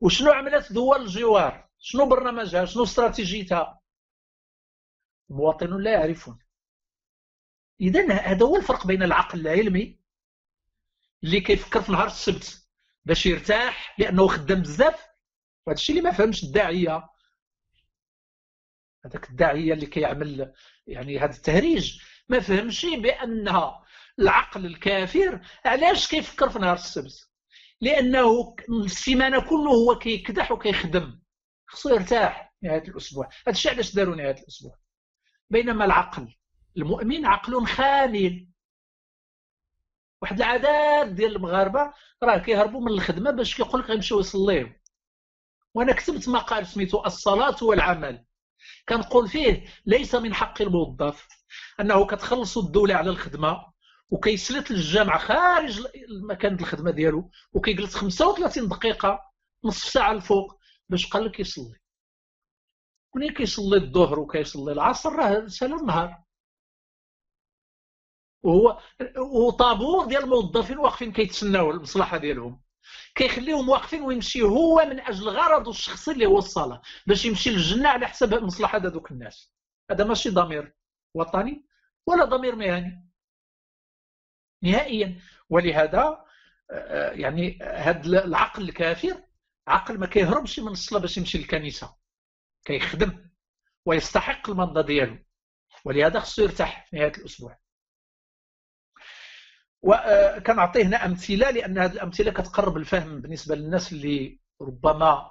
وشنو 0.00 0.32
عملت 0.32 0.72
دول 0.72 1.02
الجوار؟ 1.02 1.68
شنو 1.78 2.08
برنامجها؟ 2.08 2.64
شنو 2.64 2.82
استراتيجيتها؟ 2.82 3.80
المواطنون 5.30 5.82
لا 5.82 5.92
يعرفون. 5.92 6.38
اذا 7.80 8.12
هذا 8.12 8.46
هو 8.46 8.56
الفرق 8.56 8.86
بين 8.86 9.02
العقل 9.02 9.40
العلمي 9.40 9.98
اللي 11.24 11.40
كيفكر 11.40 11.82
في 11.82 11.92
نهار 11.92 12.06
السبت 12.06 12.68
باش 13.04 13.26
يرتاح 13.26 13.94
لأنه 13.98 14.28
خدام 14.28 14.60
بزاف. 14.60 15.06
وهذا 15.66 15.78
الشيء 15.78 15.98
اللي 15.98 16.08
ما 16.10 16.16
فهمش 16.16 16.44
الداعية. 16.44 17.08
هذاك 19.04 19.30
الداعية 19.30 19.72
اللي 19.72 19.86
كيعمل 19.86 20.54
يعني 20.86 21.18
هذا 21.18 21.36
التهريج. 21.36 22.00
ما 22.28 22.40
فهمش 22.40 22.86
بأن 22.86 23.48
العقل 24.18 24.66
الكافر 24.66 25.40
علاش 25.64 26.08
كيفكر 26.08 26.50
في 26.50 26.58
نهار 26.58 26.74
السبت؟ 26.74 27.28
لأنه 27.80 28.56
السيمانة 28.84 29.40
كله 29.40 29.70
هو 29.70 29.98
كيكدح 29.98 30.52
وكيخدم 30.52 31.20
خصو 31.66 31.88
يرتاح 31.94 32.54
نهاية 32.62 32.88
الأسبوع. 32.88 33.26
هذا 33.26 33.50
الشيء 33.56 33.72
علاش 33.72 33.94
داروا 33.94 34.16
نهاية 34.16 34.42
الأسبوع؟ 34.42 34.78
بينما 35.50 35.84
العقل 35.84 36.36
المؤمن 36.76 37.26
عقل 37.26 37.66
خامل. 37.66 38.48
واحد 40.22 40.36
العادات 40.36 41.08
ديال 41.08 41.36
المغاربة 41.36 41.92
راه 42.22 42.38
كيهربوا 42.38 42.80
من 42.80 42.88
الخدمة 42.88 43.30
باش 43.30 43.56
كيقول 43.56 43.80
لك 43.80 43.86
غيمشيو 43.86 44.20
يصليو. 44.20 44.68
وأنا 45.74 45.92
كتبت 45.92 46.28
مقال 46.28 46.66
سميتو 46.66 47.04
الصلاة 47.06 47.56
والعمل. 47.62 48.24
كنقول 48.88 49.28
فيه 49.28 49.64
ليس 49.86 50.14
من 50.14 50.34
حق 50.34 50.62
الموظف 50.62 51.28
أنه 51.80 52.06
كتخلصوا 52.06 52.62
الدولة 52.62 52.94
على 52.94 53.10
الخدمة 53.10 53.72
وكيسلت 54.10 54.70
للجامعه 54.70 55.18
خارج 55.18 55.86
المكان 56.10 56.54
الخدمة 56.54 56.90
ديالو 56.90 57.30
وكيجلس 57.52 57.94
35 57.94 58.68
دقيقة 58.68 59.20
نصف 59.64 59.84
ساعة 59.84 60.12
الفوق 60.12 60.58
باش 60.88 61.06
قال 61.06 61.24
لك 61.24 61.40
يصلي. 61.40 61.78
منين 63.16 63.32
كيصلي 63.34 63.76
الظهر 63.76 64.20
وكيصلي 64.20 64.72
العصر 64.72 65.12
راه 65.12 65.46
سال 65.46 65.74
النهار. 65.74 66.22
وهو 68.42 68.80
وطابور 69.18 70.06
ديال 70.06 70.22
الموظفين 70.24 70.78
واقفين 70.78 71.12
كيتسناو 71.12 71.70
المصلحة 71.70 72.16
ديالهم. 72.16 72.62
كيخليهم 73.18 73.68
واقفين 73.68 74.02
ويمشي 74.02 74.42
هو 74.42 74.84
من 74.90 75.00
أجل 75.00 75.28
غرضه 75.28 75.70
الشخصي 75.70 76.10
اللي 76.10 76.26
هو 76.26 76.38
الصلاة 76.38 76.82
باش 77.06 77.24
يمشي 77.24 77.50
للجنة 77.50 77.88
على 77.88 78.06
حساب 78.06 78.34
مصلحه 78.34 78.78
هذوك 78.78 79.10
الناس. 79.10 79.52
هذا 79.90 80.04
ماشي 80.04 80.30
ضمير 80.30 80.74
وطني 81.14 81.64
ولا 82.06 82.24
ضمير 82.24 82.56
مهني. 82.56 83.08
نهائيا. 84.62 85.20
ولهذا 85.50 86.24
آه، 86.70 87.10
يعني 87.10 87.58
هذا 87.62 88.24
العقل 88.24 88.62
الكافر 88.62 89.22
عقل 89.68 89.98
ما 89.98 90.06
كيهربش 90.06 90.60
من 90.60 90.72
الصلاة 90.72 91.00
باش 91.00 91.16
يمشي 91.16 91.38
للكنيسة. 91.38 91.96
كيخدم 92.64 93.30
ويستحق 93.86 94.50
المنضه 94.50 94.82
ديالو. 94.82 95.18
ولهذا 95.84 96.20
خصو 96.20 96.42
يرتاح 96.42 96.86
في 96.86 96.96
نهاية 96.96 97.12
الأسبوع. 97.18 97.58
وكنعطي 99.82 100.82
هنا 100.84 101.06
أمثلة 101.06 101.50
لأن 101.50 101.78
هذه 101.78 101.92
الأمثلة 101.92 102.30
كتقرب 102.32 102.76
الفهم 102.76 103.20
بالنسبة 103.20 103.54
للناس 103.54 103.92
اللي 103.92 104.40
ربما 104.60 105.30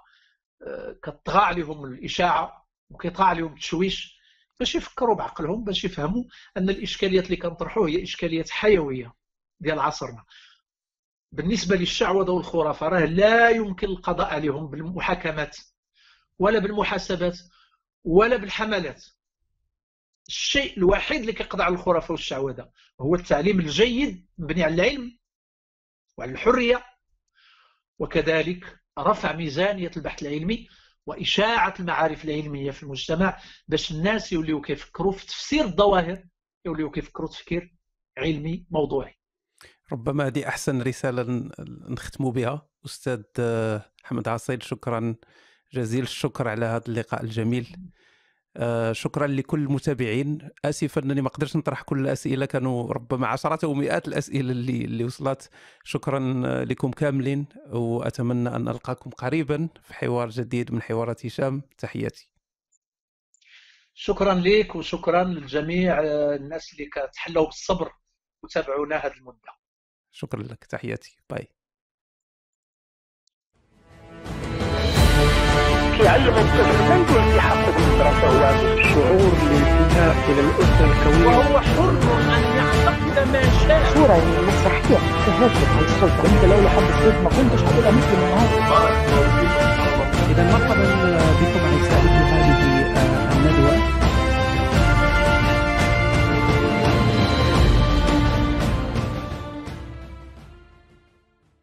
آه، 0.68 0.96
كطغى 1.04 1.40
عليهم 1.40 1.86
الإشاعة 1.86 2.68
وكيطغى 2.90 3.26
عليهم 3.26 3.54
التشويش 3.54 4.18
باش 4.60 4.76
يفكروا 4.76 5.16
بعقلهم 5.16 5.64
باش 5.64 5.86
يفهموا 5.86 6.24
أن 6.58 6.70
الإشكاليات 6.70 7.26
اللي 7.26 7.36
كنطرحوها 7.38 7.90
هي 7.90 8.04
إشكاليات 8.04 8.50
حيوية 8.50 9.14
ديال 9.60 9.80
عصرنا. 9.80 10.24
بالنسبة 11.32 11.76
للشعوذه 11.76 12.32
والخرافه 12.32 12.88
راه 12.88 13.06
لا 13.06 13.50
يمكن 13.50 13.88
القضاء 13.88 14.28
عليهم 14.34 14.68
بالمحاكمات 14.70 15.58
ولا 16.40 16.60
بالمحاسبات 16.60 17.40
ولا 18.04 18.38
بالحملات. 18.38 19.06
الشيء 20.28 20.78
الوحيد 20.78 21.20
اللي 21.20 21.34
كيقضي 21.34 21.64
على 21.64 21.74
الخرافة 21.74 22.12
والشعوذه 22.12 22.70
هو 23.02 23.16
التعليم 23.16 23.60
الجيد 23.60 24.28
مبني 24.38 24.64
على 24.64 24.74
العلم 24.74 25.18
وعلى 26.18 26.32
الحرية 26.32 26.84
وكذلك 28.00 28.80
رفع 29.00 29.36
ميزانية 29.36 29.92
البحث 29.98 30.22
العلمي 30.22 30.68
وإشاعة 31.06 31.74
المعارف 31.80 32.26
العلمية 32.26 32.72
في 32.72 32.84
المجتمع 32.84 33.40
باش 33.68 33.92
الناس 33.92 34.34
يوليو 34.34 34.62
كيفكروا 34.62 35.12
في 35.12 35.26
تفسير 35.26 35.66
الظواهر 35.66 36.24
يوليو 36.66 36.92
كيفكروا 36.92 37.30
تفكير 37.30 37.76
علمي 38.18 38.66
موضوعي. 38.72 39.16
ربما 39.92 40.28
هذه 40.28 40.48
أحسن 40.48 40.82
رسالة 40.82 41.50
نختموا 41.90 42.32
بها. 42.32 42.68
أستاذ 42.86 43.24
حمد 44.04 44.28
عصيد 44.28 44.64
شكرا 44.64 45.16
جزيل. 45.74 46.04
الشكر 46.04 46.48
على 46.48 46.66
هذا 46.66 46.84
اللقاء 46.88 47.24
الجميل. 47.24 47.78
آه، 48.58 48.92
شكرا 48.94 49.28
لكل 49.28 49.60
المتابعين. 49.64 50.50
آسف 50.66 50.98
أنني 50.98 51.22
ما 51.22 51.30
قدرتش 51.30 51.56
نطرح 51.56 51.82
كل 51.82 52.00
الأسئلة 52.00 52.46
كانوا 52.46 52.94
ربما 52.94 53.28
عشرات 53.28 53.64
أو 53.64 53.74
مئات 53.74 54.08
الأسئلة 54.08 54.52
اللي 54.52 54.86
اللي 54.86 55.04
وصلت. 55.04 55.50
شكرا 55.84 56.20
لكم 56.66 56.92
كاملين 56.92 57.46
وأتمنى 57.70 58.50
أن 58.50 58.68
ألقاكم 58.68 59.10
قريبا 59.10 59.70
في 59.84 59.94
حوار 59.94 60.30
جديد 60.30 60.74
من 60.74 60.82
حوارات 60.82 61.26
هشام. 61.26 61.62
تحياتي. 61.78 62.30
شكرا 63.94 64.34
لك 64.34 64.76
وشكرا 64.76 65.24
للجميع 65.24 66.00
آه، 66.04 66.36
الناس 66.36 66.74
اللي 66.74 66.86
كتحلوا 66.86 67.46
بالصبر 67.46 67.92
وتابعونا 68.44 68.96
هذه 68.96 69.14
المدة. 69.14 69.52
شكرا 70.12 70.44
لك. 70.44 70.66
تحياتي. 70.66 71.18
باي. 71.30 71.57
في 75.98 77.40
حق 77.42 77.58
المدرسة 77.78 78.28
هو 78.28 78.56
شعور 78.84 79.34
الانتماء 79.44 80.16
إلى 80.30 80.42
الأسرة 80.42 80.86
الكونية 80.92 81.38
وهو 81.38 81.60
حر 81.60 81.90
أن 82.38 82.44
يعتقد 82.58 83.32
ما 83.34 83.42
شاء. 83.68 83.82
صورة 83.94 84.22
مسرحية 84.48 84.98
تهاجم 85.26 85.62
على 85.78 85.86
السلطة. 85.86 86.26
أنت 86.26 86.44
لو 86.52 86.62
لحد 86.66 86.84
السلطة 86.94 87.22
ما 87.24 87.30
كنتش 87.30 87.62
هتبقى 87.64 87.92
مثل 87.92 88.14
النهارده 88.18 88.58
اذا 90.32 90.44
مرحبا 90.44 90.86
بكم 91.40 91.60
اعزائي 91.66 92.17